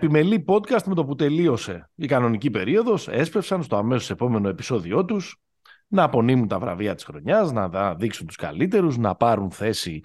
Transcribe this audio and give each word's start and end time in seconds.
Τα 0.00 0.06
επιμελή 0.06 0.44
podcast 0.48 0.82
με 0.86 0.94
το 0.94 1.04
που 1.04 1.14
τελείωσε 1.14 1.90
η 1.94 2.06
κανονική 2.06 2.50
περίοδος 2.50 3.08
έσπευσαν 3.08 3.62
στο 3.62 3.76
αμέσως 3.76 4.10
επόμενο 4.10 4.48
επεισόδιό 4.48 5.04
τους 5.04 5.40
να 5.86 6.02
απονείμουν 6.02 6.48
τα 6.48 6.58
βραβεία 6.58 6.94
της 6.94 7.04
χρονιάς, 7.04 7.52
να 7.52 7.94
δείξουν 7.94 8.26
τους 8.26 8.36
καλύτερους, 8.36 8.96
να 8.96 9.14
πάρουν 9.14 9.50
θέση 9.50 10.00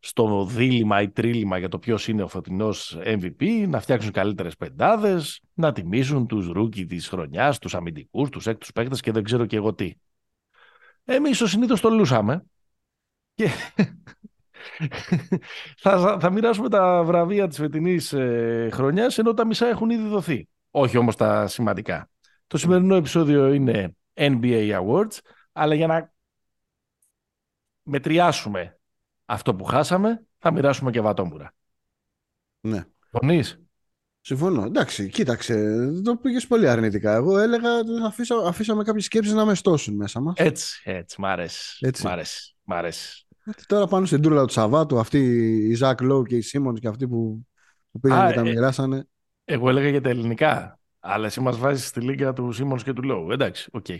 στο 0.00 0.44
δίλημμα 0.44 1.02
ή 1.02 1.10
τρίλημμα 1.10 1.58
για 1.58 1.68
το 1.68 1.78
ποιος 1.78 2.08
είναι 2.08 2.22
ο 2.22 2.28
φωτεινός 2.28 2.98
MVP, 3.04 3.66
να 3.68 3.80
φτιάξουν 3.80 4.12
καλύτερες 4.12 4.56
πεντάδες, 4.56 5.40
να 5.54 5.72
τιμήσουν 5.72 6.26
τους 6.26 6.46
rookie 6.46 6.86
της 6.86 7.08
χρονιάς, 7.08 7.58
τους 7.58 7.74
αμυντικούς, 7.74 8.28
τους 8.28 8.46
έκτους 8.46 8.72
παίκτες 8.72 9.00
και 9.00 9.12
δεν 9.12 9.22
ξέρω 9.22 9.46
και 9.46 9.56
εγώ 9.56 9.74
τι. 9.74 9.92
Εμείς 11.04 11.40
ο 11.40 11.46
συνήθως 11.46 11.80
το 11.80 11.90
λούσαμε 11.90 12.44
και 13.34 13.48
θα, 15.82 16.18
θα 16.20 16.30
μοιράσουμε 16.30 16.68
τα 16.68 17.02
βραβεία 17.04 17.48
της 17.48 17.58
φετινής 17.58 18.12
ε, 18.12 18.68
χρονιάς 18.72 19.18
ενώ 19.18 19.34
τα 19.34 19.46
μισά 19.46 19.66
έχουν 19.66 19.90
ήδη 19.90 20.08
δοθεί. 20.08 20.48
Όχι 20.70 20.96
όμως 20.96 21.16
τα 21.16 21.46
σημαντικά. 21.46 22.10
Το 22.46 22.58
σημερινό 22.58 22.94
επεισόδιο 22.94 23.52
είναι 23.52 23.96
NBA 24.14 24.80
Awards, 24.80 25.18
αλλά 25.52 25.74
για 25.74 25.86
να 25.86 26.12
μετριάσουμε 27.82 28.78
αυτό 29.24 29.54
που 29.54 29.64
χάσαμε, 29.64 30.24
θα 30.38 30.52
μοιράσουμε 30.52 30.90
και 30.90 31.00
βατόμουρα. 31.00 31.54
Ναι. 32.60 32.84
Συμφωνείς; 33.10 33.60
Συμφωνώ. 34.22 34.64
Εντάξει, 34.64 35.08
κοίταξε, 35.08 35.86
το 36.04 36.16
πήγες 36.16 36.46
πολύ 36.46 36.68
αρνητικά. 36.68 37.14
Εγώ 37.14 37.38
έλεγα 37.38 37.78
ότι 37.78 37.90
αφήσα, 38.06 38.36
αφήσαμε 38.46 38.82
κάποιες 38.82 39.04
σκέψεις 39.04 39.32
να 39.32 39.44
με 39.44 39.54
στώσουν 39.54 39.94
μέσα 39.94 40.20
μας. 40.20 40.34
Έτσι, 40.36 40.80
έτσι, 40.84 41.20
μ' 41.20 41.26
αρέσει. 41.26 41.78
Έτσι. 41.80 42.06
Μ' 42.06 42.08
αρέσει. 42.08 42.56
Μ 42.64 42.72
αρέσει. 42.72 43.26
Τώρα 43.66 43.86
πάνω 43.86 44.06
στην 44.06 44.22
τούρλα 44.22 44.44
του 44.44 44.52
Σαββάτου, 44.52 44.98
αυτοί 44.98 45.18
οι 45.68 45.74
Ζακ 45.74 46.00
Λόου 46.00 46.22
και 46.22 46.36
οι 46.36 46.40
Σίμονς 46.40 46.80
και 46.80 46.88
αυτοί 46.88 47.08
που, 47.08 47.46
που 47.90 48.00
πήγαν 48.00 48.28
και 48.28 48.34
τα 48.34 48.40
ε, 48.40 48.44
μοιράσανε. 48.44 49.06
Εγώ 49.44 49.68
έλεγα 49.68 49.88
για 49.88 50.00
τα 50.00 50.08
ελληνικά. 50.08 50.80
Αλλά 51.00 51.26
εσύ 51.26 51.40
μας 51.40 51.58
βάζεις 51.58 51.86
στη 51.86 52.00
λίγκα 52.00 52.32
του 52.32 52.52
Σίμονς 52.52 52.82
και 52.82 52.92
του 52.92 53.02
Λόου. 53.02 53.30
Εντάξει, 53.30 53.68
οκ. 53.72 53.86
Okay. 53.88 53.98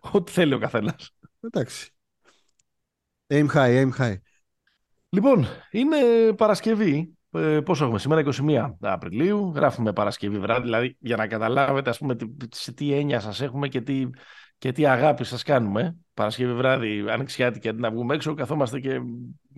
Ό,τι 0.12 0.32
θέλει 0.32 0.54
ο 0.54 0.58
καθένας. 0.58 1.10
Εντάξει. 1.40 1.90
Aim 3.26 3.46
high, 3.54 3.84
aim 3.84 3.90
high. 3.98 4.16
Λοιπόν, 5.08 5.46
είναι 5.70 5.96
Παρασκευή. 6.36 7.16
Ε, 7.30 7.60
πόσο 7.60 7.84
έχουμε 7.84 7.98
σήμερα, 7.98 8.22
21 8.24 8.74
Απριλίου. 8.80 9.52
Γράφουμε 9.54 9.92
Παρασκευή 9.92 10.38
βράδυ, 10.38 10.62
δηλαδή 10.62 10.96
για 11.00 11.16
να 11.16 11.26
καταλάβετε 11.26 11.90
ας 11.90 11.98
πούμε, 11.98 12.16
σε 12.50 12.72
τι 12.72 12.92
έννοια 12.92 13.20
σας 13.20 13.40
έχουμε 13.40 13.68
και 13.68 13.80
τι, 13.80 14.06
και 14.58 14.72
τι 14.72 14.86
αγάπη 14.86 15.24
σας 15.24 15.42
κάνουμε. 15.42 15.96
Παρασκευή 16.14 16.54
βράδυ, 16.54 17.04
ανοιξιάτικη, 17.08 17.68
αντί 17.68 17.80
να 17.80 17.90
βγούμε 17.90 18.14
έξω, 18.14 18.34
καθόμαστε 18.34 18.80
και 18.80 19.00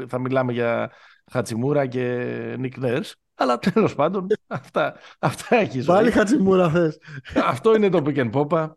θα 0.07 0.19
μιλάμε 0.19 0.53
για 0.53 0.93
Χατσιμούρα 1.31 1.87
και 1.87 2.35
Νικ 2.59 2.77
Νέρς. 2.77 3.17
Αλλά 3.35 3.59
τέλος 3.59 3.95
πάντων, 3.95 4.27
αυτά, 4.47 4.97
αυτά 5.19 5.57
έχει 5.57 5.81
ζωή. 5.81 5.97
Πάλι 5.97 6.11
Χατσιμούρα 6.11 6.71
θες. 6.71 6.99
Αυτό 7.45 7.75
είναι 7.75 7.89
το 7.89 8.03
Pick 8.07 8.17
and 8.17 8.31
Popa. 8.33 8.71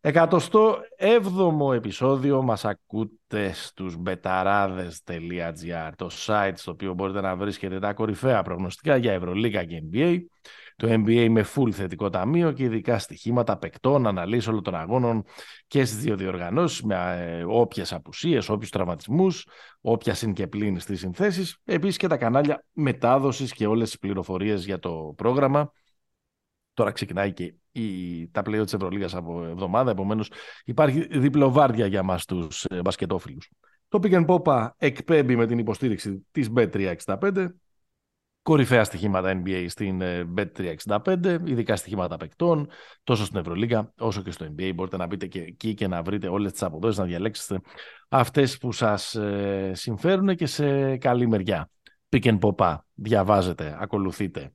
Εκατοστό 0.00 0.78
έβδομο 0.96 1.72
επεισόδιο 1.74 2.42
μας 2.42 2.64
ακούτε 2.64 3.52
στους 3.52 3.96
betarades.gr 4.04 5.90
το 5.96 6.10
site 6.26 6.52
στο 6.54 6.70
οποίο 6.70 6.94
μπορείτε 6.94 7.20
να 7.20 7.36
βρίσκετε 7.36 7.78
τα 7.78 7.92
κορυφαία 7.92 8.42
προγνωστικά 8.42 8.96
για 8.96 9.12
Ευρωλίγα 9.12 9.64
και 9.64 9.82
NBA 9.92 10.18
το 10.78 10.88
NBA 10.90 11.28
με 11.30 11.44
full 11.54 11.70
θετικό 11.70 12.10
ταμείο 12.10 12.52
και 12.52 12.62
ειδικά 12.62 12.98
στοιχήματα 12.98 13.58
παικτών, 13.58 14.06
αναλύσεις 14.06 14.46
όλων 14.48 14.62
των 14.62 14.74
αγώνων 14.74 15.24
και 15.66 15.84
στις 15.84 15.98
δύο 15.98 16.16
διοργανώσεις 16.16 16.82
με 16.82 17.16
ε, 17.18 17.44
όποιες 17.44 17.92
απουσίες, 17.92 18.48
όποιους 18.48 18.70
τραυματισμούς, 18.70 19.46
όποια 19.80 20.14
συν 20.14 20.32
και 20.32 20.46
πλήν 20.46 20.80
στις 20.80 20.98
συνθέσεις. 20.98 21.56
Επίσης 21.64 21.96
και 21.96 22.06
τα 22.06 22.16
κανάλια 22.16 22.64
μετάδοσης 22.72 23.52
και 23.52 23.66
όλες 23.66 23.88
τις 23.88 23.98
πληροφορίες 23.98 24.64
για 24.64 24.78
το 24.78 25.14
πρόγραμμα. 25.16 25.72
Τώρα 26.74 26.90
ξεκινάει 26.90 27.32
και 27.32 27.54
η, 27.72 28.28
τα 28.28 28.42
πλέον 28.42 28.64
της 28.64 28.72
Ευρωλίγας 28.72 29.14
από 29.14 29.44
εβδομάδα, 29.44 29.90
επομένως 29.90 30.30
υπάρχει 30.64 31.18
διπλοβάρδια 31.18 31.86
για 31.86 32.02
μας 32.02 32.24
τους 32.24 32.64
ε, 32.64 32.80
μπασκετόφιλους. 32.80 33.50
Το 33.88 33.98
Pick 34.02 34.12
and 34.12 34.26
Popa 34.26 34.68
εκπέμπει 34.76 35.36
με 35.36 35.46
την 35.46 35.58
υποστήριξη 35.58 36.26
της 36.30 36.50
Bet365, 36.56 37.46
κορυφαία 38.48 38.84
στοιχήματα 38.84 39.42
NBA 39.44 39.64
στην 39.68 40.00
ε, 40.00 40.28
Bet365, 40.36 41.38
ειδικά 41.44 41.76
στοιχήματα 41.76 42.16
παικτών, 42.16 42.68
τόσο 43.04 43.24
στην 43.24 43.38
Ευρωλίγα 43.38 43.92
όσο 43.98 44.22
και 44.22 44.30
στο 44.30 44.46
NBA. 44.46 44.72
Μπορείτε 44.74 44.96
να 44.96 45.06
μπείτε 45.06 45.26
και 45.26 45.40
εκεί 45.40 45.74
και 45.74 45.86
να 45.86 46.02
βρείτε 46.02 46.28
όλες 46.28 46.52
τις 46.52 46.62
αποδόσεις, 46.62 46.98
να 46.98 47.04
διαλέξετε 47.04 47.60
αυτές 48.08 48.58
που 48.58 48.72
σας 48.72 49.14
ε, 49.14 49.72
συμφέρουν 49.74 50.36
και 50.36 50.46
σε 50.46 50.96
καλή 50.96 51.28
μεριά. 51.28 51.70
Pick 52.08 52.24
and 52.24 52.38
Popa, 52.38 52.76
διαβάζετε, 52.94 53.76
ακολουθείτε 53.80 54.52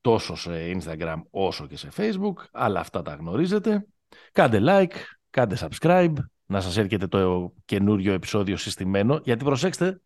τόσο 0.00 0.34
σε 0.34 0.50
Instagram 0.50 1.22
όσο 1.30 1.66
και 1.66 1.76
σε 1.76 1.88
Facebook, 1.96 2.44
αλλά 2.52 2.80
αυτά 2.80 3.02
τα 3.02 3.14
γνωρίζετε. 3.14 3.86
Κάντε 4.32 4.58
like, 4.62 4.94
κάντε 5.30 5.56
subscribe, 5.60 6.14
να 6.46 6.60
σας 6.60 6.76
έρχεται 6.76 7.06
το 7.06 7.52
καινούριο 7.64 8.12
επεισόδιο 8.12 8.56
συστημένο, 8.56 9.20
γιατί 9.24 9.44
προσέξτε, 9.44 10.00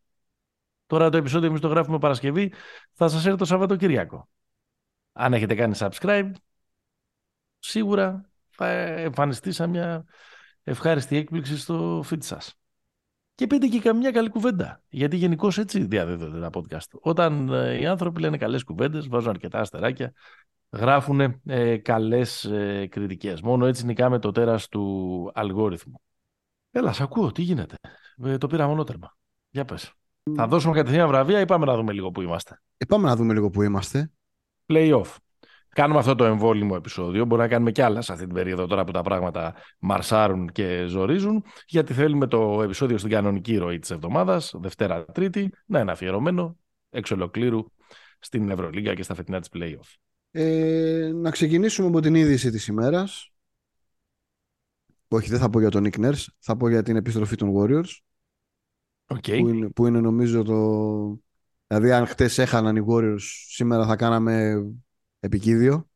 τώρα 0.86 1.10
το 1.10 1.16
επεισόδιο 1.16 1.48
εμείς 1.48 1.60
το 1.60 1.68
γράφουμε 1.68 1.98
Παρασκευή, 1.98 2.52
θα 2.92 3.08
σας 3.08 3.26
έρθει 3.26 3.38
το 3.38 3.44
Σαββατοκυριακό. 3.44 4.28
Αν 5.12 5.32
έχετε 5.32 5.54
κάνει 5.54 5.74
subscribe, 5.78 6.30
σίγουρα 7.58 8.30
θα 8.50 8.68
εμφανιστεί 8.68 9.52
σαν 9.52 9.70
μια 9.70 10.04
ευχάριστη 10.62 11.16
έκπληξη 11.16 11.58
στο 11.58 12.04
feed 12.10 12.22
σας. 12.22 12.58
Και 13.34 13.46
πείτε 13.46 13.66
και 13.66 13.80
καμιά 13.80 14.10
καλή 14.10 14.28
κουβέντα. 14.28 14.82
Γιατί 14.88 15.16
γενικώ 15.16 15.50
έτσι 15.56 15.84
διαδίδονται 15.84 16.40
τα 16.40 16.50
podcast. 16.52 16.98
Όταν 17.00 17.48
ε, 17.48 17.78
οι 17.80 17.86
άνθρωποι 17.86 18.20
λένε 18.20 18.36
καλές 18.36 18.64
κουβέντες, 18.64 19.08
βάζουν 19.08 19.30
αρκετά 19.30 19.60
αστεράκια, 19.60 20.12
γράφουν 20.70 21.40
ε, 21.44 21.76
καλές 21.76 22.44
ε, 22.44 22.86
κριτικές. 22.86 23.40
Μόνο 23.40 23.66
έτσι 23.66 23.84
νικάμε 23.84 24.18
το 24.18 24.30
τέρας 24.30 24.68
του 24.68 25.30
αλγόριθμου. 25.34 26.00
Έλα, 26.70 26.92
σ' 26.92 27.00
ακούω, 27.00 27.32
τι 27.32 27.42
γίνεται; 27.42 27.76
Ε, 28.24 28.38
το 28.38 28.46
πήρα 28.46 28.66
μονότερμα. 28.66 29.16
Για 29.50 29.64
πες. 29.64 29.92
Θα 30.34 30.46
δώσουμε 30.46 30.74
κατευθείαν 30.74 31.08
βραβεία 31.08 31.40
ή 31.40 31.44
πάμε 31.44 31.64
να 31.64 31.76
δούμε 31.76 31.92
λίγο 31.92 32.10
που 32.10 32.22
είμαστε; 32.22 32.60
Ε, 32.76 32.84
πάμε 32.84 33.08
να 33.08 33.16
δούμε 33.16 33.32
λίγο 33.32 33.50
που 33.50 33.62
είμαστε. 33.62 34.10
Playoff. 34.66 35.16
Κάνουμε 35.68 35.98
αυτό 35.98 36.14
το 36.14 36.24
εμβόλυμο 36.24 36.74
επεισόδιο. 36.76 37.24
Μπορεί 37.24 37.40
να 37.42 37.48
κάνουμε 37.48 37.72
κι 37.72 37.82
άλλα 37.82 38.02
σε 38.02 38.12
αυτή 38.12 38.24
την 38.24 38.34
περίοδο 38.34 38.66
τώρα 38.66 38.84
που 38.84 38.92
τα 38.92 39.02
πράγματα 39.02 39.54
μαρσάρουν 39.78 40.48
και 40.48 40.84
ζορίζουν. 40.86 41.44
Γιατί 41.66 41.92
θέλουμε 41.92 42.26
το 42.26 42.62
επεισόδιο 42.62 42.98
στην 42.98 43.10
κανονική 43.10 43.56
ροή 43.56 43.78
της 43.78 43.90
εβδομάδας, 43.90 44.54
Δευτέρα 44.58 45.04
Τρίτη, 45.04 45.50
να 45.66 45.80
είναι 45.80 45.92
αφιερωμένο 45.92 46.56
εξ 46.90 47.10
ολοκλήρου 47.10 47.64
στην 48.18 48.50
Ευρωλίγα 48.50 48.94
και 48.94 49.02
στα 49.02 49.14
φετινά 49.14 49.40
της 49.40 49.48
playoff. 49.52 49.94
Ε, 50.30 51.10
να 51.14 51.30
ξεκινήσουμε 51.30 51.88
από 51.88 52.00
την 52.00 52.14
είδηση 52.14 52.50
της 52.50 52.66
ημέρας. 52.66 53.32
Όχι, 55.08 55.30
δεν 55.30 55.38
θα 55.38 55.50
πω 55.50 55.60
για 55.60 55.70
τον 55.70 55.86
Nick 55.86 56.04
Nurse, 56.04 56.24
θα 56.38 56.56
πω 56.56 56.68
για 56.68 56.82
την 56.82 56.96
επιστροφή 56.96 57.36
των 57.36 57.52
Warriors. 57.56 57.90
Okay. 59.06 59.38
Που, 59.38 59.48
είναι, 59.48 59.68
που 59.68 59.86
είναι 59.86 60.00
νομίζω 60.00 60.42
το. 60.42 61.18
Δηλαδή, 61.66 61.92
αν 61.92 62.06
χτες 62.06 62.38
έχαναν 62.38 62.76
οι 62.76 62.84
Warriors, 62.88 63.20
σήμερα 63.48 63.86
θα 63.86 63.96
κάναμε 63.96 64.64
επικίδιο. 65.20 65.88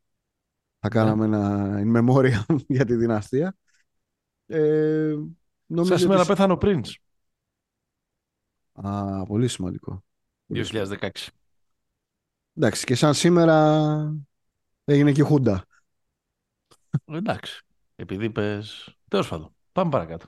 Θα 0.79 0.89
κάναμε 0.89 1.27
ναι. 1.27 1.37
ένα 1.37 1.79
in 1.79 1.97
memoria 1.97 2.57
για 2.77 2.85
τη 2.85 2.95
δυναστεία. 2.95 3.57
Ε, 4.47 5.15
νομίζω 5.67 5.91
Σαν 5.91 5.99
σήμερα 5.99 6.21
ότι... 6.21 6.29
πέθανε 6.29 6.53
ο 6.53 6.59
Prince. 6.61 6.93
Α, 8.73 9.23
πολύ 9.23 9.49
σημαντικό. 9.49 10.05
2016. 10.55 11.09
Εντάξει, 12.55 12.85
και 12.85 12.95
σαν 12.95 13.15
σήμερα 13.15 14.19
έγινε 14.85 15.13
και 15.13 15.21
η 15.21 15.25
Χούντα. 15.25 15.65
Εντάξει. 17.05 17.63
Επειδή 17.97 18.31
πες... 18.31 18.97
Τέλος 19.09 19.29
πάντων. 19.29 19.55
Πάμε 19.73 19.91
παρακάτω. 19.91 20.27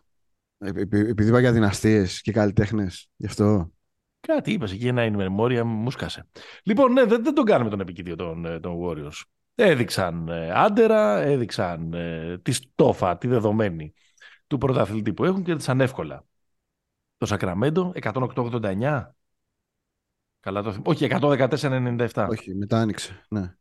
Ε, 0.62 0.70
επειδή 0.80 1.28
είπα 1.28 1.40
για 1.40 1.52
δυναστείες 1.52 2.20
και 2.20 2.32
καλλιτέχνες, 2.32 3.08
γι' 3.16 3.26
αυτό. 3.26 3.72
Κάτι 4.20 4.52
είπες 4.52 4.72
εκεί, 4.72 4.86
ένα 4.86 5.08
in 5.10 5.16
memoria 5.16 5.62
μου 5.64 5.90
σκάσε. 5.90 6.26
Λοιπόν, 6.62 6.92
ναι, 6.92 7.04
δεν, 7.04 7.22
δεν 7.22 7.34
τον 7.34 7.44
κάνουμε 7.44 7.70
τον 7.70 7.80
επικοινωνίο 7.80 8.16
των, 8.16 8.44
ε, 8.44 8.60
των 8.60 8.78
Warriors. 8.82 9.22
Έδειξαν 9.54 10.28
ε, 10.28 10.50
άντερα, 10.50 11.20
έδειξαν 11.20 11.92
ε, 11.92 12.38
τη 12.42 12.52
στόφα, 12.52 13.18
τη 13.18 13.28
δεδομένη 13.28 13.94
του 14.46 14.58
πρωταθλητή 14.58 15.12
που 15.12 15.24
έχουν 15.24 15.42
και 15.42 15.50
έδειξαν 15.50 15.80
εύκολα. 15.80 16.24
Το 17.16 17.26
Σακραμέντο 17.26 17.92
108-89. 18.02 19.02
Καλά 20.40 20.62
το 20.62 20.76
Όχι, 20.84 21.08
114-97. 21.10 22.26
Όχι, 22.30 22.54
μετά 22.54 22.80
άνοιξε. 22.80 23.24
Ναι. 23.28 23.54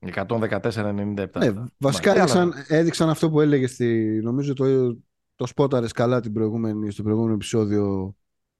114-97. 0.00 1.26
Ναι, 1.38 1.52
βασικά 1.78 2.14
έδειξαν, 2.14 2.52
έδειξαν, 2.68 3.08
αυτό 3.08 3.30
που 3.30 3.40
έλεγε 3.40 3.66
στη. 3.66 4.20
Νομίζω 4.22 4.52
το, 4.52 4.64
το 5.36 5.46
σπόταρες 5.46 5.92
καλά 5.92 6.20
την 6.20 6.32
προηγούμενη, 6.32 6.90
στο 6.90 7.02
προηγούμενο 7.02 7.34
επεισόδιο 7.34 8.14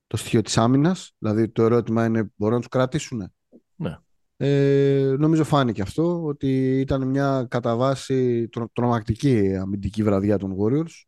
το 0.07 0.17
στοιχείο 0.17 0.43
της 0.43 0.59
άμυνας. 0.59 1.15
Δηλαδή 1.19 1.49
το 1.49 1.63
ερώτημα 1.63 2.05
είναι 2.05 2.31
μπορούν 2.37 2.55
να 2.55 2.61
τους 2.61 2.71
κρατήσουν; 2.71 3.33
Ναι. 3.77 3.99
Ε, 4.37 5.15
νομίζω 5.19 5.45
φάνηκε 5.45 5.83
αυτό 5.83 6.25
ότι 6.25 6.81
ήταν 6.81 7.09
μια 7.09 7.47
κατά 7.51 7.77
βάση 7.77 8.49
τρομακτική 8.73 9.57
αμυντική 9.57 10.03
βραδιά 10.03 10.39
των 10.39 10.57
Warriors 10.59 11.05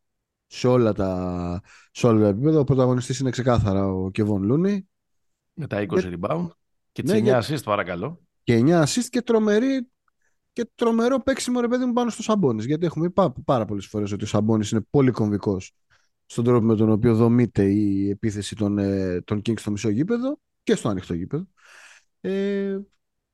σε 0.46 0.68
όλα 0.68 0.92
τα, 0.92 1.60
σε 1.90 2.06
όλα 2.06 2.20
τα 2.20 2.28
επίπεδα. 2.28 2.58
Ο 2.58 2.64
πρωταγωνιστής 2.64 3.18
είναι 3.18 3.30
ξεκάθαρα 3.30 3.86
ο 3.86 4.10
Κεβόν 4.10 4.42
Λούνι. 4.42 4.88
Με 5.52 5.66
τα 5.66 5.80
20 5.80 5.86
και... 5.86 6.18
rebound 6.20 6.48
και 6.92 7.02
τις 7.02 7.20
ναι, 7.20 7.38
9 7.38 7.42
assist 7.42 7.62
παρακαλώ. 7.64 8.20
Και 8.42 8.62
9 8.66 8.82
assist 8.82 9.06
και 9.10 9.22
τρομερή 9.22 9.88
και 10.56 10.68
τρομερό 10.74 11.20
παίξιμο 11.20 11.60
ρε 11.60 11.68
παιδί 11.68 11.84
μου 11.84 11.92
πάνω 11.92 12.10
στο 12.10 12.22
Σαμπόνι. 12.22 12.64
Γιατί 12.64 12.86
έχουμε 12.86 13.10
πει 13.10 13.22
πάρα 13.44 13.64
πολλές 13.64 13.86
φορές 13.86 14.12
ότι 14.12 14.24
ο 14.24 14.26
Σαμπόνι 14.26 14.68
είναι 14.72 14.80
πολύ 14.90 15.10
κομβικός 15.10 15.72
στον 16.26 16.44
τρόπο 16.44 16.66
με 16.66 16.76
τον 16.76 16.90
οποίο 16.90 17.14
δομείται 17.14 17.64
η 17.64 18.10
επίθεση 18.10 18.54
των, 18.54 18.78
ε, 18.78 19.20
των 19.20 19.38
Kings 19.38 19.58
στο 19.58 19.70
μισό 19.70 19.88
γήπεδο 19.88 20.38
και 20.62 20.74
στο 20.74 20.88
ανοιχτό 20.88 21.14
γήπεδο. 21.14 21.46
Ε, 22.20 22.78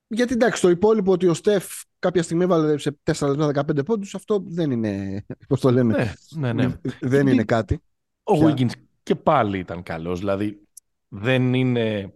γιατί 0.06 0.32
εντάξει, 0.32 0.60
το 0.60 0.70
υπόλοιπο 0.70 1.12
ότι 1.12 1.26
ο 1.26 1.34
Στεφ 1.34 1.82
κάποια 1.98 2.22
στιγμή 2.22 2.44
έβαλε 2.44 2.78
σε 2.78 2.98
4 3.02 3.36
λεπτά 3.36 3.64
15 3.76 3.84
πόντους, 3.84 4.14
αυτό 4.14 4.42
δεν 4.46 4.70
είναι. 4.70 5.24
Πώς 5.48 5.60
το 5.60 5.70
λένε. 5.70 6.14
Ναι, 6.30 6.52
ναι, 6.52 6.66
ναι. 6.66 6.80
Δεν 7.00 7.26
είναι 7.26 7.44
κάτι. 7.44 7.82
Ο 8.22 8.32
Wiggins 8.46 8.72
και 9.02 9.14
πάλι 9.14 9.58
ήταν 9.58 9.82
καλός. 9.82 10.18
Δηλαδή 10.18 10.66
δεν 11.08 11.54
είναι. 11.54 12.14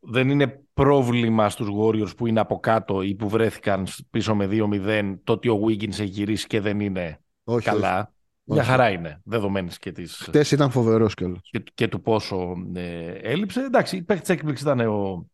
Δεν 0.00 0.30
είναι 0.30 0.61
πρόβλημα 0.74 1.48
στους 1.48 1.68
Warriors 1.80 2.16
που 2.16 2.26
είναι 2.26 2.40
από 2.40 2.60
κάτω 2.60 3.02
ή 3.02 3.14
που 3.14 3.28
βρέθηκαν 3.28 3.86
πίσω 4.10 4.34
με 4.34 4.48
2-0 4.50 5.14
το 5.24 5.32
ότι 5.32 5.48
ο 5.48 5.60
Wiggins 5.66 5.88
έχει 5.88 6.04
γυρίσει 6.04 6.46
και 6.46 6.60
δεν 6.60 6.80
είναι 6.80 7.20
όχι, 7.44 7.64
καλά. 7.64 7.98
Όχι. 8.44 8.60
Μια 8.60 8.64
χαρά 8.64 8.90
είναι, 8.90 9.20
δεδομένης 9.24 9.78
και 9.78 9.92
της... 9.92 10.16
Χτες 10.16 10.50
ήταν 10.50 10.70
φοβερός 10.70 11.14
κιόλας. 11.14 11.40
Και, 11.42 11.62
και 11.74 11.88
του 11.88 12.00
πόσο 12.00 12.54
ε, 12.74 13.12
έλειψε. 13.12 13.60
Εντάξει, 13.60 13.96
η 13.96 14.02
παίκτη 14.02 14.32
έκπληξης 14.32 14.66
ήταν 14.66 14.80
ο 14.80 15.26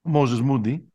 Μόζες 0.00 0.40
Μούντι, 0.40 0.92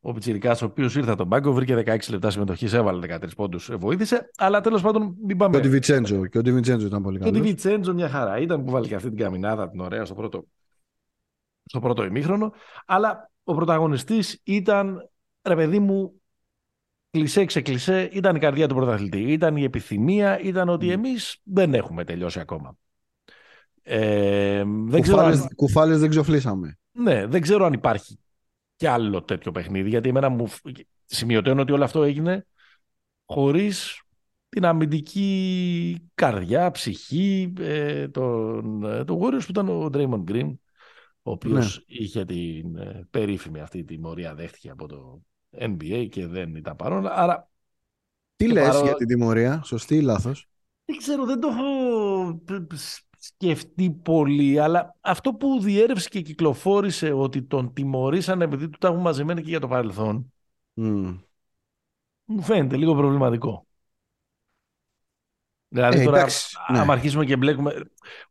ο 0.00 0.12
Πιτσιρικάς, 0.12 0.62
ο 0.62 0.64
οποίος 0.64 0.96
ήρθε 0.96 1.08
από 1.08 1.18
τον 1.18 1.28
πάγκο, 1.28 1.52
βρήκε 1.52 1.82
16 1.86 1.98
λεπτά 2.10 2.30
συμμετοχής, 2.30 2.72
έβαλε 2.72 3.18
13 3.20 3.34
πόντους, 3.36 3.70
ε, 3.70 3.76
βοήθησε. 3.76 4.30
Αλλά 4.36 4.60
τέλος 4.60 4.82
πάντων 4.82 5.16
μην 5.26 5.36
πάμε... 5.36 5.52
Και 5.52 5.58
ο 5.58 5.60
Ντιβιτσέντζο, 5.60 6.26
και 6.26 6.38
ο 6.38 6.42
Ντιβιτσέντζο 6.42 6.86
ήταν 6.86 7.02
πολύ 7.02 7.18
καλό. 7.18 7.30
Και 7.30 7.38
ο 7.38 7.40
Ντιβιτσέντζο 7.40 7.94
μια 7.94 8.08
χαρά 8.08 8.38
ήταν 8.38 8.64
που 8.64 8.70
βάλει 8.70 8.88
και 8.88 8.94
αυτή 8.94 9.08
την 9.08 9.18
καμινάδα 9.18 9.70
την 9.70 9.80
ωραία 9.80 10.04
στο 10.04 10.14
πρώτο, 10.14 10.44
στο 11.64 11.80
πρώτο 11.80 12.04
ημίχρονο. 12.04 12.52
Αλλά 12.86 13.30
ο 13.44 13.54
πρωταγωνιστής 13.54 14.40
ήταν, 14.44 15.10
ρε 15.42 15.54
παιδί 15.54 15.78
μου, 15.78 16.20
κλισέ 17.10 17.44
ξεκλισέ, 17.44 18.08
ήταν 18.12 18.36
η 18.36 18.38
καρδιά 18.38 18.68
του 18.68 18.74
πρωταθλητή. 18.74 19.32
Ήταν 19.32 19.56
η 19.56 19.62
επιθυμία, 19.62 20.40
ήταν 20.40 20.68
ότι 20.68 20.90
εμείς 20.90 21.40
δεν 21.42 21.74
έχουμε 21.74 22.04
τελειώσει 22.04 22.40
ακόμα. 22.40 22.76
Ε, 23.82 24.64
δεν 24.66 25.00
κουφάλες, 25.00 25.40
αν... 25.40 25.48
κουφάλες 25.54 26.00
δεν 26.00 26.10
ξοφλήσαμε. 26.10 26.78
Ναι, 26.92 27.26
δεν 27.26 27.40
ξέρω 27.40 27.64
αν 27.64 27.72
υπάρχει 27.72 28.18
κι 28.76 28.86
άλλο 28.86 29.22
τέτοιο 29.22 29.52
παιχνίδι, 29.52 29.88
γιατί 29.88 30.08
εμένα 30.08 30.28
μου 30.28 30.48
σημειωτέω 31.04 31.58
ότι 31.58 31.72
όλο 31.72 31.84
αυτό 31.84 32.02
έγινε 32.02 32.46
χωρίς 33.24 34.02
την 34.48 34.64
αμυντική 34.64 36.10
καρδιά, 36.14 36.70
ψυχή 36.70 37.52
ε, 37.58 38.08
τον, 38.08 38.84
ε, 38.84 39.04
τον 39.04 39.18
Warriors 39.20 39.44
που 39.44 39.50
ήταν 39.50 39.68
ο 39.68 39.90
Draymond 39.92 40.24
Green 40.30 40.54
ο 41.26 41.30
οποίος 41.30 41.76
ναι. 41.76 41.96
είχε 41.96 42.24
την 42.24 42.76
ε, 42.76 43.06
περίφημη 43.10 43.60
αυτή 43.60 43.84
τη 43.84 43.98
μορία 43.98 44.34
δέχτηκε 44.34 44.70
από 44.70 44.88
το 44.88 45.22
NBA 45.58 46.06
και 46.10 46.26
δεν 46.26 46.54
ήταν 46.54 46.76
παρόν. 46.76 47.06
Άρα, 47.06 47.50
Τι 48.36 48.48
λες 48.52 48.68
παρόν... 48.68 48.84
για 48.84 48.94
την 48.94 49.06
τιμωρία, 49.06 49.62
σωστή 49.64 49.96
ή 49.96 50.00
λάθος; 50.00 50.48
Δεν 50.84 50.96
ξέρω, 50.96 51.24
δεν 51.24 51.40
το 51.40 51.48
έχω 51.48 52.42
σκεφτεί 53.18 53.90
πολύ, 53.90 54.58
αλλά 54.58 54.96
αυτό 55.00 55.34
που 55.34 55.60
διέρευσε 55.60 56.08
και 56.08 56.20
κυκλοφόρησε 56.20 57.12
ότι 57.12 57.42
τον 57.42 57.72
τιμωρήσαν 57.72 58.42
επειδή 58.42 58.68
του 58.68 58.78
τα 58.78 58.88
έχουν 58.88 59.00
μαζεμένα 59.00 59.40
και 59.40 59.48
για 59.48 59.60
το 59.60 59.68
παρελθόν, 59.68 60.32
mm. 60.76 61.18
μου 62.24 62.42
φαίνεται 62.42 62.76
λίγο 62.76 62.94
προβληματικό. 62.94 63.63
Δηλαδή 65.74 66.00
ε, 66.00 66.04
τώρα, 66.04 66.18
εντάξει, 66.18 66.56
ναι. 66.72 66.78
άμα 66.78 66.92
αρχίσουμε 66.92 67.24
και 67.24 67.36
μπλέκουμε. 67.36 67.72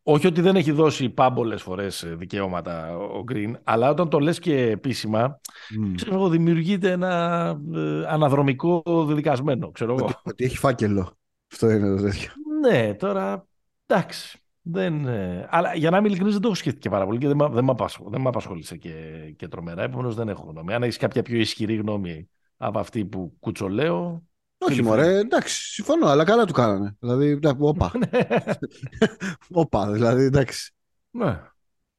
Όχι 0.04 0.28
ότι 0.28 0.42
δεν 0.42 0.56
έχει 0.56 0.72
δώσει 0.72 1.10
πάμπολες 1.10 1.62
φορές 1.62 2.04
ε, 2.04 2.16
δικαιώματα 2.16 2.98
ο 2.98 3.24
Green, 3.31 3.54
αλλά 3.63 3.90
όταν 3.90 4.10
το 4.10 4.19
λες 4.19 4.40
και 4.40 4.60
επίσημα, 4.60 5.40
mm. 5.40 5.92
ξέρω 5.95 6.13
εγώ, 6.16 6.30
δημιουργείται 6.30 6.92
ένα 6.92 7.45
ε, 7.75 8.06
αναδρομικό 8.07 8.84
δεδικασμένο. 8.86 9.72
Ξέρω 9.72 9.95
ότι, 9.95 10.13
ότι 10.24 10.44
έχει 10.44 10.57
φάκελο. 10.57 11.18
Αυτό 11.51 11.69
είναι 11.69 11.95
το 11.95 12.01
τέτοιο. 12.01 12.31
Ναι, 12.62 12.94
τώρα 12.94 13.48
εντάξει. 13.86 14.38
Δεν, 14.62 15.07
ε, 15.07 15.48
αλλά 15.50 15.75
για 15.75 15.90
να 15.90 15.98
είμαι 15.98 16.07
ειλικρινής, 16.07 16.34
δεν 16.34 16.42
το 16.42 16.48
έχω 16.48 16.57
σκεφτεί 16.57 16.80
και 16.80 16.90
πάρα 16.90 17.06
πολύ 17.06 17.18
και 17.18 17.28
δεν, 17.28 17.38
δεν, 17.38 17.75
δεν 18.10 18.22
με 18.22 18.28
απασχόλησε 18.28 18.78
και, 18.78 18.94
και 19.36 19.48
τρομερά. 19.48 19.84
Επομένως, 19.84 20.16
δεν 20.16 20.30
έχω 20.30 20.45
γνώμη. 20.50 20.74
Αν 20.74 20.84
έχεις 20.84 20.98
κάποια 20.98 21.22
πιο 21.22 21.38
ισχυρή 21.38 21.75
γνώμη 21.75 22.30
από 22.57 22.80
αυτή 22.80 23.06
που 23.06 23.38
κουτσολέω, 23.40 24.24
όχι, 24.69 24.81
μωρέ, 24.81 25.18
εντάξει, 25.18 25.74
συμφωνώ, 25.74 26.07
αλλά 26.07 26.24
καλά 26.24 26.45
του 26.45 26.54
κάνανε. 26.54 26.95
Δηλαδή, 27.00 27.39
όπα. 27.60 27.92
όπα, 29.62 29.92
δηλαδή, 29.92 30.24
εντάξει. 30.24 30.74
Ναι. 31.12 31.42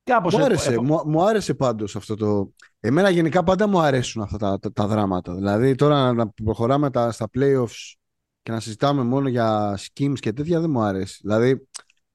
Κάπως 0.05 0.34
μου, 0.34 0.44
άρεσε, 0.44 0.81
μου, 0.81 1.02
μου, 1.06 1.22
άρεσε 1.22 1.55
πάντως 1.55 1.96
αυτό 1.96 2.14
το... 2.14 2.52
Εμένα 2.81 3.11
γενικά 3.11 3.43
πάντα 3.43 3.66
μου 3.66 3.78
αρέσουν 3.78 4.22
αυτά 4.22 4.37
τα, 4.37 4.58
τα, 4.58 4.72
τα 4.72 4.87
δράματα. 4.87 5.34
Δηλαδή 5.34 5.75
τώρα 5.75 6.12
να 6.12 6.28
προχωράμε 6.28 6.90
τα, 6.90 7.12
στα 7.12 7.28
playoffs 7.38 7.94
και 8.43 8.50
να 8.50 8.61
συζητάμε 8.61 9.02
μόνο 9.02 9.28
για 9.28 9.78
schemes 9.78 10.19
και 10.19 10.32
τέτοια 10.32 10.60
δεν 10.60 10.70
μου 10.70 10.81
αρέσει. 10.81 11.19
Δηλαδή 11.22 11.69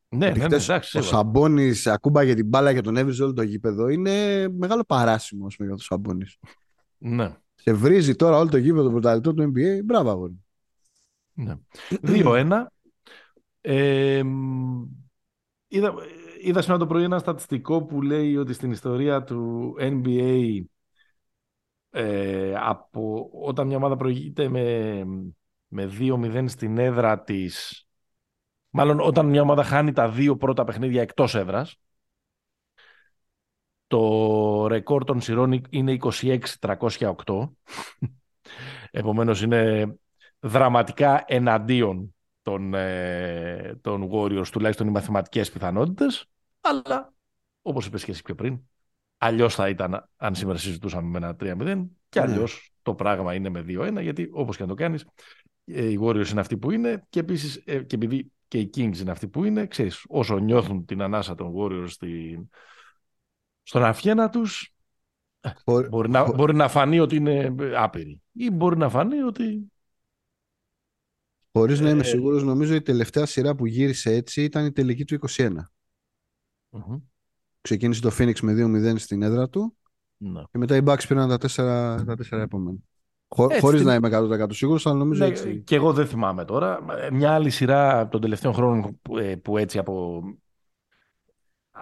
ναι, 0.09 0.29
ναι, 0.29 0.47
ναι, 0.47 0.55
εντάξει, 0.55 0.97
ο 0.97 1.01
Σαμπόνι 1.01 1.71
ακούμπα 1.85 2.23
για 2.23 2.35
την 2.35 2.47
μπάλα 2.47 2.73
και 2.73 2.81
τον 2.81 2.97
έβριζε 2.97 3.23
όλο 3.23 3.33
το 3.33 3.41
γήπεδο. 3.41 3.87
Είναι 3.87 4.47
μεγάλο 4.49 4.83
παράσημο 4.83 5.41
πούμε, 5.41 5.67
για 5.67 5.77
τον 5.77 5.79
Σαμπόνι. 5.79 6.25
Ναι. 6.97 7.35
Σε 7.61 7.73
βρίζει 7.73 8.15
τώρα 8.15 8.37
όλο 8.37 8.49
το 8.49 8.57
γήπεδο 8.57 8.89
πρωταθλητών 8.89 9.35
του 9.35 9.51
NBA. 9.55 9.83
Μπράβο, 9.83 10.09
αγόρι. 10.09 10.43
Ναι. 11.33 11.55
2-1. 12.03 12.65
Ε, 13.61 14.23
είδα, 15.67 15.93
είδα 16.41 16.61
σήμερα 16.61 16.79
το 16.79 16.87
πρωί 16.87 17.03
ένα 17.03 17.19
στατιστικό 17.19 17.83
που 17.83 18.01
λέει 18.01 18.37
ότι 18.37 18.53
στην 18.53 18.71
ιστορία 18.71 19.23
του 19.23 19.75
NBA 19.79 20.61
ε, 21.89 22.53
από, 22.57 23.29
όταν 23.43 23.67
μια 23.67 23.77
ομάδα 23.77 23.95
προηγείται 23.95 24.49
με, 24.49 25.03
με 25.67 25.89
2-0 25.99 26.45
στην 26.47 26.77
έδρα 26.77 27.21
της 27.21 27.83
μάλλον 28.69 28.99
όταν 28.99 29.25
μια 29.25 29.41
ομάδα 29.41 29.63
χάνει 29.63 29.91
τα 29.91 30.09
δύο 30.09 30.37
πρώτα 30.37 30.63
παιχνίδια 30.63 31.01
εκτός 31.01 31.35
έδρας 31.35 31.79
το 33.89 34.67
ρεκόρ 34.67 35.03
των 35.03 35.21
σειρών 35.21 35.61
είναι 35.69 35.97
26-308. 36.59 37.49
Επομένως 38.91 39.41
είναι 39.41 39.93
δραματικά 40.39 41.23
εναντίον 41.27 42.15
των, 42.41 42.73
ε, 42.73 43.79
των 43.81 44.09
Warriors, 44.11 44.47
τουλάχιστον 44.47 44.87
οι 44.87 44.91
μαθηματικές 44.91 45.51
πιθανότητες. 45.51 46.25
Αλλά, 46.61 47.13
όπως 47.61 47.85
είπες 47.85 48.03
και 48.03 48.11
εσύ 48.11 48.21
πιο 48.21 48.35
πριν, 48.35 48.59
αλλιώς 49.17 49.55
θα 49.55 49.69
ήταν 49.69 50.09
αν 50.17 50.35
σήμερα 50.35 50.57
συζητούσαμε 50.57 51.09
με 51.09 51.17
ένα 51.17 51.35
3-0 51.35 51.89
και 52.09 52.19
ναι. 52.19 52.31
αλλιώς 52.31 52.71
το 52.81 52.95
πράγμα 52.95 53.33
είναι 53.33 53.49
με 53.49 53.65
2-1, 53.67 54.01
γιατί 54.01 54.29
όπως 54.31 54.55
και 54.55 54.61
να 54.61 54.69
το 54.69 54.75
κάνεις, 54.75 55.05
ε, 55.65 55.85
οι 55.85 55.99
Warriors 56.01 56.29
είναι 56.29 56.39
αυτοί 56.39 56.57
που 56.57 56.71
είναι 56.71 57.05
και 57.09 57.19
επίσης 57.19 57.61
ε, 57.65 57.83
και 57.83 57.95
επειδή 57.95 58.31
και 58.47 58.59
οι 58.59 58.69
Kings 58.75 58.97
είναι 58.97 59.11
αυτοί 59.11 59.27
που 59.27 59.43
είναι, 59.43 59.65
ξέρεις, 59.65 60.05
όσο 60.07 60.37
νιώθουν 60.37 60.85
την 60.85 61.01
ανάσα 61.01 61.35
των 61.35 61.53
Warriors 61.57 61.89
στην, 61.89 62.49
στον 63.69 63.83
αφιένα 63.83 64.29
τους 64.29 64.73
μπορεί, 65.89 66.09
να, 66.09 66.33
μπορεί 66.33 66.55
να 66.55 66.67
φανεί 66.67 66.99
ότι 66.99 67.15
είναι 67.15 67.55
άπειροι 67.75 68.21
ή 68.31 68.51
μπορεί 68.51 68.77
να 68.77 68.89
φανεί 68.89 69.21
ότι... 69.21 69.71
Χωρίς 71.51 71.79
να 71.79 71.89
είμαι 71.89 72.01
ε... 72.01 72.03
σίγουρος, 72.03 72.43
νομίζω 72.43 72.75
η 72.75 72.81
τελευταία 72.81 73.25
σειρά 73.25 73.55
που 73.55 73.65
γύρισε 73.65 74.13
έτσι 74.13 74.43
ήταν 74.43 74.65
η 74.65 74.71
τελική 74.71 75.05
του 75.05 75.19
21. 75.29 75.49
mm 76.71 77.01
Ξεκίνησε 77.61 78.01
το 78.01 78.11
Phoenix 78.17 78.39
με 78.39 78.53
2-0 78.93 78.99
στην 78.99 79.21
έδρα 79.21 79.49
του 79.49 79.77
ναι. 80.17 80.41
και 80.51 80.57
μετά 80.57 80.75
οι 80.75 80.81
Bucks 80.85 81.03
πήραν 81.07 81.29
τα 81.29 81.37
4, 81.37 81.55
τα 82.05 82.15
4 82.31 82.37
επόμενα. 82.37 82.77
Χωρίς 83.27 83.59
χωρίς 83.59 83.83
να 83.83 83.93
είμαι 83.93 84.09
100% 84.11 84.45
σίγουρος, 84.49 84.85
αλλά 84.85 84.97
νομίζω 84.97 85.23
ναι, 85.23 85.29
έτσι. 85.29 85.61
Και 85.65 85.75
εγώ 85.75 85.93
δεν 85.93 86.07
θυμάμαι 86.07 86.45
τώρα. 86.45 86.79
Μια 87.11 87.33
άλλη 87.33 87.49
σειρά 87.49 88.07
των 88.07 88.21
τελευταίων 88.21 88.53
χρόνων 88.53 88.99
που, 89.01 89.17
ε, 89.17 89.35
που 89.35 89.57
έτσι 89.57 89.77
από 89.77 90.21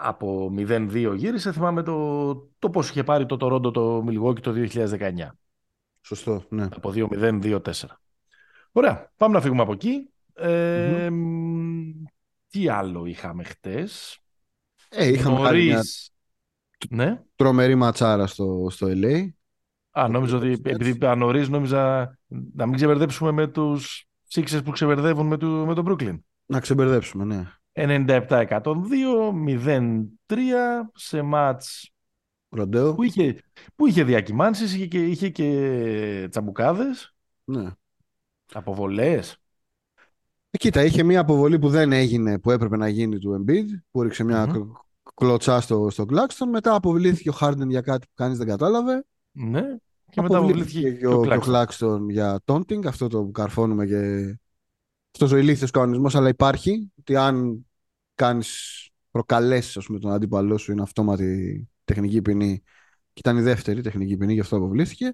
από 0.01 0.53
0-2 0.57 1.13
γύρισε. 1.15 1.51
Θυμάμαι 1.51 1.83
το, 1.83 2.33
το 2.59 2.69
πώς 2.69 2.89
είχε 2.89 3.03
πάρει 3.03 3.25
το 3.25 3.37
Τορόντο 3.37 3.71
το 3.71 4.01
Μιλγόκι 4.03 4.41
το 4.41 4.53
2019. 4.73 5.11
Σωστό, 6.01 6.43
ναι. 6.49 6.63
Από 6.63 6.91
2-0-2-4. 6.95 7.59
Ωραία, 8.71 9.11
πάμε 9.17 9.33
να 9.33 9.41
φύγουμε 9.41 9.61
από 9.61 9.71
εκεί. 9.71 10.09
Ε, 10.33 11.09
Τι 12.49 12.69
άλλο 12.69 13.05
είχαμε 13.05 13.43
χτες; 13.43 14.19
Ε, 14.89 15.07
είχαμε 15.07 15.39
Νωρίς... 15.39 16.11
μια... 16.89 17.05
ναι. 17.05 17.21
τρομερή 17.35 17.75
ματσάρα 17.75 18.27
στο, 18.27 18.67
στο 18.69 18.87
LA. 18.89 19.27
Α, 19.91 20.07
νόμιζα 20.07 20.37
ότι 20.37 20.51
επειδή 20.63 20.89
είπα 20.89 21.15
νωρίς, 21.15 21.49
νόμιζα 21.49 22.17
να 22.53 22.65
μην 22.65 22.75
ξεμπερδέψουμε 22.75 23.31
με 23.31 23.47
τους 23.47 24.05
Sixers 24.33 24.61
που 24.63 24.71
ξεμπερδεύουν 24.71 25.27
με, 25.27 25.37
το, 25.37 25.47
με 25.47 25.73
τον 25.73 25.85
Brooklyn. 25.87 26.19
Να 26.45 26.59
ξεμπερδέψουμε, 26.59 27.23
ναι. 27.23 27.51
97-102, 27.77 28.63
0-3 30.27 30.37
σε 30.93 31.21
μάτς 31.21 31.91
Που, 32.95 33.03
είχε, 33.03 33.41
που 33.75 33.87
είχε 33.87 34.03
διακυμάνσεις, 34.03 34.73
είχε 34.73 34.85
και, 34.85 35.05
είχε 35.05 35.29
και 35.29 36.27
τσαμπουκάδες. 36.29 37.15
Ναι. 37.43 37.71
Αποβολές. 38.53 39.37
Ε, 40.49 40.57
κοίτα, 40.57 40.83
είχε 40.83 41.03
μια 41.03 41.19
αποβολή 41.19 41.59
που 41.59 41.69
δεν 41.69 41.91
έγινε, 41.91 42.39
που 42.39 42.51
έπρεπε 42.51 42.77
να 42.77 42.87
γίνει 42.87 43.19
του 43.19 43.43
Embiid, 43.45 43.65
που 43.91 44.01
ρίξε 44.01 44.23
μια 44.23 44.69
κλωτσά 45.13 45.61
στο, 45.61 45.89
στο 45.89 46.05
Κλάκστον. 46.05 46.49
Μετά 46.49 46.75
αποβλήθηκε 46.75 47.29
ο 47.29 47.33
Χάρντεν 47.33 47.69
για 47.69 47.81
κάτι 47.81 48.07
που 48.07 48.13
κανείς 48.15 48.37
δεν 48.37 48.47
κατάλαβε. 48.47 49.05
Ναι. 49.31 49.61
Και 50.09 50.21
μετά 50.21 50.37
αποβλήθηκε 50.37 50.91
και 50.91 51.07
ο, 51.07 51.21
ο 51.21 51.39
Κλάκστον 51.39 52.09
για 52.09 52.41
taunting, 52.45 52.85
αυτό 52.85 53.07
το 53.07 53.23
που 53.23 53.31
καρφώνουμε 53.31 53.85
και 53.85 54.35
αυτό 55.21 55.35
ο 55.35 55.39
ηλίθιο 55.39 55.67
κανονισμό, 55.67 56.19
αλλά 56.19 56.29
υπάρχει. 56.29 56.91
Ότι 56.99 57.15
αν 57.15 57.65
κάνεις 58.15 58.81
προκαλέσεις 59.11 59.85
τον 59.85 60.11
αντίπαλό 60.11 60.57
σου, 60.57 60.71
είναι 60.71 60.81
αυτόματη 60.81 61.67
τεχνική 61.83 62.21
ποινή. 62.21 62.61
Και 63.13 63.19
ήταν 63.19 63.37
η 63.37 63.41
δεύτερη 63.41 63.81
τεχνική 63.81 64.17
ποινή, 64.17 64.33
γι' 64.33 64.39
αυτό 64.39 64.55
αποβλήθηκε. 64.55 65.13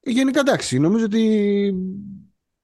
Γενικά 0.00 0.40
εντάξει, 0.40 0.78
νομίζω 0.78 1.04
ότι 1.04 1.74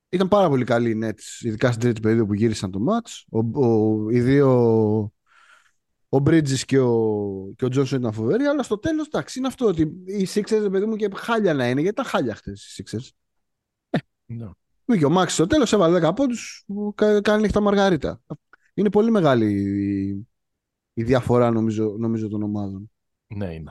ήταν 0.08 0.28
πάρα 0.28 0.48
πολύ 0.48 0.64
καλή 0.64 0.90
η 0.90 0.98
Nets, 1.02 1.44
ειδικά 1.44 1.68
στην 1.68 1.80
τρίτη 1.80 2.00
περίοδο 2.00 2.26
που 2.26 2.34
γύρισαν 2.34 2.70
το 2.70 2.80
match. 2.88 3.22
Ο, 3.28 3.66
ο, 3.66 4.10
οι 4.10 4.20
δύο, 4.20 4.50
ο 6.08 6.16
Bridges 6.24 6.58
και 6.66 6.78
ο, 6.78 7.52
και 7.56 7.64
ο 7.64 7.68
Johnson 7.72 7.92
ήταν 7.92 8.12
φοβεροί, 8.12 8.44
αλλά 8.44 8.62
στο 8.62 8.78
τέλος 8.78 9.06
εντάξει 9.06 9.38
είναι 9.38 9.48
αυτό 9.48 9.66
ότι 9.66 9.82
οι 10.04 10.26
Sixers, 10.34 10.68
παιδί 10.70 10.86
μου, 10.86 10.96
και 10.96 11.08
χάλια 11.14 11.54
να 11.54 11.68
είναι, 11.68 11.80
γιατί 11.80 12.00
ήταν 12.00 12.04
χάλια 12.04 12.34
χτες 12.34 12.50
οι 12.50 12.82
Sixers. 12.82 13.08
Ε, 13.90 13.98
no. 14.28 14.50
Και 14.96 15.04
ο 15.04 15.10
Μάξι 15.10 15.32
στο 15.32 15.46
τέλος 15.46 15.72
έβαλε 15.72 16.08
10 16.08 16.14
πόντους 16.14 16.64
που 16.66 16.94
κάνει 17.22 17.40
νύχτα 17.40 17.60
Μαργαρίτα. 17.60 18.20
Είναι 18.74 18.90
πολύ 18.90 19.10
μεγάλη 19.10 19.52
η, 19.52 20.26
η 20.92 21.02
διαφορά 21.02 21.50
νομίζω, 21.50 21.94
νομίζω 21.98 22.28
των 22.28 22.42
ομάδων. 22.42 22.90
Ναι, 23.26 23.54
είναι. 23.54 23.70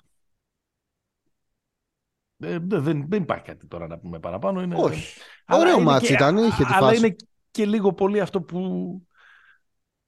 Ε, 2.40 2.58
δεν, 2.60 3.06
δεν 3.08 3.22
υπάρχει 3.22 3.44
κάτι 3.44 3.68
τώρα 3.68 3.88
να 3.88 3.98
πούμε 3.98 4.20
παραπάνω. 4.20 4.62
Είναι... 4.62 4.76
Όχι. 4.78 5.20
Ωραίο 5.48 5.80
ματς 5.80 6.14
ήταν. 6.14 6.38
Είχε 6.38 6.64
τη 6.64 6.74
αλλά 6.74 6.96
είναι 6.96 7.16
και 7.52 7.66
λίγο 7.66 7.94
πολύ 7.94 8.20
αυτό 8.20 8.42
που 8.42 8.62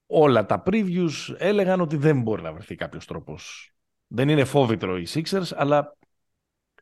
όλα 0.06 0.46
τα 0.46 0.64
previews 0.66 1.36
έλεγαν 1.38 1.82
ότι 1.82 1.96
δεν 1.96 2.22
μπορεί 2.22 2.42
να 2.42 2.54
βρεθεί 2.54 2.76
κάποιος 2.76 3.06
τρόπος. 3.06 3.74
Δεν 4.08 4.30
είναι 4.30 4.44
φόβητρο 4.44 4.98
οι 4.98 5.08
Sixers, 5.10 5.50
αλλά 5.56 5.98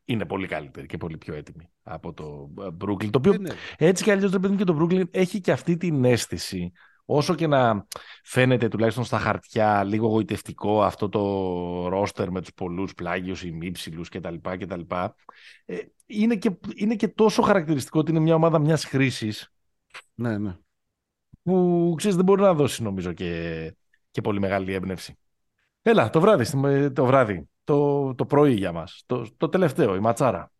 είναι 0.08 0.24
πολύ 0.24 0.46
καλύτερη 0.46 0.86
και 0.86 0.96
πολύ 0.96 1.18
πιο 1.18 1.34
έτοιμη 1.34 1.70
από 1.82 2.12
το 2.12 2.50
ε, 2.60 2.66
Brooklyn. 2.84 3.10
Το 3.10 3.18
οποίο 3.18 3.32
ε, 3.32 3.38
ναι. 3.38 3.50
έτσι 3.78 4.04
κι 4.04 4.10
αλλιώς 4.10 4.30
το 4.30 4.54
και 4.54 4.64
το 4.64 4.78
Brooklyn 4.80 5.04
έχει 5.10 5.40
και 5.40 5.52
αυτή 5.52 5.76
την 5.76 6.04
αίσθηση 6.04 6.72
όσο 7.04 7.34
και 7.34 7.46
να 7.46 7.86
φαίνεται 8.22 8.68
τουλάχιστον 8.68 9.04
στα 9.04 9.18
χαρτιά 9.18 9.84
λίγο 9.84 10.06
γοητευτικό 10.06 10.82
αυτό 10.82 11.08
το 11.08 11.22
ρόστερ 11.88 12.30
με 12.30 12.40
τους 12.40 12.52
πολλούς 12.54 12.94
πλάγιους 12.94 13.42
ή 13.42 13.50
μύψιλους 13.50 14.08
κτλ. 14.08 14.34
κτλ 14.42 14.80
ε, 15.64 15.76
είναι, 16.06 16.36
και, 16.36 16.58
είναι 16.74 16.94
και 16.94 17.08
τόσο 17.08 17.42
χαρακτηριστικό 17.42 17.98
ότι 17.98 18.10
είναι 18.10 18.20
μια 18.20 18.34
ομάδα 18.34 18.58
μιας 18.58 18.84
χρήσης 18.84 19.52
ναι, 20.14 20.38
ναι. 20.38 20.56
που 21.42 21.94
ξέρεις 21.96 22.16
δεν 22.16 22.24
μπορεί 22.24 22.40
να 22.40 22.54
δώσει 22.54 22.82
νομίζω 22.82 23.12
και, 23.12 23.74
και 24.10 24.20
πολύ 24.20 24.40
μεγάλη 24.40 24.72
έμπνευση. 24.72 25.18
Έλα, 25.88 26.10
το 26.10 26.20
βράδυ, 26.20 26.90
το 26.90 27.04
βράδυ, 27.04 27.48
το, 27.64 28.14
το 28.14 28.26
πρωί 28.26 28.54
για 28.54 28.72
μας, 28.72 29.02
το, 29.06 29.26
το 29.36 29.48
τελευταίο, 29.48 29.94
η 29.94 30.00
ματσάρα. 30.00 30.52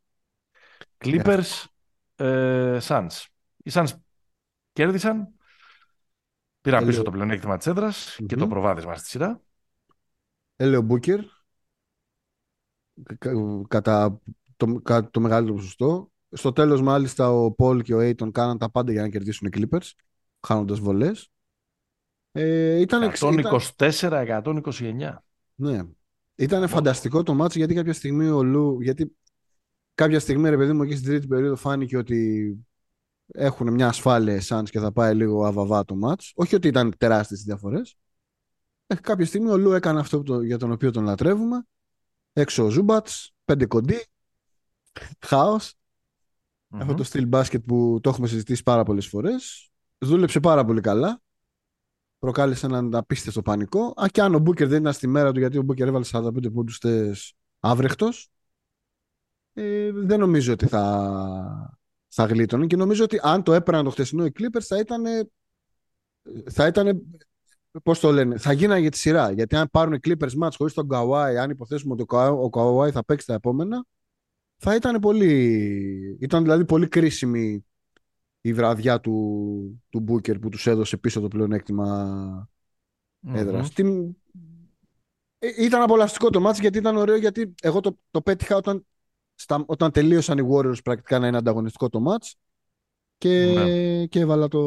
Clippers, 0.98 1.64
ε, 2.16 2.78
Suns. 2.82 3.24
Οι 3.56 3.70
Suns 3.74 3.88
κέρδισαν, 4.72 5.28
Πήρα 6.60 6.84
πίσω 6.84 7.02
το 7.02 7.10
πλεονέκτημα 7.10 7.56
της 7.56 7.66
εδρα 7.66 7.92
και 8.26 8.36
το 8.36 8.46
προβάδισμα 8.46 8.94
στη 8.94 9.08
σειρά. 9.08 9.40
Έλεο 10.56 10.80
Μπούκερ. 10.80 11.20
Κατά 13.68 14.20
το, 14.56 14.82
το 15.10 15.20
μεγαλύτερο 15.20 15.56
ποσοστό. 15.56 16.10
Στο 16.30 16.52
τέλος, 16.52 16.82
μάλιστα, 16.82 17.30
ο 17.30 17.52
Πολ 17.52 17.82
και 17.82 17.94
ο 17.94 17.98
Aiton 17.98 18.32
κάναν 18.32 18.58
τα 18.58 18.70
πάντα 18.70 18.92
για 18.92 19.02
να 19.02 19.08
κερδίσουν 19.08 19.46
οι 19.46 19.50
Clippers, 19.56 19.90
χάνοντας 20.46 20.78
βολές. 20.78 21.30
Ε, 22.32 22.80
ήταν 22.80 23.12
124-129. 23.76 25.14
Ναι. 25.54 25.82
Ήταν 26.34 26.68
φανταστικό 26.68 27.22
το 27.22 27.34
μάτσο 27.34 27.58
γιατί 27.58 27.74
κάποια 27.74 27.92
στιγμή 27.92 28.28
ο 28.28 28.42
Λου. 28.42 28.80
Γιατί 28.80 29.16
κάποια 29.94 30.20
στιγμή, 30.20 30.50
ρε 30.50 30.56
παιδί 30.56 30.72
μου, 30.72 30.82
εκεί 30.82 30.96
στην 30.96 31.08
τρίτη 31.08 31.26
περίοδο 31.26 31.56
φάνηκε 31.56 31.96
ότι 31.96 32.52
έχουν 33.26 33.72
μια 33.72 33.88
ασφάλεια 33.88 34.40
σαν 34.40 34.64
και 34.64 34.78
θα 34.78 34.92
πάει 34.92 35.14
λίγο 35.14 35.44
αβαβά 35.46 35.84
το 35.84 35.94
μάτς. 35.94 36.32
Όχι 36.34 36.54
ότι 36.54 36.68
ήταν 36.68 36.94
τεράστιες 36.98 37.40
οι 37.40 37.44
διαφορές. 37.44 37.96
Ε, 38.86 38.94
κάποια 38.94 39.26
στιγμή 39.26 39.50
ο 39.50 39.56
Λου 39.56 39.72
έκανε 39.72 40.00
αυτό 40.00 40.22
το, 40.22 40.42
για 40.42 40.58
τον 40.58 40.72
οποίο 40.72 40.90
τον 40.90 41.04
λατρεύουμε. 41.04 41.66
Έξω 42.32 42.64
ο 42.64 42.70
Ζούμπατς, 42.70 43.34
πέντε 43.44 43.66
κοντί, 43.66 44.06
χάος. 45.26 45.72
Mm-hmm. 45.72 46.78
Αυτό 46.80 46.94
το 46.94 47.04
στυλ 47.04 47.26
μπάσκετ 47.26 47.64
που 47.66 47.98
το 48.02 48.08
έχουμε 48.10 48.26
συζητήσει 48.26 48.62
πάρα 48.62 48.82
πολλές 48.82 49.06
φορές. 49.06 49.70
Δούλεψε 49.98 50.40
πάρα 50.40 50.64
πολύ 50.64 50.80
καλά. 50.80 51.20
Προκάλεσε 52.18 52.66
έναν 52.66 52.94
απίστευτο 52.94 53.42
πανικό. 53.42 53.94
Α, 53.96 54.06
και 54.10 54.20
αν 54.22 54.34
ο 54.34 54.38
Μπούκερ 54.38 54.68
δεν 54.68 54.80
ήταν 54.80 54.92
στη 54.92 55.06
μέρα 55.06 55.32
του, 55.32 55.38
γιατί 55.38 55.58
ο 55.58 55.62
Μπούκερ 55.62 55.88
έβαλε 55.88 56.04
45 56.10 56.52
πόντους 56.52 56.80
άβρεχτος, 57.60 58.30
ε, 59.52 59.90
δεν 59.92 60.18
νομίζω 60.20 60.52
ότι 60.52 60.66
θα, 60.66 61.78
θα 62.08 62.24
γλίτωνε 62.24 62.66
και 62.66 62.76
νομίζω 62.76 63.04
ότι 63.04 63.20
αν 63.22 63.42
το 63.42 63.52
έπαιρναν 63.52 63.84
το 63.84 63.90
χτεσινό 63.90 64.24
οι 64.24 64.32
Clippers 64.38 64.62
θα 64.62 64.78
ήταν 64.78 65.04
θα 66.50 66.66
ήταν 66.66 67.02
πώς 67.82 68.00
το 68.00 68.10
λένε, 68.12 68.38
θα 68.38 68.52
γίνανε 68.52 68.88
τη 68.88 68.96
σειρά 68.96 69.30
γιατί 69.30 69.56
αν 69.56 69.68
πάρουν 69.70 69.92
οι 69.92 69.98
Clippers 70.04 70.42
match 70.42 70.52
χωρίς 70.56 70.74
τον 70.74 70.88
Kawhi 70.90 71.34
αν 71.40 71.50
υποθέσουμε 71.50 71.96
ότι 71.98 72.16
ο 72.16 72.50
Kawhi 72.52 72.90
θα 72.90 73.04
παίξει 73.04 73.26
τα 73.26 73.34
επόμενα 73.34 73.84
θα 74.56 74.74
ήταν 74.74 75.00
πολύ 75.00 76.16
ήταν 76.20 76.42
δηλαδή 76.42 76.64
πολύ 76.64 76.88
κρίσιμη 76.88 77.66
η 78.40 78.52
βραδιά 78.52 79.00
του, 79.00 79.82
του 79.88 80.04
Booker 80.08 80.40
που 80.40 80.48
τους 80.48 80.66
έδωσε 80.66 80.96
πίσω 80.96 81.20
το 81.20 81.28
πλεονέκτημα 81.28 82.48
έδρας. 83.26 83.72
Mm-hmm. 83.76 84.10
Ήταν 85.58 85.82
απολαυστικό 85.82 86.30
το 86.30 86.40
μάτς 86.40 86.60
γιατί 86.60 86.78
ήταν 86.78 86.96
ωραίο 86.96 87.16
γιατί 87.16 87.54
εγώ 87.62 87.80
το, 87.80 87.98
το 88.10 88.20
πέτυχα 88.20 88.56
όταν 88.56 88.86
στα, 89.34 89.64
όταν 89.66 89.90
τελείωσαν 89.90 90.38
οι 90.38 90.48
Warriors 90.52 90.82
πρακτικά 90.84 91.18
να 91.18 91.26
είναι 91.26 91.36
ανταγωνιστικό 91.36 91.88
το 91.88 92.02
match 92.08 92.32
και, 93.18 93.52
ναι. 93.54 94.06
και 94.06 94.20
έβαλα 94.20 94.48
το... 94.48 94.58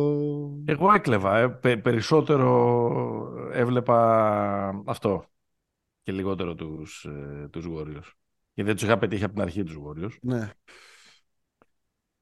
Εγώ 0.65 0.93
έκλεβα. 0.93 1.37
Ε, 1.37 1.75
περισσότερο 1.75 3.49
έβλεπα 3.53 4.83
αυτό 4.85 5.25
και 6.03 6.11
λιγότερο 6.11 6.55
τους, 6.55 7.05
ε, 7.05 7.47
τους 7.51 7.65
Warriors. 7.67 8.11
Γιατί 8.53 8.69
δεν 8.69 8.75
τους 8.75 8.83
είχα 8.83 8.97
πετύχει 8.97 9.23
από 9.23 9.33
την 9.33 9.41
αρχή 9.41 9.63
τους 9.63 9.77
Warriors. 9.85 10.17
Ναι. 10.21 10.49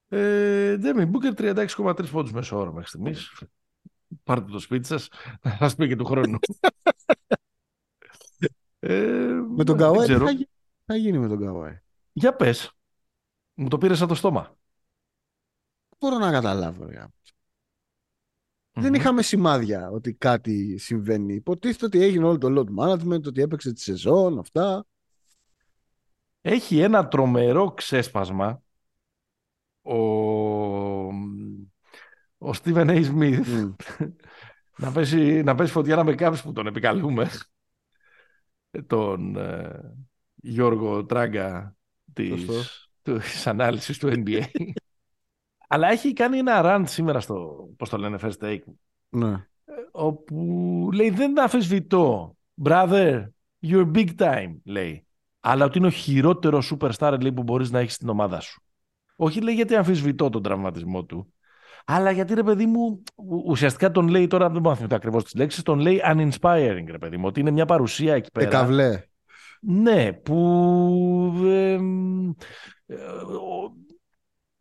Ε, 0.10 0.78
Τζέμι 0.78 1.06
Μπούκερ 1.06 1.34
36,3 1.38 2.10
πόντους 2.12 2.32
μέσω 2.32 2.58
όρο 2.58 2.74
μέχρι 2.74 2.88
στιγμής. 2.88 3.44
Πάρτε 4.24 4.52
το 4.52 4.60
σπίτι 4.60 4.88
σας, 4.88 5.10
να 5.42 5.58
σας 5.60 5.76
πει 5.76 5.88
και 5.88 5.96
του 5.96 6.06
χρόνου. 6.06 6.40
ε, 8.80 9.40
με 9.56 9.64
τον 9.64 9.78
Καουάι 9.78 10.08
τι 10.08 10.46
θα, 10.86 10.96
γίνει 10.96 11.18
με 11.18 11.28
τον 11.28 11.40
Καουάι; 11.40 11.82
Για 12.12 12.36
πες. 12.36 12.72
Μου 13.54 13.68
το 13.68 13.78
πήρε 13.78 13.94
από 13.94 14.08
το 14.08 14.16
στόμα. 14.16 14.58
Μπορώ 16.00 16.18
να 16.18 16.32
καταλάβω. 16.32 16.88
Δεν 18.74 18.94
είχαμε 18.94 19.22
σημάδια 19.22 19.90
ότι 19.90 20.14
κάτι 20.14 20.78
συμβαίνει. 20.78 21.34
Υποτίθεται 21.34 21.86
ότι 21.86 22.02
έγινε 22.02 22.26
όλο 22.26 22.38
το 22.38 22.48
load 22.58 22.84
management, 22.84 23.24
ότι 23.24 23.42
έπαιξε 23.42 23.74
τη 23.74 23.82
σεζόν, 23.82 24.40
αυτά. 24.40 24.86
Έχει 26.42 26.80
ένα 26.80 27.08
τρομερό 27.08 27.72
ξέσπασμα 27.72 28.64
ο, 29.90 31.08
ο 32.38 32.52
Steven 32.64 32.88
A. 32.88 33.06
Smith 33.06 33.74
να, 34.78 34.92
πέσει, 34.92 35.44
να 35.44 35.56
πέσει 35.56 35.72
φωτιά 35.72 35.96
να 35.96 36.04
με 36.04 36.16
κάψει 36.16 36.44
που 36.44 36.52
τον 36.52 36.68
επικαλούμε. 36.68 37.30
τον 38.88 39.36
ε, 39.36 39.96
Γιώργο 40.36 41.06
Τράγκα 41.06 41.76
της, 42.14 42.46
της 43.02 43.48
ανάλυσης 43.48 43.98
του 43.98 44.08
NBA. 44.16 44.44
Αλλά 45.72 45.88
έχει 45.88 46.14
κάνει 46.14 46.38
ένα 46.38 46.62
rant 46.64 46.84
σήμερα 46.88 47.20
στο, 47.20 47.70
πώς 47.78 47.90
το 47.90 47.98
λένε, 47.98 48.18
First 48.22 48.38
Take. 48.40 48.64
Ναι. 49.10 49.32
Ε, 49.66 49.74
όπου 49.92 50.90
λέει 50.94 51.10
δεν 51.10 51.40
αφισβητώ. 51.40 52.38
Brother, 52.64 53.26
you're 53.62 53.92
big 53.92 54.10
time, 54.18 54.56
λέει. 54.64 55.08
Αλλά 55.40 55.66
ότι 55.66 55.78
είναι 55.78 55.88
ο 55.88 55.90
χειρότερος 55.90 56.74
superstar 56.76 57.18
λέει, 57.22 57.32
που 57.32 57.44
μπορείς 57.44 57.72
να 57.72 57.80
έχεις 57.80 57.94
στην 57.94 58.10
ομάδα 58.10 58.40
σου. 58.40 58.64
Όχι 59.22 59.42
λέει 59.42 59.54
γιατί 59.54 59.76
αμφισβητώ 59.76 60.30
τον 60.30 60.44
τραυματισμό 60.44 61.04
του. 61.04 61.34
Αλλά 61.86 62.12
γιατί 62.12 62.34
ρε 62.34 62.44
παιδί 62.44 62.66
μου, 62.66 63.04
ουσιαστικά 63.46 63.92
τον 63.92 64.08
λέει 64.08 64.28
τώρα, 64.28 64.50
δεν 64.50 64.62
μπορώ 64.62 64.70
να 64.70 64.76
θυμηθώ 64.76 64.96
ακριβώς 64.96 65.24
τις 65.24 65.34
λέξεις, 65.34 65.64
τον 65.64 65.80
λέει 65.80 66.02
uninspiring, 66.06 66.84
ρε 66.88 66.98
παιδί 66.98 67.18
μου, 67.18 67.28
ότι 67.28 67.40
είναι 67.40 67.52
μια 67.52 67.66
παρουσία 67.66 68.14
εκεί 68.14 68.32
πέρα. 68.32 68.48
Εκαβλέ. 68.48 69.04
Ναι, 69.62 70.14
που 70.14 70.36
ε, 71.46 71.80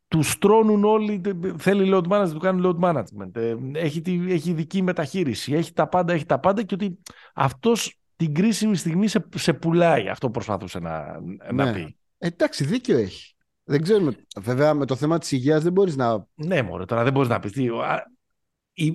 του 0.09 0.23
στρώνουν 0.23 0.85
όλοι, 0.85 1.21
θέλει 1.59 1.91
load 1.95 2.09
management, 2.09 2.31
του 2.33 2.38
κάνουν 2.38 2.79
load 2.81 2.88
management, 2.88 3.37
ε, 3.37 3.55
έχει, 3.73 4.00
τη, 4.00 4.33
έχει 4.33 4.50
ειδική 4.50 4.83
μεταχείριση, 4.83 5.53
έχει 5.53 5.73
τα 5.73 5.88
πάντα, 5.88 6.12
έχει 6.12 6.27
τα 6.27 6.38
πάντα 6.38 6.62
και 6.62 6.75
ότι 6.75 6.99
αυτός 7.35 8.00
την 8.17 8.35
κρίσιμη 8.35 8.77
στιγμή 8.77 9.09
σε, 9.09 9.29
σε 9.35 9.53
πουλάει, 9.53 10.09
αυτό 10.09 10.31
προσπαθούσε 10.31 10.79
να, 10.79 11.21
να 11.53 11.65
ναι. 11.65 11.73
πει. 11.73 11.97
Ε, 12.19 12.27
εντάξει, 12.27 12.65
δίκιο 12.65 12.99
έχει. 12.99 13.37
Δεν 13.69 13.83
ξέρουμε. 13.83 14.13
Βέβαια, 14.41 14.75
με 14.75 14.87
το 14.87 14.97
θέμα 14.97 15.19
της 15.19 15.33
υγείας 15.33 15.63
δεν 15.63 15.73
μπορείς 15.73 15.97
να... 15.97 16.27
Ναι, 16.35 16.63
μωρέ, 16.63 16.85
τώρα 16.85 17.03
δεν 17.05 17.13
μπορείς 17.13 17.29
να 17.29 17.41
πεις. 17.41 17.53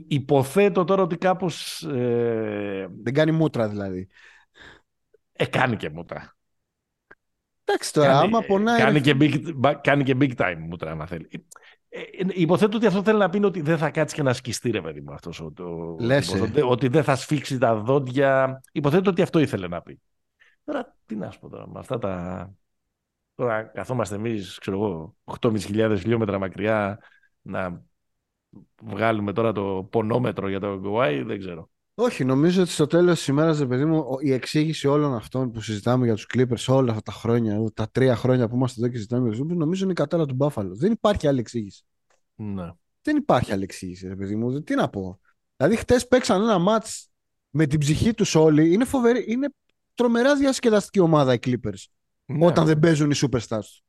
Υποθέτω 0.07 0.83
τώρα 0.83 1.01
ότι 1.01 1.17
κάπως... 1.17 1.83
Ε... 1.83 2.87
Δεν 3.03 3.13
κάνει 3.13 3.31
μούτρα 3.31 3.69
δηλαδή. 3.69 4.07
Ε, 5.33 5.45
κάνει 5.45 5.75
και 5.75 5.89
μούτρα. 5.89 6.35
Εντάξει 7.63 7.93
τώρα, 7.93 8.07
κάνει, 8.07 8.23
άμα 8.23 8.41
πονάει... 8.41 8.79
Κάνει 8.79 9.01
και, 9.01 9.15
big, 9.19 9.73
κάνει 9.81 10.03
και 10.03 10.17
big 10.19 10.35
time 10.35 10.57
μούτρα, 10.59 10.91
αν 10.91 11.07
θέλει. 11.07 11.27
Ε, 11.89 11.99
ε, 11.99 12.25
υποθέτω 12.27 12.77
ότι 12.77 12.85
αυτό 12.85 13.03
θέλει 13.03 13.17
να 13.17 13.29
πει 13.29 13.45
ότι 13.45 13.61
δεν 13.61 13.77
θα 13.77 13.89
κάτσει 13.89 14.15
και 14.15 14.23
να 14.23 14.33
σκιστεί, 14.33 14.71
ρε 14.71 14.81
παιδί 14.81 15.01
μου, 15.01 15.13
αυτός, 15.13 15.43
το, 15.53 15.95
Λες, 15.99 16.33
ότι, 16.33 16.59
ε. 16.59 16.63
ότι 16.63 16.87
δεν 16.87 17.03
θα 17.03 17.15
σφίξει 17.15 17.57
τα 17.57 17.75
δόντια. 17.75 18.61
Υποθέτω 18.71 19.09
ότι 19.09 19.21
αυτό 19.21 19.39
ήθελε 19.39 19.67
να 19.67 19.81
πει. 19.81 20.01
Τώρα, 20.63 20.95
τι 21.05 21.15
να 21.15 21.31
σου 21.31 21.39
πω 21.39 21.49
τώρα, 21.49 21.67
με 21.67 21.79
αυτά 21.79 21.99
τα... 21.99 22.53
Τώρα 23.35 23.63
καθόμαστε 23.63 24.15
εμείς, 24.15 24.57
ξέρω 24.59 24.77
εγώ, 24.77 25.15
8.500 25.23 25.95
χιλιόμετρα 25.99 26.39
μακριά 26.39 26.99
να 27.41 27.83
βγάλουμε 28.83 29.33
τώρα 29.33 29.51
το 29.51 29.87
πονόμετρο 29.91 30.49
για 30.49 30.59
το 30.59 30.79
Γκουάι, 30.79 31.21
δεν 31.21 31.39
ξέρω. 31.39 31.69
Όχι, 31.95 32.25
νομίζω 32.25 32.61
ότι 32.61 32.71
στο 32.71 32.87
τέλος 32.87 33.17
της 33.17 33.27
ημέρας, 33.27 33.59
ρε 33.59 33.65
παιδί 33.65 33.85
μου, 33.85 34.05
η 34.21 34.31
εξήγηση 34.31 34.87
όλων 34.87 35.13
αυτών 35.13 35.51
που 35.51 35.61
συζητάμε 35.61 36.05
για 36.05 36.15
τους 36.15 36.27
Clippers 36.33 36.65
όλα 36.67 36.89
αυτά 36.89 37.01
τα 37.01 37.11
χρόνια, 37.11 37.63
τα 37.73 37.89
τρία 37.91 38.15
χρόνια 38.15 38.47
που 38.47 38.55
είμαστε 38.55 38.81
εδώ 38.81 38.89
και 38.89 38.95
συζητάμε 38.95 39.27
για 39.27 39.37
τους 39.37 39.47
Clippers, 39.47 39.57
νομίζω 39.57 39.83
είναι 39.83 39.91
η 39.91 39.95
κατάρα 39.95 40.25
του 40.25 40.37
Buffalo. 40.39 40.69
Δεν 40.69 40.91
υπάρχει 40.91 41.27
άλλη 41.27 41.39
εξήγηση. 41.39 41.83
Ναι. 42.35 42.71
Δεν 43.01 43.17
υπάρχει 43.17 43.51
άλλη 43.51 43.63
εξήγηση, 43.63 44.07
ρε 44.07 44.15
παιδί 44.15 44.35
μου. 44.35 44.61
Τι 44.61 44.75
να 44.75 44.89
πω. 44.89 45.19
Δηλαδή, 45.57 45.75
χτες 45.75 46.07
παίξαν 46.07 46.41
ένα 46.41 46.57
μάτς 46.57 47.09
με 47.49 47.65
την 47.65 47.79
ψυχή 47.79 48.13
τους 48.13 48.35
όλοι. 48.35 48.73
Είναι 48.73 48.85
φοβερή, 48.85 49.25
είναι 49.27 49.49
τρομερά 49.93 50.35
διασκεδαστική 50.35 50.99
ομάδα 50.99 51.33
οι 51.33 51.37
Clippers 51.41 51.85
Ναι. 52.25 52.45
όταν 52.45 52.65
δεν 52.65 52.79
παίζουν 52.79 53.11
οι 53.11 53.15
superstars. 53.21 53.81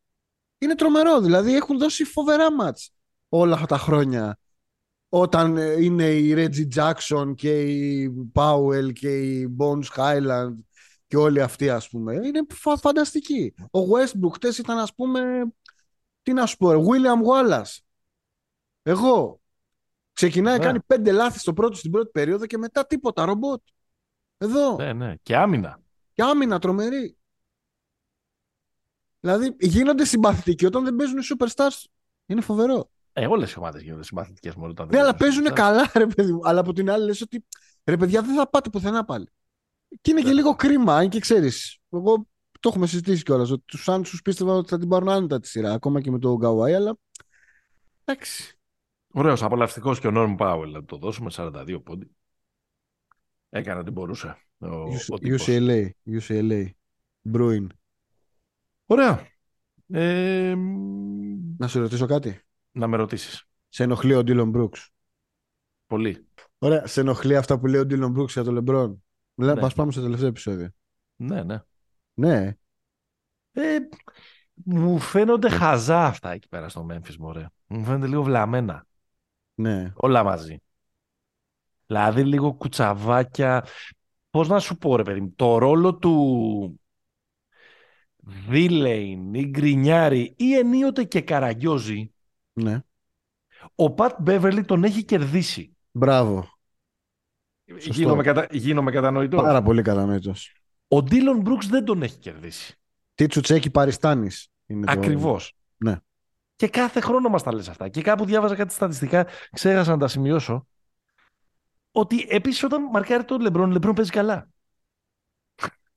Είναι 0.58 0.74
τρομερό, 0.74 1.20
δηλαδή 1.20 1.54
έχουν 1.56 1.78
δώσει 1.78 2.04
φοβερά 2.04 2.52
μάτς 2.52 2.92
όλα 3.28 3.54
αυτά 3.54 3.66
τα 3.66 3.78
χρόνια. 3.78 4.38
Όταν 5.08 5.56
ε, 5.56 5.82
είναι 5.82 6.04
η 6.10 6.34
Reggie 6.36 6.74
Jackson 6.76 7.34
και 7.36 7.62
η 7.62 8.10
Powell 8.34 8.92
και 8.92 9.20
η 9.20 9.56
Bones 9.58 9.84
Highland 9.96 10.54
και 11.06 11.16
όλοι 11.16 11.42
αυτοί 11.42 11.70
ας 11.70 11.88
πούμε. 11.88 12.14
Είναι 12.14 12.46
φα- 12.52 12.76
φανταστική. 12.78 13.54
Ο 13.58 13.78
Westbrook 13.80 14.32
χτες 14.32 14.58
ήταν 14.58 14.78
ας 14.78 14.94
πούμε, 14.94 15.44
τι 16.22 16.32
να 16.32 16.46
σου 16.46 16.56
πω, 16.56 16.72
ρε, 16.72 16.78
William 16.78 17.26
Wallace. 17.30 17.78
Εγώ. 18.82 19.40
Ξεκινάει, 20.12 20.58
Ναι. 20.58 20.64
κάνει 20.64 20.80
πέντε 20.80 21.12
λάθη 21.12 21.38
στο 21.38 21.52
πρώτο, 21.52 21.76
στην 21.76 21.90
πρώτη 21.90 22.10
περίοδο 22.10 22.46
και 22.46 22.58
μετά 22.58 22.86
τίποτα, 22.86 23.24
ρομπότ. 23.24 23.62
Εδώ. 24.38 24.76
ναι, 24.76 24.92
ναι. 24.92 25.14
Και 25.22 25.36
άμυνα. 25.36 25.80
Και 26.12 26.22
άμυνα 26.22 26.58
τρομερή. 26.58 27.16
Δηλαδή 29.24 29.56
γίνονται 29.60 30.04
συμπαθητικοί 30.04 30.66
όταν 30.66 30.84
δεν 30.84 30.96
παίζουν 30.96 31.18
οι 31.18 31.22
superstars. 31.36 31.84
Είναι 32.26 32.40
φοβερό. 32.40 32.90
Ε, 33.12 33.26
όλες 33.26 33.52
οι 33.52 33.58
ομάδες 33.58 33.82
γίνονται 33.82 34.04
συμπαθητικές 34.04 34.54
μόνο 34.54 34.70
όταν 34.70 34.88
Ναι, 34.90 34.98
αλλά 34.98 35.14
παίζουν 35.14 35.42
παίζουν 35.42 35.52
superstars. 35.52 35.74
καλά, 35.74 35.90
ρε 35.94 36.06
παιδί 36.06 36.32
μου. 36.32 36.40
Αλλά 36.42 36.60
από 36.60 36.72
την 36.72 36.90
άλλη 36.90 37.04
λες 37.04 37.20
ότι 37.20 37.44
ρε 37.84 37.96
παιδιά 37.96 38.22
δεν 38.22 38.34
θα 38.34 38.48
πάτε 38.48 38.70
πουθενά 38.70 39.04
πάλι. 39.04 39.26
Και 40.00 40.10
είναι 40.10 40.20
και 40.20 40.26
Ναι. 40.26 40.32
λίγο 40.32 40.54
κρίμα, 40.54 40.96
αν 40.96 41.08
και 41.08 41.18
ξέρεις. 41.20 41.78
Εγώ 41.90 42.26
το 42.60 42.68
έχουμε 42.68 42.86
συζητήσει 42.86 43.22
κιόλας. 43.22 43.50
Ότι 43.50 43.62
τους 43.66 43.82
Σάντσου 43.82 44.18
πίστευα 44.22 44.52
ότι 44.52 44.68
θα 44.68 44.78
την 44.78 44.88
πάρουν 44.88 45.08
άνετα 45.08 45.40
τη 45.40 45.48
σειρά, 45.48 45.72
ακόμα 45.72 46.00
και 46.00 46.10
με 46.10 46.18
το 46.18 46.36
Γκαουάι, 46.36 46.74
αλλά. 46.74 46.96
Εντάξει. 48.04 48.58
Ωραίος, 49.12 49.42
απολαυστικός 49.42 50.00
και 50.00 50.06
ο 50.06 50.10
Νόρμ 50.10 50.34
Πάουελ, 50.34 50.70
να 50.70 50.84
το 50.84 50.96
δώσουμε 50.96 51.30
42 51.30 51.80
πόντι. 51.84 52.10
Έκανε 53.50 53.80
ό,τι 53.80 53.90
μπορούσε. 53.90 54.36
Ο, 54.58 54.66
ο 55.08 55.18
τύπος. 55.18 55.46
UCLA. 55.48 55.88
UCLA. 56.06 56.66
Bruin. 57.32 57.66
Ωραία. 58.86 59.26
Ε, 59.88 60.54
μ, 60.54 61.54
Να 61.58 61.68
σε 61.68 61.78
ρωτήσω 61.78 62.06
κάτι. 62.06 62.40
να 62.72 62.86
με 62.86 62.96
ρωτήσεις. 62.96 63.44
Σε 63.68 63.82
ενοχλεί 63.82 64.14
ο 64.14 64.22
Ντίλον 64.22 64.48
Μπρούξ; 64.48 64.90
Πολύ. 65.86 66.26
Ωραία. 66.58 66.86
Σε 66.86 67.00
ενοχλεί 67.00 67.36
αυτά 67.36 67.58
που 67.58 67.66
λέει 67.66 67.80
ο 67.80 67.86
Ντίλον 67.86 68.10
Μπρούξ 68.10 68.32
για 68.32 68.44
τον 68.44 68.54
Λεμπρόν; 68.54 69.02
Ναι. 69.34 69.52
Ναι. 69.54 69.60
Πας 69.60 69.74
πάμε 69.74 69.92
στο 69.92 70.02
τελευταίο 70.02 70.28
επεισόδιο. 70.28 70.68
Ναι, 71.16 71.42
ναι. 71.42 71.62
Ναι. 72.14 72.56
Ε, 73.52 73.76
μου 74.54 74.98
φαίνονται 74.98 75.48
χαζά 75.48 76.04
αυτά 76.04 76.30
εκεί 76.30 76.48
πέρα 76.48 76.68
στο 76.68 76.86
Memphis, 76.90 77.16
μωρέ. 77.18 77.46
Μου 77.66 77.84
φαίνονται 77.84 78.06
λίγο 78.06 78.22
βλαμμένα. 78.22 78.86
Ναι. 79.54 79.92
Όλα 79.94 80.24
μαζί. 80.24 80.56
Δηλαδή 81.86 82.24
λίγο 82.24 82.52
κουτσαβάκια. 82.54 83.64
Πώς 84.30 84.48
να 84.48 84.58
σου 84.58 84.76
πω 84.76 84.96
ρε 84.96 85.02
παιδί 85.02 85.20
μου, 85.20 85.32
το 85.36 85.58
ρόλο 85.58 85.94
του 85.94 86.80
Δίλεϊν 88.48 89.34
ή 89.34 89.44
Γκρινιάρη 89.46 90.34
ή 90.36 90.54
ενίοτε 90.54 91.04
και 91.04 91.20
Καραγκιόζη, 91.20 92.12
Ναι. 92.52 92.80
ο 93.74 93.90
Πατ 93.90 94.20
Μπέβερλι 94.22 94.64
τον 94.64 94.84
έχει 94.84 95.04
κερδίσει. 95.04 95.76
Μπράβο. 95.90 96.48
Σωστό. 97.70 97.92
Γίνομαι, 97.92 98.22
κατα... 98.22 98.46
γίνομαι 98.50 98.90
κατανοητός. 98.90 99.42
Πάρα 99.42 99.62
πολύ 99.62 99.82
κατανοητός. 99.82 100.52
Ο 100.88 101.02
Ντίλον 101.02 101.40
Μπρούξ 101.40 101.66
δεν 101.66 101.84
τον 101.84 102.02
έχει 102.02 102.18
κερδίσει. 102.18 102.78
Τι 103.14 103.26
τσουτσέκι 103.26 103.70
Παριστάνης. 103.70 104.48
Είναι 104.66 104.86
το- 104.86 104.92
Ακριβώς. 104.92 105.52
Ναι. 105.76 105.96
Και 106.56 106.68
κάθε 106.68 107.00
χρόνο 107.00 107.28
μας 107.28 107.42
τα 107.42 107.54
λες 107.54 107.68
αυτά. 107.68 107.88
Και 107.88 108.02
κάπου 108.02 108.24
διάβαζα 108.24 108.54
κάτι 108.54 108.72
στατιστικά, 108.74 109.26
ξέχασα 109.52 109.90
να 109.90 109.98
τα 109.98 110.08
σημειώσω, 110.08 110.66
ότι 111.92 112.26
επίσης 112.28 112.62
όταν 112.62 112.82
μαρκάρει 112.82 113.24
τον 113.24 113.40
Λεμπρόν, 113.40 113.68
ο 113.68 113.72
Λεμπρόν 113.72 113.94
παίζει 113.94 114.10
καλά. 114.10 114.48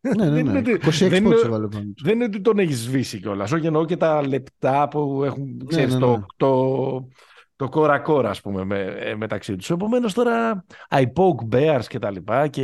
Ναι, 0.01 0.11
ναι, 0.25 0.29
Δεν 0.29 0.43
ναι. 0.45 0.49
είναι 0.49 0.59
ότι- 0.59 0.71
26 0.71 1.09
δεν 1.09 1.23
πόντους 1.23 1.39
είναι- 1.41 1.47
έβαλε 1.49 1.67
πάνω 1.67 1.83
του. 1.95 2.03
Δεν 2.03 2.15
είναι 2.15 2.23
ότι 2.23 2.41
τον 2.41 2.59
έχεις 2.59 2.77
σβήσει 2.79 3.19
κιόλας. 3.19 3.51
Όχι 3.51 3.65
εννοώ 3.65 3.85
και 3.85 3.97
τα 3.97 4.27
λεπτά 4.27 4.87
που 4.87 5.23
έχουν 5.23 5.63
ξέρεις, 5.67 5.93
ναι, 5.93 5.99
ναι. 5.99 6.05
το, 6.05 6.25
το, 6.37 7.07
το 7.55 7.69
κόρα 7.69 7.99
κόρα, 7.99 8.29
ας 8.29 8.41
πούμε, 8.41 8.63
με, 8.63 8.79
ε, 8.83 9.15
μεταξύ 9.15 9.55
τους. 9.55 9.69
Επομένως 9.69 10.13
τώρα 10.13 10.65
I 10.89 11.03
poke 11.03 11.55
bears 11.55 11.83
και 11.87 11.99
τα 11.99 12.11
λοιπά. 12.11 12.47
Και... 12.47 12.63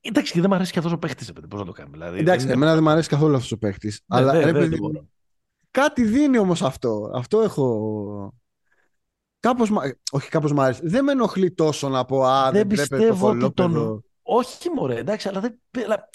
Εντάξει, 0.00 0.32
και 0.32 0.40
δεν 0.40 0.48
μου 0.50 0.54
αρέσει 0.56 0.72
και 0.72 0.78
αυτός 0.78 0.92
ο 0.94 0.98
παίχτης. 0.98 1.32
Πώς 1.48 1.60
να 1.60 1.66
το 1.66 1.72
κάνουμε. 1.72 1.96
Δηλαδή, 1.96 2.18
Εντάξει, 2.18 2.38
δεν 2.46 2.46
είναι- 2.46 2.54
εμένα 2.54 2.74
δεν 2.74 2.82
μου 2.82 2.90
αρέσει 2.90 3.08
καθόλου 3.08 3.34
αυτός 3.34 3.52
ο 3.52 3.58
παίχτης. 3.58 4.02
Ναι, 4.06 4.16
αλλά 4.18 4.32
δεν- 4.32 4.40
ρε 4.40 4.52
δεν 4.52 4.54
παιδί 4.62 4.76
το 4.76 4.82
μου, 4.82 4.90
μπορώ. 4.90 5.06
κάτι 5.70 6.04
δίνει 6.04 6.38
όμως 6.38 6.62
αυτό. 6.62 7.10
Αυτό 7.14 7.40
έχω. 7.40 8.34
Κάπως, 9.40 9.70
μα- 9.70 9.94
όχι 10.12 10.28
κάπως 10.28 10.52
μ' 10.52 10.60
άρεσε. 10.60 10.80
Δεν 10.84 11.04
με 11.04 11.12
ενοχλεί 11.12 11.50
τόσο 11.54 11.88
να 11.88 12.04
πω 12.04 12.22
Α, 12.24 12.50
Δεν 12.50 12.52
δεν, 12.52 12.66
πρέπει 12.66 12.88
το 12.88 12.96
πιστεύω 12.96 13.28
ότι 13.28 13.38
τον- 13.52 13.72
κολόπεδο. 13.72 14.02
Όχι, 14.30 14.70
μωρέ, 14.70 14.96
εντάξει, 14.98 15.28
αλλά 15.28 15.40
δεν, 15.40 15.60
αλλά 15.84 16.10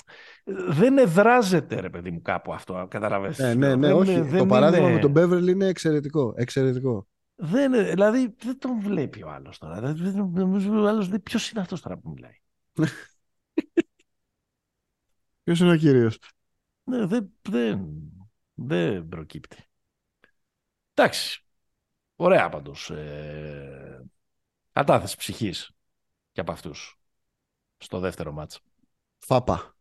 δεν 0.68 0.98
εδράζεται, 0.98 1.80
ρε 1.80 1.90
παιδί 1.90 2.12
μου, 2.12 2.22
κάπου 2.22 2.54
αυτό. 2.54 2.88
Καταλαβαίνεις. 2.90 3.38
Ναι, 3.40 3.54
ναι, 3.54 3.76
ναι, 3.76 3.88
Δεν- 3.88 3.96
όχι. 3.96 4.22
δεν 4.22 4.38
το 4.38 4.46
παράδειγμα 4.46 4.90
είναι- 4.90 5.02
με 5.08 5.12
τον 5.12 5.14
Beverly 5.16 5.48
είναι 5.48 5.66
εξαιρετικό. 5.66 6.34
εξαιρετικό. 6.38 7.08
Δεν, 7.36 7.72
δηλαδή 7.72 8.36
δεν 8.40 8.60
τον 8.60 8.80
βλέπει 8.80 9.24
ο 9.24 9.30
άλλος 9.30 9.58
τώρα. 9.58 9.80
Δεν, 9.82 9.96
δεν, 9.96 10.30
νομίζω 10.34 10.82
ο 10.84 10.88
άλλος 10.88 11.08
δεν 11.08 11.24
ποιος 11.24 11.52
είναι 11.52 11.62
αυτός 11.62 11.82
τώρα 11.82 11.98
που 11.98 12.10
μιλάει. 12.10 12.36
Ποιος 15.44 15.60
είναι 15.60 15.72
ο 15.72 15.78
κύριος; 15.78 16.20
Ναι, 16.84 17.06
δεν, 17.06 17.34
δεν, 17.42 17.90
δεν 18.54 19.08
προκύπτει. 19.08 19.58
Εντάξει. 20.94 21.46
Ωραία 22.16 22.50
πάντως. 22.50 22.90
Ε, 22.90 24.04
κατάθεση 24.72 25.18
ψυχής 25.18 25.72
και 26.32 26.42
από 26.42 26.52
αυτούς 26.52 26.98
στο 27.84 28.00
δεύτερο 28.00 28.32
μάτς. 28.32 28.60
Φάπα. 29.18 29.76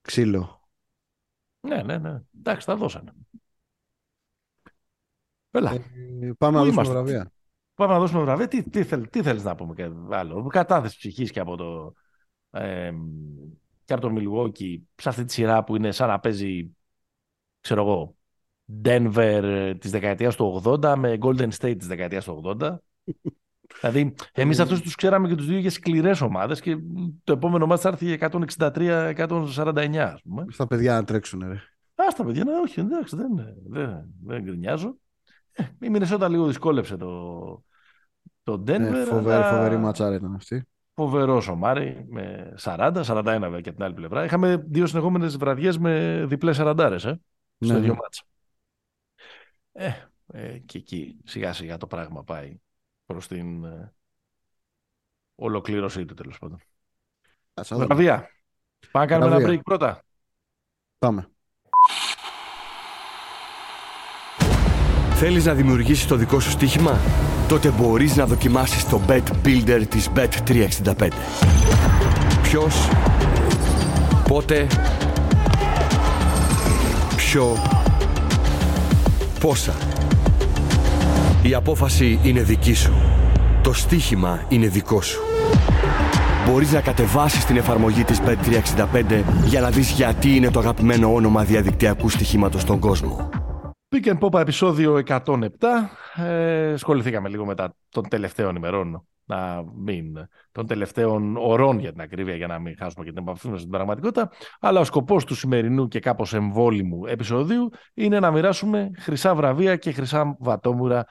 Ξύλο. 0.00 0.68
Ναι, 1.60 1.82
ναι, 1.82 1.98
ναι. 1.98 2.22
Εντάξει, 2.38 2.66
τα 2.66 2.76
δώσανε. 2.76 3.12
Έλα, 5.50 5.72
Ε, 6.20 6.32
πάμε 6.38 6.58
Πού 6.58 6.58
να 6.58 6.64
δώσουμε 6.64 6.70
είμαστε; 6.70 6.92
βραβεία. 6.92 7.32
πάμε 7.74 7.92
να 7.92 7.98
δώσουμε 7.98 8.22
βραβεία. 8.22 8.48
Τι, 8.48 8.70
τι, 8.70 8.84
θέλ, 8.84 9.08
τι 9.10 9.22
θέλεις 9.22 9.44
να 9.44 9.54
πούμε 9.54 9.74
και 9.74 9.90
άλλο. 10.10 10.46
Κατάθεσης 10.46 10.96
ψυχής 10.98 11.30
και 11.30 11.40
από 11.40 11.56
το... 11.56 11.94
Ε, 12.50 12.92
και 13.84 13.92
από 13.92 14.08
το 14.08 14.14
Milwaukee 14.18 14.80
σε 14.94 15.08
αυτή 15.08 15.24
τη 15.24 15.32
σειρά 15.32 15.64
που 15.64 15.76
είναι 15.76 15.92
σαν 15.92 16.08
να 16.08 16.20
παίζει 16.20 16.76
ξέρω 17.60 17.82
εγώ 17.82 18.16
Denver 18.84 19.40
ε, 19.44 19.74
της 19.74 19.90
δεκαετίας 19.90 20.36
του 20.36 20.62
80 20.64 20.94
με 20.96 21.18
Golden 21.22 21.48
State 21.58 21.74
της 21.78 21.86
δεκαετίας 21.86 22.24
του 22.24 22.56
80 22.60 22.76
δηλαδή 23.80 24.14
εμείς 24.32 24.60
αυτούς 24.60 24.80
τους 24.80 24.94
ξέραμε 24.94 25.28
και 25.28 25.34
τους 25.34 25.46
δύο 25.46 25.58
για 25.58 25.70
σκληρές 25.70 26.20
ομάδες 26.20 26.60
και 26.60 26.76
το 27.24 27.32
επόμενο 27.32 27.66
μας 27.66 27.80
θα 27.80 27.88
έρθει 27.88 28.18
163-149 28.20 29.96
ας 29.96 30.22
πούμε 30.22 30.44
Στα 30.48 30.66
παιδιά 30.66 30.94
να 30.94 31.04
τρέξουν, 31.04 31.42
ρε. 31.48 31.62
Ας 31.94 32.14
τα 32.14 32.24
παιδιά, 32.24 32.44
ναι, 32.44 32.52
όχι, 32.62 32.80
εντάξει, 32.80 33.16
δεν, 33.16 33.28
δεν, 33.68 34.04
δεν 34.24 34.42
γκρινιάζω. 34.42 34.96
Ε, 35.52 35.64
η 35.80 35.88
Μινεσότα 35.88 36.28
λίγο 36.28 36.46
δυσκόλεψε 36.46 36.96
το, 36.96 37.64
το 38.42 38.52
Denver. 38.52 38.78
Ναι, 38.78 39.04
φοβερή, 39.04 39.36
αλλά 39.36 39.56
φοβερή 39.56 39.76
ματσάρα 39.76 40.14
ήταν 40.14 40.34
αυτή. 40.34 40.68
Φοβερό 40.94 41.40
σομάρι 41.40 42.06
με 42.08 42.54
40, 42.60 43.02
41 43.04 43.22
βέβαια 43.24 43.60
και 43.60 43.68
από 43.68 43.76
την 43.76 43.82
άλλη 43.84 43.94
πλευρά. 43.94 44.24
Είχαμε 44.24 44.64
δύο 44.68 44.86
συνεχόμενες 44.86 45.36
βραδιές 45.36 45.78
με 45.78 46.24
διπλές 46.28 46.58
40 46.60 46.78
ε, 46.78 46.98
στο 46.98 47.18
Ναι, 47.58 47.72
ίδιο 47.78 47.92
ναι. 47.92 47.98
μάτσα. 48.02 48.22
Ε, 49.72 49.92
ε, 50.32 50.58
και 50.58 50.78
εκεί 50.78 51.16
σιγά 51.24 51.52
σιγά 51.52 51.76
το 51.76 51.86
πράγμα 51.86 52.24
πάει 52.24 52.56
προς 53.06 53.26
την 53.26 53.64
ε, 53.64 53.92
ολοκλήρωσή 55.34 56.04
του 56.04 56.14
τέλος 56.14 56.38
πάντων. 56.38 56.60
Ας 57.54 57.68
τα 57.68 57.74
δούμε. 57.76 57.86
Βραβεία. 57.86 58.28
Πάμε 58.90 59.06
να 59.06 59.10
κάνουμε 59.10 59.30
ένα 59.30 59.38
Βραβεία. 59.38 59.58
break 59.60 59.62
πρώτα. 59.64 60.02
Πάμε. 60.98 61.28
Θέλεις 65.14 65.44
να 65.44 65.54
δημιουργήσεις 65.54 66.06
το 66.06 66.16
δικό 66.16 66.40
σου 66.40 66.50
στοίχημα; 66.50 66.98
Τότε 67.48 67.70
μπορείς 67.70 68.16
να 68.16 68.26
δοκιμάσεις 68.26 68.88
το 68.88 69.00
Bet 69.08 69.22
Builder 69.44 69.82
της 69.88 70.10
Bet365. 70.14 71.08
Ποιος, 72.42 72.88
Πότε, 74.28 74.66
ποιο, 77.16 77.56
πόσα. 79.40 79.93
Η 81.46 81.54
απόφαση 81.54 82.20
είναι 82.22 82.42
δική 82.42 82.74
σου. 82.74 82.92
Το 83.62 83.72
στοίχημα 83.72 84.46
είναι 84.48 84.68
δικό 84.68 85.02
σου. 85.02 85.20
Μπορείς 86.46 86.72
να 86.72 86.80
κατεβάσεις 86.80 87.44
την 87.44 87.56
εφαρμογή 87.56 88.04
της 88.04 88.20
Bet365 88.20 89.22
για 89.44 89.60
να 89.60 89.70
δεις 89.70 89.90
γιατί 89.90 90.36
είναι 90.36 90.50
το 90.50 90.58
αγαπημένο 90.58 91.14
όνομα 91.14 91.44
διαδικτυακού 91.44 92.08
στοιχήματος 92.08 92.60
στον 92.60 92.78
κόσμο. 92.78 93.28
Pick 93.88 94.06
and 94.06 94.18
Pop 94.18 94.40
επεισόδιο 94.40 95.02
107. 95.06 95.48
Ε, 96.14 96.72
ασχοληθήκαμε 96.72 97.28
λίγο 97.28 97.44
μετά 97.44 97.74
των 97.88 98.08
τελευταίων 98.08 98.56
ημερών 98.56 99.06
να 99.24 99.64
μην, 99.76 100.28
των 100.52 100.66
τελευταίων 100.66 101.36
ωρών 101.36 101.78
για 101.78 101.92
την 101.92 102.00
ακρίβεια, 102.00 102.34
για 102.34 102.46
να 102.46 102.58
μην 102.58 102.76
χάσουμε 102.78 103.04
και 103.04 103.12
την 103.12 103.22
επαφή 103.22 103.48
μας 103.48 103.58
στην 103.58 103.70
πραγματικότητα. 103.70 104.30
Αλλά 104.60 104.80
ο 104.80 104.84
σκοπός 104.84 105.24
του 105.24 105.34
σημερινού 105.34 105.88
και 105.88 106.00
κάπως 106.00 106.34
εμβόλυμου 106.34 107.06
επεισοδίου 107.06 107.70
είναι 107.94 108.20
να 108.20 108.30
μοιράσουμε 108.30 108.90
χρυσά 108.98 109.34
βραβεία 109.34 109.76
και 109.76 109.92
χρυσά 109.92 110.36
βατόμουρα 110.38 111.04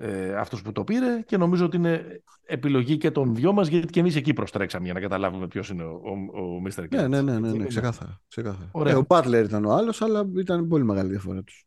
ε, 0.00 0.34
αυτός 0.34 0.62
που 0.62 0.72
το 0.72 0.84
πήρε 0.84 1.22
και 1.26 1.36
νομίζω 1.36 1.64
ότι 1.64 1.76
είναι 1.76 2.22
επιλογή 2.46 2.96
και 2.96 3.10
των 3.10 3.34
δυο 3.34 3.52
μας, 3.52 3.68
γιατί 3.68 3.86
και 3.86 4.00
εμείς 4.00 4.16
εκεί 4.16 4.32
προστρέξαμε 4.32 4.84
για 4.84 4.94
να 4.94 5.00
καταλάβουμε 5.00 5.48
ποιος 5.48 5.68
είναι 5.68 5.82
ο, 5.84 6.00
ο, 6.32 6.38
ο 6.40 6.62
Mr. 6.64 6.88
ναι, 6.90 7.04
Clutch. 7.04 7.08
ναι, 7.08 7.22
ναι, 7.22 7.22
ναι, 7.22 7.32
Έτσι, 7.36 7.40
ναι, 7.40 7.48
είναι. 7.48 7.66
ξεκάθαρα. 7.66 8.20
ξεκάθαρα. 8.28 8.68
Ωραία. 8.72 8.92
Ε, 8.92 8.96
ο 8.96 9.04
Butler 9.08 9.42
ήταν 9.44 9.64
ο 9.64 9.72
άλλος, 9.72 10.02
αλλά 10.02 10.26
ήταν 10.36 10.68
πολύ 10.68 10.84
μεγάλη 10.84 11.10
διαφορά 11.10 11.42
τους. 11.42 11.66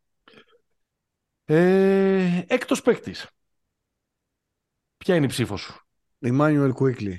Ε, 1.45 2.41
έκτος 2.47 2.81
παίκτης. 2.81 3.29
Ποια 4.97 5.15
είναι 5.15 5.25
η 5.25 5.29
ψήφος 5.29 5.61
σου; 5.61 5.81
Emmanuel 6.25 6.71
Quickly. 6.73 7.13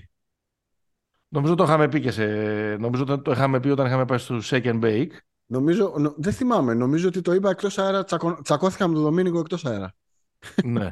Νομίζω 1.29 1.55
το 1.55 1.65
είχαμε 1.65 1.89
πει 1.89 2.01
και 2.01 2.11
σε... 2.11 2.27
Νομίζω 2.77 3.05
το, 3.05 3.23
το 3.23 3.31
είχαμε 3.31 3.61
πει 3.61 3.69
όταν 3.69 3.87
είχαμε 3.87 4.05
πάει 4.05 4.19
στο 4.19 4.39
Shake 4.43 4.65
and 4.65 4.81
Bake. 4.85 5.11
Νομίζω, 5.47 5.95
νο- 5.99 6.15
δεν 6.17 6.33
θυμάμαι, 6.33 6.75
νομίζω 6.75 7.09
ότι 7.09 7.21
το 7.21 7.33
είπα 7.33 7.51
εκτός 7.51 7.79
αέρα. 7.79 8.05
Τσακω, 8.05 8.41
τσακώθηκα 8.43 8.89
με 8.89 8.95
τον 8.95 9.03
Δομήνικο 9.03 9.39
εκτός 9.39 9.65
αέρα. 9.65 9.95
Ναι. 10.65 10.91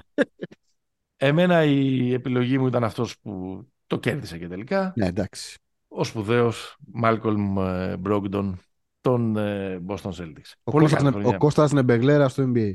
Εμένα 1.16 1.64
η 1.64 2.12
επιλογή 2.12 2.58
μου 2.58 2.66
ήταν 2.66 2.84
αυτός 2.84 3.18
που 3.18 3.64
το 3.86 3.98
κέρδισε 3.98 4.38
και 4.38 4.48
τελικά. 4.48 4.92
Ναι, 4.96 5.06
εντάξει. 5.06 5.58
Ο 5.88 6.04
σπουδαίος 6.04 6.76
Malcolm 7.02 7.54
ε, 7.58 7.94
Brogdon 8.04 8.52
των 9.00 9.36
ε, 9.36 9.80
Boston 9.88 10.10
Celtics. 10.10 10.52
Ο 10.62 10.70
Πολύ 10.70 10.82
Κώστας, 10.84 10.92
καλή 10.92 11.04
Νε- 11.04 11.12
χρονιά. 11.12 11.36
ο 11.36 11.38
Κώστας 11.38 11.72
Νεμπεγλέρα 11.72 12.28
στο 12.28 12.52
NBA. 12.54 12.74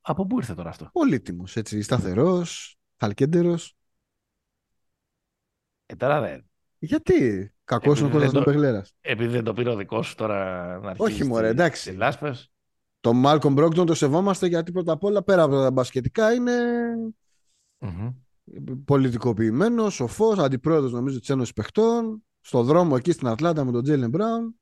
Από 0.00 0.26
πού 0.26 0.36
ήρθε 0.38 0.54
τώρα 0.54 0.68
αυτό; 0.68 0.88
Πολύτιμος, 0.92 1.56
έτσι, 1.56 1.82
σταθερός, 1.82 2.76
χαλκέντερο. 2.96 3.58
Ε, 5.86 5.94
τώρα 5.96 6.20
δεν. 6.20 6.44
Γιατί; 6.78 7.52
Κακός 7.64 7.98
είναι 8.00 8.08
ο 8.08 8.10
Επειδή 8.10 8.24
Κώστας 8.24 8.32
δεν 8.32 8.42
το- 8.42 8.50
Νεμπεγλέρας. 8.50 8.92
Επειδή 9.00 9.32
δεν 9.32 9.44
το 9.44 9.52
πήρε 9.52 9.70
ο 9.70 9.76
δικός 9.76 10.06
σου 10.06 10.14
τώρα 10.14 10.66
να 10.78 10.90
αρχίσει. 10.90 11.12
Όχι, 11.12 11.24
μωρέ, 11.24 11.48
εντάξει. 11.48 11.92
Λάσπες. 11.92 12.52
Το 13.00 13.12
Μάλκομ 13.12 13.52
Μπρόγκτον 13.52 13.86
το 13.86 13.94
σεβόμαστε 13.94 14.46
γιατί 14.46 14.72
πρώτα 14.72 14.92
απ' 14.92 15.04
όλα 15.04 15.22
πέρα 15.22 15.42
από 15.42 15.54
τα 15.54 15.70
μπασκετικά 15.70 16.32
είναι 16.32 16.52
Μμμ. 17.78 18.08
πολιτικοποιημένος, 18.84 19.94
σοφός, 19.94 20.38
αντιπρόεδρος 20.38 20.92
νομίζω 20.92 21.18
της 21.20 21.28
Ένωσης 21.30 21.52
Παιχτών. 21.52 22.24
Στο 22.40 22.62
δρόμο 22.62 22.94
εκεί 22.98 23.12
στην 23.12 23.26
Ατλάντα 23.26 23.64
με 23.64 23.72
τον 23.72 23.82
Τζέιλεν 23.82 24.10
Μπράουν. 24.10 24.54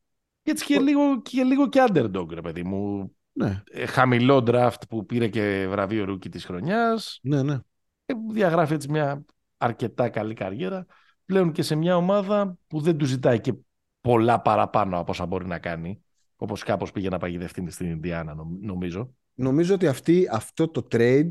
Και 0.42 0.50
έτσι 0.50 0.64
και 0.64 0.78
λίγο, 0.78 1.22
και 1.22 1.42
λίγο 1.42 1.68
και 1.68 1.84
underdog, 1.88 2.28
ρε 2.30 2.40
παιδί 2.40 2.62
μου. 2.62 3.12
Ναι, 3.32 3.62
Ε, 3.70 3.86
χαμηλό 3.86 4.42
draft 4.46 4.88
που 4.88 5.06
πήρε 5.06 5.28
και 5.28 5.66
βραβείο 5.70 6.04
rookie 6.04 6.28
της 6.28 6.44
χρονιάς. 6.44 7.18
ναι, 7.22 7.42
ναι. 7.42 7.58
Ε, 8.06 8.14
διαγράφει 8.30 8.74
έτσι 8.74 8.90
μια 8.90 9.24
αρκετά 9.56 10.08
καλή 10.08 10.34
καριέρα. 10.34 10.86
Πλέον 11.24 11.52
και 11.52 11.62
σε 11.62 11.74
μια 11.74 11.96
ομάδα 11.96 12.56
που 12.66 12.80
δεν 12.80 12.96
του 12.96 13.04
ζητάει 13.04 13.40
και 13.40 13.54
πολλά 14.00 14.40
παραπάνω 14.40 14.98
από 14.98 15.10
όσα 15.10 15.26
μπορεί 15.26 15.46
να 15.46 15.58
κάνει. 15.58 16.02
Όπως 16.40 16.62
κάπως 16.62 16.92
πήγε 16.92 17.08
να 17.08 17.18
παγιδευτεί 17.18 17.70
στην 17.70 17.90
Ινδιάνα, 17.90 18.34
νομ- 18.34 18.62
νομίζω. 18.64 19.14
Νομίζω 19.34 19.74
ότι 19.74 19.86
αυτή, 19.86 20.28
αυτό 20.30 20.68
το 20.68 20.86
trade 20.92 21.30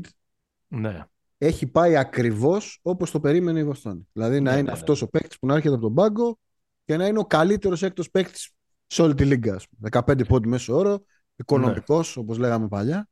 Ναι. 0.68 1.04
έχει 1.38 1.66
πάει 1.66 1.96
ακριβώς 1.96 2.78
όπως 2.82 3.10
το 3.10 3.20
περίμενε 3.20 3.58
η 3.60 3.64
Βοστόνη. 3.64 4.08
Δηλαδή 4.12 4.34
να 4.34 4.40
Ναι, 4.40 4.50
είναι 4.50 4.56
ναι, 4.56 4.62
ναι. 4.62 4.72
αυτός 4.72 5.02
ο 5.02 5.08
παίκτης 5.08 5.38
που 5.38 5.46
να 5.46 5.54
έρχεται 5.54 5.74
από 5.74 5.82
τον 5.82 5.94
πάγκο 5.94 6.38
και 6.84 6.96
να 6.96 7.06
είναι 7.06 7.18
ο 7.18 7.24
καλύτερος 7.24 7.82
έκτος 7.82 8.10
παίκτης 8.10 8.50
σε 8.86 9.02
όλη 9.02 9.14
τη 9.14 9.24
λίγκα. 9.24 9.54
ας 9.54 9.66
πούμε. 9.68 9.88
15 10.06 10.24
πόντι 10.24 10.48
μέσο 10.48 10.74
όρο, 10.76 11.04
οικονομικός 11.36 12.16
όπως 12.16 12.38
λέγαμε 12.38 12.68
παλιά. 12.68 13.08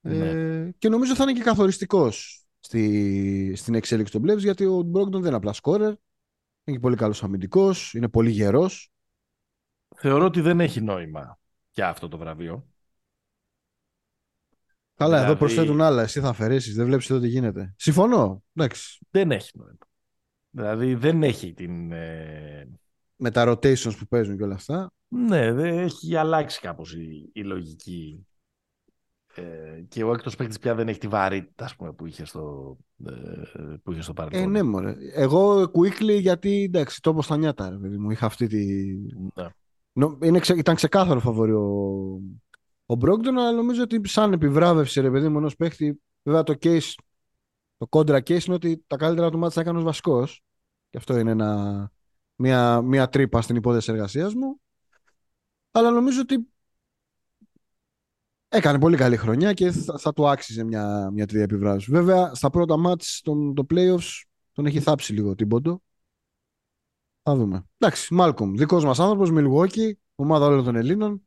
Ναι. 0.00 0.28
Ε, 0.28 0.70
και 0.78 0.88
νομίζω 0.88 1.14
θα 1.14 1.22
είναι 1.22 1.32
και 1.32 1.42
καθοριστικός 1.42 2.44
στη, 2.60 3.52
στην 3.56 3.74
εξέλιξη 3.74 4.12
των 4.12 4.22
Blazers 4.22 4.38
γιατί 4.38 4.64
ο 4.64 4.82
Μπρόγκτον 4.82 5.20
δεν 5.20 5.28
είναι 5.28 5.36
απλά 5.36 5.52
σκόρερ. 5.52 5.94
Είναι 6.64 6.78
πολύ 6.80 6.96
καλός 6.96 7.22
αμυντικός, 7.22 7.94
είναι 7.94 8.08
πολύ 8.08 8.30
γερός. 8.30 8.90
Θεωρώ 10.00 10.24
ότι 10.24 10.40
δεν 10.40 10.60
έχει 10.60 10.80
νόημα 10.80 11.38
και 11.70 11.84
αυτό 11.84 12.08
το 12.08 12.18
βραβείο. 12.18 12.66
Καλά, 14.94 15.14
εδώ 15.14 15.22
Δηλαδή- 15.24 15.38
προσθέτουν 15.38 15.80
άλλα. 15.80 16.02
Εσύ 16.02 16.20
θα 16.20 16.28
αφαιρέσεις, 16.28 16.74
δεν 16.74 16.86
βλέπεις 16.86 17.10
εδώ 17.10 17.20
τι 17.20 17.28
γίνεται. 17.28 17.74
Συμφωνώ. 17.76 18.42
Εντάξει. 18.54 18.98
Δεν 19.10 19.30
έχει 19.30 19.50
νόημα. 19.58 19.78
Δηλαδή 20.50 20.94
δεν 20.94 21.22
έχει 21.22 21.52
την... 21.52 21.92
ε, 21.92 22.68
Με 23.16 23.30
τα 23.30 23.44
rotations 23.52 23.96
που 23.98 24.06
παίζουν 24.08 24.36
και 24.36 24.42
όλα 24.42 24.54
αυτά. 24.54 24.92
Ναι, 25.08 25.52
δεν 25.52 25.78
έχει 25.78 26.16
αλλάξει 26.16 26.60
κάπως 26.60 26.94
η, 26.94 27.30
η 27.32 27.42
λογική. 27.42 28.26
Ε, 29.34 29.80
και 29.88 30.04
ο 30.04 30.12
έκτος 30.12 30.36
παίκτης 30.36 30.58
πια 30.58 30.74
δεν 30.74 30.88
έχει 30.88 30.98
τη 30.98 31.08
βαρύτητα 31.08 31.64
ας 31.64 31.76
πούμε, 31.76 31.92
που, 31.92 32.06
είχε 32.06 32.24
στο, 32.24 32.76
ε, 33.06 33.12
που 33.82 33.92
είχε 33.92 34.00
στο 34.00 34.12
παρελθόν. 34.12 34.42
Ε, 34.42 34.46
ναι, 34.46 34.62
μωρέ. 34.62 34.94
Εγώ 35.14 35.62
quickly 35.62 36.20
γιατί 36.20 36.62
εντάξει, 36.62 37.00
το 37.00 37.18
στα 37.22 37.36
νιάτα, 37.36 37.70
ρε 37.70 37.76
παιδί 37.76 37.98
μου. 37.98 38.10
Είχα 38.10 38.26
αυτή 38.26 38.46
τη. 38.46 38.94
Ναι. 39.34 39.48
Νο- 39.98 40.18
Είναι, 40.22 40.38
ξε- 40.38 40.58
ήταν 40.58 40.74
ξεκάθαρο 40.74 41.20
φαβορή 41.20 41.52
ο, 41.52 42.20
ο 42.86 42.94
Μπρόγκτον, 42.94 43.38
αλλά 43.38 43.52
νομίζω 43.52 43.82
ότι 43.82 44.00
σαν 44.08 44.32
επιβράβευση, 44.32 45.00
ρε 45.00 45.10
παιδί 45.10 45.28
μου, 45.28 45.38
ενός 45.38 45.56
παίχτη. 45.56 46.02
Βέβαια 46.22 46.42
το 46.42 46.54
case, 46.62 46.94
το 47.76 47.86
κόντρα 47.86 48.18
case 48.18 48.44
είναι 48.44 48.54
ότι 48.54 48.84
τα 48.86 48.96
καλύτερα 48.96 49.30
του 49.30 49.38
μάτια 49.38 49.54
τα 49.54 49.60
έκανε 49.60 49.78
ως 49.78 49.84
βασικός. 49.84 50.42
Και 50.90 50.98
αυτό 50.98 51.18
είναι 51.18 51.30
ένα, 51.30 51.90
μια, 52.34 52.82
μια 52.82 53.08
τρύπα 53.08 53.42
στην 53.42 53.56
υπόθεση 53.56 53.92
εργασίας 53.92 54.34
μου. 54.34 54.60
Αλλά 55.70 55.90
νομίζω 55.90 56.20
ότι 56.20 56.48
έκανε 58.48 58.78
πολύ 58.78 58.96
καλή 58.96 59.16
χρονιά 59.16 59.52
και 59.52 59.70
θα, 59.70 59.98
θα 59.98 60.12
του 60.12 60.28
άξιζε 60.28 60.64
μια, 60.64 61.10
μια 61.12 61.26
τρία 61.26 61.42
επιβράβευση. 61.42 61.90
Βέβαια, 61.90 62.34
στα 62.34 62.50
πρώτα 62.50 62.76
μάτς 62.76 63.20
των 63.24 63.54
το 63.54 63.66
playoffs 63.70 64.22
τον 64.52 64.66
έχει 64.66 64.80
θάψει 64.80 65.12
λίγο 65.12 65.34
την 65.34 65.48
πόντο. 65.48 65.82
Θα 67.30 67.36
δούμε. 67.36 67.64
Εντάξει, 67.78 68.14
Μάλκομ, 68.14 68.54
δικός 68.54 68.84
μας 68.84 68.98
άνθρωπος, 69.00 69.30
Milwaukee, 69.32 69.90
ομάδα 70.14 70.46
όλων 70.46 70.64
των 70.64 70.76
Ελλήνων. 70.76 71.22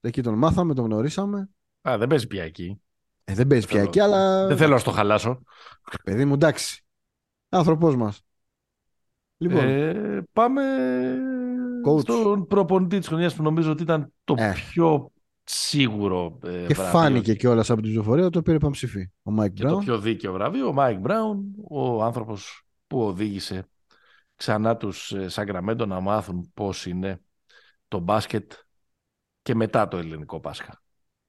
Εκεί 0.00 0.22
τον 0.22 0.34
μάθαμε, 0.34 0.74
τον 0.74 0.84
γνωρίσαμε. 0.84 1.48
Α, 1.88 1.98
δεν 1.98 2.08
παίζει 2.08 2.26
πια 2.26 2.42
εκεί. 2.44 2.80
Ε, 3.24 3.34
δεν 3.34 3.46
παίζει 3.46 3.66
πια 3.66 3.76
Θέλω- 3.76 3.88
εκεί, 3.88 4.00
αλλά 4.00 4.46
Δεν 4.46 4.56
θέλω 4.56 4.72
να 4.72 4.78
στο 4.78 4.90
χαλάσω. 4.90 5.42
παιδί 6.04 6.24
μου, 6.24 6.34
εντάξει. 6.34 6.84
Άνθρωπός 7.48 7.96
μας. 7.96 8.20
Λοιπόν, 9.36 9.64
Ε, 9.64 10.22
πάμε 10.32 10.62
Coach. 11.86 12.00
στον 12.00 12.46
προπονητή 12.46 12.98
της 12.98 13.08
χρονιάς 13.08 13.34
που 13.34 13.42
νομίζω 13.42 13.70
ότι 13.70 13.82
ήταν 13.82 14.12
το 14.24 14.34
Ε. 14.38 14.52
πιο 14.52 15.12
σίγουρο 15.44 16.38
ε, 16.44 16.48
και 16.66 16.74
βραβείο 16.74 16.84
φάνηκε 16.98 17.34
κιόλας 17.34 17.70
από 17.70 17.80
την 17.80 17.90
ψηφοφορία 17.90 18.30
το 18.30 18.42
πήρε 18.42 18.58
παμψηφεί. 18.58 19.10
Ο 19.22 19.30
Μάικ 19.30 19.52
και 19.52 19.62
το 19.62 19.68
Μπράουν. 19.68 19.84
πιο 19.84 19.98
δίκαιο 19.98 20.32
βραβείο. 20.32 20.68
Ο 20.68 20.72
Μάικ 20.72 20.98
Μπράουν, 20.98 21.54
ο 21.70 22.02
άνθρωπος 22.02 22.62
που 22.86 23.00
οδήγησε 23.06 23.68
ξανά 24.36 24.76
τους 24.76 25.12
ε, 25.12 25.28
Σαγκραμέντο 25.28 25.86
να 25.86 26.00
μάθουν 26.00 26.50
πώς 26.54 26.86
είναι 26.86 27.20
το 27.88 27.98
μπάσκετ 27.98 28.52
και 29.42 29.54
μετά 29.54 29.88
το 29.88 29.96
ελληνικό 29.96 30.40
Πάσχα. 30.40 30.82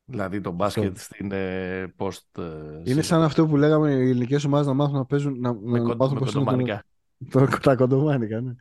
Δηλαδή 0.05 0.41
το 0.41 0.51
μπάσκετ 0.51 0.97
στην 0.97 1.31
ε, 1.31 1.93
post... 1.97 2.37
ε, 2.37 2.81
Είναι 2.83 3.01
σαν 3.01 3.21
αυτό 3.21 3.47
που 3.47 3.57
λέγαμε 3.57 3.91
οι 3.91 4.09
ελληνικές 4.09 4.43
ομάδες 4.43 4.67
να 4.67 4.73
μάθουν 4.73 4.95
να 4.95 5.05
παίζουν. 5.05 5.39
Να, 5.39 5.53
με, 5.53 5.79
να 5.79 5.85
κον- 5.85 5.97
μάθουν 5.97 6.13
με 6.13 6.19
πώς 6.19 6.33
είναι 6.33 6.43
το- 6.43 6.45
κοντομανικά. 6.45 6.85
το- 7.29 7.59
τα 7.61 7.75
κοντομάνικα. 7.75 8.41
Ναι. 8.41 8.53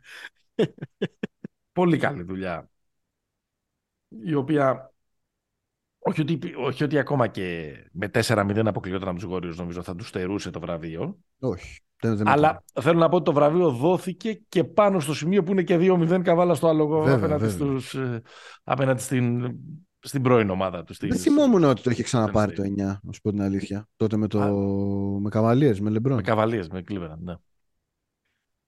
Πολύ 1.71 1.97
καλή 1.97 2.23
δουλειά. 2.23 2.69
Η 4.23 4.33
οποία 4.33 4.93
όχι 5.99 6.21
ότι, 6.21 6.39
όχι 6.57 6.83
ότι 6.83 6.97
ακόμα 6.99 7.27
και 7.27 7.73
με 7.91 8.09
4-0 8.13 8.63
αποκλειόταν 8.65 9.07
από 9.07 9.17
τους 9.19 9.27
Γόριους 9.27 9.57
νομίζω 9.57 9.81
θα 9.81 9.95
τους 9.95 10.07
στερούσε 10.07 10.49
το 10.49 10.59
βραβείο. 10.59 11.17
Όχι. 11.39 11.79
Δεν, 12.05 12.15
δεν 12.17 12.27
Αλλά 12.27 12.63
θέλω 12.81 12.99
να 12.99 13.09
πω 13.09 13.15
ότι 13.15 13.25
το 13.25 13.33
βραβείο 13.33 13.71
δόθηκε 13.71 14.41
και 14.49 14.63
πάνω 14.63 14.99
στο 14.99 15.13
σημείο 15.13 15.43
που 15.43 15.51
είναι 15.51 15.63
και 15.63 15.77
2-0 15.79 16.21
καβάλα 16.23 16.53
στο 16.53 16.67
άλογο 16.67 16.99
Βέβαια, 17.01 17.15
απέναντι, 17.15 17.45
βέβαια. 17.45 17.55
στους, 17.79 17.93
ε, 17.95 18.21
απέναντι 18.63 19.01
στην, 19.01 19.55
στην 19.99 20.21
πρώην 20.21 20.49
ομάδα 20.49 20.83
του. 20.83 20.93
στην- 20.93 21.09
Δεν 21.09 21.17
θυμόμουν 21.17 21.63
ότι 21.63 21.81
το 21.81 21.89
είχε 21.89 22.03
ξαναπάρει 22.03 22.53
το 22.53 22.63
Tennessee. 22.63 22.65
9, 22.81 22.99
να 23.03 23.11
σου 23.11 23.21
πω 23.21 23.29
την 23.31 23.41
αλήθεια. 23.41 23.87
Τότε 23.95 24.17
με, 24.17 24.27
το... 24.27 24.41
Α. 24.41 24.51
με 25.21 25.29
Καβαλίες, 25.29 25.79
με 25.79 25.89
Λεμπρόν. 25.89 26.15
Με 26.15 26.21
καβαλίες, 26.21 26.67
με 26.67 26.83
Cleveland, 26.87 27.17
ναι. 27.19 27.35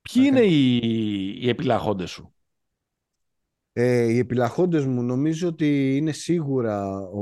Ποιοι 0.02 0.24
είναι 0.26 0.40
οι, 0.42 0.78
οι 1.42 1.50
επιλαχόντες 1.50 2.10
σου; 2.10 2.34
Ε, 3.74 4.04
οι 4.04 4.18
επιλαχόντες 4.18 4.86
μου 4.86 5.02
νομίζω 5.04 5.48
ότι 5.48 5.96
είναι 5.98 6.12
σίγουρα 6.12 6.98
ο, 6.98 7.22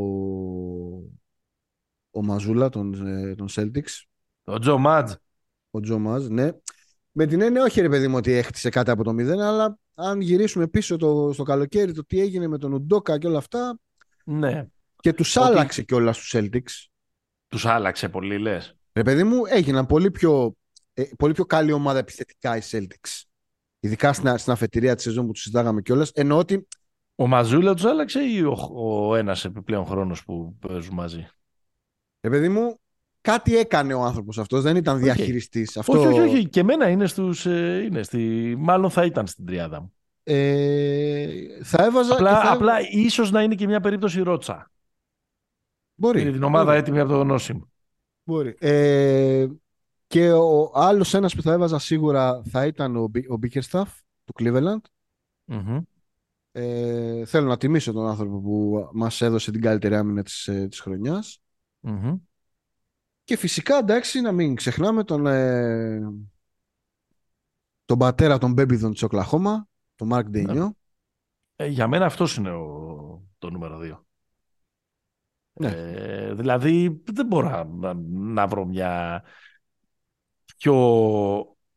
ο 2.12 2.23
Μαζούλα 2.23 2.69
των, 2.69 3.08
ε, 3.08 3.36
των 3.36 3.47
Celtics, 3.51 4.04
Ο 4.43 4.60
Τζο 4.60 4.78
Μάτζ. 4.78 5.13
Ο 5.75 5.79
Τζο 5.79 5.99
Μάζ, 5.99 6.27
ναι. 6.27 6.49
Με 7.11 7.25
την 7.25 7.41
έννοια 7.41 7.63
όχι 7.63 7.81
ρε 7.81 7.89
παιδί 7.89 8.07
μου 8.07 8.15
ότι 8.15 8.31
έχτισε 8.31 8.69
κάτι 8.69 8.91
από 8.91 9.03
το 9.03 9.13
μηδέν, 9.13 9.39
αλλά 9.39 9.77
αν 9.93 10.21
γυρίσουμε 10.21 10.67
πίσω 10.67 10.97
το, 10.97 11.29
στο 11.33 11.43
καλοκαίρι 11.43 11.91
το 11.93 12.05
τι 12.05 12.19
έγινε 12.19 12.47
με 12.47 12.57
τον 12.57 12.73
Ουντόκα 12.73 13.17
και 13.17 13.27
όλα 13.27 13.38
αυτά 13.38 13.79
Ναι. 14.25 14.67
και 14.99 15.13
τους 15.13 15.35
Ότι- 15.35 15.47
άλλαξε 15.47 15.81
κιόλας 15.83 16.15
στους 16.15 16.33
Celtics. 16.35 16.88
Τους 17.47 17.65
άλλαξε 17.65 18.09
πολύ 18.09 18.38
λες. 18.39 18.75
Ρε 18.93 19.01
παιδί 19.03 19.23
μου 19.23 19.41
έγιναν 19.45 19.85
πολύ 19.85 20.11
πιο, 20.11 20.55
ε, 20.93 21.03
πολύ 21.17 21.33
πιο 21.33 21.45
καλή 21.45 21.71
ομάδα 21.71 21.99
επιθετικά 21.99 22.57
οι 22.57 22.61
Celtics. 22.71 23.21
Ειδικά 23.79 24.13
στην, 24.13 24.38
στην 24.38 24.51
αφετηρία 24.51 24.95
της 24.95 25.03
σεζόν 25.03 25.25
που 25.25 25.31
τους 25.31 25.41
συζητάγαμε 25.41 25.81
κιόλας. 25.81 26.11
Εννοώ 26.11 26.38
ότι 26.38 26.67
Ο 27.15 27.27
Μαζούλα 27.27 27.73
τους 27.73 27.85
άλλαξε 27.85 28.19
ή 28.23 28.41
ο, 28.41 28.57
ο 28.75 29.15
ένας 29.15 29.45
επιπλέον 29.45 29.85
χρόνος 29.85 30.23
που 30.23 30.55
παίζουν 30.59 30.93
μαζί; 30.93 31.27
Ρε 32.21 32.29
παιδί 32.29 32.49
μου, 32.49 32.79
κάτι 33.25 33.57
έκανε 33.57 33.93
ο 33.93 34.01
άνθρωπος 34.01 34.38
αυτός. 34.38 34.61
Δεν 34.61 34.75
ήταν 34.75 34.99
διαχειριστής. 34.99 35.77
Αυτό... 35.77 35.99
Όχι, 35.99 36.07
όχι, 36.07 36.19
όχι. 36.19 36.49
Και 36.49 36.59
εμένα 36.59 36.89
είναι 36.89 37.07
στους... 37.07 37.45
ε, 37.45 37.81
είναι 37.85 38.03
στη... 38.03 38.55
Μάλλον 38.57 38.89
θα 38.89 39.05
ήταν 39.05 39.27
στην 39.27 39.45
τριάδα 39.45 39.81
μου. 39.81 39.93
Ε, 40.23 41.63
θα 41.63 41.83
έβαζα. 41.83 42.13
Απλά, 42.13 42.29
και 42.29 42.45
θα... 42.45 42.51
απλά 42.51 42.73
ίσως 42.91 43.31
να 43.31 43.43
είναι 43.43 43.55
και 43.55 43.67
μια 43.67 43.79
περίπτωση 43.79 44.21
ρότσα. 44.21 44.71
Μπορεί. 45.95 46.21
Είναι 46.21 46.31
την 46.31 46.43
ομάδα 46.43 46.65
μπορεί, 46.65 46.77
έτοιμη 46.77 46.99
από 46.99 47.09
το 47.09 47.23
Νόσιμ. 47.23 47.59
μπορεί. 48.23 48.55
Ε, 48.59 49.47
και 50.07 50.31
ο 50.31 50.71
άλλος 50.73 51.13
ένας 51.13 51.35
που 51.35 51.41
θα 51.41 51.51
έβαζα 51.51 51.79
σίγουρα 51.79 52.41
θα 52.49 52.65
ήταν 52.65 52.95
ο, 52.95 53.07
Μπι- 53.07 53.31
ο 53.31 53.39
Bickerstaff 53.41 53.88
του 54.23 54.33
Cleveland. 54.39 54.81
Μμμ. 55.45 55.79
Ε, 56.51 57.25
θέλω 57.25 57.47
να 57.47 57.57
τιμήσω 57.57 57.91
τον 57.91 58.07
άνθρωπο 58.07 58.39
που 58.39 58.89
μας 58.93 59.21
έδωσε 59.21 59.51
την 59.51 59.61
καλύτερη 59.61 59.95
άμυνα 59.95 60.23
της, 60.23 60.47
ε, 60.47 60.67
της 60.67 60.79
χρονιάς. 60.79 61.39
Μμμ. 61.79 62.15
Και 63.25 63.38
φυσικά, 63.38 63.77
εντάξει, 63.77 64.21
να 64.21 64.31
μην 64.31 64.55
ξεχνάμε 64.55 65.03
τον, 65.03 65.25
ε, 65.27 65.99
τον 67.85 67.97
πατέρα 67.97 68.38
των 68.38 68.53
Μπέμπιδων 68.53 68.91
της 68.91 69.03
Οκλαχώμα, 69.03 69.67
τον 69.95 70.07
Μάρκ 70.07 70.29
Ντέινιό. 70.29 70.75
Ε, 71.55 71.65
για 71.65 71.88
μένα 71.88 72.05
αυτός 72.05 72.35
είναι 72.35 72.51
ο... 72.51 73.21
το 73.38 73.49
νούμερο 73.49 73.79
2. 73.83 73.99
Ναι. 75.53 75.67
Ε, 75.67 76.33
δηλαδή 76.33 77.01
δεν 77.11 77.25
μπορώ 77.25 77.49
να, 77.49 77.63
να, 77.63 77.93
να 78.33 78.47
βρω 78.47 78.65
μια 78.65 79.23
πιο 80.57 80.75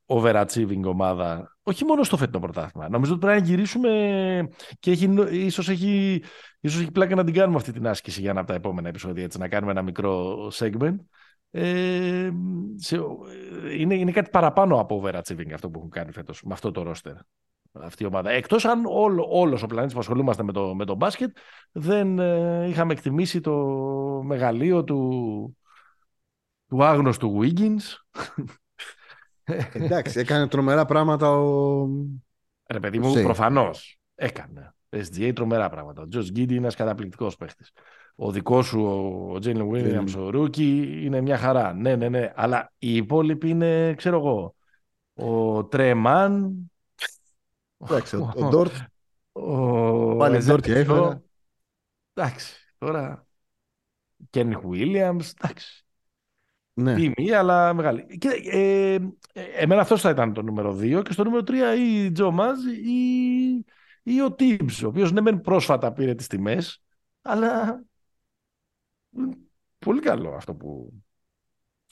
overachieving 0.06 0.82
ομάδα. 0.84 1.56
Όχι 1.62 1.84
μόνο 1.84 2.02
στο 2.02 2.16
φετινό 2.16 2.38
πρωτάθλημα. 2.38 2.88
Νομίζω 2.88 3.12
ότι 3.12 3.20
πρέπει 3.26 3.40
να 3.40 3.46
γυρίσουμε 3.46 4.48
και 4.80 4.90
έχει, 4.90 5.14
ίσως, 5.30 5.68
έχει, 5.68 6.22
ίσως 6.60 6.80
έχει 6.80 6.90
πλάκα 6.90 7.14
να 7.14 7.24
την 7.24 7.34
κάνουμε 7.34 7.56
αυτή 7.56 7.72
την 7.72 7.86
άσκηση 7.86 8.20
για 8.20 8.30
ένα 8.30 8.40
από 8.40 8.48
τα 8.48 8.54
επόμενα 8.54 8.88
επεισόδια. 8.88 9.24
Έτσι, 9.24 9.38
να 9.38 9.48
κάνουμε 9.48 9.72
ένα 9.72 9.82
μικρό 9.82 10.46
segment. 10.54 10.96
Ε, 11.50 12.30
σε, 12.76 12.98
είναι, 13.78 13.94
είναι 13.94 14.12
κάτι 14.12 14.30
παραπάνω 14.30 14.80
από 14.80 15.02
overachieving 15.04 15.50
αυτό 15.54 15.70
που 15.70 15.78
έχουν 15.78 15.90
κάνει 15.90 16.12
φέτος 16.12 16.42
με 16.42 16.52
αυτό 16.52 16.70
το 16.70 16.90
roster. 16.90 17.14
Αυτή 17.72 18.02
η 18.02 18.06
ομάδα. 18.06 18.30
Εκτός 18.30 18.64
αν 18.64 18.84
όλο, 18.86 19.26
όλος 19.30 19.62
ο 19.62 19.66
πλανήτης 19.66 19.94
που 19.94 20.00
ασχολούμαστε 20.00 20.42
με 20.42 20.52
το, 20.52 20.74
με 20.74 20.84
το 20.84 20.94
μπάσκετ 20.94 21.36
δεν 21.72 22.18
ε, 22.18 22.66
είχαμε 22.68 22.92
εκτιμήσει 22.92 23.40
το 23.40 23.56
μεγαλείο 24.24 24.84
του, 24.84 25.56
του 26.68 26.84
άγνωστου 26.84 27.40
Wiggins. 27.40 28.16
Εντάξει, 29.72 30.20
έκανε 30.20 30.48
τρομερά 30.48 30.84
πράγματα 30.84 31.30
ο... 31.30 31.86
Ρε 32.66 32.80
παιδί 32.80 32.98
μου, 32.98 33.12
Σέι. 33.12 33.22
προφανώς 33.22 33.98
έκανε. 34.14 34.74
SGA 34.90 35.32
τρομερά 35.34 35.68
πράγματα. 35.68 36.02
Ο 36.02 36.08
Τζος 36.08 36.30
Γκίντι 36.30 36.52
είναι 36.52 36.62
ένας 36.62 36.74
καταπληκτικός 36.74 37.36
παίχτης. 37.36 37.72
Ο 38.20 38.30
δικός 38.30 38.66
σου, 38.66 38.82
ο 39.32 39.38
Τζέιλεν 39.38 39.70
Williams, 39.72 40.14
ο 40.18 40.30
Ρούκι, 40.30 40.98
είναι 41.02 41.20
μια 41.20 41.38
χαρά. 41.38 41.72
Ναι, 41.72 41.96
ναι, 41.96 42.08
ναι. 42.08 42.32
Αλλά 42.34 42.72
οι 42.78 42.96
υπόλοιποι 42.96 43.48
είναι, 43.48 43.94
ξέρω 43.94 44.16
εγώ, 44.16 44.54
ο 45.14 45.64
Τρέμαν, 45.64 46.56
Εντάξει, 47.84 48.16
ο, 48.16 48.32
ο 48.36 48.48
Ντόρτ, 48.48 48.72
ο 49.32 50.16
πάλι 50.16 50.36
Εζέκιο. 50.36 50.56
Ντόρτ 50.56 50.76
έφερα. 50.76 51.22
Εντάξει, 52.14 52.54
τώρα. 52.78 53.26
Κένιχ 54.30 54.58
Williams, 54.70 55.30
εντάξει. 55.40 55.84
Ναι. 56.74 56.94
Τιμή, 56.94 57.32
αλλά 57.32 57.74
μεγάλη. 57.74 58.18
Και, 58.18 58.28
ε, 58.50 58.94
ε, 58.94 59.42
εμένα 59.56 59.80
αυτός 59.80 60.00
θα 60.00 60.10
ήταν 60.10 60.32
το 60.32 60.42
νούμερο 60.42 60.76
2 60.80 61.02
και 61.02 61.12
στο 61.12 61.24
νούμερο 61.24 61.42
3 61.46 61.76
ή 61.78 62.12
Τζο 62.12 62.30
Μάζ 62.30 62.64
ή, 62.64 63.64
ή 64.02 64.22
ο 64.22 64.34
Tibbs, 64.38 64.82
ο 64.84 64.86
οποίος 64.86 65.12
ναι 65.12 65.20
μεν 65.20 65.40
πρόσφατα 65.40 65.92
πήρε 65.92 66.14
τις 66.14 66.26
τιμές, 66.26 66.82
αλλά 67.22 67.74
μ, 67.74 67.80
πολύ 69.78 70.00
καλό 70.00 70.30
αυτό 70.30 70.54
που 70.54 70.92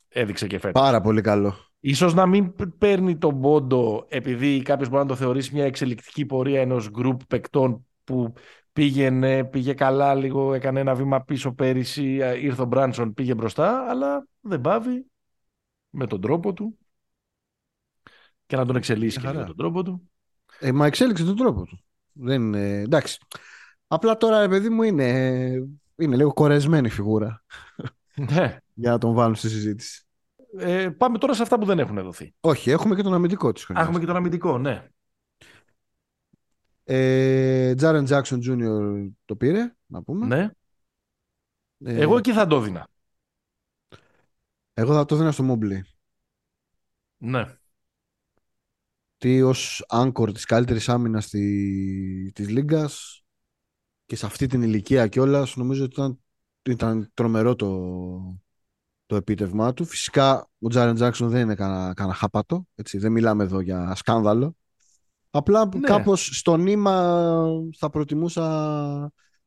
έδειξε 0.09 0.47
και 0.47 0.59
φέτος. 0.59 0.83
Πάρα 0.83 1.01
πολύ 1.01 1.21
καλό. 1.21 1.55
Ίσως 1.81 2.15
να 2.15 2.27
μην 2.27 2.53
παίρνει 2.79 3.17
τον 3.17 3.41
πόντο 3.41 4.07
επειδή 4.09 4.63
κάποιος 4.63 4.89
μπορεί 4.89 5.03
να 5.03 5.09
το 5.09 5.17
θεωρήσει 5.17 5.55
μια 5.55 5.65
εξελικτική 5.65 6.27
πορεία 6.27 6.61
ενός 6.61 6.91
γκρουπ 6.91 7.25
παικτών 7.25 7.87
που 8.05 8.33
πήγαινε, 8.73 9.45
πήγε 9.45 9.75
καλά 9.75 10.15
λίγο, 10.15 10.55
έκανε 10.55 10.81
ένα 10.81 10.95
βήμα 10.95 11.23
πίσω 11.23 11.53
πέρυσι, 11.53 12.19
ε, 12.21 12.39
ήρθε 12.39 12.63
ο 12.63 12.65
Μπράνσον, 12.65 13.15
πήγε 13.15 13.35
μπροστά, 13.35 13.87
αλλά 13.89 14.27
δεν 14.41 14.61
πάβει 14.61 15.07
με 15.91 16.07
τον 16.07 16.21
τρόπο 16.21 16.53
του 16.53 16.79
και 18.47 18.57
να 18.57 18.67
τον 18.67 18.77
εξελίσσει 18.77 19.17
και 19.19 19.23
Μια 19.23 19.33
με 19.33 19.37
χαρά. 19.37 19.49
τον 19.49 19.57
τρόπο 19.57 19.83
του. 19.83 20.11
Ε, 20.59 20.73
μα 20.73 20.87
εξέλιξε 20.87 21.25
τον 21.25 21.37
τρόπο 21.37 21.65
του. 21.65 21.81
Δεν 22.13 22.43
είναι... 22.43 22.81
Εντάξει. 22.81 23.19
Απλά 23.87 24.17
τώρα, 24.17 24.41
ρε 24.41 24.49
παιδί 24.49 24.69
μου, 24.69 24.83
είναι, 24.83 25.51
είναι 25.97 26.17
λίγο 26.17 26.33
κορεσμένη 26.33 26.89
φιγούρα 26.89 27.45
Ναι. 28.15 28.57
για 28.75 28.91
να 28.91 28.99
τον 28.99 29.15
βάλουν 29.15 29.35
στη 29.35 29.49
συζήτηση. 29.49 30.01
Ε, 30.59 30.89
πάμε 30.89 31.19
τώρα 31.19 31.35
σε 31.35 31.43
αυτά 31.43 31.59
που 31.59 31.65
δεν 31.65 31.79
έχουν 31.79 32.03
δοθεί. 32.03 32.35
Όχι, 32.41 32.71
έχουμε 32.71 32.95
και 32.95 33.03
τον 33.03 33.15
αμυντικό 33.15 33.53
της 33.53 33.63
Α, 33.63 33.65
χρονιάς. 33.67 33.85
Έχουμε 33.87 34.01
και 34.01 34.07
τον 34.07 34.17
αμυντικό, 34.17 34.59
ναι. 34.59 34.89
Ε, 36.85 37.75
Τζάρεν 37.75 38.05
Τζάξον 38.05 38.41
Jr. 38.45 39.11
το 39.25 39.37
πήρε, 39.37 39.75
να 39.87 40.03
πούμε. 40.03 40.27
ναι. 40.27 40.51
Ε, 41.79 42.01
Εγώ 42.01 42.17
εκεί 42.17 42.33
θα 42.33 42.47
το 42.47 42.61
δίνα. 42.61 42.89
εγώ 44.75 44.95
θα 44.95 45.05
το 45.05 45.17
δίνα 45.17 45.33
στο 45.33 45.43
Μόμπλι. 45.43 45.85
Ναι. 47.17 47.57
Τι 49.19 49.43
ως 49.43 49.85
άγκορ 49.89 50.33
της 50.33 50.45
καλύτερης 50.45 50.89
άμυνας 50.89 51.29
τη, 51.29 52.33
της 52.33 52.49
Λίγκας 52.49 53.25
και 54.07 54.17
σε 54.17 54.27
αυτή 54.27 54.47
την 54.47 54.63
ηλικία 54.63 55.07
κιόλας 55.07 55.57
νομίζω 55.57 55.85
ότι 55.85 55.93
ήταν, 55.93 56.19
ήταν 56.63 57.11
τρομερό 57.15 57.55
το, 57.55 58.39
το 59.07 59.17
επίτευγμά 59.17 59.75
του. 59.75 59.85
Φυσικά 59.85 60.49
ο 60.59 60.69
Τζάρεν 60.69 60.95
Τζάξον 60.95 61.29
δεν 61.29 61.41
είναι 61.41 61.55
κανένα, 61.55 61.95
κανένα 61.95 62.17
χάπατο, 62.17 62.67
έτσι, 62.75 62.99
δεν 62.99 63.13
μιλάμε 63.13 63.45
εδώ 63.45 63.61
για 63.61 63.95
σκάνδαλο. 63.95 64.57
Απλά 65.31 65.69
Ναι. 65.75 65.81
κάπως 65.81 66.39
στο 66.39 66.57
νήμα 66.57 67.45
θα 67.79 67.91
προτιμούσα, 67.91 68.43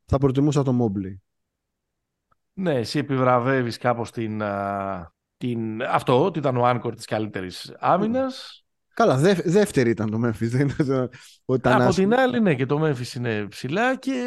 θα 0.06 0.18
προτιμούσα 0.18 0.64
το 0.64 0.74
Μόμπλι. 0.74 1.22
Ναι, 2.54 2.76
εσύ 2.76 3.00
επιβραβεύεις 3.00 3.78
κάπως 3.78 4.12
την, 4.12 4.42
α, 4.44 5.14
την, 5.38 5.84
αυτό, 5.84 6.24
ότι 6.24 6.40
ήταν 6.40 6.58
ο 6.58 6.66
Άνκορ 6.66 6.96
της 6.96 7.06
καλύτερης 7.06 7.76
άμυνας. 7.80 8.66
Καλά, 9.00 9.18
δε, 9.18 9.34
δεύτερη 9.34 9.90
ήταν 9.90 10.10
το 10.10 10.20
Memphis. 10.28 10.48
Δεν 10.48 10.68
είναι 10.80 11.10
όταν 11.46 11.82
Από 11.82 11.94
την 11.94 12.14
άλλη, 12.14 12.40
ναι, 12.40 12.56
και 12.56 12.66
το 12.66 12.86
Memphis 12.86 13.16
είναι 13.16 13.48
ψηλά 13.48 13.96
και 13.96 14.24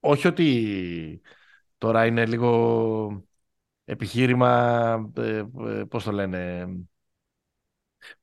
όχι 0.00 0.26
ότι 0.26 1.20
τώρα 1.78 2.06
είναι 2.06 2.26
λίγο 2.26 3.24
επιχείρημα, 3.84 5.12
ε, 5.16 5.44
ε, 5.66 5.84
πώς 5.88 6.04
το 6.04 6.12
λένε, 6.12 6.68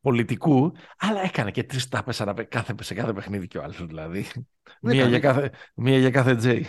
πολιτικού, 0.02 0.72
αλλά 0.98 1.22
έκανε 1.22 1.52
και 1.52 1.64
τρεις 1.64 1.88
τάπες 1.88 2.16
σε 2.16 2.34
κάθε, 2.50 2.76
σε 2.80 2.94
κάθε 2.94 3.14
παιχνίδι 3.14 3.48
και 3.48 3.58
ο 3.58 3.64
άλλος 3.64 3.86
δηλαδή. 3.86 4.26
μία, 4.82 5.08
για 5.08 5.20
κάθε, 5.20 5.52
μία 5.76 5.98
για 5.98 6.12
κάθε 6.12 6.38
J. 6.42 6.62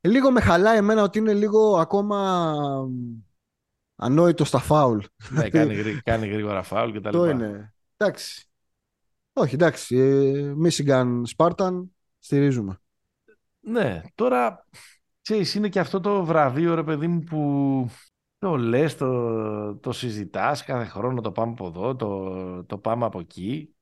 Λίγο 0.00 0.30
με 0.30 0.40
χαλάει 0.40 0.76
εμένα 0.76 1.02
ότι 1.02 1.18
είναι 1.18 1.34
λίγο 1.34 1.78
ακόμα 1.78 2.44
ανόητο 3.98 4.44
στα 4.44 4.58
φάουλ. 4.58 4.98
Ναι, 5.30 5.48
κάνει, 5.48 5.74
κάνει 6.02 6.26
γρήγορα 6.26 6.62
φάουλ 6.62 6.92
και 6.92 7.00
τα 7.00 7.10
λοιπά. 7.10 7.24
Το 7.24 7.30
είναι. 7.30 7.74
Εντάξει. 7.96 8.46
Όχι, 9.32 9.54
εντάξει. 9.54 9.96
Ε, 9.96 10.54
Michigan 10.64 11.22
Spartan 11.36 11.84
στηρίζουμε. 12.18 12.80
Ναι, 13.60 14.02
τώρα 14.14 14.66
ξέρεις, 15.22 15.54
είναι 15.54 15.68
και 15.68 15.80
αυτό 15.80 16.00
το 16.00 16.24
βραβείο 16.24 16.74
ρε 16.74 16.82
παιδί 16.82 17.06
μου 17.06 17.20
που 17.20 17.88
το 18.38 18.56
λες, 18.56 18.96
το, 18.96 19.76
το 19.76 19.92
συζητάς 19.92 20.64
κάθε 20.64 20.84
χρόνο, 20.84 21.20
το 21.20 21.32
πάμε 21.32 21.52
από 21.52 21.66
εδώ, 21.66 21.96
το, 21.96 22.64
το 22.64 22.78
πάμε 22.78 23.04
από 23.04 23.20
εκεί. 23.20 23.74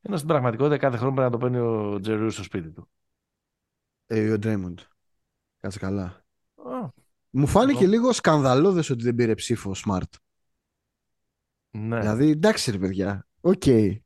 Ενώ 0.00 0.16
στην 0.16 0.28
πραγματικότητα 0.28 0.76
κάθε 0.76 0.96
χρόνο 0.96 1.14
πρέπει 1.14 1.32
να 1.32 1.38
το 1.38 1.44
παίρνει 1.46 1.58
ο 1.58 2.00
Τζρου 2.00 2.34
στο 2.34 2.42
σπίτι 2.42 2.70
του. 2.70 2.88
Ε, 4.06 4.30
ο 4.30 4.38
Ντρέιμοντ. 4.38 4.78
Κάτσε 5.60 5.78
καλά. 5.78 6.24
Μου 7.30 7.46
φάνηκε 7.46 7.80
λοιπόν. 7.80 7.90
λίγο 7.90 8.12
σκανδαλώδες 8.12 8.90
ότι 8.90 9.02
δεν 9.02 9.14
πήρε 9.14 9.34
ψήφο 9.34 9.72
Smart. 9.86 10.10
Ναι. 11.70 12.00
Δηλαδή, 12.00 12.30
εντάξει 12.30 12.70
ρε 12.70 12.78
παιδιά, 12.78 13.26
οκ. 13.40 13.62
Okay. 13.64 13.96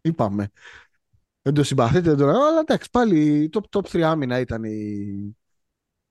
Είπαμε. 0.00 0.50
Δεν 1.42 1.54
το 1.54 1.62
συμπαθείτε 1.62 2.14
τώρα, 2.14 2.32
αλλά 2.32 2.60
εντάξει, 2.60 2.90
πάλι 2.90 3.50
top, 3.52 3.78
top 3.78 3.90
3 3.90 4.00
άμυνα 4.00 4.38
ήταν 4.38 4.64
η, 4.64 5.36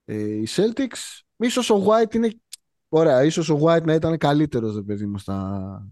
οι 0.04 0.46
Celtics. 0.48 1.20
Ίσως 1.36 1.70
ο 1.70 1.86
White 1.86 2.14
είναι... 2.14 2.40
Ωραία, 2.88 3.24
ίσως 3.24 3.48
ο 3.48 3.58
White 3.62 3.82
να 3.84 3.94
ήταν 3.94 4.18
καλύτερος, 4.18 4.74
ρε 4.74 4.82
παιδί 4.82 5.06
μου, 5.06 5.18
στα... 5.18 5.88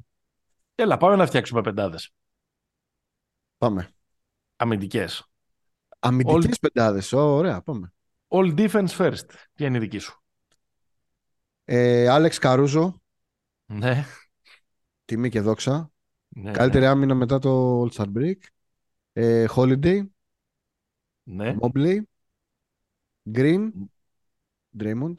Έλα, 0.74 0.96
πάμε 0.96 1.16
να 1.16 1.26
φτιάξουμε 1.26 1.60
πεντάδες. 1.60 2.14
Πάμε. 3.58 3.90
Αμυντικές. 4.56 5.24
Αμυντικές 5.98 6.56
All... 6.56 6.60
πεντάδες, 6.60 7.12
ωραία, 7.12 7.62
πάμε. 7.62 7.92
All 8.28 8.54
defense 8.54 8.88
first. 8.88 9.26
Ποια 9.54 9.66
είναι 9.66 9.76
η 9.76 9.80
δική 9.80 9.98
σου; 9.98 10.22
Ε, 11.64 12.08
Άλεξ 12.08 12.38
Καρούζο. 12.38 13.02
Ναι. 13.66 14.04
Τιμή 15.04 15.28
και 15.28 15.40
δόξα. 15.40 15.92
Ναι, 16.28 16.50
Καλύτερη 16.50 16.84
ναι. 16.84 16.90
άμυνα 16.90 17.14
μετά 17.14 17.38
το 17.38 17.82
All 17.82 17.90
Star 17.90 18.06
Break. 18.16 18.36
Ε, 19.12 19.46
Holiday. 19.54 20.06
Ναι. 21.22 21.56
Mobley. 21.60 22.00
Green. 23.32 23.70
Draymond. 24.78 25.14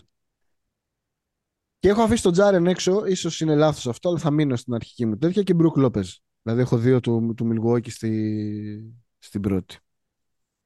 Και 1.79 1.89
έχω 1.89 2.01
αφήσει 2.01 2.23
τον 2.23 2.31
Τζάρεν 2.31 2.67
έξω, 2.67 3.05
ίσως 3.05 3.41
είναι 3.41 3.55
λάθος 3.55 3.87
αυτό, 3.87 4.09
αλλά 4.09 4.17
θα 4.17 4.31
μείνω 4.31 4.55
στην 4.55 4.73
αρχική 4.73 5.05
μου 5.05 5.17
τέτοια 5.17 5.43
και 5.43 5.53
Μπρουκ 5.53 5.77
Λόπεζ. 5.77 6.15
Δηλαδή 6.41 6.61
έχω 6.61 6.77
δύο 6.77 6.99
του, 6.99 7.33
του 7.37 7.49
Milwaukee 7.51 7.89
στη, 7.91 8.95
στην 9.17 9.41
πρώτη. 9.41 9.77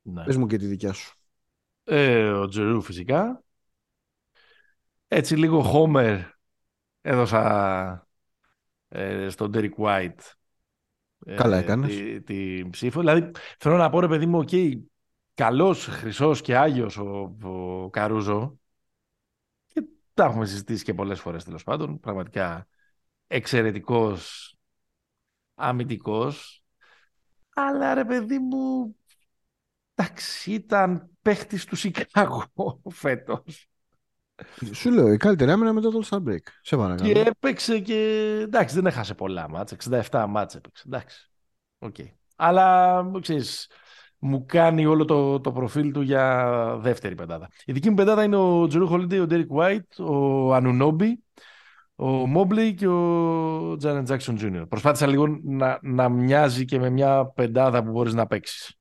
Ναι. 0.02 0.24
Πες 0.24 0.38
μου 0.38 0.48
και 0.48 0.58
τη 0.58 0.66
δικιά 0.66 0.94
σου. 0.94 1.18
Ε, 1.84 2.30
ο 2.30 2.48
Τζερού 2.48 2.82
φυσικά. 2.82 3.44
Έτσι 5.08 5.36
λίγο 5.36 5.72
Homer 5.74 6.24
έδωσα 7.02 8.08
ε, 8.88 9.30
στον 9.30 9.52
Derek 9.54 9.74
White 9.78 10.20
ε, 11.26 11.36
Καλά 11.36 11.58
έκανες. 11.58 11.96
Τη, 11.96 12.22
τη, 12.22 12.70
ψήφο. 12.70 13.00
Δηλαδή 13.00 13.32
θέλω 13.58 13.78
να 13.78 13.90
πω 13.90 14.00
ρε 14.00 14.08
παιδί 14.08 14.26
μου, 14.26 14.44
okay, 14.48 14.74
καλός, 15.34 15.86
χρυσός 15.86 16.42
και 16.42 16.58
άγιος 16.58 16.98
ο, 16.98 17.38
ο 17.44 17.90
Καρούζο 17.90 18.60
και 19.68 19.84
τα 20.14 20.26
έχουμε 20.26 20.46
συζητήσει 20.46 20.84
και 20.84 20.94
πολλές 20.94 21.20
φορές 21.20 21.44
τέλος 21.44 21.64
πάντων. 21.64 22.00
Πραγματικά 22.00 22.68
εξαιρετικός 23.28 24.56
αμυντικός 25.56 26.64
αλλά 27.54 27.94
ρε 27.94 28.06
παιδί 28.06 28.40
μου 28.40 28.96
εντάξει 29.96 30.52
ήταν 30.52 31.10
παίχτης 31.22 31.66
του 31.66 31.76
Σικάγο 31.76 32.44
φέτος. 32.90 33.68
Σου 34.72 34.92
λέω, 34.92 35.14
η 35.14 35.18
καλύτερη 35.18 35.52
άμυνα 35.52 35.74
μετά 35.74 35.90
το 35.90 36.02
All 36.04 36.10
Star 36.10 36.30
Break. 36.30 36.44
Σε 36.62 36.78
παρακαλώ. 36.78 37.14
Και 37.14 37.20
έπαιξε 37.20 37.80
και. 37.80 37.96
Εντάξει, 38.42 38.76
δεν 38.76 38.86
έχασε 38.86 39.14
πολλά 39.14 39.50
μάτσα. 39.50 39.76
67 40.10 40.26
μάτσα 40.30 40.58
έπαιξε. 40.58 40.84
Εντάξει. 40.88 41.30
Okay. 41.80 42.10
Αλλά 42.36 43.06
ξέρεις, 43.22 43.70
μου 44.18 44.46
κάνει 44.46 44.86
όλο 44.86 45.06
το, 45.06 45.40
το 45.40 45.52
προφίλ 45.52 45.92
του 45.92 46.02
για 46.02 46.78
δεύτερη 46.82 47.16
πεντάδα. 47.16 47.50
Η 47.66 47.74
δική 47.74 47.90
μου 47.90 47.96
πεντάδα 47.96 48.24
είναι 48.24 48.36
ο 48.36 48.68
Τζρου 48.68 48.88
Χόλιντεϊ, 48.88 49.20
ο 49.20 49.26
Ντέρικ 49.26 49.50
White, 49.52 50.06
ο 50.06 50.54
Ανουνόμπι, 50.54 51.24
ο 51.96 52.08
Μόμπλεϊ 52.08 52.74
και 52.74 52.88
ο 52.88 53.76
Τζάρεν 53.78 54.04
Τζάκσον 54.04 54.36
Τζούνιορ. 54.36 54.68
Προσπάθησα 54.68 55.08
λίγο 55.08 55.40
να, 55.44 55.80
να 55.82 56.10
μοιάζει 56.10 56.66
και 56.66 56.80
με 56.80 56.90
μια 56.90 57.26
πεντάδα 57.36 57.84
που 57.84 57.92
μπορείς 57.92 58.14
να 58.14 58.28
παίξεις. 58.28 58.78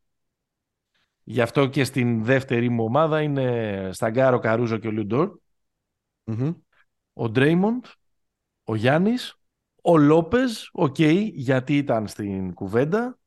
Γι' 1.24 1.40
αυτό 1.40 1.66
και 1.66 1.84
στην 1.84 2.24
δεύτερη 2.24 2.68
μου 2.68 2.84
ομάδα 2.84 3.22
είναι 3.22 3.88
Στα 3.92 4.06
γκαρντ 4.06 4.34
ο 4.34 4.38
Καρούζο 4.38 4.78
και 4.78 4.86
ο 4.86 4.90
Λου 4.90 5.08
Ντορτ 5.08 5.38
Ο 7.12 7.28
Ντρέιμοντ, 7.28 7.84
ο 8.64 8.74
Γιάννης, 8.74 9.36
ο 9.82 9.98
Λόπεζ, 9.98 10.52
οκ, 10.72 10.94
okay, 10.98 11.30
γιατί 11.32 11.76
ήταν 11.76 12.06
στην 12.08 12.54
κουβέντα. 12.54 13.18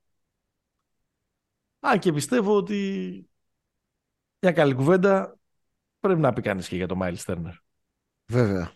Α, 1.80 1.98
και 1.98 2.14
πιστεύω 2.14 2.56
ότι 2.56 3.30
μια 4.40 4.52
καλή 4.52 4.74
κουβέντα 4.74 5.38
πρέπει 6.00 6.20
να 6.20 6.34
πει 6.34 6.42
κανείς 6.42 6.68
και 6.68 6.76
για 6.76 6.88
το 6.88 6.96
Μάιλ 6.96 7.18
Στέρνερ. 7.18 7.54
Βέβαια. 8.26 8.72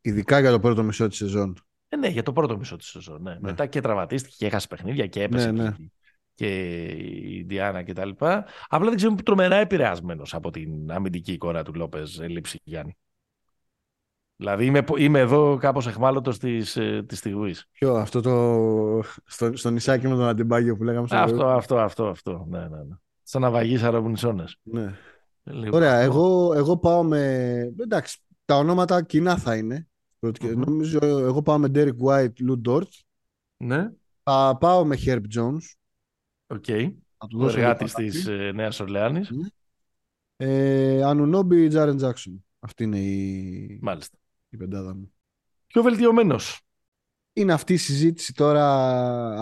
Ειδικά 0.00 0.40
για 0.40 0.50
το 0.50 0.60
πρώτο 0.60 0.82
μισό 0.82 1.08
της 1.08 1.16
σεζόν. 1.16 1.64
Ε, 1.88 1.96
ναι, 1.96 2.08
για 2.08 2.22
το 2.22 2.32
πρώτο 2.32 2.58
μισό 2.58 2.76
της 2.76 2.86
σεζόν. 2.86 3.22
Ναι. 3.22 3.30
ναι. 3.30 3.38
Μετά 3.40 3.66
και 3.66 3.80
τραυματίστηκε 3.80 4.34
και 4.38 4.46
έχασε 4.46 4.66
παιχνίδια 4.66 5.06
και 5.06 5.22
έπεσε. 5.22 5.50
Ναι, 5.50 5.62
ναι 5.62 5.70
και 5.70 5.90
η 6.44 7.38
Ιντιάνα 7.38 7.82
κτλ. 7.82 8.10
Απλά 8.68 8.88
δεν 8.88 8.96
ξέρω 8.96 9.14
που 9.14 9.22
τρομερά 9.22 9.56
επηρεασμένος 9.56 10.34
από 10.34 10.50
την 10.50 10.92
αμυντική 10.92 11.32
εικόνα 11.32 11.62
του 11.62 11.74
Λόπες 11.74 12.20
λήψη 12.28 12.60
Γιάννη. 12.64 12.96
Δηλαδή 14.36 14.64
είμαι, 14.64 14.84
είμαι 14.96 15.18
εδώ 15.18 15.56
κάπως 15.56 15.86
εχμάλωτος 15.86 16.38
της 16.38 16.76
ε, 16.76 17.04
της 17.08 17.18
στιγμής. 17.18 17.68
Ποιο, 17.72 17.94
αυτό 17.94 18.20
το. 18.20 19.02
Στο, 19.24 19.56
στο 19.56 19.70
νησάκι 19.70 20.08
με 20.08 20.14
τον 20.14 20.28
Αντιμπάγιο 20.28 20.76
που 20.76 20.84
λέγαμε 20.84 21.06
στο 21.06 21.16
Αυτό, 21.16 21.46
αυτό, 21.46 21.78
αυτό, 21.78 22.06
αυτό. 22.06 22.46
Ναι, 22.48 22.58
ναι, 22.58 22.66
ναι. 22.66 22.96
Σαν 23.22 23.40
να 23.40 23.50
βαγείς 23.50 23.82
αερομουνισόνε. 23.82 24.44
Ναι. 24.62 24.94
Λοιπόν, 25.42 25.74
Ωραία, 25.74 25.98
εγώ, 25.98 26.52
εγώ 26.54 26.76
πάω 26.76 27.02
με. 27.02 27.20
Εντάξει, 27.80 28.18
τα 28.44 28.56
ονόματα 28.56 29.02
κοινά 29.02 29.36
θα 29.36 29.56
είναι. 29.56 29.88
Mm-hmm. 30.20 30.56
Νομίζω 30.56 30.98
εγώ 31.02 31.42
πάω 31.42 31.58
με 31.58 31.70
Derek 31.74 31.96
White, 32.06 32.32
Lou 32.48 32.68
Dort. 32.68 32.90
Ναι. 33.56 33.90
Θα 34.22 34.56
πάω 34.60 34.84
με 34.84 34.96
Herb 35.04 35.22
Jones. 35.36 35.74
Οκ. 36.46 36.64
Okay. 36.68 36.94
Ο 37.38 37.48
εργάτης 37.48 37.94
της 37.94 38.26
ε, 38.26 38.52
Νέας 38.54 38.80
Ορλεάνης. 38.80 39.30
Mm. 39.32 39.48
Ε, 40.36 41.02
Ανουνόμπι 41.02 41.68
Τζάρεν 41.68 41.96
Τζάξον. 41.96 42.44
Αυτή 42.58 42.84
είναι 42.84 42.98
η... 42.98 43.78
Μάλιστα. 43.82 44.18
η 44.48 44.56
πεντάδα 44.56 44.94
μου. 44.94 45.12
Πιο 45.66 45.82
βελτιωμένος. 45.82 46.60
Είναι 47.32 47.52
αυτή 47.52 47.72
η 47.72 47.76
συζήτηση 47.76 48.32
τώρα 48.32 48.64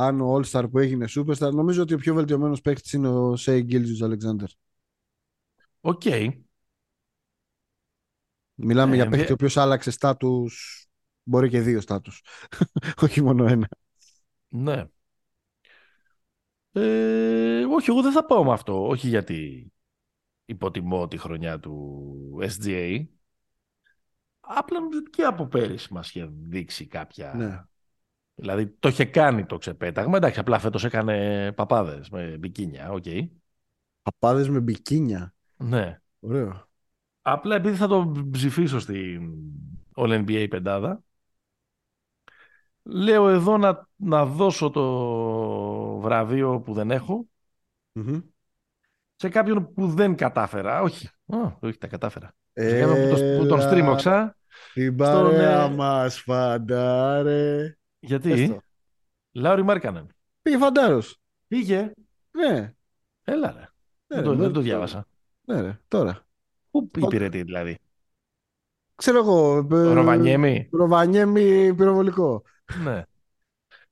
αν 0.07 0.21
ο 0.21 0.37
All-Star 0.37 0.65
που 0.71 0.79
έγινε 0.79 1.07
Superstar. 1.17 1.53
Νομίζω 1.53 1.83
ότι 1.83 1.95
ο 1.95 1.99
πιο 1.99 2.15
βελτιωμένος 2.15 2.61
παίκτης 2.61 2.93
είναι 2.93 3.09
ο 3.09 3.37
Σέι 3.37 3.63
Γκίλτζους 3.63 4.03
Αλεξάντερ. 4.03 4.49
Οκ. 5.81 6.03
Μιλάμε 8.55 8.93
ε, 8.93 8.95
για 8.97 9.09
παίκτη 9.09 9.31
ο 9.31 9.35
οποίος 9.35 9.57
άλλαξε 9.57 9.91
στάτους, 9.91 10.87
μπορεί 11.23 11.49
και 11.49 11.61
δύο 11.61 11.81
στάτους, 11.81 12.23
όχι 13.03 13.23
μόνο 13.23 13.47
ένα. 13.47 13.69
Ναι. 14.49 14.85
Ε, 16.77 17.65
όχι, 17.65 17.91
εγώ 17.91 18.03
δεν 18.03 18.13
θα 18.13 18.25
πάω 18.25 18.45
με 18.45 18.53
αυτό. 18.53 18.87
Όχι 18.87 19.09
γιατί 19.09 19.73
υποτιμώ 20.45 21.09
τη 21.09 21.17
χρονιά 21.17 21.61
του 21.61 22.39
SGA. 22.41 23.07
Απλά 24.41 24.79
και 25.11 25.23
από 25.23 25.47
πέρυσι 25.47 25.93
μας 25.93 26.09
είχε 26.09 26.29
δείξει 26.33 26.87
κάποια... 26.87 27.35
Ναι. 27.37 27.65
Δηλαδή 28.35 28.67
το 28.69 28.89
είχε 28.89 29.05
κάνει 29.05 29.47
το 29.47 29.59
ξεπέταγμα. 29.59 30.17
Εντάξει, 30.17 30.41
απλά 30.41 30.59
φέτος 30.59 30.85
έκανε 30.85 31.53
παπάδες 31.53 32.09
με 32.09 32.37
μπικίνια. 32.39 32.93
Okay. 32.93 33.29
Παπάδες 34.03 34.49
με 34.49 34.61
μπικίνια. 34.61 35.35
Ναι. 35.57 36.01
Ωραίο. 36.21 36.69
Απλά 37.23 37.55
επειδή 37.55 37.77
θα 37.77 37.87
το 37.87 38.27
ψηφίσω 38.31 38.79
στην 38.79 39.33
All 39.95 40.25
NBA 40.25 40.47
πεντάδα, 40.51 41.03
Λέω 42.87 43.29
εδώ 43.29 43.57
να, 43.59 43.89
να 43.97 44.27
δώσω 44.27 44.71
το 44.71 44.85
βραβείο 45.99 46.61
που 46.61 46.73
δεν 46.73 46.91
εχω 46.91 47.27
σε 49.17 49.29
κάποιον 49.29 49.73
που 49.75 49.87
δεν 49.87 50.15
κατάφερα. 50.15 50.81
Όχι, 50.81 51.09
όχι 51.61 51.79
τα 51.79 51.87
κατάφερα. 51.87 52.35
Ε... 52.53 52.87
που, 53.39 53.47
τον 53.47 53.61
στρίμωξα. 53.61 54.37
Την 54.73 54.93
Στον, 54.93 54.97
παρέα 55.05 55.63
ε, 55.65 55.71
μας 55.71 56.21
φαντάρε. 56.21 57.59
Πες 57.59 57.77
Γιατί, 58.11 58.49
το. 58.49 58.59
Λάουρι 59.33 59.63
Μάρκανεν. 59.63 60.07
Πήγε 60.43 60.59
φαντάρος. 60.59 61.21
Πήγε. 61.49 61.93
Ναι, 62.31 62.73
Έλα 63.25 63.53
ρε. 63.53 63.59
ναι, 63.59 63.67
Δεν 64.07 64.19
ρε, 64.19 64.23
το, 64.23 64.29
δεν 64.31 64.39
τώρα- 64.39 64.51
το 64.51 64.61
διάβασα. 64.61 65.07
Ναι, 65.45 65.61
ρε, 65.61 65.81
τώρα. 65.89 66.27
Πού 66.71 66.91
υπηρετεί 66.97 67.43
δηλαδή; 67.43 67.79
Ξέρω 68.95 69.19
εγώ. 69.19 69.57
ε, 69.73 69.93
Ροβανιέμι. 69.93 70.69
Ροβανιέμι 70.73 71.75
πυροβολικό. 71.75 72.43
Ναι. 72.85 73.03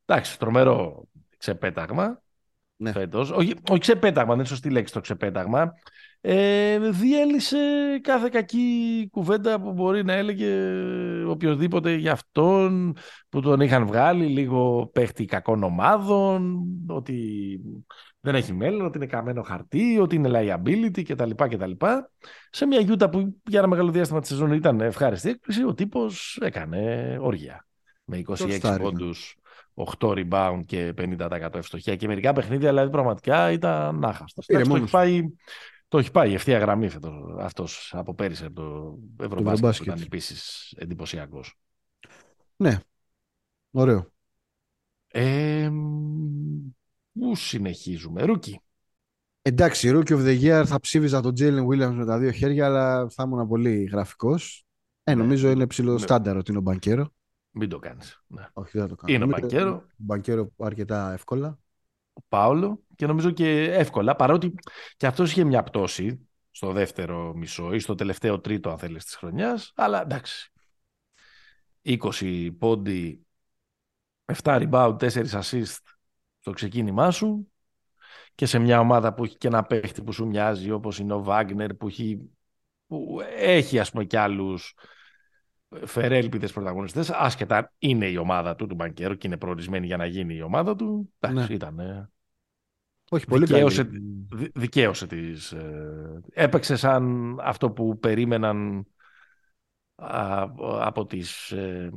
Εντάξει, 0.04 0.38
τρομερό 0.38 1.04
ξεπέταγμα 1.38 2.22
Ναι. 2.76 2.92
φέτος. 2.92 3.30
Όχι, 3.30 3.54
όχι 3.70 3.80
ξεπέταγμα, 3.80 4.28
δεν 4.30 4.38
είναι 4.38 4.48
σωστή 4.48 4.70
λέξη 4.70 4.92
το 4.92 5.00
ξεπέταγμα. 5.00 5.72
Ε, 6.24 6.78
διέλυσε 6.90 7.58
κάθε 8.02 8.28
κακή 8.28 9.08
κουβέντα 9.10 9.60
που 9.60 9.72
μπορεί 9.72 10.04
να 10.04 10.12
έλεγε 10.12 10.54
οποιοδήποτε 11.26 11.94
για 11.94 12.12
αυτόν 12.12 12.96
που 13.28 13.40
τον 13.40 13.60
είχαν 13.60 13.86
βγάλει 13.86 14.26
λίγο 14.26 14.90
παίχτη 14.92 15.24
κακών 15.24 15.62
ομάδων, 15.62 16.64
ότι 16.88 17.60
δεν 18.20 18.34
έχει 18.34 18.52
μέλλον, 18.52 18.86
ότι 18.86 18.96
είναι 18.96 19.06
καμένο 19.06 19.42
χαρτί, 19.42 19.98
ότι 19.98 20.14
είναι 20.16 20.30
liability 20.32 21.02
κτλ. 21.02 21.30
κτλ. 21.30 21.70
Σε 22.50 22.66
μια 22.66 22.80
γιούτα 22.80 23.10
που 23.10 23.40
για 23.46 23.58
ένα 23.58 23.68
μεγάλο 23.68 23.90
διάστημα 23.90 24.20
της 24.20 24.28
σεζόν 24.28 24.52
ήταν 24.52 24.80
ευχάριστη 24.80 25.28
έκπληξη, 25.28 25.64
ο 25.64 25.74
τύπος 25.74 26.38
έκανε 26.42 27.16
όργια. 27.20 27.66
Με 28.16 28.18
26 28.18 28.24
Τοστάρινα. 28.24 28.78
πόντους, 28.90 29.36
8 29.74 30.08
rebound 30.16 30.60
και 30.66 30.92
50% 30.96 31.54
ευστοχία 31.54 31.96
και 31.96 32.06
μερικά 32.06 32.32
παιχνίδια 32.32 32.68
δηλαδή 32.68 32.90
πραγματικά 32.90 33.50
ήταν 33.52 34.04
άχαστος. 34.04 34.46
Πήρε 34.46 34.58
Εντάξει, 34.60 34.70
Το 34.70 34.76
μόνος 34.76 34.94
έχει 34.94 35.20
πάει, 35.20 35.28
το 35.88 35.98
έχει 35.98 36.10
πάει 36.10 36.32
ευθεία 36.34 36.58
γραμμή 36.58 36.88
φέτος, 36.88 37.12
αυτός 37.38 37.92
από 37.96 38.14
πέρυσι 38.14 38.44
από 38.44 38.54
το 38.54 38.98
Ευρωμπάσκετ 39.24 39.42
που 39.44 39.48
Ευρωμπάσκετ. 39.50 39.86
ήταν 39.86 40.00
επίσης 40.02 40.72
εντυπωσιακός. 40.76 41.54
Ναι. 42.56 42.78
Ωραίο. 43.70 44.10
Ε, 45.08 45.68
μ, 45.70 46.70
πού 47.12 47.36
συνεχίζουμε, 47.36 48.22
Ρούκι. 48.22 48.60
Εντάξει, 49.42 49.90
Rookie 49.94 50.12
of 50.12 50.24
the 50.26 50.40
Year 50.42 50.64
θα 50.66 50.80
ψήφιζα 50.80 51.20
τον 51.20 51.32
Jalen 51.38 51.66
Williams 51.66 51.92
με 51.94 52.04
τα 52.04 52.18
δύο 52.18 52.30
χέρια, 52.30 52.66
αλλά 52.66 53.08
θα 53.08 53.22
ήμουν 53.22 53.48
πολύ 53.48 53.84
γραφικός. 53.84 54.66
Ε, 55.04 55.14
Ναι. 55.14 55.22
νομίζω 55.22 55.50
είναι 55.50 55.66
ψηλό 55.66 55.92
Ναι. 55.92 55.98
στάνταρο 55.98 56.38
ότι 56.38 56.50
είναι 56.50 56.58
ο 56.58 56.62
Μπανκέρο. 56.62 57.12
Μην 57.54 57.68
το 57.68 57.78
κάνεις. 57.78 58.22
Ναι. 58.26 58.48
Όχι, 58.52 58.70
δεν 58.72 58.80
θα 58.82 58.88
το 58.88 58.94
κάνω. 58.94 59.14
Είναι 59.14 59.24
ο 59.24 59.26
Νομίζω 59.26 59.46
Μπανκέρο. 59.48 59.74
ο 59.74 59.86
Μπανκέρο 59.96 60.50
αρκετά 60.58 61.12
εύκολα. 61.12 61.58
ο 62.12 62.20
Πάολο 62.28 62.82
και 62.96 63.06
νομίζω 63.06 63.30
και 63.30 63.62
εύκολα 63.72 64.16
παρότι 64.16 64.54
και 64.96 65.06
αυτός 65.06 65.30
είχε 65.30 65.44
μια 65.44 65.62
πτώση 65.62 66.28
στο 66.50 66.72
δεύτερο 66.72 67.34
μισό 67.34 67.72
ή 67.74 67.78
στο 67.78 67.94
τελευταίο 67.94 68.40
τρίτο 68.40 68.70
αν 68.70 68.78
θέλεις 68.78 69.04
της 69.04 69.14
χρονιάς 69.16 69.72
αλλά 69.76 70.02
εντάξει 70.02 70.50
20 71.84 72.50
πόντι 72.58 73.26
7 74.42 74.68
rebound 74.70 74.96
4 74.98 75.24
assist 75.26 75.76
στο 76.40 76.50
ξεκίνημά 76.52 77.10
σου 77.10 77.52
και 78.34 78.46
σε 78.46 78.58
μια 78.58 78.80
ομάδα 78.80 79.14
που 79.14 79.24
έχει 79.24 79.36
και 79.36 79.46
ένα 79.46 79.62
παίχτη 79.62 80.02
που 80.02 80.12
σου 80.12 80.26
μοιάζει 80.26 80.70
όπως 80.70 80.98
είναι 80.98 81.12
ο 81.12 81.22
Βάγνερ 81.22 81.74
που 81.74 81.86
έχει, 81.88 82.30
που 82.86 83.18
έχει 83.36 83.78
ας 83.78 83.90
πούμε 83.90 84.04
και 84.04 84.18
άλλους 84.18 84.74
φερέλπιδες 85.84 86.52
πρωταγωνιστές 86.52 87.10
άσχετα 87.10 87.72
είναι 87.78 88.06
η 88.06 88.16
ομάδα 88.16 88.54
του 88.54 88.66
του 88.66 88.74
Μπανκέρο 88.74 89.14
και 89.14 89.26
είναι 89.26 89.36
προορισμένη 89.36 89.86
για 89.86 89.96
να 89.96 90.06
γίνει 90.06 90.34
η 90.34 90.42
ομάδα 90.42 90.76
του 90.76 91.12
εντάξει 91.20 91.48
Ναι. 91.48 91.54
ήταν 91.54 91.78
ε, 91.78 92.10
Όχι, 93.10 93.26
πολύ 93.26 93.44
δικαίωσε, 93.44 93.84
καλή. 93.84 94.26
δι- 94.32 94.50
δικαίωσε 94.54 95.06
τις... 95.06 95.52
ε, 95.52 96.20
έπαιξε 96.32 96.76
σαν 96.76 97.36
αυτό 97.42 97.70
που 97.70 97.98
περίμεναν 97.98 98.86
α, 99.94 100.46
από, 100.80 101.06
τις, 101.06 101.50
ε, 101.50 101.90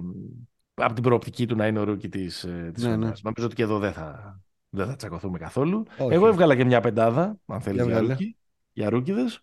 από 0.73 0.93
την 0.93 1.03
προοπτική 1.03 1.45
του 1.45 1.55
να 1.55 1.67
είναι 1.67 1.79
ο 1.79 1.83
rookie 1.83 2.09
της, 2.09 2.43
ε, 2.43 2.69
της 2.73 2.83
Ναι, 2.83 2.89
χρονιάς. 2.89 3.21
Νομίζω 3.21 3.45
ότι 3.45 3.55
και 3.55 3.63
εδώ 3.63 3.79
δεν 3.79 3.93
θα, 3.93 4.39
δεν 4.69 4.87
θα 4.87 4.95
τσακωθούμε 4.95 5.37
καθόλου. 5.37 5.83
Όχι. 5.97 6.13
Εγώ 6.13 6.27
έβγαλα 6.27 6.55
και 6.55 6.65
μια 6.65 6.81
πεντάδα, 6.81 7.37
αν 7.45 7.61
θέλεις, 7.61 7.83
για, 7.85 7.93
Έβγαλε. 7.93 8.13
rookie, 8.13 8.37
για 8.73 8.89
ρούκιδες. 8.89 9.39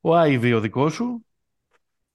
Ο 0.00 0.16
Άιβι 0.16 0.52
ο 0.52 0.60
δικό 0.60 0.88
σου, 0.88 1.26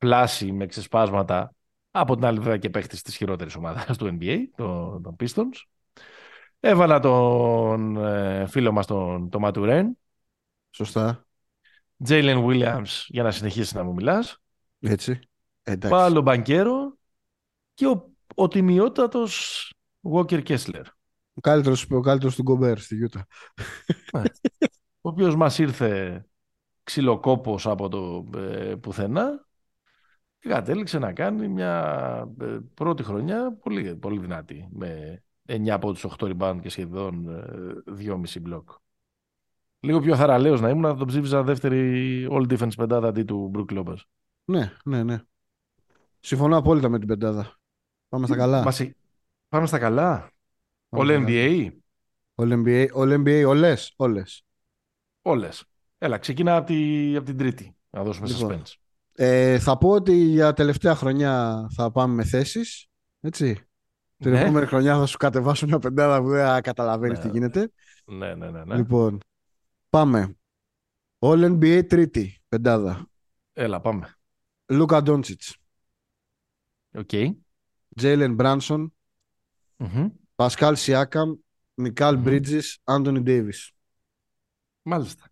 πλάση 0.03 0.51
με 0.51 0.65
ξεσπάσματα, 0.65 1.53
από 1.91 2.15
την 2.15 2.25
άλλη 2.25 2.39
βέβαια 2.39 2.57
και 2.57 2.69
παίχτης 2.69 3.01
της 3.01 3.15
χειρότερης 3.15 3.55
ομάδας 3.55 3.97
του 3.97 4.17
NBA, 4.19 4.37
το- 4.55 4.99
των 5.03 5.15
Pistons. 5.19 5.61
Έβαλα 6.59 6.99
τον 6.99 7.97
ε, 8.05 8.45
φίλο 8.47 8.71
μας 8.71 8.85
τον, 8.85 9.29
τον 9.29 9.41
Ματουρέν, 9.41 9.97
Σωστά. 10.69 11.25
Jalen 12.07 12.45
Williams 12.45 13.03
για 13.07 13.23
να 13.23 13.31
συνεχίσεις 13.31 13.73
να 13.73 13.83
μου 13.83 13.93
μιλάς, 13.93 14.37
Έτσι. 14.79 15.19
Εντάξει. 15.63 15.89
Πάλο 15.97 16.21
Μπανκέρο 16.21 16.97
και 17.73 17.87
ο, 17.87 18.11
ο 18.35 18.47
τιμιότατος 18.47 19.69
Walker 20.11 20.43
Kessler, 20.47 20.83
Ο 21.33 21.41
καλύτερος, 21.41 21.85
ο 21.91 21.99
καλύτερος 21.99 22.35
του 22.35 22.41
Γκομπέρ 22.41 22.79
στη 22.79 22.95
Γιούτα. 22.95 23.27
ο 25.01 25.09
οποίος 25.09 25.35
μας 25.35 25.57
ήρθε 25.59 26.25
ξυλοκόπος 26.83 27.67
από 27.67 27.89
το 27.89 28.29
ε, 28.39 28.75
πουθενά 28.75 29.47
και 30.43 30.49
κατέληξε 30.49 30.99
να 30.99 31.13
κάνει 31.13 31.47
μια 31.47 32.33
ε, 32.41 32.57
πρώτη 32.73 33.03
χρονιά 33.03 33.57
πολύ, 33.63 33.95
πολύ 33.95 34.19
δυνατή 34.19 34.67
με 34.71 35.21
9 35.47 35.69
από 35.69 35.93
τους 35.93 36.05
8 36.17 36.35
rebound 36.37 36.57
και 36.61 36.69
σχεδόν 36.69 37.29
ε, 37.29 38.07
2,5 38.07 38.41
μπλοκ. 38.41 38.69
Λίγο 39.79 39.99
πιο 39.99 40.15
θαραλέος 40.15 40.61
να 40.61 40.69
ήμουν, 40.69 40.83
θα 40.83 40.95
τον 40.95 41.07
ψήφιζα 41.07 41.43
δεύτερη 41.43 42.27
all 42.31 42.57
defense 42.57 42.71
πεντάδα 42.77 43.07
αντί 43.07 43.23
του 43.23 43.51
Brook 43.55 43.77
Lopez. 43.77 43.97
Ναι, 44.45 44.73
ναι, 44.85 45.03
ναι. 45.03 45.21
Συμφωνώ 46.19 46.57
απόλυτα 46.57 46.89
με 46.89 46.99
την 46.99 47.07
πεντάδα. 47.07 47.59
Πάμε 48.09 48.25
στα 48.25 48.35
καλά. 48.35 48.63
Μας... 48.63 48.81
Πάμε 49.49 49.67
στα 49.67 49.79
καλά. 49.79 50.31
Πάμε 50.89 51.03
All 51.03 51.05
στα 51.05 51.13
καλά. 51.13 51.25
NBA. 51.27 51.71
All 52.35 52.63
NBA, 52.63 52.87
all 52.93 53.23
NBA, 53.23 53.43
όλες, 53.47 53.93
όλες. 53.95 54.45
Όλες. 55.21 55.65
Έλα, 55.97 56.17
ξεκινά 56.17 56.55
από, 56.55 56.67
τη, 56.67 57.15
από 57.15 57.25
την 57.25 57.37
τρίτη. 57.37 57.75
Να 57.89 58.03
δώσουμε 58.03 58.27
Λοιπόν. 58.27 58.61
suspense. 58.61 58.82
Ε, 59.15 59.59
θα 59.59 59.77
πω 59.77 59.89
ότι 59.89 60.13
για 60.15 60.53
τελευταία 60.53 60.95
χρονιά 60.95 61.67
θα 61.75 61.91
πάμε 61.91 62.13
με 62.13 62.23
θέσεις. 62.23 62.87
Έτσι. 63.19 63.67
Την 64.17 64.31
Ναι. 64.31 64.41
επόμενη 64.41 64.65
χρονιά 64.65 64.97
θα 64.97 65.05
σου 65.05 65.17
κατεβάσω 65.17 65.65
μια 65.65 65.79
πεντάδα 65.79 66.21
που 66.21 66.29
δεν 66.29 66.61
καταλαβαίνεις 66.61 67.17
Ναι. 67.17 67.23
τι 67.23 67.29
γίνεται. 67.31 67.71
Ναι, 68.05 68.35
ναι, 68.35 68.49
ναι. 68.49 68.63
ναι. 68.63 68.75
Λοιπόν, 68.75 69.17
πάμε. 69.89 70.37
All 71.19 71.51
NBA 71.59 71.85
τρίτη 71.87 72.41
πεντάδα. 72.47 73.07
Έλα, 73.53 73.81
πάμε. 73.81 74.13
Λούκα 74.65 75.01
Ντόντσιτς, 75.01 75.57
Οκ. 76.93 77.09
Τζέιλεν 77.95 78.33
Μπράνσον, 78.33 78.93
Μμμ. 79.77 80.07
Πασκάλ 80.35 80.75
Σιάκαμ, 80.75 81.33
Μικάλ 81.73 82.15
Μμμ. 82.15 82.23
Μπρίτζες, 82.23 82.79
Άντονι 82.83 83.19
Ντέιβις. 83.21 83.71
Μάλιστα. 84.81 85.25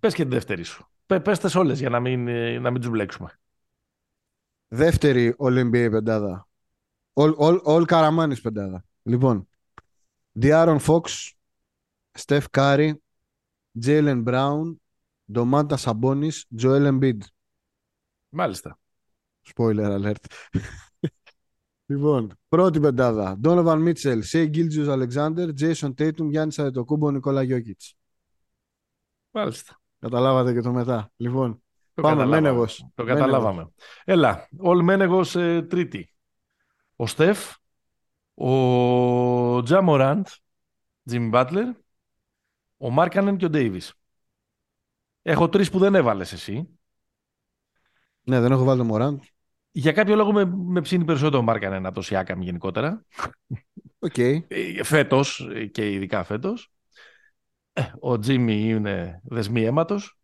Πες 0.00 0.14
και 0.14 0.22
τη 0.22 0.28
δεύτερη 0.28 0.62
σου. 0.62 0.86
Πε, 1.12 1.20
πες 1.20 1.38
τες 1.38 1.54
όλες 1.54 1.78
για 1.78 1.88
να 1.88 2.00
μην, 2.00 2.28
ε, 2.28 2.58
να 2.58 2.70
μην 2.70 2.80
τους 2.80 2.90
μπλέξουμε. 2.90 3.38
Δεύτερη 4.68 5.34
All 5.38 5.70
NBA 5.70 5.88
πεντάδα. 5.90 6.48
All, 7.12 7.34
all, 7.36 7.62
all 7.62 7.84
Καραμάνης 7.86 8.40
πεντάδα. 8.40 8.84
Λοιπόν, 9.02 9.48
Ντιάρον 10.32 10.78
Φοξ, 10.78 11.34
Στεφ 12.12 12.50
Κάρι, 12.50 13.02
Τζέιλεν 13.78 14.22
Μπράουν, 14.22 14.82
Ντομάντας 15.32 15.76
Σαμπόνις, 15.76 16.46
Τζοέλ 16.56 16.84
Εμπίντ. 16.84 17.22
Μάλιστα. 18.28 18.78
Spoiler 19.54 20.00
alert. 20.00 20.24
λοιπόν, 21.86 22.38
πρώτη 22.48 22.80
πεντάδα. 22.80 23.40
Donovan 23.44 23.78
Μίτσελ, 23.78 24.22
Σέι 24.22 24.46
Γκίλτζιους 24.46 24.88
Αλεξάντερ, 24.88 25.52
Τζέισον 25.52 25.94
Τέιτουμ, 25.94 26.30
Γιάννης 26.30 26.58
Αντετοκούνμπο, 26.58 27.10
Νικόλα 27.10 27.42
Γιόκιτς. 27.42 27.96
Μάλιστα. 29.30 29.81
Καταλάβατε 30.02 30.52
και 30.52 30.60
το 30.60 30.72
μετά. 30.72 31.12
Λοιπόν, 31.16 31.62
Το 31.94 32.02
Πάμε, 32.02 32.14
καταλάβαμε. 32.16 32.40
Μένεγος. 32.40 32.76
Το 32.94 33.04
Μένεγος. 33.04 33.20
καταλάβαμε. 33.20 33.72
Έλα, 34.04 34.48
All 34.58 34.82
Μένεγος 34.82 35.36
ε, 35.36 35.62
τρίτη. 35.62 36.12
Ο 36.96 37.06
Στεφ, 37.06 37.54
ο 38.34 39.62
Τζα 39.62 39.82
Μοράντ, 39.82 40.26
Τζιμι 41.04 41.28
Μπάτλερ, 41.28 41.68
ο 42.76 42.90
Μάρκανεν 42.90 43.36
και 43.36 43.44
ο 43.44 43.48
Ντέιβις. 43.50 43.94
Έχω 45.22 45.48
τρεις 45.48 45.70
που 45.70 45.78
δεν 45.78 45.94
έβαλες 45.94 46.32
εσύ. 46.32 46.68
ναι, 48.22 48.40
δεν 48.40 48.52
έχω 48.52 48.64
βάλει 48.64 48.78
το 48.78 48.84
Μοράντ. 48.84 49.20
Για 49.70 49.92
κάποιο 49.92 50.16
λόγο 50.16 50.32
με, 50.32 50.44
με 50.44 50.80
ψήνει 50.80 51.04
περισσότερο 51.04 51.38
ο 51.38 51.44
Μάρκανεν 51.44 51.86
από 51.86 51.94
το 51.94 52.02
Σιάκαμ 52.02 52.40
γενικότερα. 52.42 53.04
Οκ. 53.98 54.18
Ε, 54.18 54.82
Φέτος 54.82 55.48
ε, 55.52 55.66
και 55.66 55.92
ειδικά 55.92 56.24
φέτος. 56.24 56.71
Ε, 57.72 57.82
Ο 58.00 58.18
Τζίμι 58.18 58.68
είναι 58.68 59.20
δεσμοί 59.24 59.64
αίματος. 59.64 60.16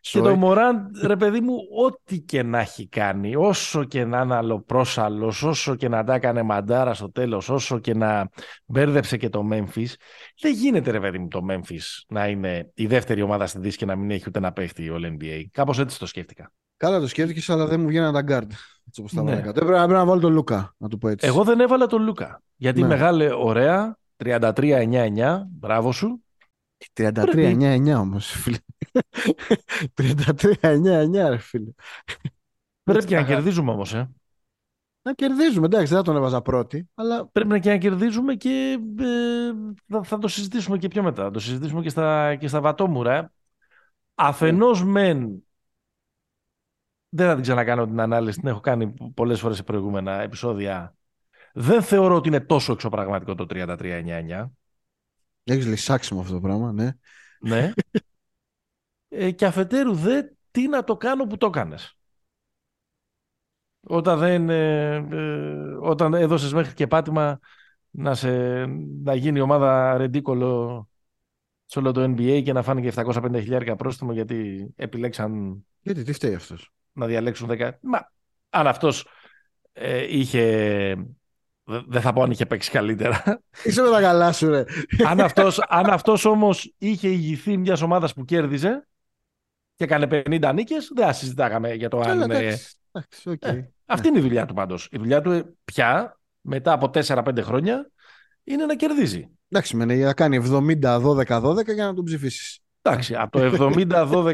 Και 0.00 0.18
Sorry. 0.18 0.22
το 0.22 0.36
Μοράντ, 0.36 0.90
ρε 1.04 1.16
παιδί 1.16 1.40
μου, 1.40 1.54
ό,τι 1.84 2.20
και 2.20 2.42
να 2.42 2.58
έχει 2.58 2.88
κάνει, 2.88 3.36
όσο 3.36 3.84
και 3.84 4.04
να 4.04 4.20
είναι 4.20 4.34
αλλοπρόσαλλος, 4.34 5.42
όσο 5.42 5.74
και 5.74 5.88
να 5.88 6.04
τα 6.04 6.14
έκανε 6.14 6.42
μαντάρα 6.42 6.94
στο 6.94 7.10
τέλος, 7.12 7.48
όσο 7.48 7.78
και 7.78 7.94
να 7.94 8.28
μπέρδεψε 8.66 9.16
και 9.16 9.28
το 9.28 9.48
Memphis, 9.52 9.86
δεν 10.40 10.52
γίνεται 10.52 10.90
ρε 10.90 11.00
παιδί 11.00 11.18
μου 11.18 11.28
το 11.28 11.40
Memphis 11.50 12.02
να 12.08 12.28
είναι 12.28 12.70
η 12.74 12.86
δεύτερη 12.86 13.22
ομάδα 13.22 13.46
στη 13.46 13.58
Δύση 13.58 13.76
και 13.78 13.84
να 13.86 13.96
μην 13.96 14.10
έχει 14.10 14.24
ούτε 14.28 14.38
ένα 14.38 14.52
παίχτη 14.52 14.90
All 14.94 15.06
NBA. 15.06 15.42
Κάπως 15.52 15.78
έτσι 15.78 15.98
το 15.98 16.06
σκέφτηκα. 16.06 16.52
Καλά 16.76 17.00
το 17.00 17.06
σκέφτηκες, 17.08 17.50
αλλά 17.50 17.66
δεν 17.66 17.80
μου 17.80 17.86
βγαίνουν 17.86 18.12
τα 18.12 18.22
γκάρτ. 18.22 18.52
Έτσι 18.86 19.00
όπως 19.00 19.12
τα 19.12 19.22
Ναι. 19.22 19.30
βάλα 19.30 19.42
κάτω. 19.42 19.60
Έπρεπε, 19.60 19.76
έπρεπε 19.82 19.98
να 19.98 20.04
βάλω 20.04 20.20
τον 20.20 20.32
Λούκα, 20.32 20.74
να 20.78 20.88
το 20.88 20.96
πω 20.96 21.08
έτσι. 21.08 21.26
Εγώ 21.26 21.44
δεν 21.44 21.60
έβαλα 21.60 21.86
τον 21.86 22.02
Λούκα. 22.02 22.42
Γιατί 22.56 22.80
Ναι. 22.80 22.86
μεγάλε, 22.86 23.32
ωραία, 23.34 23.98
33-9-9, 24.16 25.46
μπράβο 25.50 25.92
σου. 25.92 26.22
33-9-9 26.94 27.94
όμως, 27.98 28.26
φίλε. 28.26 28.56
33-9-9, 30.00 31.28
ρε 31.28 31.36
φίλε. 31.36 31.70
Πρέπει 32.82 33.04
και 33.04 33.14
να 33.14 33.20
τα 33.20 33.26
γράφω. 33.26 33.26
κερδίζουμε 33.26 33.70
όμως, 33.70 33.94
ε. 33.94 34.10
Να 35.02 35.12
κερδίζουμε, 35.12 35.66
εντάξει, 35.66 35.86
δεν 35.86 35.96
θα 35.96 36.02
τον 36.02 36.16
έβαζα 36.16 36.42
πρώτη, 36.42 36.88
αλλά 36.94 37.26
Πρέπει 37.26 37.48
να 37.48 37.58
και 37.58 37.70
να 37.70 37.78
κερδίζουμε 37.78 38.34
και 38.34 38.78
ε, 38.98 39.52
θα, 39.88 40.02
θα 40.02 40.18
το 40.18 40.28
συζητήσουμε 40.28 40.78
και 40.78 40.88
πιο 40.88 41.02
μετά. 41.02 41.22
Θα 41.22 41.30
το 41.30 41.38
συζητήσουμε 41.38 41.82
και 41.82 41.88
στα, 41.88 42.36
και 42.36 42.48
στα 42.48 42.60
βατόμουρα. 42.60 43.32
Αφενός 44.14 44.84
μεν 44.84 45.42
δεν 47.08 47.26
θα 47.26 47.34
την 47.34 47.42
ξανακάνω 47.42 47.86
την 47.86 48.00
ανάλυση, 48.00 48.38
την 48.38 48.48
έχω 48.48 48.60
κάνει 48.60 48.94
πολλές 49.14 49.40
φορές 49.40 49.56
σε 49.56 49.62
προηγούμενα 49.62 50.20
επεισόδια. 50.20 50.96
Δεν 51.52 51.82
θεωρώ 51.82 52.14
ότι 52.14 52.28
είναι 52.28 52.40
τόσο 52.40 52.72
εξωπραγματικό 52.72 53.34
το 53.34 53.46
33-9-9. 53.48 54.50
Έχεις 55.44 55.66
λυσάξει 55.66 56.14
με 56.14 56.20
αυτό 56.20 56.32
το 56.32 56.40
πράγμα, 56.40 56.72
ναι. 56.72 56.90
Ναι. 57.40 57.72
ε, 59.08 59.30
και 59.30 59.46
αφετέρου 59.46 59.94
δε 59.94 60.22
τι 60.50 60.68
να 60.68 60.84
το 60.84 60.96
κάνω 60.96 61.26
που 61.26 61.36
το 61.36 61.46
έκανες. 61.46 61.96
Όταν 63.80 64.18
δεν 64.18 64.50
ε, 64.50 64.94
ε, 64.94 65.76
όταν 65.80 66.14
έδωσες 66.14 66.52
μέχρι 66.52 66.74
και 66.74 66.86
πάτημα 66.86 67.38
να, 67.90 68.14
σε, 68.14 68.66
να 69.02 69.14
γίνει 69.14 69.38
η 69.38 69.42
ομάδα 69.42 69.96
ρεντίκολο 69.96 70.88
σε 71.64 71.78
όλο 71.78 71.92
το 71.92 72.02
NBA 72.02 72.42
και 72.44 72.52
να 72.52 72.62
φάνε 72.62 72.80
και 72.80 72.92
750.000 72.96 73.74
πρόστιμο 73.76 74.12
γιατί 74.12 74.68
επιλέξαν 74.76 75.64
Γιατί, 75.80 76.02
τι 76.02 76.12
φταίει 76.12 76.34
αυτός; 76.34 76.72
να 76.92 77.06
διαλέξουν 77.06 77.48
10. 77.50 77.70
Μα 77.80 78.12
αν 78.50 78.66
αυτός 78.66 79.06
ε, 79.72 80.18
είχε. 80.18 80.96
Δε- 81.64 81.80
Δεν 81.86 82.00
θα 82.00 82.12
πω 82.12 82.22
αν 82.22 82.30
είχε 82.30 82.46
παίξει 82.46 82.70
καλύτερα. 82.70 83.42
Είσαι 83.64 83.82
με 83.82 83.90
τα 83.90 84.00
καλά 84.00 84.32
σου, 84.32 84.48
ρε. 84.48 84.64
αν, 85.06 85.20
αυτός, 85.20 85.60
αν 85.68 85.90
αυτός 85.90 86.24
όμως 86.24 86.74
είχε 86.78 87.08
ηγηθεί 87.08 87.56
μιας 87.56 87.82
ομάδας 87.82 88.14
που 88.14 88.24
κέρδιζε 88.24 88.86
και 89.74 89.84
έκανε 89.84 90.06
50 90.06 90.52
νίκες, 90.54 90.90
δεν 90.94 91.06
θα 91.06 91.12
συζητάγαμε 91.12 91.74
για 91.74 91.88
το 91.88 92.00
αν. 92.00 92.18
Καλά, 92.18 92.34
ε, 92.36 92.46
εντάξει, 92.46 92.76
εντάξει, 92.92 93.28
οκ. 93.30 93.42
ε, 93.42 93.72
αυτή 93.86 94.08
είναι 94.08 94.18
η 94.18 94.22
δουλειά 94.22 94.46
του 94.46 94.54
πάντως. 94.54 94.88
Η 94.90 94.98
δουλειά 94.98 95.20
του 95.20 95.30
ε, 95.30 95.54
πια, 95.64 96.20
μετά 96.40 96.72
από 96.72 96.90
4-5 96.94 97.42
χρόνια, 97.42 97.90
είναι 98.44 98.66
να 98.66 98.74
κερδίζει. 98.76 99.28
Εντάξει, 99.48 99.76
με 99.76 99.84
να 99.84 100.12
κάνει 100.14 100.38
70-12-12 100.82 101.74
για 101.74 101.84
να 101.86 101.94
τον 101.94 102.04
ψηφίσεις. 102.04 102.58
Εντάξει, 102.82 103.14
από 103.14 103.38
το 103.40 103.70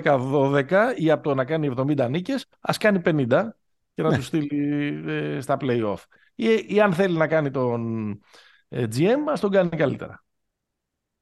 70-12-12 0.03 0.93
ή 0.97 1.11
από 1.11 1.23
το 1.23 1.35
να 1.35 1.45
κάνει 1.45 1.73
70 1.77 2.09
νίκες, 2.11 2.47
ας 2.61 2.79
κάνει 2.79 3.01
50 3.05 3.57
και 3.95 4.03
να 4.03 4.09
Ναι. 4.09 4.17
τους 4.17 4.27
στείλει 4.27 5.03
ε, 5.07 5.41
στα 5.41 5.57
play-off. 5.61 5.97
Ή, 6.41 6.65
ή 6.69 6.81
αν 6.81 6.93
θέλει 6.93 7.17
να 7.17 7.27
κάνει 7.29 7.51
τον 7.51 8.11
ε, 8.69 8.87
GM, 8.95 9.17
ας 9.29 9.41
τον 9.41 9.51
κάνει 9.51 9.69
καλύτερα. 9.69 10.25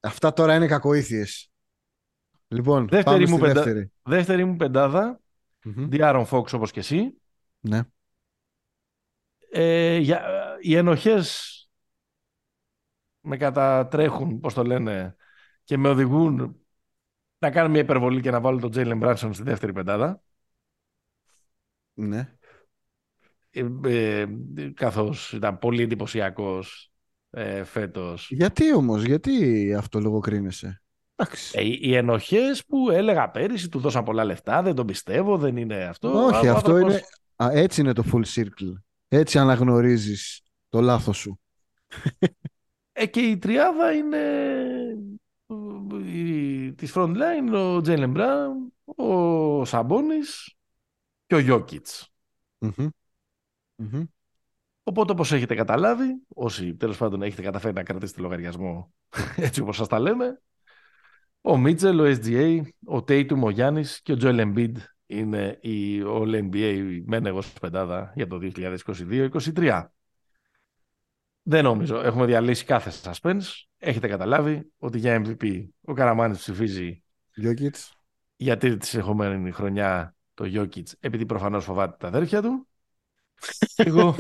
Αυτά 0.01 0.33
τώρα 0.33 0.55
είναι 0.55 0.67
κακοήθειες. 0.67 1.51
Λοιπόν, 2.49 2.89
Δεύτερη 2.89 3.05
πάμε 3.25 3.31
μου 3.31 3.37
στη 3.37 3.47
πεντα- 3.47 3.63
δεύτερη. 3.63 3.93
Δεύτερη 4.03 4.45
μου 4.45 4.57
πεντάδα, 4.57 5.21
Μμμ. 5.65 5.89
Diaron 5.93 6.27
Fox 6.31 6.53
όπως 6.53 6.71
και 6.71 6.81
εσύ. 6.81 7.21
Ναι. 7.61 7.81
Ε, 9.51 9.97
για, 9.97 10.23
οι 10.61 10.77
ενοχές 10.77 11.53
με 13.21 13.37
κατατρέχουν, 13.37 14.41
πώς 14.41 14.55
το 14.55 14.65
λένε, 14.65 15.17
και 15.65 15.77
με 15.77 15.89
οδηγούν 15.89 16.61
να 17.39 17.51
κάνω 17.51 17.69
μια 17.69 17.81
υπερβολή 17.81 18.21
και 18.21 18.31
να 18.31 18.41
βάλω 18.41 18.59
τον 18.61 18.71
Jalen 18.75 19.03
Brunson 19.03 19.31
στη 19.33 19.43
δεύτερη 19.43 19.73
πεντάδα. 19.73 20.23
ναι. 21.95 22.36
Ε, 23.57 23.67
ε, 23.87 24.27
καθώς 24.75 25.33
ήταν 25.33 25.59
πολύ 25.59 25.83
εντυπωσιακός 25.83 26.91
ε, 27.31 27.65
φέτος. 27.65 28.29
Γιατί 28.31 28.75
όμως, 28.75 29.05
γιατί 29.05 29.75
αυτό 29.75 30.01
λογοκρίνεσαι; 30.01 30.83
Εντάξει. 31.17 31.59
Ε, 31.59 31.65
οι 31.65 31.79
οι 31.83 31.95
ενοχές 31.95 32.65
που 32.67 32.91
έλεγα 32.91 33.31
πέρυσι, 33.31 33.69
του 33.69 33.79
δώσαν 33.79 34.05
πολλά 34.05 34.25
λεφτά, 34.25 34.63
δεν 34.63 34.75
τον 34.75 34.87
πιστεύω, 34.87 35.39
δεν 35.39 35.57
είναι 35.57 35.85
αυτό. 35.85 36.25
Όχι, 36.25 36.47
Ο 36.47 36.53
αυτό 36.53 36.73
άνθρωπος- 36.73 36.93
είναι. 36.93 37.03
Α, 37.37 37.51
έτσι 37.53 37.81
είναι 37.81 37.93
το 37.93 38.05
full 38.13 38.25
circle. 38.35 38.73
Έτσι 39.09 39.39
αναγνωρίζεις 39.39 40.41
το 40.69 40.81
λάθος 40.81 41.17
σου. 41.17 41.41
Ε, 42.93 43.07
και 43.07 43.21
η 43.21 43.39
τριάδα 43.39 43.93
είναι 43.93 44.19
ε, 45.47 46.19
η, 46.19 46.73
της 46.73 46.93
front 46.95 47.15
line, 47.17 47.55
ο 47.55 47.81
Τζέιλεν 47.81 48.11
Μπράουν, 48.11 48.73
ο 48.85 49.65
Σαμπόνης 49.65 50.55
και 51.27 51.35
ο 51.35 51.39
Γιώκητς. 51.39 52.09
Μμμ. 52.59 52.87
Μμμ. 53.77 54.05
Οπότε 54.83 55.13
όπως 55.13 55.33
έχετε 55.33 55.55
καταλάβει, 55.55 56.23
όσοι 56.29 56.75
τέλος 56.75 56.97
πάντων 56.97 57.23
έχετε 57.23 57.43
καταφέρει 57.43 57.75
να 57.75 57.83
κρατήσετε 57.83 58.21
λογαριασμό 58.21 58.95
έτσι 59.37 59.61
όπως 59.61 59.77
σας 59.77 59.89
τα 59.89 59.99
λέμε, 59.99 60.41
ο 61.41 61.57
Μίτσελ, 61.57 62.01
ο 62.01 62.05
SGA, 62.05 62.61
ο 62.85 62.97
Tatum, 62.97 63.43
ο 63.43 63.51
Γιάννης 63.51 64.03
και 64.03 64.13
ο 64.13 64.17
Joel 64.21 64.41
Embiid 64.41 64.75
είναι 65.07 65.59
η 65.61 66.03
All 66.05 66.51
NBA 66.51 67.03
μεν 67.05 67.27
εγώ 67.27 67.43
στην 67.43 67.61
πεντάδα 67.61 68.13
για 68.15 68.27
το 68.27 68.39
2022-2023. 68.55 69.85
Δεν 71.43 71.65
νομίζω. 71.65 72.01
Έχουμε 72.01 72.27
διαλύσει 72.27 72.65
κάθε 72.65 72.93
suspense. 73.03 73.43
Έχετε 73.79 74.09
καταλάβει 74.09 74.73
ότι 74.79 74.99
για 74.99 75.23
MVP 75.25 75.69
ο 75.85 75.93
Καραμάνης 75.93 76.39
ψηφίζει 76.39 77.03
Jokic. 77.43 77.91
για 78.37 78.57
τρίτη 78.57 78.87
συνεχόμενη 78.87 79.51
χρονιά 79.51 80.17
το 80.35 80.45
Jokic 80.55 80.93
επειδή 81.01 81.27
προφανώς 81.27 81.65
φοβάται 81.65 81.97
τα 81.99 82.07
αδέρφια 82.07 82.43
του. 82.43 82.69
Και 83.75 83.83
εγώ, 83.87 84.15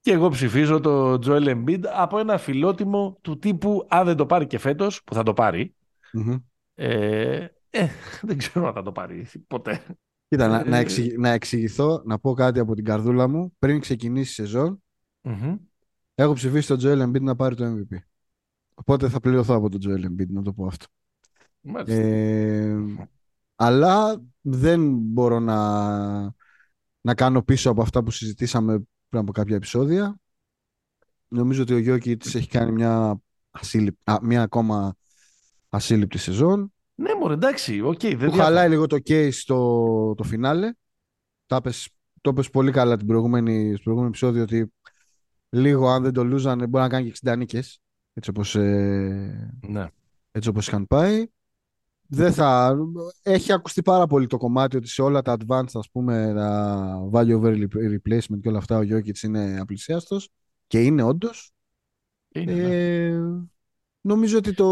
και 0.00 0.12
εγώ 0.12 0.28
ψηφίζω 0.28 0.80
το 0.80 1.12
Joel 1.14 1.48
Embiid 1.54 1.80
από 1.94 2.18
ένα 2.18 2.38
φιλότιμο 2.38 3.18
του 3.20 3.38
τύπου 3.38 3.86
αν 3.88 4.04
δεν 4.06 4.16
το 4.16 4.26
πάρει 4.26 4.46
και 4.46 4.58
φέτος, 4.58 5.02
που 5.04 5.14
θα 5.14 5.22
το 5.22 5.32
πάρει, 5.34 5.74
Μμμ. 6.12 6.36
ε, 6.74 7.48
ε, 7.70 7.88
δεν 8.22 8.38
ξέρω 8.38 8.66
αν 8.66 8.72
θα 8.74 8.82
το 8.82 8.92
πάρει 8.92 9.26
ποτέ. 9.46 9.82
Κοίτα, 10.28 10.48
να, 10.48 10.64
να, 10.64 10.76
Ε, 10.76 10.80
εξηγη- 10.80 11.18
να 11.18 11.28
εξηγηθώ, 11.28 12.02
να 12.04 12.18
πω 12.18 12.32
κάτι 12.34 12.58
από 12.58 12.74
την 12.74 12.84
καρδούλα 12.84 13.28
μου. 13.28 13.54
Πριν 13.58 13.80
ξεκινήσει 13.80 14.30
η 14.30 14.44
σεζόν, 14.44 14.82
Μμμ. 15.22 15.56
έχω 16.14 16.32
ψηφίσει 16.32 16.68
τον 16.68 16.78
Joel 16.82 17.06
Embiid 17.08 17.20
να 17.22 17.36
πάρει 17.36 17.54
το 17.54 17.64
MVP. 17.64 17.96
Οπότε 18.74 19.08
θα 19.08 19.20
πληρωθώ 19.20 19.54
από 19.54 19.68
τον 19.68 19.80
Joel 19.84 20.04
Embiid, 20.06 20.28
να 20.28 20.42
το 20.42 20.52
πω 20.52 20.66
αυτό. 20.66 20.86
Μάλιστα. 21.60 22.00
Ε, 22.02 22.76
αλλά 23.56 24.22
δεν 24.40 24.96
μπορώ 24.96 25.40
να, 25.40 26.34
να 27.00 27.14
κάνω 27.14 27.42
πίσω 27.42 27.70
από 27.70 27.82
αυτά 27.82 28.02
που 28.02 28.10
συζητήσαμε 28.10 28.78
πριν 29.08 29.22
από 29.22 29.32
κάποια 29.32 29.56
επεισόδια. 29.56 30.16
Νομίζω 31.28 31.62
ότι 31.62 31.74
ο 31.74 31.78
Γιώκητ 31.78 32.26
έχει 32.26 32.48
κάνει 32.48 32.72
μια, 32.72 33.20
ασύλληπ- 33.50 34.10
α, 34.10 34.18
μια 34.22 34.42
ακόμα 34.42 34.94
ασύλληπτη 35.68 36.18
σεζόν. 36.18 36.72
Ναι, 36.94 37.14
μωρέ, 37.14 37.34
εντάξει, 37.34 37.80
οκ, 37.80 38.00
δεν 38.00 38.10
Που 38.12 38.18
διαφωνώ. 38.18 38.42
χαλάει 38.42 38.68
λίγο 38.68 38.86
το 38.86 38.96
case 39.04 39.32
στο 39.32 40.14
το 40.16 40.22
φινάλε. 40.22 40.72
Τα 41.46 41.60
πες, 41.60 41.88
το 42.20 42.32
πες 42.32 42.50
πολύ 42.50 42.70
καλά 42.72 42.96
την 42.96 43.06
προηγούμενη, 43.06 43.70
στο 43.72 43.80
προηγούμενο 43.82 44.08
επεισόδιο 44.08 44.42
ότι 44.42 44.72
λίγο 45.48 45.88
αν 45.88 46.02
δεν 46.02 46.12
το 46.12 46.24
λούζανε 46.24 46.66
μπορεί 46.66 46.84
να 46.84 46.90
κάνει 46.90 47.04
και 47.04 47.10
60 47.30 47.36
νίκες. 47.36 47.80
Έτσι 48.12 48.30
όπως, 48.30 48.54
ε, 48.54 49.50
Ναι. 49.66 49.86
έτσι 50.30 50.48
όπως 50.48 50.66
είχαν 50.66 50.86
πάει. 50.86 51.26
Δεν 52.12 52.32
θα... 52.32 52.76
Έχει 53.22 53.52
ακουστεί 53.52 53.82
πάρα 53.82 54.06
πολύ 54.06 54.26
το 54.26 54.36
κομμάτι 54.36 54.76
ότι 54.76 54.88
σε 54.88 55.02
όλα 55.02 55.22
τα 55.22 55.36
advanced, 55.38 55.72
ας 55.74 55.90
πούμε, 55.90 56.32
τα 56.34 57.10
value 57.12 57.34
over 57.34 57.66
replacement 57.72 58.40
και 58.42 58.48
όλα 58.48 58.58
αυτά, 58.58 58.78
ο 58.78 58.80
Jokic 58.80 59.22
είναι 59.22 59.58
απλησίαστος 59.60 60.28
και 60.66 60.82
είναι 60.82 61.02
όντως. 61.02 61.52
Είναι, 62.28 62.52
ναι. 62.52 63.06
Ε, 63.06 63.20
νομίζω 64.00 64.38
ότι 64.38 64.52
το... 64.54 64.66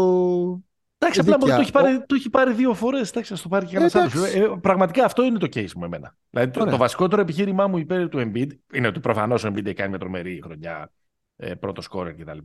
Εντάξει, 0.97 1.19
απλά 1.19 1.37
δίκαια. 1.37 1.37
μπορεί, 1.37 1.51
το, 1.51 1.61
έχει 1.61 1.71
πάρει, 1.71 2.05
το 2.05 2.15
έχει 2.15 2.29
πάρει 2.29 2.53
δύο 2.53 2.73
φορές. 2.73 3.09
Εντάξει, 3.09 3.33
α 3.33 3.37
το 3.41 3.49
πάρει 3.49 3.65
και 3.65 3.73
κανένα 3.73 3.91
Εντάξει. 3.95 4.17
άλλος. 4.17 4.33
Ε, 4.33 4.59
πραγματικά 4.61 5.05
αυτό 5.05 5.23
είναι 5.23 5.37
το 5.37 5.47
case 5.53 5.73
μου 5.73 5.83
εμένα. 5.83 6.17
Δηλαδή, 6.29 6.51
το, 6.51 6.59
Ωραία. 6.59 6.71
το 6.71 6.77
βασικότερο 6.77 7.21
επιχείρημά 7.21 7.67
μου 7.67 7.77
υπέρ 7.77 8.09
του 8.09 8.19
Embiid 8.19 8.49
είναι 8.73 8.87
ότι 8.87 8.99
προφανώς 8.99 9.43
ο 9.43 9.47
Embiid 9.47 9.65
έχει 9.65 9.73
κάνει 9.73 9.89
μια 9.89 9.99
τρομερή 9.99 10.41
χρονιά 10.43 10.91
ε, 11.35 11.55
πρώτο 11.55 11.81
σκόρερ 11.81 12.15
κτλ. 12.15 12.37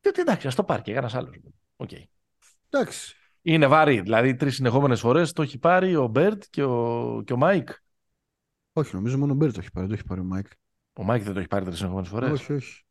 Και 0.00 0.08
ότι 0.08 0.20
εντάξει, 0.20 0.46
ας 0.46 0.54
το 0.54 0.64
πάρει 0.64 0.82
και 0.82 0.92
κανένα 0.92 1.18
άλλος. 1.18 1.34
Οκ. 1.76 1.90
Εντάξει. 2.70 3.14
Είναι 3.42 3.66
βαρύ. 3.66 4.00
Δηλαδή, 4.00 4.34
τρεις 4.34 4.54
συνεχόμενες 4.54 5.00
φορές 5.00 5.32
το 5.32 5.42
έχει 5.42 5.58
πάρει 5.58 5.96
ο 5.96 6.06
Bird 6.06 6.42
και 6.50 6.62
ο, 6.62 7.22
και 7.24 7.32
ο 7.32 7.36
Μάικ. 7.36 7.68
Όχι, 8.72 8.94
νομίζω 8.94 9.18
μόνο 9.18 9.32
ο 9.32 9.36
Μπέρ 9.36 9.52
το 9.52 9.60
έχει 9.60 9.70
πάρει, 9.70 9.86
το 9.86 9.92
έχει 9.92 10.04
πάρει 10.04 10.20
ο 10.20 10.24
Μάικ. 10.24 10.46
Ο 10.92 11.04
Μάικ 11.04 11.22
δεν 11.22 11.32
το 11.32 11.38
έχει 11.38 11.48
πάρει 11.48 11.64
τρεις 11.64 11.76
συνεχόμενες 11.76 12.08
φορές. 12.08 12.30
Όχι, 12.30 12.52
όχι. 12.52 12.84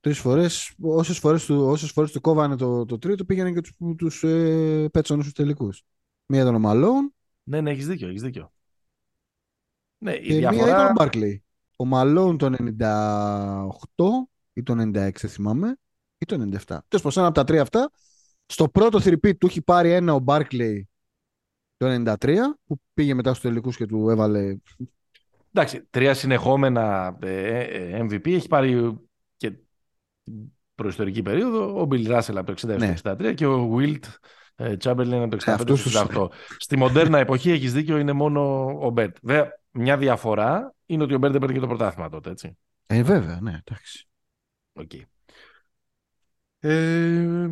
Τρεις 0.00 0.18
φορές, 0.18 0.74
όσες 0.80 1.18
φορές 1.18 1.44
του, 1.44 1.66
όσες 1.66 1.90
φορές 1.90 2.12
του 2.12 2.20
κόβανε 2.20 2.56
το, 2.56 2.84
το 2.84 2.98
τρίτο, 2.98 3.24
πήγαινε 3.24 3.52
και 3.52 3.60
τους 3.60 3.72
τους, 3.96 4.22
ε, 4.24 4.88
πέταγε 4.92 5.20
στους 5.22 5.34
τελικούς. 5.34 5.82
Μία 6.26 6.40
ήταν 6.40 6.54
ο 6.54 6.58
Μαλόν 6.58 7.14
Ναι, 7.42 7.60
ναι, 7.60 7.70
έχεις 7.70 7.86
δίκιο, 7.86 8.08
έχεις 8.08 8.22
δίκιο. 8.22 8.52
Ναι, 9.98 10.12
η 10.12 10.20
και 10.20 10.34
μία 10.34 10.50
διαφορά. 10.50 10.70
ήταν 10.70 10.86
ο 10.86 10.92
Μπάρκλεϊ. 10.92 11.44
Ο 11.76 11.84
Μαλόν 11.84 12.38
το 12.38 12.54
98 12.58 14.28
ή 14.52 14.62
το 14.62 14.72
96, 14.72 14.92
δεν 14.92 15.30
θυμάμαι, 15.30 15.76
ή 16.18 16.24
το 16.26 16.34
97. 16.34 16.58
Τέλος 16.64 16.86
πάντων, 16.88 17.12
ένα 17.16 17.26
από 17.26 17.34
τα 17.34 17.44
τρία 17.44 17.62
αυτά. 17.62 17.90
Στο 18.46 18.68
πρώτο 18.68 19.00
θρυπή 19.00 19.34
του 19.34 19.46
έχει 19.46 19.62
πάρει 19.62 19.90
ένα 19.90 20.14
ο 20.14 20.18
Μπάρκλεϊ 20.18 20.88
Το 21.76 22.02
93 22.20 22.36
που 22.66 22.80
πήγε 22.94 23.14
μετά 23.14 23.30
στους 23.30 23.42
τελικούς 23.42 23.76
και 23.76 23.86
του 23.86 24.10
έβαλε... 24.10 24.56
Εντάξει, 25.52 25.86
τρία 25.90 26.14
συνεχόμενα 26.14 27.16
ε, 27.22 27.60
ε, 27.60 28.00
MVP 28.02 28.26
έχει 28.30 28.48
πάρει 28.48 28.98
και 29.36 29.50
την 30.22 30.34
προϊστορική 30.74 31.22
περίοδο. 31.22 31.80
Ο 31.80 31.88
Bill 31.90 32.06
Russell 32.06 32.36
από 32.36 32.54
το 32.54 32.68
60 32.72 32.78
Ναι. 32.78 32.96
στο 32.96 33.16
63 33.20 33.34
και 33.34 33.46
ο 33.46 33.76
Wilt 33.76 34.04
ε, 34.56 34.74
Chamberlain 34.82 35.12
από 35.12 35.28
το 35.28 35.36
65 35.36 35.52
αυτούς 35.52 35.80
στο 35.80 36.06
68. 36.12 36.28
Στη 36.58 36.76
μοντέρνα 36.76 37.18
εποχή 37.18 37.50
έχεις 37.50 37.72
δίκιο, 37.72 37.98
είναι 37.98 38.12
μόνο 38.12 38.64
ο 38.80 38.90
Bird. 38.90 39.16
Βέβαια, 39.22 39.60
μια 39.70 39.96
διαφορά 39.96 40.74
είναι 40.86 41.02
ότι 41.02 41.14
ο 41.14 41.18
Bird 41.18 41.34
έπαιρνε 41.34 41.54
και 41.54 41.60
το 41.60 41.66
πρωτάθλημα 41.66 42.08
τότε, 42.08 42.30
έτσι. 42.30 42.58
Ε, 42.86 43.02
βέβαια, 43.02 43.40
ναι, 43.40 43.60
εντάξει. 43.64 44.08
Οκ. 44.72 44.90
Ε, 46.68 47.48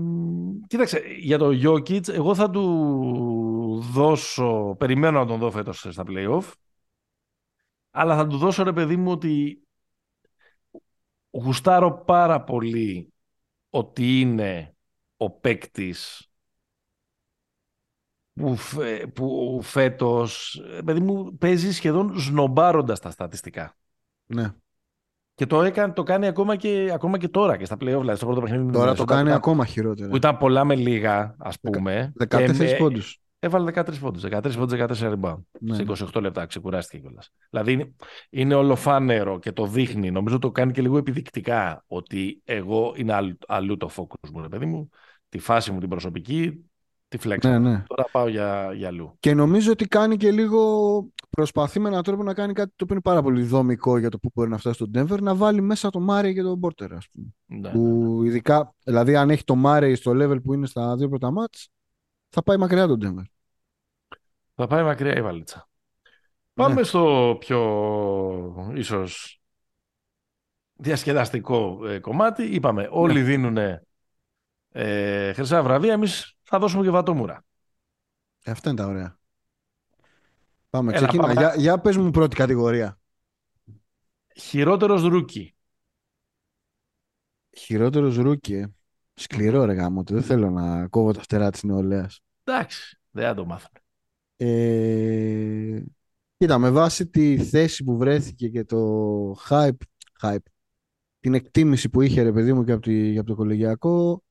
κοίταξε, 0.66 0.98
για 1.18 1.38
το 1.38 1.48
Jokic, 1.64 2.08
εγώ 2.08 2.34
θα 2.34 2.50
του 2.50 3.80
δώσω, 3.92 4.74
περιμένω 4.78 5.18
να 5.18 5.26
τον 5.26 5.38
δω 5.38 5.50
φέτος 5.50 5.86
στα 5.90 6.04
play-off, 6.06 6.42
αλλά 7.90 8.16
θα 8.16 8.26
του 8.26 8.36
δώσω 8.36 8.62
ρε 8.62 8.72
παιδί 8.72 8.96
μου 8.96 9.10
ότι 9.10 9.62
γουστάρω 11.30 12.04
πάρα 12.04 12.44
πολύ 12.44 13.12
ότι 13.70 14.20
είναι 14.20 14.76
ο 15.16 15.30
παίκτης 15.30 16.28
που, 18.32 18.56
φε- 18.56 19.06
που 19.06 19.60
φέτος, 19.62 20.54
ε, 20.78 20.82
παιδί 20.82 21.00
μου, 21.00 21.36
παίζει 21.38 21.72
σχεδόν 21.72 22.18
σνομπάροντας 22.20 23.00
τα 23.00 23.10
στατιστικά. 23.10 23.76
Ναι. 24.26 24.54
Και 25.34 25.46
το, 25.46 25.62
έκανε, 25.62 25.92
το 25.92 26.02
κάνει 26.02 26.26
ακόμα 26.26 26.56
και, 26.56 26.90
ακόμα 26.94 27.18
και 27.18 27.28
τώρα 27.28 27.56
και 27.56 27.64
στα 27.64 27.74
play-off, 27.74 27.80
δηλαδή 28.00 28.16
στο 28.16 28.26
πρώτο 28.26 28.40
παιχνίδι. 28.40 28.62
με 28.64 28.70
την 28.70 28.80
Τώρα 28.80 28.94
το 28.94 29.04
Μινεσότα, 29.04 29.12
κάνει 29.14 29.22
που 29.22 29.28
ήταν- 29.28 29.38
ακόμα 29.38 29.64
χειρότερα. 29.66 30.08
Που 30.08 30.16
ήταν 30.16 30.36
πολλά 30.36 30.64
με 30.64 30.74
λίγα, 30.76 31.34
ας 31.38 31.60
πούμε. 31.60 32.12
14 32.16 32.26
Και 32.64 32.70
με- 32.70 32.76
πόντους. 32.78 33.18
Έβαλε 33.38 33.64
13 33.64 33.98
πόντους. 34.00 34.22
13 34.22 34.56
πόντους, 34.56 34.72
14 34.78 35.12
rebound. 35.12 35.38
Ναι. 35.60 35.74
Σε 35.74 35.82
28 35.82 36.20
λεπτά 36.20 36.46
ξεκουράστηκε 36.46 36.98
κιόλας. 37.02 37.30
Δηλαδή 37.50 37.72
είναι, 37.72 37.92
είναι 38.30 38.54
ολοφάνερο 38.54 39.38
και 39.38 39.52
το 39.52 39.66
δείχνει. 39.66 40.10
Νομίζω 40.10 40.38
το 40.38 40.50
κάνει 40.50 40.72
και 40.72 40.82
λίγο 40.82 40.96
επιδεικτικά 40.96 41.84
ότι 41.86 42.40
εγώ 42.44 42.92
είναι 42.96 43.12
αλλού, 43.12 43.36
αλλού 43.46 43.76
το 43.76 43.90
focus 43.96 44.30
μου, 44.32 44.40
ρε 44.42 44.48
παιδί 44.48 44.66
μου. 44.66 44.88
Τη 45.28 45.38
φάση 45.38 45.72
μου 45.72 45.78
την 45.80 45.88
προσωπική, 45.88 46.64
τη 47.18 47.28
flex. 47.28 47.38
Ναι, 47.42 47.58
μου. 47.58 47.68
ναι. 47.68 47.82
Τώρα 47.86 48.04
πάω 48.10 48.28
για, 48.28 48.72
για 48.74 48.88
αλλού. 48.88 49.16
Και 49.20 49.34
νομίζω 49.34 49.72
ότι 49.72 49.84
κάνει 49.86 50.16
και 50.16 50.30
λίγο. 50.30 51.08
Προσπαθεί 51.30 51.80
με 51.80 51.88
έναν 51.88 52.02
τρόπο 52.02 52.22
να 52.22 52.34
κάνει 52.34 52.52
κάτι 52.52 52.68
το 52.68 52.84
οποίο 52.84 52.94
είναι 52.94 53.04
πάρα 53.04 53.22
πολύ 53.22 53.42
δομικό 53.42 53.98
για 53.98 54.08
το 54.08 54.18
που 54.18 54.30
μπορεί 54.34 54.50
να 54.50 54.58
φτάσει 54.58 54.74
στο 54.74 54.86
Denver, 54.94 55.20
να 55.20 55.34
βάλει 55.34 55.60
μέσα 55.60 55.90
το 55.90 56.00
Μάρι 56.00 56.34
και 56.34 56.42
τον 56.42 56.60
Πόρτερ, 56.60 56.92
ας 56.92 57.08
πούμε. 57.12 57.26
Ναι, 57.46 57.70
Που 57.70 58.20
ειδικά, 58.24 58.74
δηλαδή, 58.84 59.16
αν 59.16 59.30
έχει 59.30 59.44
το 59.44 59.54
Μάρι 59.54 59.94
στο 59.94 60.12
level 60.14 60.42
που 60.42 60.54
είναι 60.54 60.66
στα 60.66 60.96
δύο 60.96 61.08
πρώτα 61.08 61.30
μάτς, 61.30 61.68
θα 62.28 62.42
πάει 62.42 62.56
μακριά 62.56 62.86
τον 62.86 62.98
Denver. 63.02 63.24
Θα 64.54 64.66
πάει 64.66 64.82
μακριά 64.82 65.16
η 65.16 65.22
βαλίτσα. 65.22 65.68
Ναι. 66.54 66.64
Πάμε 66.64 66.82
στο 66.82 67.36
πιο 67.40 67.60
ίσως 68.74 69.40
διασκεδαστικό 70.74 71.86
ε, 71.86 71.98
κομμάτι. 71.98 72.42
Είπαμε, 72.42 72.88
όλοι 72.90 73.14
Ναι. 73.14 73.22
δίνουν 73.22 73.56
ε, 74.72 75.32
χρυσά 75.32 75.62
βραβεία, 75.62 75.92
εμείς 75.92 76.33
θα 76.44 76.58
δώσουμε 76.58 76.82
και 76.82 76.90
βατόμουρα. 76.90 77.44
Ε, 78.44 78.50
αυτά 78.50 78.70
είναι 78.70 78.78
τα 78.78 78.86
ωραία. 78.86 79.18
Πάμε, 80.70 80.92
Έλα, 80.92 81.06
ξεκινά. 81.06 81.22
πάμε. 81.22 81.40
Για, 81.40 81.54
για 81.56 81.80
πες 81.80 81.96
μου 81.96 82.10
πρώτη 82.10 82.36
κατηγορία. 82.36 82.98
Χειρότερος 84.36 85.02
rookie. 85.02 85.54
Χειρότερος 87.56 88.16
rookie, 88.16 88.54
ε. 88.54 88.74
Σκληρό 89.14 89.64
ρε 89.64 89.72
γαμώ, 89.72 90.02
δεν 90.02 90.22
θέλω 90.22 90.50
να 90.50 90.88
κόβω 90.88 91.12
τα 91.12 91.20
φτερά 91.20 91.50
της 91.50 91.62
νεολαίας. 91.62 92.20
Εντάξει, 92.44 92.98
δεν 93.10 93.24
θα 93.24 93.34
το 93.34 93.44
μάθουμε. 93.44 93.78
Ε, 94.36 95.82
κοίτα, 96.36 96.58
με 96.58 96.70
βάση 96.70 97.06
τη 97.06 97.38
θέση 97.38 97.84
που 97.84 97.96
βρέθηκε 97.96 98.48
και 98.48 98.64
το 98.64 99.30
hype, 99.48 99.76
hype 100.20 100.36
την 101.20 101.34
εκτίμηση 101.34 101.88
που 101.88 102.00
είχε 102.00 102.22
ρε 102.22 102.32
παιδί 102.32 102.52
μου 102.52 102.64
και 102.64 102.72
από, 102.72 102.82
τη, 102.82 103.12
και 103.12 103.18
από 103.18 103.28
το 103.28 103.34
κολεγιακό, 103.34 104.23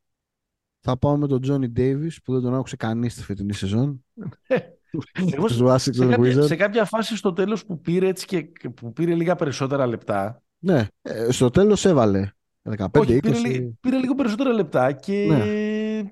θα 0.85 0.97
πάω 0.97 1.17
με 1.17 1.27
τον 1.27 1.39
Johnny 1.47 1.79
Davis 1.79 2.11
που 2.23 2.33
δεν 2.33 2.41
τον 2.41 2.55
άκουσε 2.55 2.75
κανείς 2.75 3.13
στη 3.13 3.23
φετινή 3.23 3.53
σεζόν. 3.53 4.05
Εγώ 5.33 5.45
Τους 5.47 5.55
σε, 5.55 5.63
Washington 5.63 5.95
σε 5.95 6.05
κάποια, 6.05 6.17
Wizards. 6.43 6.45
σε 6.45 6.55
κάποια 6.55 6.85
φάση 6.85 7.17
στο 7.17 7.33
τέλος 7.33 7.65
που 7.65 7.81
πήρε 7.81 8.07
έτσι 8.07 8.25
και 8.25 8.41
και 8.41 8.69
που 8.69 8.93
πήρε 8.93 9.13
λίγα 9.15 9.35
περισσότερα 9.35 9.87
λεπτά. 9.87 10.41
Ναι, 10.59 10.87
ε, 11.01 11.31
στο 11.31 11.49
τέλος 11.49 11.85
έβαλε 11.85 12.29
15-20. 12.77 12.87
όχι, 12.93 13.19
πήρε, 13.19 13.37
λι- 13.39 13.73
πήρε 13.79 13.97
λίγο 13.97 14.15
περισσότερα 14.15 14.51
λεπτά 14.53 14.91
και 14.91 15.25
Ναι. 15.29 16.11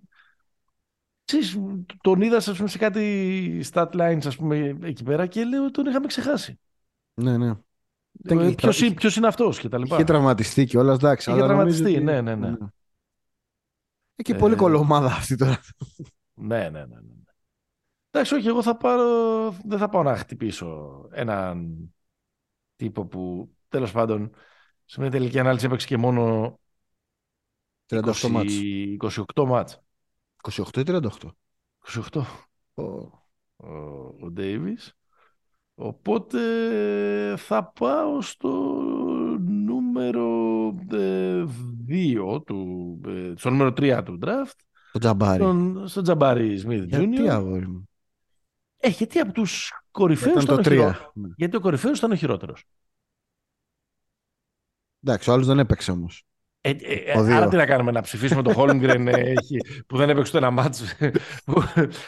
ξέρεις, 1.26 1.59
τον 2.01 2.22
είδας 2.22 2.47
ας 2.47 2.57
πούμε, 2.57 2.69
σε 2.69 2.78
κάτι 2.78 3.61
stat 3.72 3.88
lines 3.91 4.26
ας 4.26 4.36
πούμε, 4.36 4.78
εκεί 4.84 5.03
πέρα 5.03 5.26
και 5.26 5.43
λέω 5.43 5.72
τον 5.72 5.86
είχαμε 5.86 6.07
ξεχάσει. 6.07 6.59
Ναι, 7.13 7.38
ναι. 7.38 7.53
Ήταν 8.24 8.39
Ε, 8.39 8.49
και- 8.49 8.55
ποιος, 8.55 8.76
είχε- 8.78 8.86
είναι- 8.86 8.95
ποιος 8.95 9.15
είναι 9.15 9.28
αυτός 9.28 9.59
και 9.59 9.69
τα 9.69 9.78
λοιπά. 9.78 9.95
Είχε 9.95 10.03
τραυματιστεί 10.03 10.65
κιόλας, 10.65 10.95
εντάξει. 10.97 11.32
Είχε 11.32 11.39
αλλά 11.41 11.53
νομίζω 11.53 11.84
τραυματιστεί, 11.84 12.09
ότι- 12.09 12.22
ναι, 12.22 12.36
ναι, 12.36 12.49
ναι. 12.49 12.55
Εκεί 14.16 14.36
πολύ 14.36 14.53
Ε, 14.53 14.57
κολομάδα 14.57 15.07
αυτή 15.07 15.36
τώρα. 15.36 15.59
Ναι, 16.34 16.70
ναι, 16.70 16.86
ναι. 16.86 16.86
ναι. 16.86 17.22
Εντάξει, 18.12 18.36
όχι, 18.36 18.47
εγώ 18.47 18.62
θα 18.62 18.78
πάρω, 18.78 19.51
δεν 19.51 19.78
θα 19.78 19.89
πάω 19.89 20.03
να 20.03 20.18
χτυπήσω 20.18 21.07
έναν 21.12 21.78
τύπο 22.76 23.05
που 23.05 23.51
τέλος 23.68 23.91
πάντων 23.91 24.32
σε 24.86 25.01
μια 25.01 25.09
τελική 25.09 25.39
ανάλυση 25.39 25.66
έπαιξε 25.66 25.88
και 25.88 25.97
μόνο 25.97 26.59
38 27.88 28.30
μάτς. 28.30 28.59
28 29.36 29.45
μάτς. 29.45 29.82
28 30.41 30.78
ή 30.78 30.84
38. 30.86 31.09
28 32.12 32.22
ο, 32.74 32.84
ο 34.22 34.32
Ντέιβις. 34.32 34.93
Οπότε 35.76 36.39
θα 37.38 37.64
πάω 37.66 38.22
στο 38.22 38.49
νούμερο 39.39 40.28
2 41.91 42.43
του, 42.45 43.01
ε, 43.07 43.33
στο 43.37 43.49
νούμερο 43.49 43.73
3 43.73 44.01
του 44.05 44.19
draft, 44.25 44.53
Το 44.91 44.99
τζαμπάρι. 44.99 45.41
στον, 45.43 45.87
στον 45.87 46.03
Τζαμπάρι 46.03 46.57
Σμιθ 46.57 46.83
Γιατί 46.83 47.17
Jr. 47.17 47.27
αγόρι 47.27 47.67
μου; 47.67 47.89
Ε, 48.77 48.87
γιατί 48.89 49.19
από 49.19 49.31
τους 49.31 49.71
κορυφαίους 49.91 50.43
Ήταν 50.43 50.43
ήταν, 50.43 50.55
το 50.55 50.61
ο 50.61 50.63
3. 50.63 50.93
χειρό- 50.93 51.33
Γιατί 51.35 51.55
ο 51.55 51.59
κορυφαίος 51.59 51.97
ήταν 51.97 52.11
ο 52.11 52.15
χειρότερος. 52.15 52.63
Εντάξει, 55.03 55.29
ο 55.29 55.33
άλλος 55.33 55.47
δεν 55.47 55.59
έπαιξε 55.59 55.91
όμως. 55.91 56.23
Ε, 56.64 56.70
ε, 56.70 56.93
ε, 56.93 57.18
Ο 57.20 57.24
δύο. 57.24 57.36
άρα 57.36 57.47
τι 57.47 57.55
να 57.55 57.66
κάνουμε, 57.66 57.91
να 57.91 58.01
ψηφίσουμε 58.01 58.41
τον 58.41 58.53
Holmgren 58.57 59.05
ε, 59.07 59.20
έχει- 59.20 59.84
που 59.88 59.97
δεν 59.97 60.09
έπαιξε 60.09 60.30
ούτε 60.38 60.45
ένα 60.45 60.51
μάτς 60.51 60.95
που, 61.45 61.64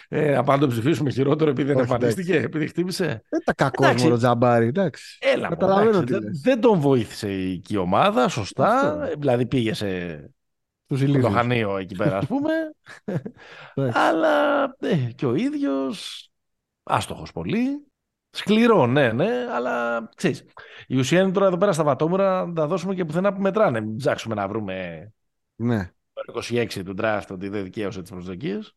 ε, 0.09 0.31
να 0.31 0.43
πάμε 0.43 0.53
να 0.53 0.59
τον 0.59 0.69
ψηφίσουμε 0.69 1.09
χειρότερο 1.11 1.49
επειδή 1.49 1.67
δεν 1.73 1.81
Όχι, 1.81 1.91
εμφανίστηκε, 1.91 2.35
επειδή 2.35 2.67
χτύπησε. 2.67 3.23
Δεν 3.29 3.41
τα 3.43 3.53
κακό 3.53 3.83
Εντάξει. 3.85 4.03
μόνο 4.03 4.17
τζαμπάρι, 4.17 4.67
εντάξει. 4.67 5.17
Έλα, 5.21 5.43
μου, 5.43 5.49
Καταλαβαίνω 5.49 5.89
εντάξει, 5.89 6.05
τι 6.05 6.11
δεν, 6.13 6.23
λες. 6.23 6.39
δεν 6.41 6.59
τον 6.61 6.79
βοήθησε 6.79 7.31
η, 7.31 7.59
και 7.59 7.73
η 7.73 7.77
ομάδα, 7.77 8.27
σωστά. 8.27 8.79
Αυτό. 8.79 9.03
Ε, 9.03 9.13
Δηλαδή 9.17 9.45
πήγε 9.45 9.73
σε 9.73 10.15
Τους 10.87 10.99
το 10.99 11.05
ηλίθιους. 11.05 11.33
χανίο 11.33 11.77
εκεί 11.77 11.95
πέρα, 11.95 12.17
ας 12.17 12.25
πούμε. 12.25 12.51
Εντάξει. 13.75 13.99
αλλά 13.99 14.63
ε, 14.79 14.95
και 15.15 15.25
ο 15.25 15.35
ίδιος 15.35 16.29
άστοχος 16.83 17.31
πολύ. 17.31 17.85
Σκληρό, 18.35 18.85
ναι, 18.87 19.11
ναι, 19.11 19.29
αλλά 19.51 20.09
ξέρεις. 20.15 20.45
Η 20.87 20.97
ουσία 20.97 21.21
είναι 21.21 21.31
τώρα 21.31 21.45
εδώ 21.45 21.57
πέρα 21.57 21.73
στα 21.73 21.83
βατόμουρα 21.83 22.45
να 22.45 22.53
τα 22.53 22.67
δώσουμε 22.67 22.95
και 22.95 23.05
πουθενά 23.05 23.33
που 23.33 23.41
μετράνε. 23.41 23.81
Μην 23.81 23.95
ψάξουμε 23.95 24.35
να 24.35 24.47
βρούμε 24.47 25.07
Ναι. 25.55 25.91
το 26.13 26.41
26 26.49 26.83
του 26.85 26.95
draft 26.97 27.25
ότι 27.29 27.49
δεν 27.49 27.63
δικαίωσε 27.63 28.01
τις 28.01 28.11
προσδοκίες. 28.11 28.75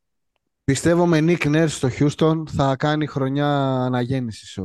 Πιστεύω 0.65 1.07
με 1.07 1.19
Nick 1.23 1.47
Nurse 1.47 1.69
στο 1.69 1.89
Houston 1.99 2.43
θα 2.49 2.77
κάνει 2.77 3.07
χρονιά 3.07 3.49
αναγέννησης 3.85 4.59
ο, 4.59 4.65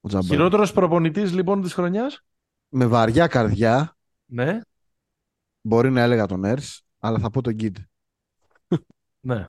ο 0.00 0.08
Τζαμπάρι. 0.08 0.30
Χειρότερος 0.30 0.72
προπονητής 0.72 1.32
λοιπόν 1.32 1.62
της 1.62 1.74
χρονιάς; 1.74 2.24
Με 2.68 2.86
βαριά 2.86 3.26
καρδιά 3.26 3.96
Ναι, 4.26 4.60
μπορεί 5.60 5.90
να 5.90 6.00
έλεγα 6.00 6.26
τον 6.26 6.42
Nurse, 6.44 6.78
αλλά 6.98 7.18
θα 7.18 7.30
πω 7.30 7.42
τον 7.42 7.56
Kid. 7.60 7.72
ναι. 9.20 9.44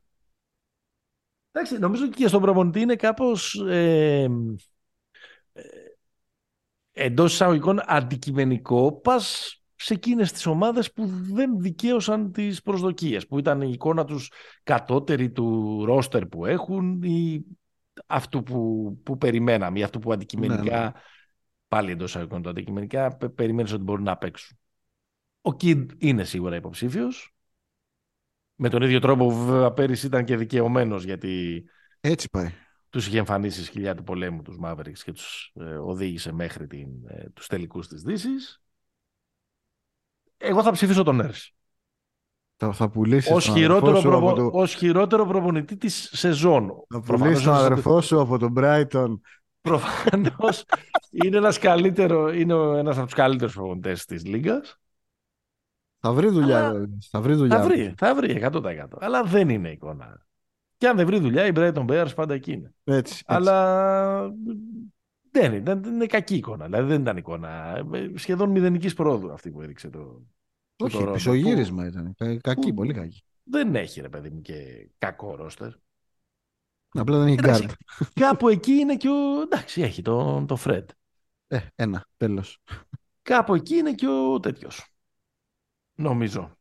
Εντάξει, 1.51 1.77
νομίζω 1.77 2.07
και 2.07 2.27
στον 2.27 2.41
προπονητή 2.41 2.79
είναι 2.79 2.95
κάπως 2.95 3.65
ε, 3.67 4.27
ε, 5.53 5.61
εντός 6.91 7.33
εισαγωγικών 7.33 7.79
αντικειμενικό 7.85 8.91
πας 8.91 9.55
σε 9.75 9.93
εκείνες 9.93 10.31
τις 10.31 10.45
ομάδες 10.45 10.93
που 10.93 11.05
δεν 11.07 11.59
δικαίωσαν 11.59 12.31
τις 12.31 12.61
προσδοκίες 12.61 13.27
που 13.27 13.39
ήταν 13.39 13.61
η 13.61 13.69
εικόνα 13.73 14.05
τους 14.05 14.31
κατώτερη 14.63 15.31
του 15.31 15.81
ρόστερ 15.85 16.25
που 16.25 16.45
έχουν 16.45 17.03
ή 17.03 17.45
αυτού 18.07 18.43
που, 18.43 18.99
που 19.03 19.17
περιμέναμε 19.17 19.79
ή 19.79 19.83
αυτού 19.83 19.99
που 19.99 20.13
αντικειμενικά 20.13 20.79
Ναι, 20.79 20.85
ναι. 20.85 20.91
πάλι 21.67 21.91
εντός 21.91 22.09
εισαγωγικών 22.09 22.41
το 22.41 22.49
αντικειμενικά 22.49 23.15
πε- 23.17 23.29
περιμένεις 23.29 23.73
ότι 23.73 23.83
μπορούν 23.83 24.03
να 24.03 24.17
παίξουν. 24.17 24.57
Ο 25.41 25.53
Κιντ 25.53 25.91
είναι 25.97 26.23
σίγουρα 26.23 26.55
υποψήφιος 26.55 27.35
με 28.63 28.69
τον 28.69 28.81
ίδιο 28.81 28.99
τρόπο 28.99 29.27
που 29.27 29.45
βέβαια 29.45 29.71
πέρυσι 29.71 30.05
ήταν 30.05 30.25
και 30.25 30.37
δικαιωμένος 30.37 31.03
γιατί 31.03 31.63
Έτσι 32.01 32.29
πάει. 32.29 32.51
τους 32.89 33.07
είχε 33.07 33.17
εμφανίσει 33.17 33.63
σκυλιά 33.63 33.95
του 33.95 34.03
πολέμου 34.03 34.41
τους 34.41 34.57
Mavericks 34.63 34.97
και 35.03 35.11
τους 35.11 35.51
ε, 35.55 35.63
οδήγησε 35.63 36.31
μέχρι 36.33 36.67
την, 36.67 36.87
ε, 37.07 37.29
τους 37.33 37.47
τελικούς 37.47 37.87
της 37.87 38.01
Δύσης. 38.01 38.61
Εγώ 40.37 40.63
θα 40.63 40.71
ψηφίσω 40.71 41.03
τον 41.03 41.15
Νέρς. 41.15 41.53
Θα, 42.55 42.71
θα 42.71 42.89
πουλήσεις 42.89 43.31
ως 43.31 43.45
τον 43.45 43.55
χειρότερο, 43.55 43.91
αδερφό 43.97 44.01
σου 44.01 44.07
προπο... 44.09 44.29
από 44.29 44.51
το... 44.51 44.59
ως 44.59 44.73
χειρότερο 44.73 45.25
προπονητή 45.25 45.77
της 45.77 46.09
σεζόν. 46.13 46.67
Θα 46.67 46.99
Προφανώς 46.99 47.19
πουλήσει 47.19 47.43
τον 47.43 47.53
είναι 47.53 47.63
αδερφό 47.63 48.01
σου 48.01 48.19
από 48.19 48.37
τον 48.37 48.53
Brighton. 48.57 49.19
Προφανώς 49.61 50.63
είναι 51.11 51.37
ένας, 51.37 51.57
καλύτερο, 51.59 52.33
είναι 52.33 52.53
ο- 52.53 52.73
ένας 52.75 52.97
από 52.97 53.05
τους 53.05 53.15
καλύτερους 53.15 53.53
προπονητές 53.53 54.05
της 54.05 54.25
Λίγκας. 54.25 54.79
Θα 56.03 56.13
βρει 56.13 56.29
δουλειά. 56.29 56.57
Αλλά- 56.57 56.71
βέβαια. 56.71 56.97
Θα 57.09 57.21
βρει 57.21 57.33
δουλειά. 57.33 57.57
Θα 57.61 57.63
βρει, 57.67 57.93
θα 57.97 58.15
βρει 58.15 58.39
100%. 58.41 58.87
Αλλά 58.99 59.23
δεν 59.23 59.49
είναι 59.49 59.71
εικόνα. 59.71 60.25
Και 60.77 60.87
αν 60.87 60.95
δεν 60.97 61.05
βρει 61.05 61.19
δουλειά, 61.19 61.45
η 61.45 61.51
Brighton 61.55 61.85
Bears 61.87 62.11
πάντα 62.15 62.33
εκεί 62.33 62.51
είναι. 62.51 62.73
Έτσι, 62.83 62.99
έτσι. 63.13 63.23
Αλλά 63.25 64.33
δεν 65.31 65.53
είναι, 65.53 65.75
δεν 65.75 65.93
είναι 65.93 66.05
κακή 66.05 66.35
εικόνα. 66.35 66.65
Δηλαδή 66.65 66.87
δεν 66.87 67.01
ήταν 67.01 67.17
εικόνα. 67.17 67.83
ε, 67.93 68.11
Σχεδόν 68.15 68.49
μηδενικής 68.49 68.93
πρόοδου 68.93 69.31
αυτή 69.31 69.51
που 69.51 69.61
έδειξε 69.61 69.89
το. 69.89 70.21
το 70.75 70.85
Όχι, 70.85 70.97
Toronto, 71.01 71.13
πισωγύρισμα 71.13 71.85
ήταν. 71.85 72.13
Κα- 72.17 72.37
Κακή, 72.37 72.69
που- 72.69 72.73
πολύ 72.75 72.93
κακή. 72.93 73.23
που 73.43 73.51
Δεν 73.51 73.75
έχει 73.75 74.01
ρε 74.01 74.09
παιδί 74.09 74.29
μου 74.29 74.41
και 74.41 74.89
κακό 74.97 75.35
ρόστερ. 75.35 75.69
Απλά 76.93 77.17
δεν 77.17 77.27
έχει 77.27 77.37
Εντάξει. 77.39 77.61
γκάρτ. 77.65 77.79
Κάπου 78.13 78.49
εκεί 78.49 78.71
είναι 78.71 78.95
και 78.95 79.07
ο. 79.09 79.41
Εντάξει, 79.41 79.81
έχει 79.81 80.01
τον 80.01 80.47
το 80.47 80.57
Fred. 80.65 80.85
Ε, 81.47 81.59
ένα, 81.75 82.05
τέλος. 82.17 82.59
Κάπου 83.21 83.55
εκεί 83.55 83.75
είναι 83.75 83.93
και 83.93 84.07
ο 84.07 84.39
τέτοιος. 84.39 84.90
Νομίζω. 86.01 86.57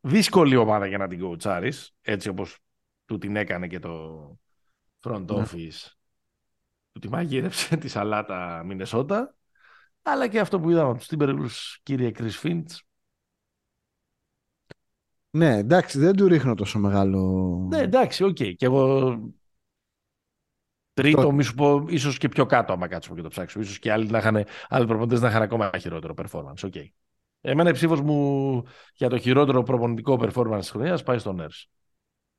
Δύσκολη 0.00 0.56
ομάδα 0.56 0.86
για 0.86 0.98
να 0.98 1.08
την 1.08 1.20
κοουτσάρεις, 1.20 1.94
έτσι 2.00 2.28
όπως 2.28 2.58
του 3.04 3.18
την 3.18 3.36
έκανε 3.36 3.66
και 3.66 3.78
το 3.78 4.18
front 5.00 5.24
Ναι. 5.26 5.42
office. 5.44 5.90
Του 6.92 6.98
τη 7.00 7.08
μαγείρεψε 7.08 7.76
τη 7.76 7.88
σαλάτα 7.88 8.62
Μινεσότα. 8.64 9.36
Αλλά 10.02 10.28
και 10.28 10.40
αυτό 10.40 10.60
που 10.60 10.70
είδαμε 10.70 10.90
από 10.90 10.98
τους 10.98 11.08
Timberwolves, 11.10 11.78
κύριε 11.82 12.10
Chris 12.18 12.40
Finch. 12.42 12.78
Ναι, 15.30 15.56
εντάξει, 15.56 15.98
δεν 15.98 16.16
του 16.16 16.28
ρίχνω 16.28 16.54
τόσο 16.54 16.78
μεγάλο... 16.78 17.20
Ναι, 17.70 17.78
εντάξει, 17.78 18.24
οκ. 18.24 18.34
Και 18.34 18.56
εγώ 18.58 19.10
τρίτο, 20.92 21.22
Το- 21.22 21.32
μη 21.32 21.42
σου 21.42 21.54
πω, 21.54 21.84
ίσως 21.88 22.18
και 22.18 22.28
πιο 22.28 22.46
κάτω 22.46 22.72
άμα 22.72 22.88
κάτσουμε 22.88 23.16
και 23.16 23.22
το 23.22 23.28
ψάξουμε. 23.28 23.64
Ίσως 23.64 23.78
και 23.78 23.92
άλλοι, 23.92 24.06
να 24.10 24.18
είχαν, 24.18 24.44
άλλοι 24.68 24.86
προπονητές 24.86 25.20
να 25.20 25.28
είχαν 25.28 25.42
ακόμα 25.42 25.70
χειρότερο 25.78 26.14
performance. 26.16 26.62
Οκ. 26.64 26.74
Εμένα 27.44 27.70
η 27.70 27.72
ψήφος 27.72 28.00
μου 28.00 28.62
για 28.94 29.08
το 29.08 29.18
χειρότερο 29.18 29.62
προπονητικό 29.62 30.18
performance 30.22 30.58
της 30.58 30.70
χρονιάς 30.70 31.02
πάει 31.02 31.18
στον 31.18 31.40
Nurse. 31.40 31.64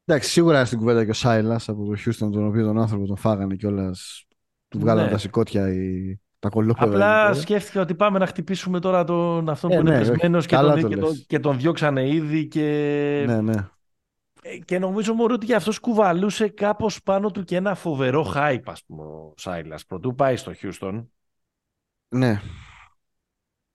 Εντάξει, 0.06 0.30
σίγουρα 0.30 0.66
στην 0.66 0.78
κουβέντα 0.78 1.04
και 1.04 1.10
ο 1.10 1.14
Silas 1.14 1.60
από 1.68 1.86
το 1.86 1.92
Houston, 2.06 2.32
τον 2.32 2.48
οποίο 2.48 2.66
τον 2.66 2.80
άνθρωπο 2.80 3.06
τον 3.06 3.18
φάγανε 3.18 3.56
κιόλας. 3.56 4.26
Του 4.68 4.80
βγάλανε 4.80 5.06
Ναι. 5.06 5.12
τα 5.12 5.18
σηκώτια 5.18 5.74
ή 5.74 6.20
τα 6.40 6.50
κωλόπαιδα. 6.50 6.86
Απλά 6.86 7.22
εκεί 7.22 7.28
πέρα. 7.30 7.34
σκέφτηκα 7.42 7.82
ότι 7.82 7.96
πάμε 7.96 8.20
να 8.20 8.26
χτυπήσουμε 8.26 8.80
τώρα 8.80 9.04
τον 9.04 9.50
αυτόν 9.50 9.72
Ε, 9.72 9.76
που 9.76 9.82
είναι 9.82 9.90
ναι, 9.92 10.00
όχι. 10.02 10.10
πεσμένος 10.12 10.46
και, 10.46 10.56
Καλά 10.56 10.74
τον, 10.74 10.82
το 10.82 10.88
και, 10.88 10.96
λες. 10.96 11.06
τον, 11.06 11.24
και 11.28 11.40
τον 11.40 11.58
διώξανε 11.58 12.08
ήδη 12.10 12.48
και, 12.48 13.24
Ναι, 13.28 13.42
ναι. 13.42 13.68
ε, 14.42 14.58
και 14.58 14.80
νομίζω 14.80 15.14
μωρέ 15.14 15.34
ότι 15.34 15.46
και 15.46 15.56
αυτός 15.56 15.80
κουβαλούσε 15.80 16.48
κάπως 16.48 17.04
πάνω 17.04 17.32
του 17.32 17.44
και 17.44 17.56
ένα 17.56 17.76
φοβερό 17.76 18.32
hype 18.36 18.62
ας 18.66 18.84
πούμε 18.86 19.04
ο 19.04 19.34
Σάιλας 19.38 19.86
πρωτού 19.86 20.16
πάει 20.16 20.36
στο 20.36 20.52
Houston 20.62 21.06
ναι. 22.10 22.42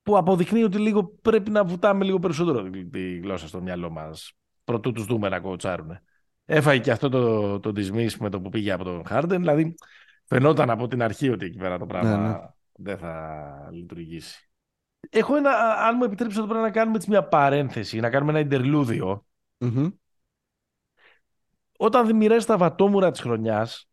Που 0.08 0.16
αποδεικνύει 0.16 0.62
ότι 0.62 0.78
λίγο 0.78 1.04
πρέπει 1.22 1.50
να 1.50 1.64
βουτάμε 1.64 2.04
λίγο 2.04 2.18
περισσότερο 2.18 2.62
τη, 2.62 2.86
τη 2.86 3.18
γλώσσα 3.18 3.48
στο 3.48 3.60
μυαλό 3.60 3.90
μας 3.90 4.32
πρωτού 4.64 4.92
τους 4.92 5.04
δούμε 5.04 5.28
να 5.28 5.40
κοουτσάρουν. 5.40 5.98
Έφαγε 6.44 6.80
και 6.80 6.90
αυτό 6.90 7.08
το, 7.08 7.60
το 7.60 7.72
dismiss 7.76 8.12
με 8.18 8.30
το 8.30 8.40
που 8.40 8.48
πήγε 8.48 8.72
από 8.72 8.84
τον 8.84 9.02
Harden, 9.10 9.26
δηλαδή 9.28 9.74
φαινόταν 10.24 10.70
από 10.70 10.86
την 10.86 11.02
αρχή 11.02 11.30
ότι 11.30 11.44
εκεί 11.44 11.58
πέρα 11.58 11.78
το 11.78 11.86
πράγμα 11.86 12.16
Ναι, 12.16 12.28
ναι. 12.28 12.38
δεν 12.72 12.98
θα 12.98 13.68
λειτουργήσει. 13.72 14.50
Έχω 15.10 15.36
ένα, 15.36 15.50
αν 15.86 15.94
μου 15.96 16.04
επιτρέψετε 16.04 16.42
εδώ 16.42 16.52
πέρα 16.52 16.60
να 16.60 16.70
κάνουμε 16.70 16.96
έτσι 16.96 17.10
μια 17.10 17.24
παρένθεση, 17.24 18.00
να 18.00 18.10
κάνουμε 18.10 18.30
ένα 18.30 18.40
인τερλούδιο. 18.40 19.26
Μμμ. 19.58 19.88
Όταν 21.78 22.16
μοιράζει 22.16 22.46
τα 22.46 22.56
βατόμουρα 22.56 23.10
της 23.10 23.20
χρονιάς, 23.20 23.88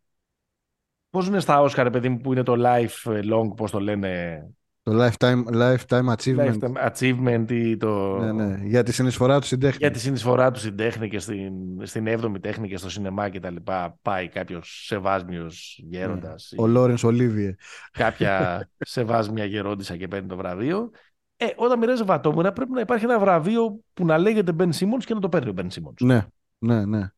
πώς 1.10 1.26
είναι 1.26 1.40
στα 1.40 1.60
Όσκαρ, 1.60 1.90
παιδί 1.90 2.08
μου, 2.08 2.18
που 2.18 2.32
είναι 2.32 2.42
το 2.42 2.54
life 2.58 3.22
long, 3.32 3.56
πώς 3.56 3.70
το 3.70 3.80
λένε, 3.80 4.42
Το 4.86 4.92
lifetime, 5.06 5.42
lifetime 5.52 6.14
achievement. 6.16 6.54
lifetime 6.54 6.90
achievement 6.90 7.50
ή 7.50 7.76
το... 7.76 8.18
Ναι, 8.18 8.32
ναι. 8.32 8.60
Για 8.64 8.82
τη 8.82 8.92
συνεισφορά 8.92 9.40
του 9.40 9.46
στην 9.46 9.60
τέχνη. 9.60 9.78
για 9.80 9.90
τη 9.90 9.98
συνεισφορά 9.98 10.50
του 10.50 10.58
στην 10.58 10.76
τέχνη 10.76 11.08
και 11.08 11.18
στην, 11.18 11.52
στην 11.82 12.06
7η 12.08 12.40
τέχνη 12.40 12.68
και 12.68 12.76
στο 12.76 12.90
σινεμά 12.90 13.28
και 13.28 13.40
τα 13.40 13.50
λοιπά 13.50 13.98
πάει 14.02 14.28
κάποιος 14.28 14.84
σεβάσμιος 14.86 15.80
γέροντας 15.82 16.50
ή 16.52 16.56
Ο 16.58 16.66
Λόρενς 16.66 17.04
Ολίβιε. 17.04 17.54
κάποια 17.92 18.68
σεβάσμια 18.78 19.44
γερόντισα 19.44 19.96
και 19.96 20.08
παίρνει 20.08 20.28
το 20.28 20.36
βραβείο. 20.36 20.90
Ε, 21.36 21.46
όταν 21.56 21.78
μοιράζει 21.78 22.02
βατόμουρα 22.02 22.52
πρέπει 22.52 22.72
να 22.72 22.80
υπάρχει 22.80 23.04
ένα 23.04 23.18
βραβείο 23.18 23.80
που 23.94 24.04
να 24.04 24.18
λέγεται 24.18 24.52
Ben 24.58 24.68
Simmons 24.68 25.04
και 25.04 25.14
να 25.14 25.20
το 25.20 25.28
παίρνει 25.28 25.48
ο 25.50 25.54
Ben 25.56 25.66
Simmons. 25.66 26.00
Ναι, 26.00 26.26
ναι, 26.58 26.84
ναι. 26.84 27.08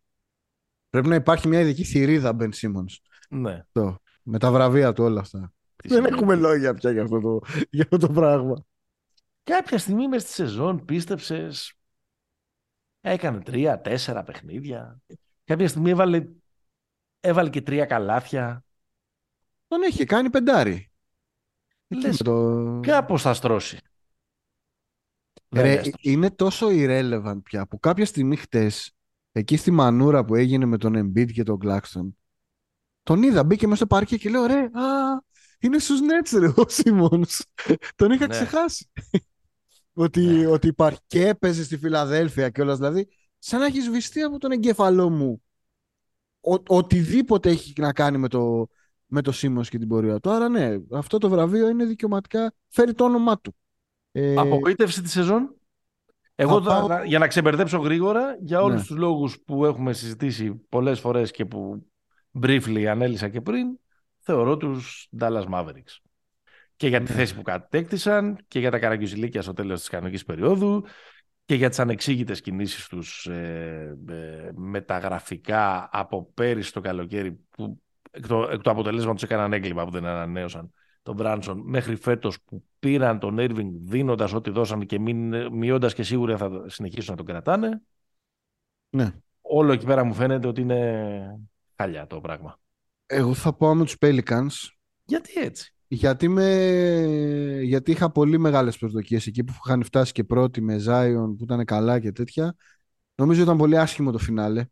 Πρέπει 0.91 1.09
να 1.09 1.15
υπάρχει 1.15 1.49
μια 1.49 1.61
ειδική 1.61 1.85
θηρίδα 1.85 2.37
Ben 2.41 2.49
Simmons. 2.61 2.97
Ναι. 3.29 3.65
Το. 3.73 3.99
Με 4.23 4.39
τα 4.39 4.53
βραβεία 4.53 4.93
του 4.93 5.05
όλα 5.05 5.21
αυτά. 5.21 5.53
Τις 5.83 5.93
Δεν 5.93 6.03
σημαίνει. 6.03 6.07
έχουμε 6.07 6.35
λόγια 6.37 6.75
πια 6.75 6.91
για 6.91 7.03
αυτό 7.03 7.21
το, 7.21 7.41
για 7.71 7.83
αυτό 7.83 7.99
το 7.99 8.13
πράγμα. 8.13 8.65
Κάποια 9.45 9.79
στιγμή 9.79 10.09
μες 10.09 10.23
στη 10.23 10.33
σεζόν 10.33 10.85
πίστεψες 10.85 11.73
έκανε 13.01 13.41
τρία, 13.41 13.81
τέσσερα 13.81 14.23
παιχνίδια. 14.23 15.01
Κάποια 15.45 15.69
στιγμή 15.69 15.91
έβαλε, 15.91 16.29
έβαλε 17.21 17.51
και 17.51 17.63
τρία 17.63 17.85
καλάθια. 17.87 18.65
Τον 19.69 19.83
έχει 19.83 20.05
κάνει 20.05 20.31
πεντάρι. 20.31 20.91
Εκεί 21.89 22.01
Λες, 22.07 22.19
με 22.19 22.25
το... 22.25 22.81
Κάπως 22.81 23.23
θα 23.23 23.35
στρώσει. 23.35 23.79
Δεν 25.49 25.63
Ρε, 25.63 25.73
έστρωσε. 25.73 25.97
είναι 26.01 26.31
τόσο 26.31 26.67
irrelevant 26.71 27.41
πια 27.45 27.67
που 27.67 27.79
κάποια 27.81 28.07
στιγμή 28.07 28.37
χτες 28.37 28.93
εκεί 29.33 29.57
στη 29.57 29.71
μανούρα 29.71 30.25
που 30.25 30.35
έγινε 30.35 30.65
με 30.65 30.79
τον 30.79 30.95
Embiid 30.97 31.33
και 31.33 31.43
τον 31.43 31.59
Claxton 31.65 32.09
τον 33.03 33.23
είδα, 33.23 33.45
μπήκε 33.45 33.65
μέσα 33.67 33.77
στο 33.77 33.87
παρκέ 33.87 34.17
και 34.17 34.29
λέω 34.31 34.47
ρε, 34.47 34.59
α, 34.59 34.71
είναι 35.61 35.79
στους 35.79 36.01
Nets 36.01 36.39
ρε 36.39 36.47
ο 36.47 36.65
Σίμονς. 36.69 37.41
τον 37.97 38.11
είχα 38.11 38.27
Ναι. 38.27 38.33
ξεχάσει. 38.33 38.89
ότι, 39.93 40.21
Ναι. 40.21 40.47
ότι 40.47 40.67
υπάρχει 40.67 41.01
και 41.07 41.27
έπαιζε 41.29 41.65
στη 41.65 41.77
Φιλαδέλφια 41.79 42.49
και 42.51 42.61
όλα 42.61 42.77
δηλαδή 42.77 43.09
σαν 43.39 43.61
να 43.61 43.67
έχεις 43.67 43.85
σβηστεί 43.85 44.23
από 44.23 44.39
τον 44.39 44.51
εγκέφαλό 44.51 45.11
μου 45.11 45.43
ο, 46.41 46.55
οτιδήποτε 46.77 47.51
έχει 47.51 47.73
να 47.79 47.93
κάνει 47.93 48.19
με 48.19 48.29
το, 48.29 48.69
με 49.07 49.23
το 49.23 49.33
Σίμονς 49.33 49.69
και 49.69 49.79
την 49.79 49.89
πορεία 49.89 50.21
του. 50.21 50.31
Άρα 50.31 50.49
ναι, 50.49 50.77
αυτό 50.93 51.19
το 51.19 51.29
βραβείο 51.29 51.69
είναι 51.69 51.85
δικαιωματικά, 51.85 52.53
φέρει 52.69 52.93
το 52.95 53.05
όνομά 53.05 53.39
του. 53.41 53.55
Ε, 54.13 54.35
Απογοήτευση 54.37 55.03
τη 55.03 55.09
σεζόν. 55.11 55.53
Εγώ 56.35 56.63
θα 56.63 56.71
θα- 56.71 56.79
πάω- 56.79 56.89
να- 56.89 57.05
για 57.05 57.19
να 57.19 57.27
ξεμπερδέψω 57.27 57.79
γρήγορα, 57.79 58.37
για 58.41 58.63
όλους 58.63 58.81
Ναι. 58.81 58.87
τους 58.87 58.97
λόγους 58.97 59.41
που 59.41 59.65
έχουμε 59.65 59.93
συζητήσει 59.93 60.55
πολλές 60.69 61.01
φορές 61.01 61.31
και 61.31 61.45
που 61.45 61.87
briefly 62.43 62.85
ανέλησα 62.85 63.29
και 63.29 63.41
πριν, 63.41 63.79
θεωρώ 64.29 64.57
τους 64.57 65.09
Dallas 65.21 65.45
Mavericks. 65.53 65.97
Και 66.77 66.89
για 66.89 67.03
τη 67.03 67.13
Ναι. 67.13 67.19
θέση 67.19 67.35
που 67.35 67.43
κατέκτησαν 67.43 68.39
και 68.49 68.59
για 68.59 68.71
τα 68.71 68.79
καραγκιουζιλίκια 68.79 69.43
στο 69.43 69.53
τέλος 69.53 69.79
της 69.79 69.89
κανονικής 69.89 70.25
περίοδου 70.25 70.85
και 71.45 71.55
για 71.55 71.69
τις 71.69 71.79
ανεξήγητες 71.79 72.41
κινήσεις 72.41 72.87
τους 72.89 73.27
ε, 73.27 73.99
ε, 74.09 74.51
μεταγραφικά 74.55 75.89
από 75.93 76.31
πέρυσι 76.35 76.73
το 76.73 76.81
καλοκαίρι 76.81 77.33
που 77.33 77.83
εκ, 78.11 78.27
το, 78.27 78.49
εκ 78.53 78.61
του 78.61 78.71
αποτελέσματος 78.71 79.23
έκαναν 79.23 79.53
έγκλημα 79.53 79.85
που 79.85 79.91
δεν 79.91 80.07
ανανέωσαν 80.07 80.73
τον 81.03 81.15
Μπράνσον 81.15 81.63
μέχρι 81.65 81.97
φέτος 81.97 82.43
που 82.43 82.65
πήραν 82.79 83.19
τον 83.19 83.37
Irving 83.39 83.71
δίνοντας 83.83 84.33
ό,τι 84.33 84.51
δώσαν 84.51 84.87
και 84.87 84.99
μην, 84.99 85.47
μειώντας 85.53 85.95
και 85.95 86.03
σίγουρα 86.03 86.37
θα 86.37 86.65
συνεχίσουν 86.67 87.11
να 87.11 87.17
τον 87.17 87.27
κρατάνε. 87.27 87.83
Ναι. 88.91 89.13
Όλο 89.41 89.73
εκεί 89.73 89.87
πέρα 89.87 90.05
μου 90.05 90.15
φαίνεται 90.15 90.47
ότι 90.47 90.61
είναι 90.61 91.41
χαλιά 91.77 92.07
το 92.07 92.21
πράγμα. 92.21 92.59
Εγώ 93.11 93.35
θα 93.35 93.53
πάω 93.53 93.75
με 93.75 93.85
τους 93.85 93.97
Pelicans 94.01 94.69
Γιατί 95.05 95.41
έτσι; 95.41 95.75
γιατί, 95.89 96.29
με... 96.29 97.61
γιατί 97.63 97.91
είχα 97.91 98.11
πολύ 98.11 98.39
μεγάλες 98.39 98.79
προσδοκίες 98.79 99.27
εκεί 99.27 99.45
που 99.45 99.53
είχαν 99.65 99.83
φτάσει 99.83 100.13
και 100.13 100.25
πρώτοι 100.25 100.61
με 100.61 100.83
Zion 100.87 101.35
που 101.39 101.45
ήταν 101.45 101.65
καλά 101.65 102.01
και 102.01 102.13
τέτοια. 102.13 102.55
Νομίζω 103.15 103.43
ήταν 103.43 103.57
πολύ 103.57 103.79
άσχημο 103.79 104.11
το 104.11 104.19
φινάλε 104.19 104.67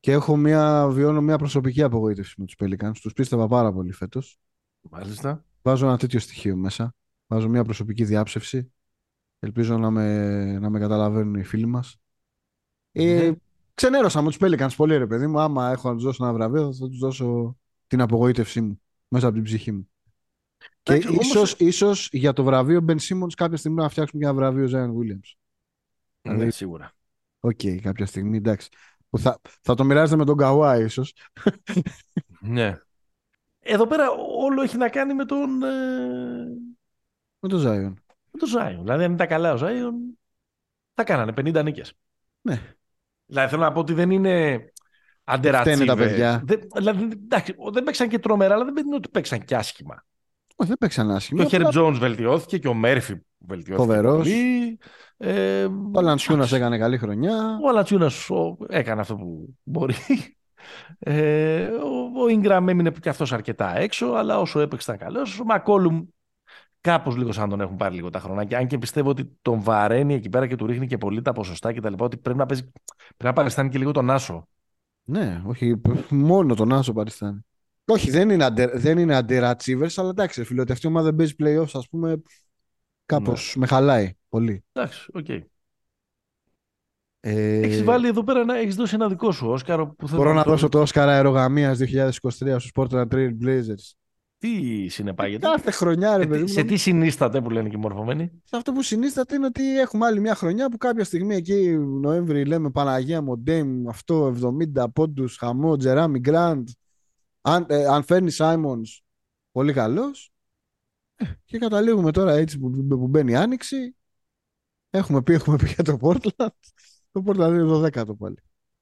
και 0.00 0.12
έχω 0.12 0.36
μια, 0.36 0.88
βιώνω 0.88 1.20
μια 1.20 1.38
προσωπική 1.38 1.82
απογοήτευση 1.82 2.34
με 2.38 2.44
τους 2.44 2.54
Pelicans. 2.58 2.92
Τους 3.02 3.12
πίστευα 3.12 3.48
πάρα 3.48 3.72
πολύ 3.72 3.92
φέτος. 3.92 4.38
Μάλιστα. 4.80 5.44
Βάζω 5.62 5.86
ένα 5.86 5.98
τέτοιο 5.98 6.20
στοιχείο 6.20 6.56
μέσα. 6.56 6.94
Βάζω 7.26 7.48
μια 7.48 7.64
προσωπική 7.64 8.04
διάψευση. 8.04 8.72
Ελπίζω 9.38 9.78
να 9.78 9.90
με, 9.90 10.58
να 10.58 10.70
με 10.70 10.78
καταλαβαίνουν 10.78 11.34
οι 11.34 11.44
φίλοι 11.44 11.66
μας. 11.66 11.96
Ε, 12.92 13.28
Ναι. 13.28 13.36
Ξενέρωσα 13.74 14.22
με 14.22 14.28
τους 14.28 14.36
Pelicans 14.40 14.74
πολύ 14.76 14.96
ρε 14.96 15.06
παιδί 15.06 15.26
μου. 15.26 15.40
Άμα 15.40 15.70
έχω 15.70 15.88
να 15.88 15.94
τους 15.94 16.04
δώσω 16.04 16.24
ένα 16.24 16.32
βραβείο 16.32 16.74
θα 16.74 16.88
τους 16.88 16.98
δώσω 16.98 17.56
την 17.86 18.00
απογοήτευσή 18.00 18.60
μου 18.60 18.80
μέσα 19.08 19.26
από 19.26 19.34
την 19.34 19.44
ψυχή 19.44 19.72
μου. 19.72 19.88
Και 20.82 20.92
Εντάξει, 20.92 21.08
όμως- 21.08 21.26
ίσως, 21.26 21.54
ίσως 21.58 22.08
για 22.12 22.32
το 22.32 22.44
βραβείο 22.44 22.84
Ben 22.88 22.96
Simmons 22.98 23.32
κάποια 23.36 23.56
στιγμή 23.56 23.82
να 23.82 23.88
φτιάξουμε 23.88 24.22
και 24.22 24.28
ένα 24.28 24.34
βραβείο 24.36 24.66
Zion 24.66 24.88
Williams. 25.00 25.32
Ναι, 26.22 26.32
Δηλαδή- 26.32 26.50
σίγουρα. 26.50 26.92
Οκ, 27.40 27.60
κάποια 27.82 28.06
στιγμή, 28.06 28.36
εντάξει. 28.36 28.68
Που 29.10 29.18
θα, 29.18 29.40
θα 29.60 29.74
το 29.74 29.84
μοιράζεται 29.84 30.16
με 30.16 30.24
τον 30.24 30.36
Καουάι 30.36 30.84
ίσως. 30.84 31.14
Ναι. 32.40 32.78
Εδώ 33.60 33.86
πέρα 33.86 34.10
όλο 34.38 34.62
έχει 34.62 34.76
να 34.76 34.88
κάνει 34.88 35.14
με 35.14 35.24
τον, 35.24 35.62
ε, 35.62 36.44
Με 37.38 37.48
τον 37.48 37.60
Zion. 37.60 37.94
με 38.30 38.38
τον 38.38 38.48
Zion. 38.56 38.78
Δηλαδή 38.80 39.04
αν 39.04 39.12
ήταν 39.12 39.28
καλά 39.28 39.52
ο 39.52 39.58
Zion 39.60 39.92
θα 40.94 41.04
κάνανε 41.04 41.32
50 41.32 41.62
νίκες. 41.62 41.92
Ναι. 42.40 42.74
Δηλαδή 43.26 43.50
θέλω 43.50 43.62
να 43.62 43.72
πω 43.72 43.80
ότι 43.80 43.92
δεν 43.92 44.10
είναι 44.10 44.64
underachievers. 45.24 45.80
Φταίνε 45.80 45.90
τα 46.00 46.04
παιδιά. 46.06 46.42
Δεν, 46.46 46.60
δηλαδή, 46.74 47.02
εντάξει, 47.24 47.54
δεν 47.72 47.82
παίξαν 47.82 48.08
και 48.08 48.18
τρομερά, 48.18 48.54
αλλά 48.54 48.64
δεν 48.64 48.86
είναι 48.86 48.94
ότι 48.96 49.08
παίξαν 49.08 49.44
και 49.44 49.56
άσχημα. 49.56 50.04
Όχι, 50.56 50.68
δεν 50.68 50.78
παίξαν 50.78 51.06
Και 51.08 51.12
άσχημα. 51.14 51.44
ο 51.44 51.48
Χέρι 51.48 51.56
απλά 51.62 51.70
Τζόουνς 51.70 51.98
βελτιώθηκε 51.98 52.58
και 52.58 52.68
ο 52.68 52.74
Μέρφυ 52.74 53.14
βελτιώθηκε. 53.38 53.86
Φοβερός. 53.86 54.16
Πολύ. 54.28 54.78
Ε, 55.16 55.64
Ο 55.92 56.00
Λαντσιούνας 56.00 56.52
έκανε 56.52 56.78
καλή 56.78 56.98
χρονιά. 56.98 57.58
Ο 57.64 57.68
Αλατσιούνας 57.68 58.30
ο- 58.30 58.56
έκανε 58.68 59.00
αυτό 59.00 59.14
που 59.14 59.54
μπορεί. 59.62 59.94
Ε, 60.98 61.64
ο, 61.66 62.20
ο 62.22 62.26
Ingram 62.28 62.64
έμεινε 62.68 62.90
και 63.00 63.08
αυτός 63.08 63.32
αρκετά 63.32 63.78
έξω, 63.78 64.06
αλλά 64.06 64.38
όσο 64.40 64.60
έπαιξε 64.60 64.92
ήταν 64.94 65.06
καλός. 65.06 65.40
Ο 65.40 65.44
Μακόλουμ 65.44 66.04
κάπως 66.84 67.16
λίγο 67.16 67.32
σαν 67.32 67.48
τον 67.48 67.60
έχουν 67.60 67.76
πάρει 67.76 67.94
λίγο 67.94 68.10
τα 68.10 68.20
χρονάκια. 68.20 68.58
Αν 68.58 68.66
και 68.66 68.78
πιστεύω 68.78 69.08
ότι 69.10 69.38
τον 69.42 69.62
βαραίνει 69.62 70.14
εκεί 70.14 70.28
πέρα 70.28 70.46
και 70.46 70.56
του 70.56 70.66
ρίχνει 70.66 70.86
και 70.86 70.98
πολύ 70.98 71.22
τα 71.22 71.32
ποσοστά 71.32 71.72
και 71.72 71.80
τα 71.80 71.90
λοιπά, 71.90 72.04
ότι 72.04 72.16
πρέπει 72.16 72.38
να, 72.38 72.46
παίζει, 72.46 72.62
πρέπει 72.96 73.24
να 73.24 73.32
παριστάνει 73.32 73.68
και 73.68 73.78
λίγο 73.78 73.90
τον 73.92 74.10
Άσο. 74.10 74.48
Ναι, 75.04 75.42
όχι, 75.46 75.80
μόνο 76.10 76.54
τον 76.54 76.72
Άσο 76.72 76.92
παριστάνει. 76.92 77.38
Όχι, 77.86 78.10
δεν 78.10 78.30
είναι, 78.30 78.44
under, 78.44 78.66
δεν 78.66 78.98
είναι 78.98 79.18
underachievers, 79.18 79.92
αλλά 79.96 80.08
εντάξει, 80.08 80.40
ρε 80.40 80.46
φίλε, 80.46 80.60
ότι 80.60 80.72
αυτή 80.72 80.86
η 80.86 80.88
ομάδα 80.88 81.12
δεν 81.12 81.16
παίζει 81.16 81.34
playoffs, 81.38 81.78
ας 81.78 81.88
πούμε, 81.88 82.22
κάπως 83.06 83.54
με 83.58 83.66
χαλάει 83.66 84.12
πολύ. 84.28 84.64
Εντάξει, 84.72 85.10
οκ. 85.14 85.28
Ε, 87.20 87.60
Έχεις 87.60 87.84
βάλει 87.84 88.08
εδώ 88.08 88.24
πέρα, 88.24 88.40
ένα- 88.40 88.56
έχεις 88.56 88.74
δώσει 88.74 88.94
ένα 88.94 89.08
δικό 89.08 89.32
σου 89.32 89.48
Όσκαρο 89.48 89.88
που 89.88 90.08
θέλω 90.08 90.20
Μπορώ 90.22 90.32
να 90.34 90.42
το- 90.42 90.50
δώσω 90.50 90.68
το 90.68 90.80
Όσκαρ 90.80 91.12
αερογαμίας 91.12 91.78
2023 91.78 92.58
στους 92.58 92.70
Portland 92.74 93.08
Trail 93.08 93.30
Blazers. 93.42 93.92
Τι 94.44 94.88
συνεπάγεται; 94.88 95.46
Κάθε 95.46 95.70
χρονιά, 95.70 96.16
ρε 96.16 96.22
Σε, 96.22 96.28
παιδί 96.28 96.44
τι- 96.44 96.50
μου, 96.50 96.56
σε 96.58 96.64
τι 96.64 96.76
συνίσταται 96.76 97.40
που 97.40 97.50
λένε 97.50 97.68
και 97.68 97.76
οι 97.76 97.80
μορφωμένοι; 97.80 98.30
σε 98.44 98.56
αυτό 98.56 98.72
που 98.72 98.82
συνίσταται 98.82 99.34
είναι 99.34 99.46
ότι 99.46 99.78
έχουμε 99.78 100.06
άλλη 100.06 100.20
μια 100.20 100.34
χρονιά 100.34 100.68
που 100.70 100.76
κάποια 100.76 101.04
στιγμή 101.04 101.34
εκεί 101.34 101.76
Νοέμβρη 101.78 102.44
λέμε 102.44 102.70
Παναγία 102.70 103.22
μου, 103.22 103.38
Dame, 103.38 103.88
αυτό 103.88 104.34
70 104.74 104.84
πόντους, 104.92 105.36
χαμό, 105.36 105.76
Τζεράμι 105.76 106.18
Γκραντ. 106.18 106.68
Αν, 107.40 107.66
ε, 107.68 107.86
αν 107.86 108.02
φέρνει 108.02 108.30
Σάιμονς, 108.30 109.02
πολύ 109.52 109.72
καλός. 109.72 110.32
Ε, 111.14 111.24
και 111.44 111.58
καταλήγουμε 111.58 112.10
τώρα 112.12 112.32
έτσι 112.32 112.58
που, 112.58 112.70
που 112.88 113.08
μπαίνει 113.08 113.32
η 113.32 113.36
Άνοιξη. 113.36 113.96
Έχουμε 114.90 115.22
πει, 115.22 115.32
έχουμε 115.32 115.56
πει 115.56 115.66
για 115.66 115.84
το 115.84 115.98
Portland. 116.00 116.48
Το 117.12 117.22
Portland 117.26 117.48
είναι 117.48 117.64
12ο 117.64 118.14
πάλι. 118.18 118.36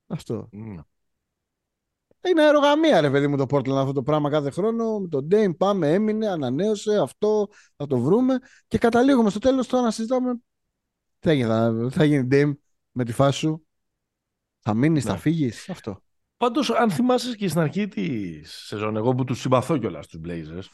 Αυτό. 0.06 0.48
Μμ. 0.52 0.76
Είναι 2.28 2.42
αερογαμία, 2.42 3.00
ρε 3.00 3.10
παιδί 3.10 3.26
μου, 3.26 3.36
το 3.36 3.46
Portland 3.50 3.76
αυτό 3.76 3.92
το 3.92 4.02
πράγμα 4.02 4.30
κάθε 4.30 4.50
χρόνο. 4.50 4.98
Με 4.98 5.08
τον 5.08 5.28
Dame 5.30 5.56
πάμε, 5.56 5.92
έμεινε, 5.92 6.28
ανανέωσε 6.28 6.98
αυτό, 6.98 7.48
θα 7.76 7.86
το 7.86 7.98
βρούμε. 7.98 8.38
Και 8.68 8.78
καταλήγουμε 8.78 9.30
στο 9.30 9.38
τέλος 9.38 9.66
τώρα 9.66 9.82
να 9.82 9.90
συζητάμε. 9.90 10.34
Τι 11.18 11.28
θα 11.28 11.32
γίνει, 11.32 11.48
θα, 11.48 11.88
θα 11.90 12.04
γίνει 12.04 12.28
Dame 12.30 12.52
με 12.90 13.04
τη 13.04 13.12
φάση 13.12 13.38
σου; 13.38 13.66
Θα 14.60 14.74
μείνεις, 14.74 15.04
θα 15.04 15.12
Ναι. 15.12 15.18
φύγεις; 15.18 15.68
Αυτό. 15.68 16.02
Πάντως, 16.36 16.70
αν 16.70 16.90
θυμάσαι 16.90 17.34
και 17.36 17.48
στην 17.48 17.60
αρχή 17.60 17.88
της 17.88 18.52
σεζόν, 18.52 18.96
εγώ 18.96 19.14
που 19.14 19.24
τους 19.24 19.40
συμπαθώ 19.40 19.78
κιόλας 19.78 20.04
στους 20.04 20.20
Blazers, 20.24 20.66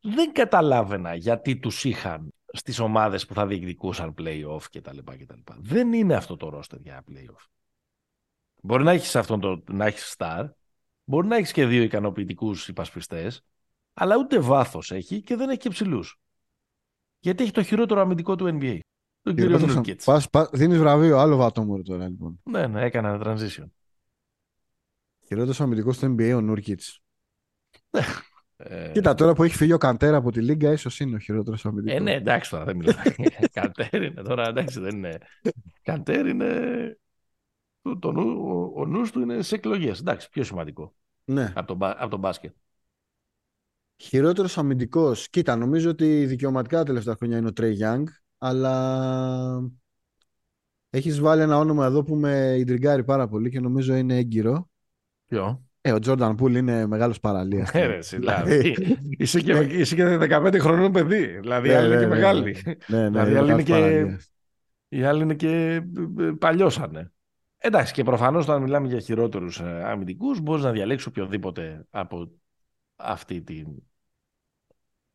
δεν 0.00 0.32
καταλάβαινα 0.32 1.14
γιατί 1.14 1.56
τους 1.58 1.84
είχαν 1.84 2.34
στις 2.52 2.78
ομάδες 2.78 3.26
που 3.26 3.34
θα 3.34 3.46
διεκδικούσαν 3.46 4.14
play-off 4.18 4.62
κτλ. 4.72 4.98
κτλ. 5.04 5.52
Δεν 5.58 5.92
είναι 5.92 6.14
αυτό 6.14 6.36
το 6.36 6.58
roster 6.58 6.78
για 6.80 7.04
play-off. 7.10 7.44
Μπορεί 8.62 8.84
να 8.84 8.92
έχεις, 8.92 9.16
αυτόν 9.16 9.40
το, 9.40 9.62
να 9.68 9.86
έχεις 9.86 10.14
star, 10.18 10.48
μπορεί 11.10 11.26
να 11.26 11.36
έχεις 11.36 11.52
και 11.52 11.66
δύο 11.66 11.82
ικανοποιητικούς 11.82 12.68
υπασπιστές, 12.68 13.44
αλλά 13.94 14.16
ούτε 14.16 14.38
βάθος 14.38 14.90
έχει 14.90 15.22
και 15.22 15.36
δεν 15.36 15.48
έχει 15.48 15.58
και 15.58 15.68
ψηλούς. 15.68 16.20
Γιατί 17.18 17.42
έχει 17.42 17.52
το 17.52 17.62
χειρότερο 17.62 18.00
αμυντικό 18.00 18.36
του 18.36 18.58
NBA. 18.60 18.78
Τον 19.22 19.34
κύριο 19.34 19.58
Πας- 19.58 19.74
Νουρκίτς. 19.74 20.04
πας- 20.04 20.30
πας- 20.30 20.50
δίνεις 20.52 20.78
βραβείο, 20.78 21.18
άλλο 21.18 21.36
βατόμορο 21.36 21.82
τώρα 21.82 22.08
λοιπόν. 22.08 22.40
Ναι, 22.44 22.66
ναι, 22.66 22.82
έκανε 22.84 23.08
ένα 23.08 23.20
transition. 23.24 23.66
Χειρότερος 25.26 25.60
αμυντικός 25.60 25.96
στο 25.96 26.06
NBA 26.06 26.32
ο 26.36 26.40
Νούρκιτς. 26.40 27.00
Ε, 28.56 28.90
Κοίτα 28.92 29.14
τώρα 29.14 29.32
που 29.32 29.42
έχει 29.42 29.56
φύγει 29.56 29.72
ο 29.72 29.78
Καντέρα 29.78 30.16
από 30.16 30.30
τη 30.32 30.42
Λίγκα, 30.42 30.72
ίσως 30.72 31.00
είναι 31.00 31.16
ο 31.16 31.18
χειρότερος 31.18 31.66
αμυντικός. 31.66 31.98
Ε, 31.98 32.02
ναι, 32.02 32.12
εντάξει 32.12 32.50
τώρα, 32.50 32.64
δεν 32.64 32.76
μιλάμε. 32.76 33.02
Καντέρ 33.52 34.02
είναι 34.02 34.22
τώρα, 34.22 34.48
εντάξει, 34.48 34.80
δεν 34.80 34.96
είναι. 34.96 35.18
Καντέρ 35.82 36.26
είναι. 36.26 36.98
Το, 37.82 37.98
το 37.98 38.12
νου, 38.12 38.40
ο, 38.48 38.80
ο 38.80 38.86
νους 38.86 39.10
του 39.10 39.20
είναι 39.20 39.42
σε 39.42 39.54
εκλογές. 39.54 40.00
Εντάξει, 40.00 40.28
πιο 40.30 40.44
σημαντικό 40.44 40.94
ναι. 41.24 41.52
από 41.56 41.66
τον, 41.66 41.76
μπα- 41.76 41.96
από 42.02 42.10
τον 42.10 42.18
μπάσκετ. 42.18 42.54
Χειρότερος 43.96 44.58
αμυντικός. 44.58 45.28
Κοίτα, 45.30 45.56
νομίζω 45.56 45.90
ότι 45.90 46.26
δικαιωματικά 46.26 46.76
τα 46.78 46.84
τελευταία 46.84 47.14
χρόνια 47.16 47.38
είναι 47.38 47.48
ο 47.48 47.52
Τρέι 47.52 47.72
Γιάνγκ, 47.72 48.06
αλλά 48.38 49.70
έχεις 50.90 51.20
βάλει 51.20 51.42
ένα 51.42 51.58
όνομα 51.58 51.86
εδώ 51.86 52.02
που 52.02 52.14
με 52.14 52.54
ιντριγκάρει 52.58 53.04
πάρα 53.04 53.28
πολύ 53.28 53.50
και 53.50 53.60
νομίζω 53.60 53.94
είναι 53.94 54.16
έγκυρο. 54.16 54.70
Ποιο; 55.26 55.64
Ε, 55.80 55.92
ο 55.92 55.98
Τζόρνταν 55.98 56.34
Πούλ 56.34 56.54
είναι 56.54 56.86
μεγάλος 56.86 57.20
παραλίας. 57.20 57.72
Ναι, 57.72 57.86
ρε, 57.86 57.96
εσύ, 57.96 58.16
δηλαδή. 58.16 58.76
είσαι, 59.18 59.40
και, 59.40 59.52
είσαι 59.52 59.94
και 59.94 60.18
15 60.20 60.56
χρονών 60.60 60.92
παιδί. 60.92 61.26
Δηλαδή, 61.26 61.68
οι 61.68 61.70
Ναι, 61.70 61.76
άλλοι 61.76 61.86
είναι 61.86 61.94
ναι, 61.94 62.00
και 62.00 62.06
ναι, 62.06 62.14
μεγάλοι. 62.14 62.56
ναι, 62.86 62.98
ναι, 62.98 63.08
Δηλαδή, 63.08 63.30
είναι 63.30 63.38
άλλοι 63.38 63.52
είναι 63.52 63.62
μεγάλος 63.62 63.64
και- 63.64 63.72
παραλίας. 63.72 64.32
Οι 64.88 65.02
άλλοι 65.04 65.22
είναι 65.22 65.34
και 65.34 65.82
ε, 66.18 66.30
παλιώσανε. 66.38 67.12
Εντάξει, 67.62 67.92
και 67.92 68.02
προφανώς 68.04 68.44
όταν 68.48 68.62
μιλάμε 68.62 68.86
για 68.86 69.00
χειρότερους 69.00 69.60
ε, 69.60 69.82
αμυντικούς, 69.84 70.40
μπορείς 70.40 70.64
να 70.64 70.70
διαλέξεις 70.70 71.06
οποιοδήποτε 71.06 71.86
από 71.90 72.30
αυτή 72.96 73.42
την 73.42 73.66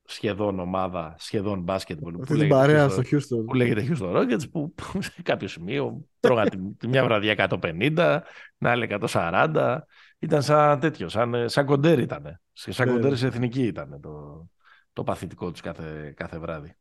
σχεδόν 0.03 0.59
ομάδα, 0.59 1.15
σχεδόν 1.17 1.61
μπάσκετμπολ 1.61 2.13
που 2.13 2.19
Αυτή 2.21 2.33
την 2.33 2.41
λέγεται 2.41 2.55
παρέα 2.59 2.87
Houston- 2.87 2.91
στο 2.91 3.01
Houston. 3.37 3.45
που 3.45 3.53
λέγεται 3.53 3.87
Houston 3.89 4.15
Rockets 4.15 4.51
που 4.51 4.73
σε 4.99 5.21
κάποιο 5.21 5.47
σημείο 5.47 6.05
τρώγαν 6.19 6.49
τη, 6.49 6.57
τη 6.77 6.87
μια 6.93 7.03
βραδιά 7.03 7.47
150, 7.61 8.19
την 8.57 8.67
άλλη 8.67 8.87
140. 9.11 9.77
Ήταν 10.19 10.41
σαν 10.41 10.79
τέτοιο, 10.79 11.09
σαν, 11.09 11.33
ε, 11.33 11.47
σαν 11.47 11.65
κοντέρ 11.65 11.99
ήταν. 11.99 12.41
Σαν 12.53 12.87
Ναι, 12.87 12.93
κοντέρ 12.93 13.11
ναι. 13.11 13.17
σε 13.17 13.27
εθνική 13.27 13.63
ήταν 13.63 13.99
το, 14.01 14.45
το 14.93 15.03
παθητικό 15.03 15.51
τους 15.51 15.61
κάθε, 15.61 16.13
κάθε 16.15 16.37
βράδυ. 16.39 16.75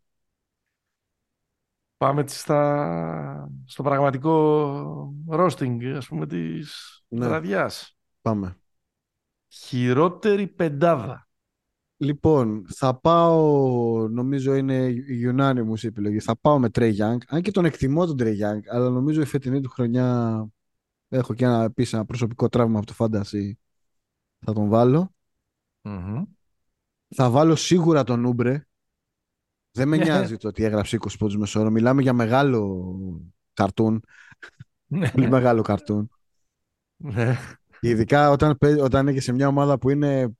Πάμε 2.05 2.21
έτσι 2.21 2.39
στα, 2.39 3.51
στο 3.65 3.83
πραγματικό 3.83 5.15
roasting, 5.31 5.85
ας 5.97 6.07
πούμε, 6.07 6.27
της 6.27 7.03
Ναι. 7.09 7.27
βραδιάς. 7.27 7.97
Πάμε. 8.23 8.57
Χειρότερη 9.49 10.47
πεντάδα. 10.47 11.29
Λοιπόν, 11.97 12.67
θα 12.69 12.95
πάω, 12.95 14.09
νομίζω 14.09 14.55
είναι 14.55 14.95
unanimous 15.33 15.83
η 15.83 15.87
επιλογή. 15.87 16.19
Θα 16.21 16.37
πάω 16.37 16.59
με 16.59 16.69
Trey 16.75 16.97
Young, 16.97 17.17
αν 17.27 17.43
και 17.43 17.51
τον 17.51 17.65
εκτιμώ 17.65 18.07
τον 18.07 18.17
Trey 18.19 18.33
Young, 18.33 18.61
αλλά 18.71 18.91
νομίζω 18.91 19.21
η 19.21 19.25
φετινή 19.25 19.61
του 19.61 19.71
χρονιά 19.71 20.47
έχω 21.09 21.35
και 21.35 21.45
ένα, 21.45 21.63
επίσης 21.63 21.93
ένα 21.93 22.05
προσωπικό 22.05 22.49
τραύμα 22.49 22.79
από 22.79 22.87
το 22.87 22.95
Fantasy. 22.99 23.53
Θα 24.39 24.53
τον 24.53 24.69
βάλω. 24.69 25.15
Μμμ. 25.83 26.23
Θα 27.15 27.31
βάλω 27.31 27.55
σίγουρα 27.55 28.05
τον 28.05 28.25
Ούμπρε. 28.25 28.67
Δεν 29.77 29.89
με 29.89 29.97
νοιάζει 29.97 30.37
το 30.37 30.49
ότι 30.49 30.65
έγραψε 30.65 30.97
20 30.97 31.19
πόντους 31.19 31.37
μεσόωρο. 31.37 31.71
Μιλάμε 31.71 32.03
για 32.03 32.13
μεγάλο 32.13 32.91
καρτούν. 33.53 34.05
Πολύ 35.13 35.29
μεγάλο 35.29 35.63
καρτούν. 35.63 36.11
Ναι. 36.97 37.37
Ειδικά 37.81 38.31
όταν, 38.31 38.59
παί- 38.59 38.81
όταν 38.83 39.03
είναι 39.03 39.13
και 39.13 39.21
σε 39.21 39.33
μια 39.33 39.49
ομάδα 39.49 39.79
που 39.79 39.91
είναι 39.91 40.37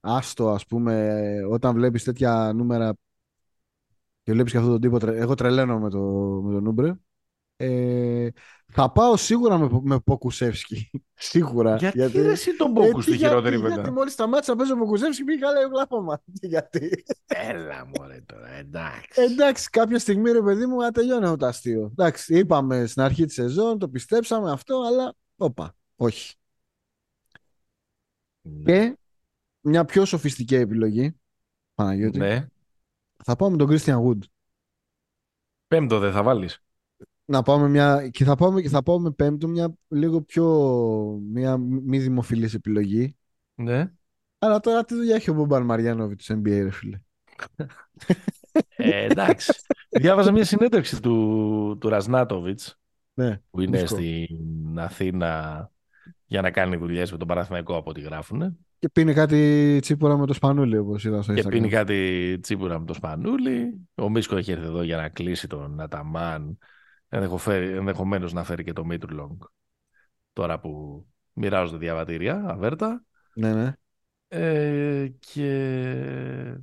άστο, 0.00 0.50
ας 0.50 0.66
πούμε, 0.66 1.20
όταν 1.50 1.74
βλέπεις 1.74 2.04
τέτοια 2.04 2.52
νούμερα 2.54 2.94
και 4.22 4.32
βλέπεις 4.32 4.52
και 4.52 4.58
αυτόν 4.58 4.72
τον 4.72 4.80
τύπο, 4.80 4.98
τρε- 4.98 5.16
εγώ 5.20 5.34
τρελαίνω 5.34 5.78
με, 5.78 5.90
το, 5.90 5.98
με 6.44 6.52
τον 6.52 6.66
Ούμπρε. 6.66 6.94
Ε, 7.56 8.28
θα 8.72 8.92
πάω 8.92 9.16
σίγουρα 9.16 9.58
με, 9.58 9.68
με 9.82 10.00
Ποκουσεύσκι. 10.00 10.90
σίγουρα. 11.14 11.76
Γιατί, 11.76 12.20
ρε 12.22 12.30
εσύ 12.30 12.56
τον 12.56 12.68
Ε, 12.68 12.72
Μπόκου 12.72 12.96
τι, 12.98 13.02
στη 13.02 13.16
χειρότερη 13.16 13.40
γιατί, 13.48 13.62
πεντάδα. 13.62 13.74
γιατί 13.80 13.90
μόλις 13.90 14.12
σταμάτησα 14.12 14.50
να 14.52 14.56
παίζω 14.58 14.76
Ποκουσεύσκι 14.76 15.24
πήγα 15.24 15.52
λέει 15.52 15.64
Οκλάχωμα. 15.64 16.22
Γιατί. 16.52 17.04
Έλα 17.26 17.86
μωρέ 17.96 18.20
τώρα, 18.26 18.48
εντάξει. 18.48 19.22
Εντάξει, 19.22 19.70
κάποια 19.70 19.98
στιγμή 19.98 20.30
ρε 20.30 20.42
παιδί 20.42 20.66
μου 20.66 20.76
να 20.76 20.90
τελειώνει 20.90 21.24
αυτό 21.24 21.36
το 21.36 21.46
αστείο. 21.46 21.88
Εντάξει, 21.90 22.38
είπαμε 22.38 22.86
στην 22.86 23.02
αρχή 23.02 23.24
της 23.24 23.34
σεζόν, 23.34 23.78
το 23.78 23.88
πιστέψαμε 23.88 24.50
αυτό, 24.50 24.82
αλλά 24.86 25.14
όπα, 25.36 25.74
όχι. 25.96 26.34
Και 28.64 28.98
μια 29.60 29.84
πιο 29.84 30.04
σοφιστική 30.04 30.54
επιλογή, 30.54 31.20
Παναγιώτη, 31.74 32.18
Ναι. 32.18 32.46
θα 33.24 33.36
πάω 33.36 33.50
με 33.50 33.56
τον 33.56 33.68
Christian 33.70 34.02
Wood. 34.06 34.18
Πέμπτο 35.66 35.98
δεν 35.98 36.12
θα 36.12 36.22
βάλεις. 36.22 36.62
Να 37.30 37.42
πάμε 37.42 37.68
μια, 37.68 38.08
και 38.08 38.24
θα, 38.24 38.34
πάμε, 38.34 38.60
και 38.60 38.68
θα 38.68 38.82
πάω 38.82 39.00
με 39.00 39.10
πέμπτο 39.10 39.48
μια 39.48 39.74
λίγο 39.88 40.22
πιο 40.22 40.44
μια 41.32 41.56
μη 41.58 41.98
δημοφιλής 41.98 42.54
επιλογή. 42.54 43.16
Ναι. 43.54 43.92
Αλλά 44.38 44.60
τώρα 44.60 44.84
τι 44.84 44.94
δουλειά 44.94 45.14
έχει 45.14 45.30
ο 45.30 45.34
Μπομπαν 45.34 45.64
Μαριάνοβιτς 45.64 46.24
του 46.26 46.34
NBA, 46.44 46.60
ρε 46.62 46.70
φίλε; 46.70 47.00
Ε, 48.76 49.04
εντάξει. 49.04 49.52
Διάβαζα 49.90 50.32
μια 50.32 50.44
συνέντευξη 50.44 51.02
του, 51.02 51.76
του 51.80 51.88
Ρασνάτοβιτς 51.88 52.78
Ναι, 53.14 53.40
που 53.50 53.60
είναι 53.60 53.80
Μισκό. 53.80 53.96
στην 53.96 54.78
Αθήνα 54.78 55.70
για 56.26 56.40
να 56.40 56.50
κάνει 56.50 56.76
δουλειές 56.76 57.12
με 57.12 57.18
τον 57.18 57.28
Παναθηναϊκό 57.28 57.76
από 57.76 57.90
ό,τι 57.90 58.00
γράφουν. 58.00 58.58
και 58.78 58.88
πίνει 58.88 59.12
κάτι 59.12 59.78
τσίπορα 59.80 60.16
με 60.18 60.26
το 60.26 60.32
σπανούλι, 60.32 60.78
όπως 60.78 61.04
είδα 61.04 61.22
στο 61.22 61.34
Και 61.34 61.42
Instagram. 61.44 61.48
πίνει 61.50 61.68
κάτι 61.68 62.38
τσίπουρα 62.42 62.78
με 62.78 62.86
το 62.86 62.94
σπανούλι. 62.94 63.88
Ο 63.94 64.08
Μίσκο 64.10 64.36
έχει 64.36 64.50
έρθει 64.52 64.64
εδώ 64.64 64.82
για 64.82 64.96
να 64.96 65.08
κλείσει 65.08 65.46
τον 65.46 65.80
Αταμάν 65.80 66.58
ενδεχομένως 67.08 68.32
να 68.32 68.44
φέρει 68.44 68.64
και 68.64 68.72
το 68.72 68.84
Long 68.88 69.36
τώρα 70.32 70.60
που 70.60 71.04
μοιράζονται 71.32 71.78
διαβατήρια, 71.78 72.44
αβέρτα. 72.46 73.04
Ναι, 73.34 73.54
ναι. 73.54 73.72
Ε, 74.28 75.08
και 75.18 76.58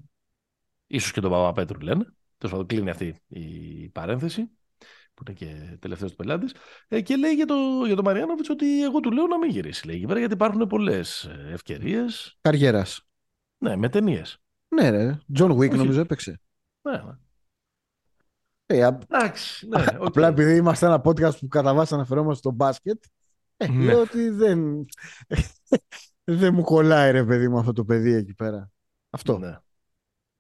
ίσως 0.87 1.11
και 1.11 1.21
τον 1.21 1.31
Παπαπέτρου 1.31 1.79
λένε. 1.79 2.03
Τέλος 2.37 2.51
πάντων, 2.51 2.65
κλείνει 2.65 2.89
αυτή 2.89 3.21
η 3.27 3.89
παρένθεση, 3.89 4.49
που 5.13 5.23
είναι 5.27 5.37
και 5.37 5.77
τελευταίος 5.79 6.11
του 6.11 6.17
πελάτης. 6.17 6.53
Ε, 6.87 7.01
και 7.01 7.15
λέει 7.15 7.33
για 7.33 7.45
το, 7.45 7.55
για 7.85 7.95
το 7.95 8.01
Μαριάνοβιτς 8.01 8.49
ότι 8.49 8.83
εγώ 8.83 8.99
του 8.99 9.11
λέω 9.11 9.27
να 9.27 9.37
μην 9.37 9.49
γυρίσει. 9.49 9.87
Λέει, 9.87 10.05
πέρα, 10.07 10.19
γιατί 10.19 10.33
υπάρχουν 10.33 10.67
πολλές 10.67 11.29
ευκαιρίες. 11.51 12.37
Καριέρας. 12.41 13.07
Ναι, 13.57 13.75
με 13.75 13.89
ταινίες. 13.89 14.37
Ναι, 14.67 14.89
ρε. 14.89 15.19
Τζον 15.33 15.51
Wick 15.51 15.75
νομίζω 15.75 15.99
έπαιξε. 15.99 16.41
Ναι, 16.81 16.91
ναι. 16.91 17.13
Ε, 18.65 18.89
Εντάξει, 19.09 19.67
ναι, 19.67 19.85
okay. 19.87 20.05
Απλά 20.05 20.27
επειδή 20.27 20.55
είμαστε 20.55 20.85
ένα 20.85 21.01
podcast 21.05 21.37
που 21.39 21.47
κατά 21.47 21.73
βάση 21.73 21.93
αναφερόμαστε 21.93 22.37
στο 22.37 22.51
μπάσκετ, 22.51 23.03
ε, 23.57 23.67
ναι. 23.67 23.83
λέω 23.83 24.01
ότι 24.01 24.29
δεν, 24.29 24.85
δεν 26.23 26.53
μου 26.53 26.63
κολλάει 26.63 27.11
ρε 27.11 27.25
παιδί 27.25 27.47
μου 27.47 27.57
αυτό 27.57 27.73
το 27.73 27.85
παιδί 27.85 28.13
εκεί 28.13 28.33
πέρα. 28.33 28.71
Αυτό. 29.09 29.37
Ναι. 29.37 29.57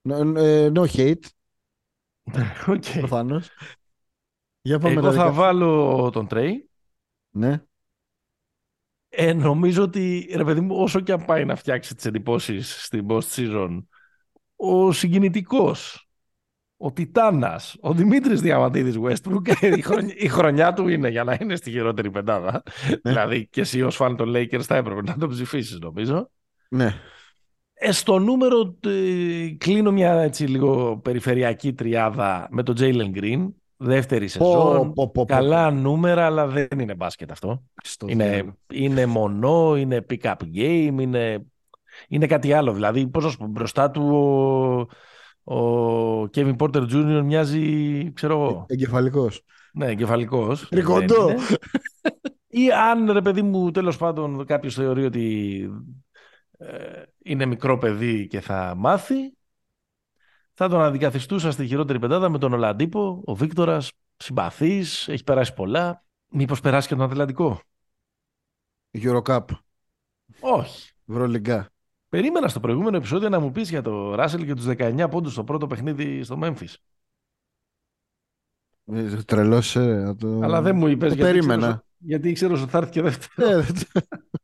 No, 0.09 0.35
ε, 0.37 0.71
no 0.73 0.85
hate. 0.85 1.25
Okay. 2.67 2.97
Προφανώς. 2.99 3.49
Για 4.61 4.79
πάμε 4.79 4.95
Εγώ 4.95 5.13
θα 5.13 5.31
βάλω 5.31 6.09
τον 6.13 6.27
Τρέι. 6.27 6.69
Ναι. 7.29 7.63
Ε, 9.09 9.33
νομίζω 9.33 9.83
ότι, 9.83 10.33
ρε 10.35 10.43
παιδί 10.43 10.59
μου, 10.59 10.75
όσο 10.75 10.99
και 10.99 11.11
αν 11.11 11.25
πάει 11.25 11.45
να 11.45 11.55
φτιάξει 11.55 11.95
τις 11.95 12.05
εντυπώσεις 12.05 12.83
στην 12.83 13.05
post 13.09 13.27
season, 13.35 13.83
ο 14.55 14.91
συγκινητικός, 14.91 16.04
ο 16.85 16.91
Τιτάνας, 16.91 17.75
ο 17.81 17.93
Δημήτρης 17.93 18.41
Διαμαντίδης 18.41 18.95
Westbrook, 19.03 19.63
η, 19.77 19.81
χρονιά, 19.81 20.13
η 20.17 20.27
χρονιά 20.27 20.73
του 20.73 20.87
είναι 20.87 21.09
για 21.09 21.23
να 21.23 21.37
είναι 21.41 21.55
στη 21.55 21.71
χειρότερη 21.71 22.11
πεντάδα. 22.11 22.63
Ναι. 22.89 23.11
δηλαδή 23.11 23.47
και 23.47 23.61
εσύ 23.61 23.81
ως 23.81 23.95
φαν 23.95 24.15
των 24.15 24.33
Lakers 24.35 24.61
θα 24.61 24.75
έπρεπε 24.75 25.01
να 25.01 25.17
το 25.17 25.27
ψηφίσεις 25.27 25.79
νομίζω. 25.79 26.31
Ναι. 26.69 26.93
Ε, 27.73 27.91
στο 27.91 28.19
νούμερο 28.19 28.77
ε, 28.87 29.55
κλείνω 29.57 29.91
μια 29.91 30.13
έτσι 30.13 30.45
λίγο 30.45 30.97
περιφερειακή 30.97 31.73
τριάδα 31.73 32.47
με 32.51 32.63
τον 32.63 32.75
Jalen 32.79 33.11
Green. 33.15 33.47
Δεύτερη 33.77 34.27
σεζόν. 34.27 34.93
Πω, 34.93 35.11
πω, 35.11 35.25
καλά 35.25 35.71
νούμερα, 35.71 36.25
αλλά 36.25 36.47
δεν 36.47 36.79
είναι 36.79 36.95
μπάσκετ 36.95 37.31
αυτό. 37.31 37.63
είναι, 38.07 38.55
είναι 38.73 39.05
μονό, 39.05 39.75
είναι 39.75 40.05
pick-up 40.09 40.35
game, 40.55 40.95
είναι, 40.99 41.45
είναι 42.07 42.27
κάτι 42.27 42.53
άλλο. 42.53 42.73
Δηλαδή, 42.73 43.07
πώς 43.07 43.23
να 43.23 43.29
σου 43.29 43.37
πω, 43.37 43.47
μπροστά 43.47 43.91
του 43.91 44.89
ο, 45.45 45.55
ο 45.55 46.29
Kevin 46.33 46.55
Porter 46.55 46.89
Jr. 46.89 47.21
μοιάζει, 47.23 48.11
ξέρω 48.13 48.33
εγώ. 48.33 48.65
Ε, 48.69 48.73
εγκεφαλικός. 48.73 49.43
Ναι, 49.73 49.85
εγκεφαλικός. 49.85 50.67
Τρικοντό. 50.69 51.29
Ή 52.47 52.71
αν, 52.71 53.11
ρε 53.11 53.21
παιδί 53.21 53.41
μου, 53.41 53.71
τέλος 53.71 53.97
πάντων 53.97 54.45
κάποιος 54.45 54.73
θεωρεί 54.73 55.05
ότι 55.05 55.69
ε, 56.57 57.03
είναι 57.23 57.45
μικρό 57.45 57.77
παιδί 57.77 58.27
και 58.27 58.39
θα 58.39 58.73
μάθει, 58.77 59.33
θα 60.53 60.69
τον 60.69 60.81
αντικαθιστούσα 60.81 61.51
στη 61.51 61.67
χειρότερη 61.67 61.99
πεντάδα 61.99 62.29
με 62.29 62.37
τον 62.37 62.53
Ολαντίπο. 62.53 63.21
Ο 63.25 63.35
Βίκτορας 63.35 63.91
συμπαθή, 64.17 64.79
έχει 65.05 65.23
περάσει 65.23 65.53
πολλά. 65.53 66.03
Μήπως 66.29 66.61
περάσει 66.61 66.87
και 66.87 66.95
τον 66.95 67.03
Ατλαντικό; 67.03 67.61
Eurocup. 68.91 69.45
Όχι. 70.39 70.91
Βρολιγκά. 71.05 71.69
Περίμενα 72.15 72.47
στο 72.47 72.59
προηγούμενο 72.59 72.97
επεισόδιο 72.97 73.29
να 73.29 73.39
μου 73.39 73.51
πεις 73.51 73.69
για 73.69 73.81
το 73.81 74.15
Ράσελ 74.15 74.45
και 74.45 74.53
τους 74.53 74.65
19 74.67 75.07
πόντους 75.11 75.31
στο 75.31 75.43
πρώτο 75.43 75.67
παιχνίδι 75.67 76.23
στο 76.23 76.39
Memphis. 76.41 76.73
Ε, 78.85 79.15
Τρελώσε. 79.25 80.15
Το... 80.19 80.39
Αλλά 80.43 80.61
δεν 80.61 80.75
μου 80.75 80.87
είπες 80.87 81.13
γιατί. 81.13 81.31
Περίμενα. 81.31 81.83
Γιατί 81.97 82.29
ήξερα 82.29 82.53
ότι 82.53 82.69
θα 82.69 82.77
έρθει 82.77 82.91
και 82.91 83.01
δεύτερος. 83.01 83.67
Ε, 83.67 83.73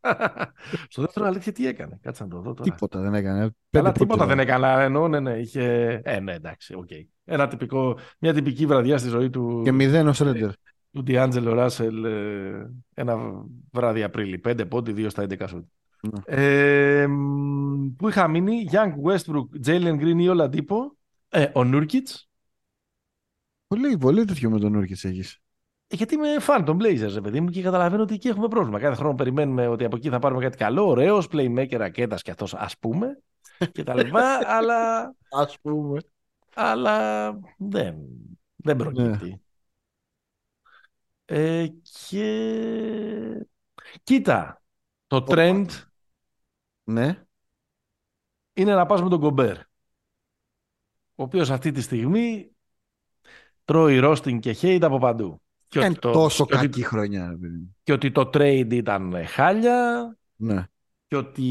Στο 0.89 1.01
δεύτερο 1.01 1.25
αλήθεια 1.25 1.51
τι 1.51 1.67
έκανε; 1.67 1.99
Κάτσε 2.01 2.23
να 2.23 2.29
το 2.29 2.39
δω 2.39 2.53
τώρα. 2.53 2.71
Τίποτα 2.71 2.99
δεν 2.99 3.13
έκανε. 3.13 3.49
Καλά, 3.69 3.91
τίποτα 3.91 4.25
δεν 4.25 4.39
έκανε. 4.39 4.83
Εννοώ, 4.83 5.07
ναι, 5.07 5.19
ναι, 5.19 5.37
είχε. 5.37 6.01
Ε, 6.03 6.19
ναι, 6.19 6.33
εντάξει, 6.33 6.73
οκ. 6.73 6.87
Okay. 6.89 7.05
Ένα 7.25 7.47
τυπικό, 7.47 7.97
μια 8.19 8.33
τυπική 8.33 8.65
βραδιά 8.65 8.97
στη 8.97 9.09
ζωή 9.09 9.29
του. 9.29 9.61
Και 9.63 9.71
μηδέν 9.71 10.07
ο 10.07 10.13
Σρέντερ. 10.13 10.49
Του 10.91 11.03
Ντιάντζελο 11.03 11.53
Ράσελ 11.53 12.05
ένα 12.93 13.17
βράδυ 13.71 14.03
Απρίλη. 14.03 14.37
Πέντε 14.37 14.65
πόντι, 14.65 14.91
δύο 14.91 15.09
στα 15.09 15.23
11 15.23 15.43
σου. 15.47 15.71
Ναι. 16.01 16.21
Ε, 16.25 17.07
που 17.97 18.09
είχα 18.09 18.27
μείνει, 18.27 18.69
Young 18.71 18.93
Westbrook, 19.03 19.65
Jalen 19.65 19.99
Green 19.99 20.19
ή 20.19 20.27
όλα 20.27 20.49
τύπο. 20.49 20.97
Ε, 21.29 21.51
ο 21.53 21.63
Νούρκιτ. 21.63 22.07
Πολύ, 23.67 23.97
πολύ 23.97 24.25
τέτοιο 24.25 24.49
με 24.49 24.59
τον 24.59 24.71
Νούρκιτ 24.71 25.05
έχεις. 25.05 25.39
Γιατί 25.87 26.13
είμαι 26.13 26.39
φαν 26.39 26.65
των 26.65 26.79
Blazers, 26.81 27.23
παιδί 27.23 27.41
μου, 27.41 27.49
και 27.49 27.61
καταλαβαίνω 27.61 28.03
ότι 28.03 28.13
εκεί 28.13 28.27
έχουμε 28.27 28.47
πρόβλημα. 28.47 28.79
Κάθε 28.79 28.95
χρόνο 28.95 29.15
περιμένουμε 29.15 29.67
ότι 29.67 29.85
από 29.85 29.95
εκεί 29.95 30.09
θα 30.09 30.19
πάρουμε 30.19 30.41
κάτι 30.41 30.57
καλό, 30.57 30.87
ωραίος, 30.87 31.27
playmaker, 31.31 31.75
ρακέτας 31.77 32.21
και 32.21 32.31
αυτό, 32.31 32.47
ας 32.51 32.77
πούμε, 32.77 33.21
και 33.71 33.83
τα 33.83 34.03
λοιπά, 34.03 34.39
αλλά. 34.43 35.01
Α 35.29 35.45
πούμε. 35.61 35.99
Αλλά 36.55 37.31
δεν, 37.57 37.95
δεν 38.55 38.75
προκύπτει. 38.75 39.29
Ναι. 39.29 39.39
Ε, 41.25 41.67
και 42.07 43.47
κοίτα, 44.03 44.61
το 45.07 45.23
trend 45.27 45.65
ναι. 46.91 47.23
είναι 48.53 48.75
να 48.75 48.85
πας 48.85 49.01
με 49.01 49.09
τον 49.09 49.19
Κομπέρ. 49.19 49.57
Ο 51.15 51.23
οποίος 51.23 51.49
αυτή 51.49 51.71
τη 51.71 51.81
στιγμή 51.81 52.51
τρώει 53.65 53.99
roasting 54.03 54.39
και 54.39 54.57
hate 54.61 54.81
από 54.81 54.97
παντού. 54.97 55.41
Και 55.67 55.79
ότι 55.79 55.99
το, 55.99 56.11
τόσο 56.11 56.45
και 56.45 56.55
κακή 56.55 56.83
χρονιά. 56.83 57.37
Και 57.83 57.93
ότι 57.93 58.11
το 58.11 58.29
trade 58.33 58.67
ήταν 58.71 59.25
χάλια. 59.27 60.17
Ναι. 60.35 60.65
Και 61.07 61.15
ότι... 61.15 61.45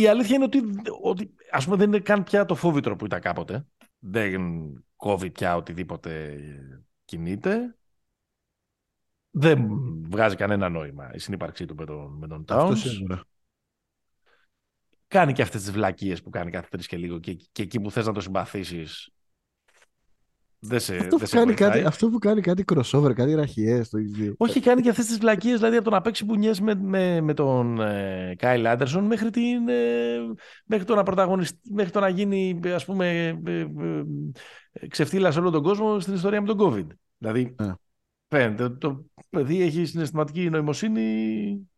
Η 0.00 0.06
αλήθεια 0.06 0.34
είναι 0.34 0.44
ότι, 0.44 0.62
ότι 1.02 1.34
ας 1.50 1.64
πούμε 1.64 1.76
δεν 1.76 1.88
είναι 1.88 1.98
καν 1.98 2.22
πια 2.22 2.44
το 2.44 2.54
φόβητρο 2.54 2.96
που 2.96 3.04
ήταν 3.04 3.20
κάποτε. 3.20 3.66
Δεν 3.98 4.42
κόβει 4.96 5.30
πια 5.30 5.56
οτιδήποτε 5.56 6.40
κινείται. 7.04 7.76
Δεν 9.30 9.68
βγάζει 10.10 10.36
κανένα 10.36 10.68
νόημα 10.68 11.14
η 11.14 11.18
συνύπαρξή 11.18 11.64
του 11.64 11.74
με 11.74 11.84
τον, 11.84 12.16
με 12.18 12.26
τον 12.26 12.44
Towns. 12.48 12.76
Κάνει 15.12 15.32
και 15.32 15.42
αυτές 15.42 15.60
τις 15.60 15.70
βλακίες 15.70 16.22
που 16.22 16.30
κάνει 16.30 16.50
κάθε 16.50 16.66
τρεις 16.70 16.86
και 16.86 16.96
λίγο 16.96 17.18
και, 17.18 17.36
και 17.52 17.62
εκεί 17.62 17.80
που 17.80 17.90
θες 17.90 18.06
να 18.06 18.12
το 18.12 18.20
συμπαθήσεις 18.20 19.12
δεν 20.64 20.80
σε, 20.80 20.96
αυτό, 20.96 21.16
δεν 21.16 21.28
που 21.28 21.34
κάνει 21.36 21.54
κάτι, 21.54 21.84
αυτό 21.84 22.08
που 22.08 22.18
κάνει 22.18 22.40
κάτι 22.40 22.64
crossover, 22.72 23.12
κάτι 23.14 23.34
ραχιές 23.34 23.86
στο 23.86 23.98
ίδιο. 23.98 24.34
Όχι, 24.36 24.60
κάνει 24.60 24.80
και 24.80 24.88
αυτές 24.88 25.06
τις 25.06 25.18
βλακίες, 25.18 25.58
δηλαδή 25.58 25.76
από 25.76 25.84
το 25.84 25.90
να 25.90 26.00
παίξει 26.00 26.24
μπουνιές 26.24 26.60
με, 26.60 26.74
με, 26.74 27.20
με 27.20 27.34
τον 27.34 27.76
Κάιλ 28.36 28.64
ε, 28.64 28.68
Άντερσον 28.68 29.04
μέχρι, 29.04 29.30
την, 29.30 29.68
ε, 29.68 30.18
μέχρι, 30.64 30.84
το 30.84 30.94
να 30.94 31.36
μέχρι 31.70 31.92
το 31.92 32.00
να 32.00 32.08
γίνει 32.08 32.60
ας 32.64 32.84
πούμε 32.84 33.26
ε, 33.46 33.66
ε, 34.72 34.86
ξεφτύλα 34.88 35.30
σε 35.30 35.38
όλο 35.38 35.50
τον 35.50 35.62
κόσμο 35.62 36.00
στην 36.00 36.14
ιστορία 36.14 36.40
με 36.40 36.46
τον 36.46 36.58
COVID. 36.60 36.86
Δηλαδή, 37.18 37.54
yeah. 37.58 37.72
φαίνεται 38.28 38.62
ότι 38.62 38.78
το 38.78 39.04
παιδί 39.30 39.62
έχει 39.62 39.84
συναισθηματική 39.84 40.50
νοημοσύνη 40.50 41.68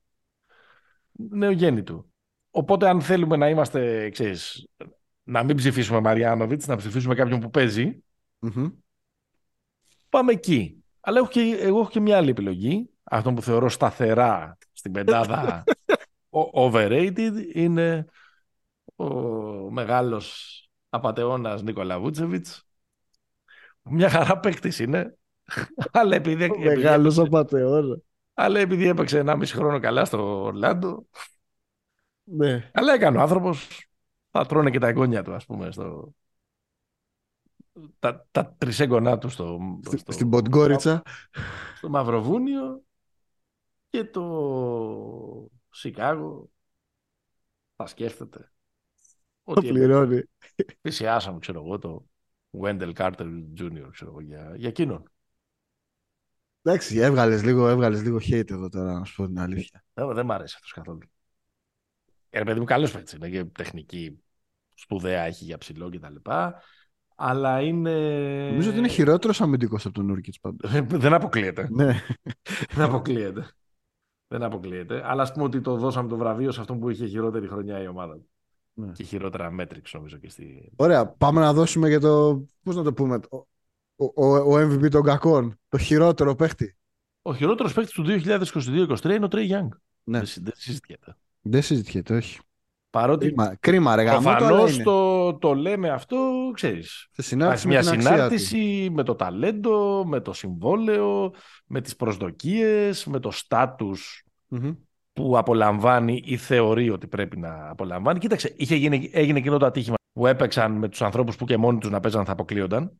νεογέννητου. 1.12 2.13
Οπότε 2.56 2.88
αν 2.88 3.00
θέλουμε 3.00 3.36
να 3.36 3.48
είμαστε, 3.48 4.10
ξέρεις, 4.10 4.68
να 5.22 5.42
μην 5.42 5.56
ψηφίσουμε 5.56 6.00
Μαριάνοβιτς, 6.00 6.66
να 6.66 6.76
ψηφίσουμε 6.76 7.14
κάποιον 7.14 7.40
που 7.40 7.50
παίζει, 7.50 8.04
mm 8.40 8.72
Πάμε 10.08 10.32
εκεί. 10.32 10.84
Αλλά 11.00 11.18
έχω 11.18 11.28
και, 11.28 11.56
εγώ 11.60 11.80
έχω 11.80 11.88
και 11.90 12.00
μια 12.00 12.16
άλλη 12.16 12.30
επιλογή. 12.30 12.90
Αυτό 13.02 13.32
που 13.32 13.42
θεωρώ 13.42 13.68
σταθερά 13.68 14.58
στην 14.72 14.92
πεντάδα 14.92 15.64
overrated 16.54 17.32
είναι 17.52 18.06
ο 18.96 19.04
μεγάλος 19.70 20.58
απατεώνας 20.88 21.62
Νίκολα 21.62 22.00
Βούτσεβιτς. 22.00 22.66
Μια 23.82 24.10
χαρά 24.10 24.38
παίκτης 24.38 24.78
είναι. 24.78 25.16
αλλά 25.92 26.14
επειδή, 26.14 26.44
ο 26.44 26.58
μεγάλος 26.58 27.18
απατεώνας. 27.18 27.98
Αλλά 28.34 28.58
επειδή 28.58 28.88
έπαιξε 28.88 29.22
1,5 29.26 29.44
χρόνο 29.46 29.78
καλά 29.80 30.04
στο 30.04 30.42
Ορλάντο. 30.42 31.06
Ναι. 32.24 32.70
Αλλά 32.74 32.92
έκανε 32.92 33.18
ο 33.18 33.20
άνθρωπος. 33.20 33.88
Θα 34.30 34.46
τρώνε 34.46 34.70
και 34.70 34.78
τα 34.78 34.88
εγγόνια 34.88 35.22
του, 35.22 35.34
ας 35.34 35.46
πούμε, 35.46 35.70
στο, 35.70 36.14
τα, 37.98 38.26
τα 38.30 38.54
τρισέγγονά 38.58 39.18
του 39.18 39.28
στο, 39.28 39.58
στο, 39.96 40.12
στην 40.12 40.30
Ποντγκόριτσα 40.30 41.02
στο 41.76 41.88
Μαυροβούνιο 41.88 42.82
και 43.90 44.04
το 44.04 45.50
Σικάγο 45.70 46.50
θα 47.76 47.86
σκέφτεται 47.86 48.52
το 49.44 49.60
πληρώνει 49.60 50.22
πλησιάσαμε 50.80 51.38
ξέρω 51.38 51.62
εγώ 51.64 51.78
το 51.78 52.04
Wendell 52.60 52.92
Carter 52.92 53.44
Jr. 53.60 53.88
ξέρω 53.90 54.10
εγώ 54.10 54.20
για, 54.20 54.52
για 54.56 54.68
εκείνον 54.68 55.08
Εντάξει, 56.66 56.98
έβγαλες 56.98 57.42
λίγο, 57.42 57.68
έβγαλες 57.68 58.02
λίγο 58.02 58.16
hate 58.16 58.50
εδώ 58.50 58.68
τώρα, 58.68 58.98
να 58.98 59.04
σου 59.04 59.14
πω 59.16 59.26
την 59.26 59.38
αλήθεια. 59.38 59.84
Δεν, 59.94 60.14
δεν 60.14 60.26
μ' 60.26 60.32
αρέσει 60.32 60.54
αυτός 60.56 60.72
καθόλου. 60.72 60.98
Ε, 62.36 62.42
παιδί 62.42 62.58
μου, 62.58 62.64
καλός 62.64 62.92
παίκτης 62.92 63.12
είναι 63.12 63.28
και 63.28 63.44
τεχνική 63.44 64.18
σπουδαία 64.74 65.22
έχει 65.22 65.44
για 65.44 65.58
ψηλό 65.58 65.90
και 65.90 65.98
τα 65.98 66.10
λοιπά 66.10 66.62
Αλλά 67.16 67.60
είναι. 67.60 67.90
Νομίζω 68.50 68.68
ότι 68.68 68.78
είναι 68.78 68.88
χειρότερος 68.88 69.40
αμυντικός 69.40 69.84
από 69.84 69.94
τον 69.94 70.06
Νούρκιτ 70.06 70.34
πάντω. 70.40 70.68
Δεν 70.98 71.14
αποκλείεται. 71.14 71.68
ναι. 71.76 72.00
Δεν 72.70 72.84
αποκλείεται. 72.84 73.48
Δεν 74.28 74.42
αποκλείεται. 74.42 75.02
Αλλά 75.04 75.22
ας 75.22 75.32
πούμε 75.32 75.44
ότι 75.44 75.60
το 75.60 75.76
δώσαμε 75.76 76.08
το 76.08 76.16
βραβείο 76.16 76.52
σε 76.52 76.60
αυτόν 76.60 76.80
που 76.80 76.90
είχε 76.90 77.06
χειρότερη 77.06 77.48
χρονιά 77.48 77.82
η 77.82 77.86
ομάδα. 77.86 78.18
Ναι. 78.74 78.92
Και 78.92 79.02
χειρότερα 79.02 79.50
μέτρηξ 79.50 79.92
νομίζω 79.92 80.16
και 80.16 80.28
στη. 80.28 80.72
Ωραία. 80.76 81.06
Πάμε 81.06 81.40
να 81.40 81.52
δώσουμε 81.52 81.88
για 81.88 82.00
το. 82.00 82.44
Πώς 82.62 82.76
να 82.76 82.82
το 82.82 82.92
πούμε; 82.92 83.20
Ο, 83.96 84.04
ο, 84.14 84.36
ο 84.36 84.58
MVP 84.58 84.90
των 84.90 85.02
κακών. 85.02 85.58
Το 85.68 85.78
χειρότερο 85.78 86.34
παίχτη. 86.34 86.76
Ο 87.22 87.34
χειρότερος 87.34 87.72
παίχτης 87.72 87.94
του 87.94 88.04
2022-2023 88.06 89.04
είναι 89.04 89.24
ο 89.24 89.28
Τρέι 89.28 89.44
Γιάνγκ. 89.44 89.70
Ναι. 90.04 90.18
Δεν, 90.18 90.26
συ- 90.26 90.44
δεν 90.44 90.52
συζητιέται. 90.56 91.16
Δεν 91.46 91.62
συζητιέται, 91.62 92.16
όχι. 92.16 92.38
Παρότι 92.90 93.26
Κρίμα, 93.26 93.56
κρίμα 93.60 93.96
ρε 93.96 94.02
γάμο, 94.02 94.22
το, 94.22 94.28
αλλά 94.28 94.38
προφανώς 94.38 94.74
είναι. 94.74 94.82
το, 94.82 95.34
το 95.34 95.54
λέμε 95.54 95.90
αυτό, 95.90 96.50
ξέρεις. 96.54 97.08
Σε 97.10 97.22
συνάρτηση 97.22 97.66
με 97.66 97.72
μια 97.72 97.82
την 97.82 97.90
αξία 97.90 98.10
του. 98.10 98.14
συνάρτηση 98.14 98.88
με 98.92 99.02
το 99.02 99.14
ταλέντο, 99.14 100.04
με 100.06 100.20
το 100.20 100.32
συμβόλαιο, 100.32 101.32
με 101.66 101.80
τις 101.80 101.96
προσδοκίες, 101.96 103.06
με 103.06 103.18
το 103.20 103.30
στάτους 103.30 104.24
Μμμ. 104.48 104.72
που 105.12 105.38
απολαμβάνει 105.38 106.22
ή 106.24 106.36
θεωρεί 106.36 106.90
ότι 106.90 107.06
πρέπει 107.06 107.38
να 107.38 107.68
απολαμβάνει. 107.70 108.18
Κοίταξε, 108.18 108.54
είχε 108.56 108.74
γίνει, 108.74 109.10
έγινε 109.12 109.38
εκείνο 109.38 109.58
το 109.58 109.66
ατύχημα 109.66 109.94
που 110.12 110.26
έπαιξαν 110.26 110.72
με 110.72 110.88
τους 110.88 111.02
ανθρώπους 111.02 111.36
που 111.36 111.44
και 111.44 111.56
μόνοι 111.56 111.78
τους 111.78 111.90
να 111.90 112.00
παίζαν 112.00 112.24
θα 112.24 112.32
αποκλείονταν. 112.32 112.92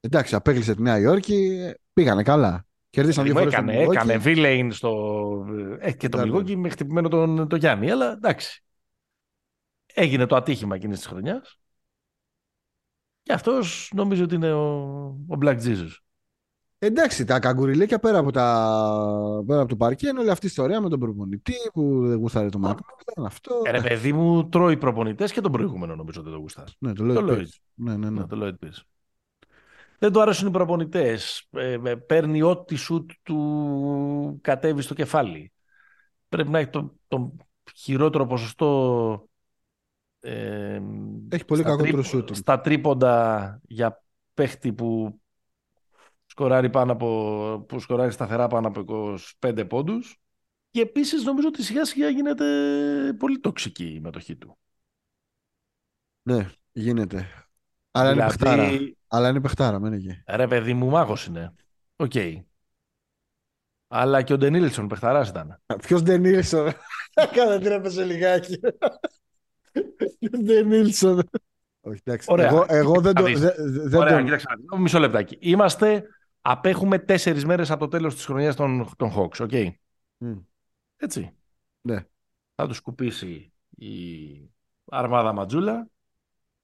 Εντάξει, 0.00 0.34
απέκλεισε 0.34 0.74
τη 0.74 0.82
Νέα 0.82 0.98
Υόρκη, 0.98 1.34
ε, 1.60 1.74
πήγανε 1.92 2.22
καλά. 2.22 2.66
Κερδίσαν 2.92 3.24
δύο 3.24 3.32
Λίγο 3.32 3.50
φορές 3.50 3.52
έκανε, 3.58 3.84
τον 3.84 3.92
έκανε 3.92 4.22
Milwaukee. 4.24 4.36
V-Lane 4.36 4.68
στο... 4.72 5.46
Ε, 5.78 5.92
και 5.92 6.08
το 6.08 6.20
Εντάξει. 6.20 6.42
Milwaukee 6.52 6.56
με 6.56 6.68
χτυπημένο 6.68 7.08
τον, 7.08 7.48
τον 7.48 7.58
Γιάννη, 7.58 7.90
αλλά 7.90 8.12
εντάξει. 8.12 8.64
Έγινε 9.94 10.26
το 10.26 10.36
ατύχημα 10.36 10.74
εκείνης 10.74 10.98
της 10.98 11.06
χρονιάς. 11.06 11.60
Και 13.22 13.32
αυτός 13.32 13.90
νομίζω 13.94 14.24
ότι 14.24 14.34
είναι 14.34 14.52
ο, 14.52 14.70
ο 15.28 15.38
Black 15.40 15.56
Jesus. 15.56 15.96
Εντάξει, 16.78 17.24
τα 17.24 17.38
καγκουριλίκια 17.38 17.98
πέρα 17.98 18.18
από, 18.18 18.30
τα... 18.30 19.42
πέρα 19.46 19.60
από 19.60 19.68
το 19.68 19.76
παρκέ 19.76 20.08
είναι 20.08 20.20
όλη 20.20 20.30
αυτή 20.30 20.46
η 20.46 20.48
ιστορία 20.48 20.80
με 20.80 20.88
τον 20.88 20.98
προπονητή 20.98 21.54
που 21.72 22.06
δεν 22.06 22.18
γούσταρε 22.18 22.48
το 22.48 22.58
Μακμίλαν. 22.58 23.26
Αυτό. 23.26 23.62
Ε, 23.64 23.70
ρε 23.70 23.80
παιδί 23.80 24.12
μου, 24.12 24.48
τρώει 24.48 24.76
προπονητές 24.76 25.32
και 25.32 25.40
τον 25.40 25.52
προηγούμενο 25.52 25.96
νομίζω 25.96 26.20
ότι 26.20 26.30
το 26.30 26.36
γουστάρει. 26.36 26.72
Ναι, 26.78 26.92
το 26.92 27.12
Το 27.12 27.22
λέω. 27.22 27.36
Lloyd. 27.36 27.46
Ναι, 27.74 27.96
ναι, 27.96 28.10
ναι. 28.10 28.20
Ναι, 28.20 28.26
το 28.26 28.38
Lloyd 28.42 28.66
Pierce. 28.66 28.80
Δεν 30.02 30.12
του 30.12 30.20
αρέσουν 30.20 30.48
οι 30.48 30.50
προπονητές. 30.50 31.48
παίρνει 32.06 32.42
ό,τι 32.42 32.74
σουτ 32.74 33.10
του 33.22 34.38
κατέβει 34.42 34.82
στο 34.82 34.94
κεφάλι. 34.94 35.52
Πρέπει 36.28 36.48
να 36.48 36.58
έχει 36.58 36.70
το, 36.70 36.94
το 37.08 37.36
χειρότερο 37.74 38.26
ποσοστό. 38.26 39.28
ε, 40.20 40.80
Έχει 41.28 41.44
πολύ 41.44 41.60
στα 41.60 41.70
κακότερο 41.70 42.02
τρίπο- 42.02 42.18
shooting. 42.18 42.34
Στα 42.36 42.60
τρίποντα 42.60 43.60
για 43.62 44.02
παίχτη 44.34 44.72
που 44.72 45.20
σκοράρει, 46.26 46.70
πάνω 46.70 46.92
από, 46.92 47.64
που 47.68 47.80
σκοράρει 47.80 48.12
σταθερά 48.12 48.46
πάνω 48.46 48.68
από 48.68 48.84
25 49.40 49.64
πόντους. 49.68 50.20
Και 50.70 50.80
επίσης 50.80 51.24
νομίζω 51.24 51.48
ότι 51.48 51.62
σιγά 51.62 51.84
σιγά 51.84 52.08
γίνεται 52.08 52.46
πολύ 53.18 53.38
τοξική 53.38 53.94
η 53.94 54.00
μετοχή 54.00 54.36
του. 54.36 54.58
Ναι, 56.22 56.50
γίνεται. 56.72 57.26
Αλλά 57.92 58.10
είναι 58.12 58.20
Δηλαδή, 58.22 58.38
παιχτάρα. 58.38 58.92
Αλλά 59.08 59.28
είναι 59.28 59.40
παιχτάρα, 59.40 59.78
μένει 59.78 59.96
εκεί. 59.96 60.22
Ρε 60.26 60.46
παιδί 60.46 60.74
μου, 60.74 60.88
μάγος 60.88 61.26
είναι. 61.26 61.54
Οκ. 61.96 62.12
Αλλά 63.88 64.22
και 64.22 64.32
ο 64.32 64.36
Denilson 64.38 64.88
παιχταράς 64.88 65.28
ήταν. 65.28 65.62
Ποιος 65.82 66.02
Denilson. 66.02 66.72
Κάνα 67.34 67.58
την 67.58 67.72
έπεσε 67.72 68.04
λιγάκι. 68.04 68.58
Ποιος 70.18 70.40
δεν 70.42 70.66
Νίλσον. 70.66 71.28
Όχι, 71.80 72.00
εντάξει. 72.04 72.32
Ωραία. 72.32 72.46
Εγώ, 72.46 72.64
εγώ 72.68 73.00
δεν 73.00 73.14
το. 73.14 73.22
Θα 73.22 73.28
δεις. 73.28 73.40
δε- 73.40 73.54
δε- 73.56 73.88
δεν 73.88 74.00
Ωραία, 74.00 74.14
τον- 74.16 74.24
κοίταξε. 74.24 74.46
να 74.48 74.56
δεις. 74.56 74.80
Μισό 74.82 74.98
λεπτάκι. 74.98 75.36
Είμαστε, 75.40 76.04
απέχουμε 76.40 76.98
τέσσερις 76.98 77.44
μέρες 77.44 77.70
από 77.70 77.80
το 77.80 77.88
τέλος 77.88 78.14
της 78.14 78.24
χρονιάς 78.24 78.56
των, 78.56 78.90
των 78.96 79.12
Hawks, 79.16 79.40
οκ. 79.40 79.52
Μμ. 80.18 80.38
Έτσι. 80.96 81.36
Ναι. 81.80 82.04
Θα 82.54 82.66
τους 82.66 82.76
σκουπίσει 82.76 83.52
η 83.70 83.90
αρμάδα 84.84 85.32
Ματζούλα 85.32 85.86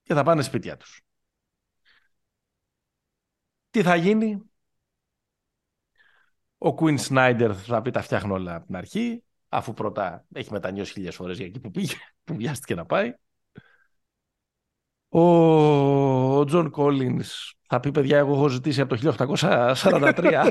και 0.02 0.14
θα 0.14 0.22
πάνε 0.22 0.42
σπίτια 0.42 0.76
τους. 0.76 1.00
Τι 3.78 3.84
θα 3.84 3.96
γίνει; 3.96 4.42
Ο 6.58 6.74
Quinn 6.78 6.98
Snyder 6.98 7.52
θα 7.54 7.82
πει 7.82 7.90
τα 7.90 8.02
φτιάχνω 8.02 8.34
όλα 8.34 8.54
από 8.54 8.66
την 8.66 8.76
αρχή, 8.76 9.22
αφού 9.48 9.74
πρώτα 9.74 10.24
έχει 10.32 10.52
μετανιώσει 10.52 10.92
χίλιες 10.92 11.14
φορές 11.14 11.36
για 11.36 11.46
εκεί 11.46 11.60
που 11.60 11.70
πήγε, 11.70 11.94
που 12.24 12.34
βιάστηκε 12.34 12.74
να 12.74 12.84
πάει. 12.86 13.14
Ο, 15.08 15.20
ο 15.20 16.44
John 16.52 16.70
Collins 16.70 17.52
θα 17.68 17.80
πει 17.80 17.90
παιδιά 17.90 18.18
εγώ 18.18 18.34
έχω 18.34 18.48
ζητήσει 18.48 18.80
από 18.80 18.96
το 18.96 19.12
1843 19.82 20.14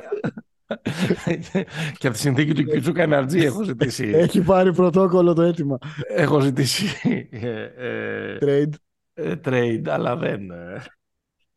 και 1.98 2.08
από 2.08 2.16
τη 2.16 2.18
συνθήκη 2.18 2.54
του 2.54 2.64
Κιουτσούκα 2.64 3.02
Εναρτζή 3.02 3.40
έχω 3.40 3.64
ζητήσει 3.64 4.06
Έχει 4.26 4.42
πάρει 4.42 4.74
πρωτόκολλο 4.74 5.34
το 5.34 5.42
αίτημα. 5.42 5.78
έχω 6.08 6.40
ζητήσει 6.40 6.86
ε, 7.32 7.62
ε, 7.76 8.38
Trade. 8.42 8.74
ε, 9.14 9.34
trade, 9.44 9.88
αλλά 9.88 10.16
δεν. 10.16 10.42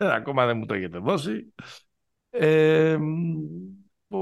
Ε, 0.00 0.14
ακόμα 0.14 0.46
δεν 0.46 0.56
μου 0.56 0.66
το 0.66 0.74
έχετε 0.74 0.98
δώσει. 0.98 1.54
Ε, 2.30 2.98
ο, 4.08 4.18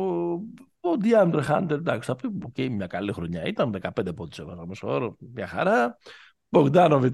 ο 0.80 0.96
DeAndre 1.02 1.44
Hunter, 1.48 1.70
εντάξει, 1.70 2.08
θα 2.08 2.16
πει, 2.16 2.26
οκ, 2.44 2.70
μια 2.70 2.86
καλή 2.86 3.12
χρονιά 3.12 3.44
ήταν, 3.44 3.78
15 3.82 4.14
πόντους 4.16 4.38
έβαλα 4.38 4.66
μέσο 4.66 4.88
όρο, 4.88 5.16
μια 5.34 5.46
χαρά. 5.46 5.98
Bogdanovic, 6.50 7.10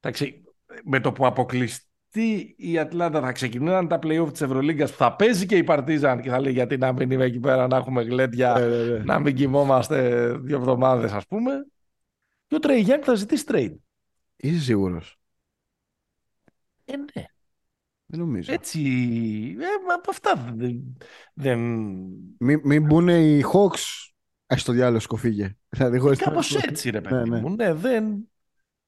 εντάξει, 0.00 0.42
με 0.84 1.00
το 1.00 1.12
που 1.12 1.26
αποκλειστεί 1.26 2.54
η 2.56 2.78
Ατλάντα 2.78 3.20
θα 3.20 3.32
ξεκινάνε 3.32 3.88
τα 3.88 3.98
play-off 4.02 4.28
της 4.32 4.40
Ευρωλίγκας 4.40 4.90
που 4.90 4.96
θα 4.96 5.16
παίζει 5.16 5.46
και 5.46 5.56
η 5.56 5.64
Παρτίζαν 5.64 6.20
και 6.20 6.30
θα 6.30 6.40
λέει 6.40 6.52
γιατί 6.52 6.76
να 6.76 6.92
μην 6.92 7.10
είμαι 7.10 7.24
εκεί 7.24 7.40
πέρα 7.40 7.66
να 7.66 7.76
έχουμε 7.76 8.02
γλέντια, 8.02 8.52
Ναι, 8.58 8.66
ναι, 8.66 8.84
ναι. 8.84 8.98
να 8.98 9.18
μην 9.18 9.34
κοιμόμαστε 9.36 10.28
δύο 10.32 10.56
εβδομάδες 10.56 11.12
ας 11.12 11.26
πούμε. 11.26 11.66
Και 12.46 12.54
ο 12.54 12.58
Trey 12.62 12.86
Young 12.86 13.00
θα 13.02 13.14
ζητήσει 13.14 13.44
trade. 13.48 13.74
Είσαι 14.36 14.60
σίγουρος; 14.60 15.18
Ε, 16.84 16.96
ναι. 16.96 17.24
Δεν 18.12 18.20
νομίζω. 18.20 18.52
Έτσι, 18.52 18.80
ε, 19.58 19.86
μα 19.86 19.94
από 19.94 20.10
αυτά 20.10 20.52
δεν... 20.54 20.96
δεν... 21.34 21.58
Μην, 22.38 22.60
μην 22.64 22.86
μπουν 22.86 23.08
οι 23.08 23.42
Hawks. 23.52 24.10
Έχει 24.46 24.64
το 24.64 24.72
διάλογο 24.72 25.00
σκοφίγε. 25.00 25.56
Δηλαδή, 25.68 25.98
χωρίς 25.98 26.18
να- 26.18 26.24
Κάπως 26.24 26.54
έτσι 26.56 26.90
ρε 26.90 27.00
παιδί 27.00 27.14
Ναι, 27.14 27.36
ναι. 27.36 27.40
μου. 27.40 27.54
Ναι, 27.54 27.74
δεν... 27.74 28.28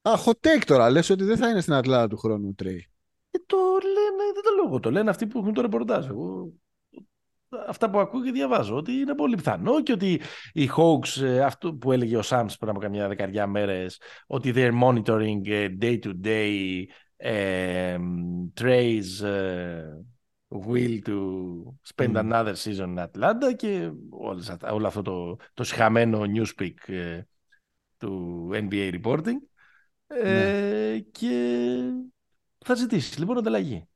Α, 0.03 0.13
hot 0.25 0.31
take 0.47 0.63
τώρα. 0.67 0.91
Λες 0.91 1.11
ότι 1.11 1.25
δεν 1.25 1.37
θα 1.37 1.49
είναι 1.49 1.61
στην 1.61 1.73
Ατλάντα 1.73 2.09
του 2.09 2.17
χρόνου 2.17 2.49
ο 2.49 2.55
Trey. 2.63 2.79
Ε, 3.31 3.39
το 3.47 3.57
λένε, 3.83 4.33
δεν 4.35 4.43
το 4.43 4.51
λέω 4.57 4.65
εγώ, 4.67 4.81
το 4.81 4.91
λένε 4.91 5.11
αυτοί 5.11 5.27
που 5.27 5.39
έχουν 5.39 5.53
το 5.53 5.61
ρεπορτάζ. 5.61 6.07
Εγώ 6.07 6.53
αυτά 7.67 7.91
που 7.91 7.99
ακούω 7.99 8.23
και 8.23 8.31
διαβάζω, 8.31 8.77
ότι 8.77 8.93
είναι 8.93 9.15
πολύ 9.15 9.37
πιθανό 9.37 9.83
και 9.83 9.93
ότι 9.93 10.21
οι 10.53 10.71
Hawks, 10.77 11.23
ε, 11.23 11.41
αυτό 11.43 11.75
που 11.75 11.93
έλεγε 11.93 12.17
ο 12.17 12.23
Shams 12.23 12.57
πριν 12.57 12.71
από 12.71 12.81
καμιά 12.81 13.09
δεκαριά 13.09 13.47
μέρες, 13.47 14.01
ότι 14.27 14.53
they're 14.57 14.83
monitoring 14.83 15.41
ε, 15.49 15.69
day 17.25 17.31
to 17.31 17.31
day 17.31 17.31
ε, 17.31 17.99
Trey's 18.61 19.25
ε, 19.25 19.83
will 20.49 20.99
to 21.07 21.19
spend 21.95 22.09
Μμμ. 22.09 22.17
another 22.33 22.55
season 22.65 22.97
in 22.97 23.05
Atlanta 23.05 23.57
και 23.57 23.91
όλες 24.11 24.49
αυτά- 24.49 24.73
όλο 24.73 24.87
αυτό 24.87 25.03
το, 25.03 25.37
το 25.55 25.65
συχαμένο 25.65 26.21
newspeak 26.37 26.75
ε, 26.95 27.23
του 27.99 28.49
NBA 28.53 29.01
reporting 29.03 29.39
ε, 30.07 30.99
και 31.11 31.79
θα 32.65 32.75
ζητήσει 32.75 33.19
λοιπόν 33.19 33.39
ανταλλαγή. 33.39 33.89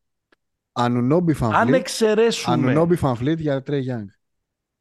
Anunoby 0.73 1.33
Αν 1.33 1.37
VanVleet. 1.39 1.75
εξαιρέσουμε. 1.75 2.55
Anunoby 2.55 2.97
VanVleet 2.97 3.41
για 3.41 3.63
Trey 3.67 3.71
Young. 3.81 4.05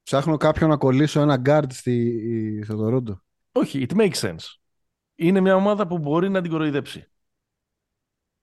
Ψάχνω 0.04 0.38
κάποιον 0.38 0.70
να 0.70 0.78
κολλήσω 0.78 1.22
ένα 1.22 1.42
guard 1.46 1.66
στη, 1.70 2.62
στο 2.64 2.76
Τορόντο. 2.76 3.22
Όχι, 3.52 3.86
it 3.90 3.96
makes 3.96 4.14
sense. 4.14 4.56
Είναι 5.16 5.40
μια 5.40 5.56
ομάδα 5.56 5.88
που 5.88 5.98
μπορεί 5.98 6.30
να 6.30 6.42
την 6.42 6.52
κοροϊδέψει. 6.52 7.08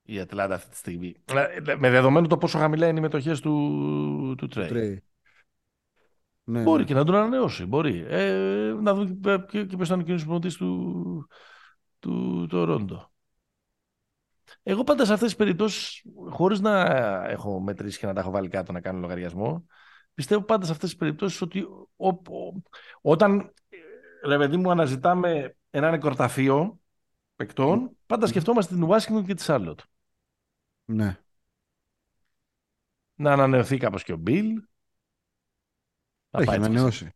Η 0.07 0.21
Ατλάντα 0.21 0.55
αυτή 0.55 0.71
τη 0.71 0.77
στιγμή. 0.77 1.15
Ε, 1.33 1.77
Με 1.77 1.91
δεδομένο 1.91 2.27
το 2.27 2.37
πόσο 2.37 2.59
χαμηλά 2.59 2.89
είναι 2.89 2.99
οι 2.99 3.03
μετοχές 3.03 3.41
του, 3.41 4.35
του 4.39 4.47
Trey. 4.49 4.69
Trey. 4.73 5.03
Ναι, 6.45 6.63
Μπορεί 6.63 6.81
ναι. 6.81 6.87
και 6.87 6.95
να 6.95 7.05
τον 7.05 7.15
ανανεώσει. 7.15 7.65
Μπορεί. 7.67 8.05
Ε, 8.09 8.75
να 8.81 8.95
δούμε 8.95 9.45
και, 9.49 9.65
και 9.65 9.77
ποιο 9.77 9.85
θα 9.85 9.95
είναι 9.95 10.03
ο 10.03 10.07
καινούριος 10.07 10.21
προπονητής 10.23 10.57
του, 10.57 11.29
του 11.99 12.47
Τορόντο. 12.51 13.13
Εγώ 14.63 14.85
πάντα 14.85 15.05
σε 15.05 15.13
αυτές 15.13 15.29
τις 15.29 15.37
περιπτώσεις, 15.37 16.03
χωρίς 16.31 16.61
να 16.61 16.81
έχω 17.29 17.61
μετρήσει 17.61 17.99
και 17.99 18.07
να 18.07 18.13
τα 18.13 18.21
έχω 18.21 18.31
βάλει 18.31 18.49
κάτω 18.49 18.73
να 18.73 18.81
κάνω 18.81 18.99
λογαριασμό, 18.99 19.67
πιστεύω 20.15 20.43
πάντα 20.43 20.67
σε 20.67 20.73
αυτές 20.73 20.89
τις 20.89 20.99
περιπτώσεις 20.99 21.41
ότι 21.41 21.61
ο- 21.97 22.09
ο- 22.09 22.63
όταν, 23.01 23.53
ε, 23.69 24.29
ρε 24.29 24.39
παιδί 24.39 24.57
μου, 24.57 24.71
αναζητάμε 24.71 25.57
ένα 25.71 25.91
νεκροταφείο 25.91 26.79
παικτών, 27.37 27.91
πάντα 28.07 28.27
σκεφτόμαστε 28.27 28.75
την 28.75 28.83
Ουάσιγκτον 28.83 29.25
και 29.25 29.35
τη 29.35 29.43
Σάρλοτ. 29.43 29.81
Ναι. 30.85 31.19
Να 33.15 33.33
ανανεωθεί 33.33 33.77
κάπως 33.79 34.03
και 34.05 34.13
ο 34.13 34.17
Μπιλ. 34.17 34.55
Να 36.31 36.41
Έχει 36.41 36.47
πάει 36.47 36.57
έτσι 36.57 36.69
ανανεώσει. 36.71 37.11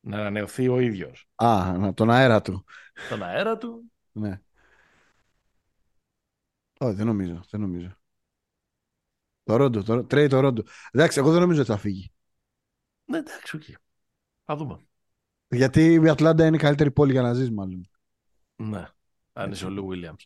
Να 0.00 0.18
ανανεωθεί 0.18 0.68
ο 0.68 0.80
ίδιος 0.80 1.28
Α, 1.34 1.72
να- 1.78 1.94
τον 1.94 2.10
αέρα 2.10 2.42
του. 2.42 2.64
τον 3.08 3.22
αέρα 3.22 3.58
του. 3.58 3.92
Ναι. 4.12 4.40
Όχι, 6.78 6.94
δεν 6.94 7.06
νομίζω. 7.06 7.40
Δεν 7.50 7.60
νομίζω. 7.60 7.96
Τορόντο, 9.42 9.82
το, 9.82 10.04
Trey 10.04 10.26
Τορόντο. 10.28 10.62
Εντάξει, 10.90 11.18
εγώ 11.18 11.30
δεν 11.32 11.40
νομίζω 11.40 11.60
ότι 11.60 11.70
θα 11.70 11.76
φύγει. 11.76 12.12
Ναι, 13.04 13.18
εντάξει, 13.18 13.56
οκ. 13.56 13.62
Θα 14.44 14.56
δούμε. 14.56 14.86
Γιατί 15.48 15.92
η 15.94 16.08
Ατλάντα 16.08 16.46
είναι 16.46 16.56
η 16.56 16.60
καλύτερη 16.60 16.90
πόλη 16.90 17.12
για 17.12 17.22
να 17.22 17.32
ζεις, 17.34 17.50
μάλλον. 17.50 17.90
Ναι. 18.56 18.88
Αν 19.32 19.50
είσαι 19.52 19.66
ο 19.66 19.70
Lou 19.70 19.88
Williams. 19.92 20.22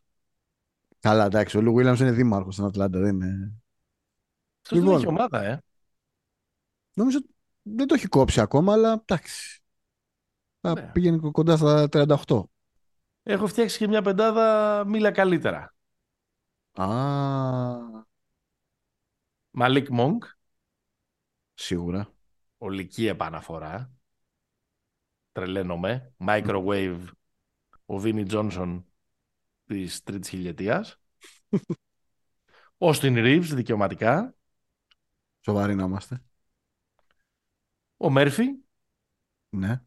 Καλά, 1.07 1.25
εντάξει, 1.25 1.57
ο 1.57 1.61
Lou 1.61 1.75
Williams 1.77 1.99
είναι 2.01 2.13
δήμαρχος 2.13 2.55
στην 2.55 2.67
Ατλάντα, 2.67 2.99
δεν 2.99 3.15
είναι. 3.15 3.53
Αυτός 4.63 4.79
Λοιπόν. 4.79 4.87
δεν 4.93 4.97
έχει 4.97 5.07
ομάδα, 5.07 5.43
ε. 5.45 5.63
Νομίζω 6.95 7.19
ότι 7.19 7.35
δεν 7.63 7.87
το 7.87 7.95
έχει 7.95 8.07
κόψει 8.07 8.41
ακόμα, 8.41 8.73
αλλά 8.73 8.93
εντάξει. 8.93 9.61
Θα 10.61 10.73
Ναι. 10.73 10.91
πήγαινε 10.93 11.31
κοντά 11.31 11.57
στα 11.57 11.89
38. 11.89 12.43
Έχω 13.23 13.47
φτιάξει 13.47 13.79
και 13.79 13.89
μια 13.89 14.03
πεντάδα 14.03 14.85
μίλα 14.87 15.11
καλύτερα. 15.11 15.75
Α, 16.73 16.87
Μαλίκ 19.51 19.89
Μόγκ, 19.89 20.23
σίγουρα. 21.55 22.09
ολική 22.59 23.07
επαναφορά. 23.07 23.91
Τρελαίνομαι. 25.33 26.13
Microwave, 26.27 27.05
ο 27.87 27.99
Βίνι 27.99 28.25
Τζόνσον 28.25 28.87
της 29.67 30.03
τρίτης 30.03 30.29
χιλιετίας. 30.29 31.01
Όστιν 32.79 33.15
Ρίβς, 33.15 33.55
δικαιωματικά. 33.55 34.35
Σοβαροί 35.41 35.75
να 35.75 35.85
είμαστε. 35.85 36.23
Ο 37.97 38.11
Μέρφυ, 38.11 38.45
Ναι. 39.49 39.83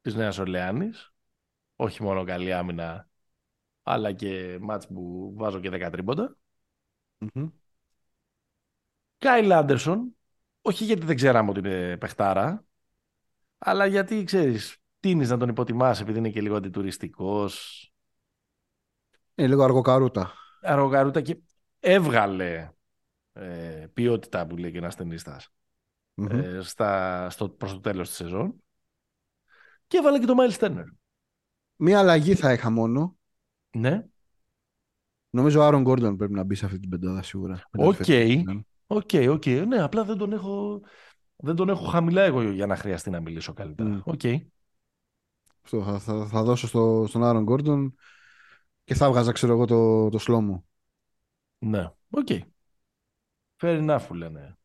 της 0.00 0.14
Νέας 0.14 0.38
Ορλεάνης. 0.38 1.12
Όχι 1.76 2.02
μόνο 2.02 2.24
καλή 2.24 2.52
άμυνα, 2.52 3.08
αλλά 3.82 4.12
και 4.12 4.58
μάτς 4.60 4.86
που 4.86 5.32
βάζω 5.36 5.60
και 5.60 5.70
10 5.70 5.90
τρίποντα. 5.90 6.36
Μμμ. 7.18 7.48
Κάιλ 9.18 9.52
Άντερσον, 9.52 10.16
όχι 10.62 10.84
γιατί 10.84 11.04
δεν 11.06 11.16
ξέραμε 11.16 11.50
ότι 11.50 11.58
είναι 11.58 11.96
παιχτάρα, 11.96 12.64
αλλά 13.58 13.86
γιατί, 13.86 14.24
ξέρεις, 14.24 14.76
τίνεις 15.00 15.28
να 15.30 15.36
τον 15.38 15.48
υποτιμάς 15.48 16.00
επειδή 16.00 16.18
είναι 16.18 16.30
και 16.30 16.40
λίγο 16.40 16.56
αντιτουριστικός, 16.56 17.88
Είναι 19.34 19.48
λίγο 19.48 19.62
αργοκαρούτα. 19.62 20.32
αργοκαρούτα 20.62 21.20
και 21.20 21.38
έβγαλε 21.80 22.70
ε, 23.32 23.86
ποιότητα 23.92 24.46
που 24.46 24.56
λέει 24.56 24.70
και 24.72 24.78
ένας 24.78 24.96
ταινίστας 24.96 25.48
Μμμ. 26.14 26.26
ε, 26.30 26.60
στα, 26.62 27.30
στο, 27.30 27.48
προς 27.48 27.72
το 27.72 27.80
τέλος 27.80 28.08
της 28.08 28.16
σεζόν 28.16 28.62
και 29.86 29.96
έβαλε 29.96 30.18
και 30.18 30.26
το 30.26 30.34
Myles 30.38 30.58
Turner. 30.58 30.84
Μία 31.76 31.98
αλλαγή 31.98 32.34
θα 32.34 32.52
είχα 32.52 32.70
μόνο. 32.70 33.16
Ναι, 33.76 34.04
Νομίζω 35.30 35.60
ο 35.60 35.64
Άρον 35.64 35.82
Γκόρντον 35.82 36.16
πρέπει 36.16 36.32
να 36.32 36.42
μπει 36.42 36.54
σε 36.54 36.64
αυτή 36.66 36.78
την 36.78 36.88
πεντάδα 36.88 37.22
σίγουρα. 37.22 37.62
Μετά 37.70 37.86
Οκ. 37.86 37.96
τη 37.96 38.04
φετινή 38.04 38.30
σεζόν. 38.46 38.66
OK, 38.86 39.10
OK. 39.28 39.46
Ναι, 39.46 39.82
απλά 39.82 40.04
δεν 40.04 40.16
τον 40.16 40.32
έχω... 40.32 40.80
Δεν 41.36 41.54
τον 41.54 41.68
έχω 41.68 41.84
χαμηλά 41.84 42.22
εγώ 42.22 42.42
για 42.42 42.66
να 42.66 42.76
χρειαστεί 42.76 43.10
να 43.10 43.20
μιλήσω 43.20 43.52
καλύτερα. 43.52 43.88
Μμ. 43.88 44.00
Οκ. 44.04 44.20
Αυτό 45.64 45.82
θα, 45.82 45.98
θα, 45.98 46.26
θα 46.26 46.42
δώσω 46.42 46.66
στο, 46.66 47.04
στον 47.08 47.24
Άρον 47.24 47.42
Γκόρντον 47.42 47.94
και 48.84 48.94
θα 48.94 49.10
'βγαζα, 49.10 49.32
ξέρω 49.32 49.52
εγώ, 49.52 49.64
το, 49.66 50.08
το 50.08 50.18
Slo-Mo. 50.18 50.68
Ναι, 51.58 51.90
OK. 52.10 52.26
Fair 53.60 53.88
enough 53.88 54.04
που 54.08 54.14
λένε 54.14 54.58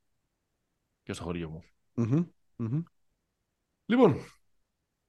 και 1.03 1.13
στο 1.13 1.23
χωριό 1.23 1.49
μου. 1.49 1.63
Μμμ. 1.93 2.23
Μμμ. 2.55 2.83
Λοιπόν, 3.85 4.15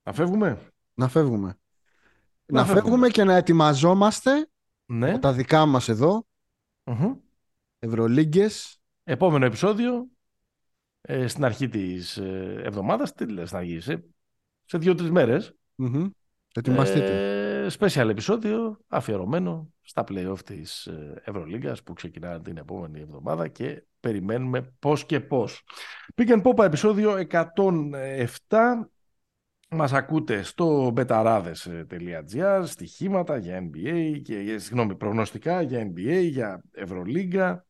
να 0.02 0.12
φεύγουμε; 0.12 0.72
Να 0.94 1.08
φεύγουμε. 1.08 1.58
Να 2.46 2.60
Να, 2.60 2.64
φεύγουμε. 2.64 2.82
φεύγουμε 2.82 3.08
και 3.08 3.24
να 3.24 3.34
ετοιμαζόμαστε 3.34 4.50
Ναι. 4.86 5.18
τα 5.18 5.32
δικά 5.32 5.66
μας 5.66 5.88
εδώ, 5.88 6.26
Μμμ. 6.84 7.14
Ευρωλίγκες. 7.78 8.80
Επόμενο 9.04 9.44
επεισόδιο 9.44 10.08
ε, 11.00 11.26
στην 11.26 11.44
αρχή 11.44 11.68
της 11.68 12.16
ε, 12.16 12.60
εβδομάδας. 12.64 13.14
Τι 13.14 13.26
λες 13.28 13.52
να 13.52 13.62
γίνεις, 13.62 13.84
σε, 13.84 14.04
σε 14.64 14.78
δύο-τρεις 14.78 15.10
μέρες. 15.10 15.54
Μμμ. 15.74 16.10
Ετοιμαστείτε. 16.54 17.39
Ε, 17.39 17.39
special 17.78 18.08
επεισόδιο 18.08 18.80
αφιερωμένο 18.88 19.72
στα 19.82 20.04
play-off 20.08 20.38
της 20.44 20.86
ε, 20.86 21.22
Ευρωλίγκας 21.24 21.82
που 21.82 21.92
ξεκινά 21.92 22.40
την 22.40 22.56
επόμενη 22.56 23.00
εβδομάδα 23.00 23.48
και 23.48 23.84
περιμένουμε 24.00 24.74
πώς 24.78 25.04
και 25.04 25.20
πώς. 25.20 25.62
Pick 26.14 26.28
and 26.28 26.42
Pop 26.42 26.64
επεισόδιο 26.64 27.26
107. 27.30 28.88
Μας 29.72 29.92
ακούτε 29.92 30.42
στο 30.42 30.92
betarades.gr, 30.96 32.62
στοιχήματα 32.64 33.36
για 33.36 33.58
NBA, 33.58 34.20
και, 34.22 34.38
για- 34.38 34.58
συγγνώμη, 34.58 34.96
προγνωστικά 34.96 35.62
για 35.62 35.82
NBA, 35.82 36.28
για 36.30 36.62
Ευρωλίγκα, 36.72 37.64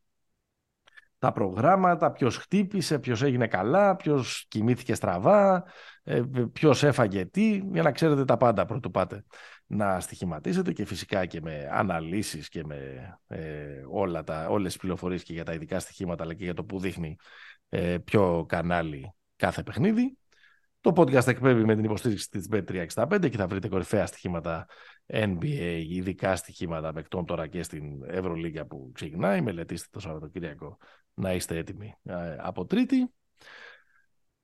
τα 1.19 1.33
προγράμματα, 1.33 2.13
ποιος 2.13 2.37
χτύπησε, 2.37 2.99
ποιος 2.99 3.23
έγινε 3.23 3.47
καλά, 3.47 3.97
ποιος 3.97 4.47
κοιμήθηκε 4.49 4.95
στραβά, 4.95 5.65
ε, 6.03 6.23
ποιος 6.53 6.83
έφαγε 6.83 7.25
τι, 7.25 7.63
για 7.73 7.83
να 7.83 7.93
ξέρετε 7.93 8.25
τα 8.25 8.37
πάντα 8.37 8.65
πρωτού 8.65 8.91
πάτε 8.91 9.25
να 9.73 10.01
στοιχηματίσετε 10.01 10.73
και 10.73 10.85
φυσικά 10.85 11.27
και 11.27 11.41
με 11.41 11.69
αναλύσεις 11.73 12.49
και 12.49 12.65
με 12.65 13.11
ε, 13.27 13.83
όλα 13.91 14.25
τα, 14.25 14.49
όλες 14.49 14.73
τις 14.73 14.81
πληροφορίες 14.81 15.23
και 15.23 15.33
για 15.33 15.45
τα 15.45 15.53
ειδικά 15.53 15.81
στοιχήματα 15.81 16.23
αλλά 16.23 16.35
και 16.35 16.45
για 16.45 16.55
το 16.55 16.65
που 16.65 16.79
δείχνει 16.79 17.17
ε, 17.69 17.99
ποιο 17.99 18.45
κανάλι 18.49 19.13
κάθε 19.37 19.63
παιχνίδι. 19.63 20.19
Το 20.81 20.93
podcast 20.97 21.27
εκπέμπει 21.27 21.65
με 21.65 21.75
την 21.75 21.85
υποστήριξη 21.85 22.29
της 22.31 22.49
Bet365 22.53 23.29
και 23.31 23.37
θα 23.37 23.47
βρείτε 23.47 23.69
κορυφαία 23.69 24.07
στοιχήματα 24.07 24.67
NBA, 25.07 25.85
ειδικά 25.89 26.37
στοιχήματα 26.37 26.93
παικτών 26.93 27.27
τώρα 27.27 27.47
και 27.47 27.63
στην 27.63 27.85
Ευρωλίγκα 28.07 28.67
που 28.67 28.91
ξεκινάει. 28.95 29.41
Μελετήστε 29.41 29.87
το 29.91 30.01
Σαββατοκύριακο 30.01 30.77
να 31.15 31.33
είστε 31.33 31.57
έτοιμοι 31.57 31.95
ε, 32.03 32.37
από 32.39 32.67
Τρίτη. 32.67 33.11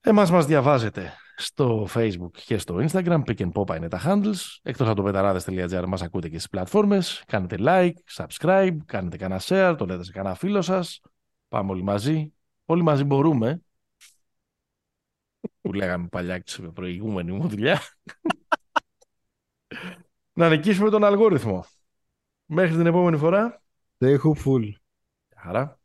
Εμάς 0.09 0.31
μας 0.31 0.47
διαβάζετε 0.47 1.13
στο 1.37 1.89
Facebook 1.95 2.31
και 2.45 2.59
στο 2.59 2.77
Instagram. 2.77 3.23
Pick 3.25 3.39
and 3.39 3.53
Pop 3.53 3.77
είναι 3.77 3.89
τα 3.89 4.01
handles. 4.05 4.59
Εκτός 4.63 4.87
από 4.87 4.97
το 4.97 5.03
πεταράδες.gr 5.03 5.85
μας 5.87 6.03
ακούτε 6.03 6.29
και 6.29 6.37
στις 6.39 6.51
πλατφόρμες. 6.51 7.25
Κάνετε 7.27 7.57
like, 7.59 7.93
subscribe, 8.17 8.77
κάνετε 8.87 9.17
κανένα 9.17 9.41
share, 9.45 9.75
το 9.79 9.87
λέτε 9.87 10.05
σε 10.05 10.13
κανένα 10.13 10.35
φίλο 10.35 10.63
σας. 10.63 11.01
Πάμε 11.49 11.71
όλοι 11.71 11.83
μαζί. 11.83 12.33
Όλοι 12.65 12.83
μαζί 12.83 13.05
μπορούμε. 13.05 13.63
Που 15.61 15.73
λέγαμε 15.73 16.07
παλιά 16.07 16.39
και 16.39 16.51
σε 16.51 16.63
προηγούμενη 16.63 17.33
μου 17.33 17.49
δουλειά. 17.49 17.81
να 20.33 20.49
νικήσουμε 20.49 20.91
τον 20.91 21.05
αλγόριθμο. 21.05 21.65
Μέχρι 22.45 22.77
την 22.77 22.87
επόμενη 22.87 23.17
φορά. 23.17 23.63
Stay 23.99 24.17
hopeful. 24.19 24.73
Χαρά. 25.37 25.81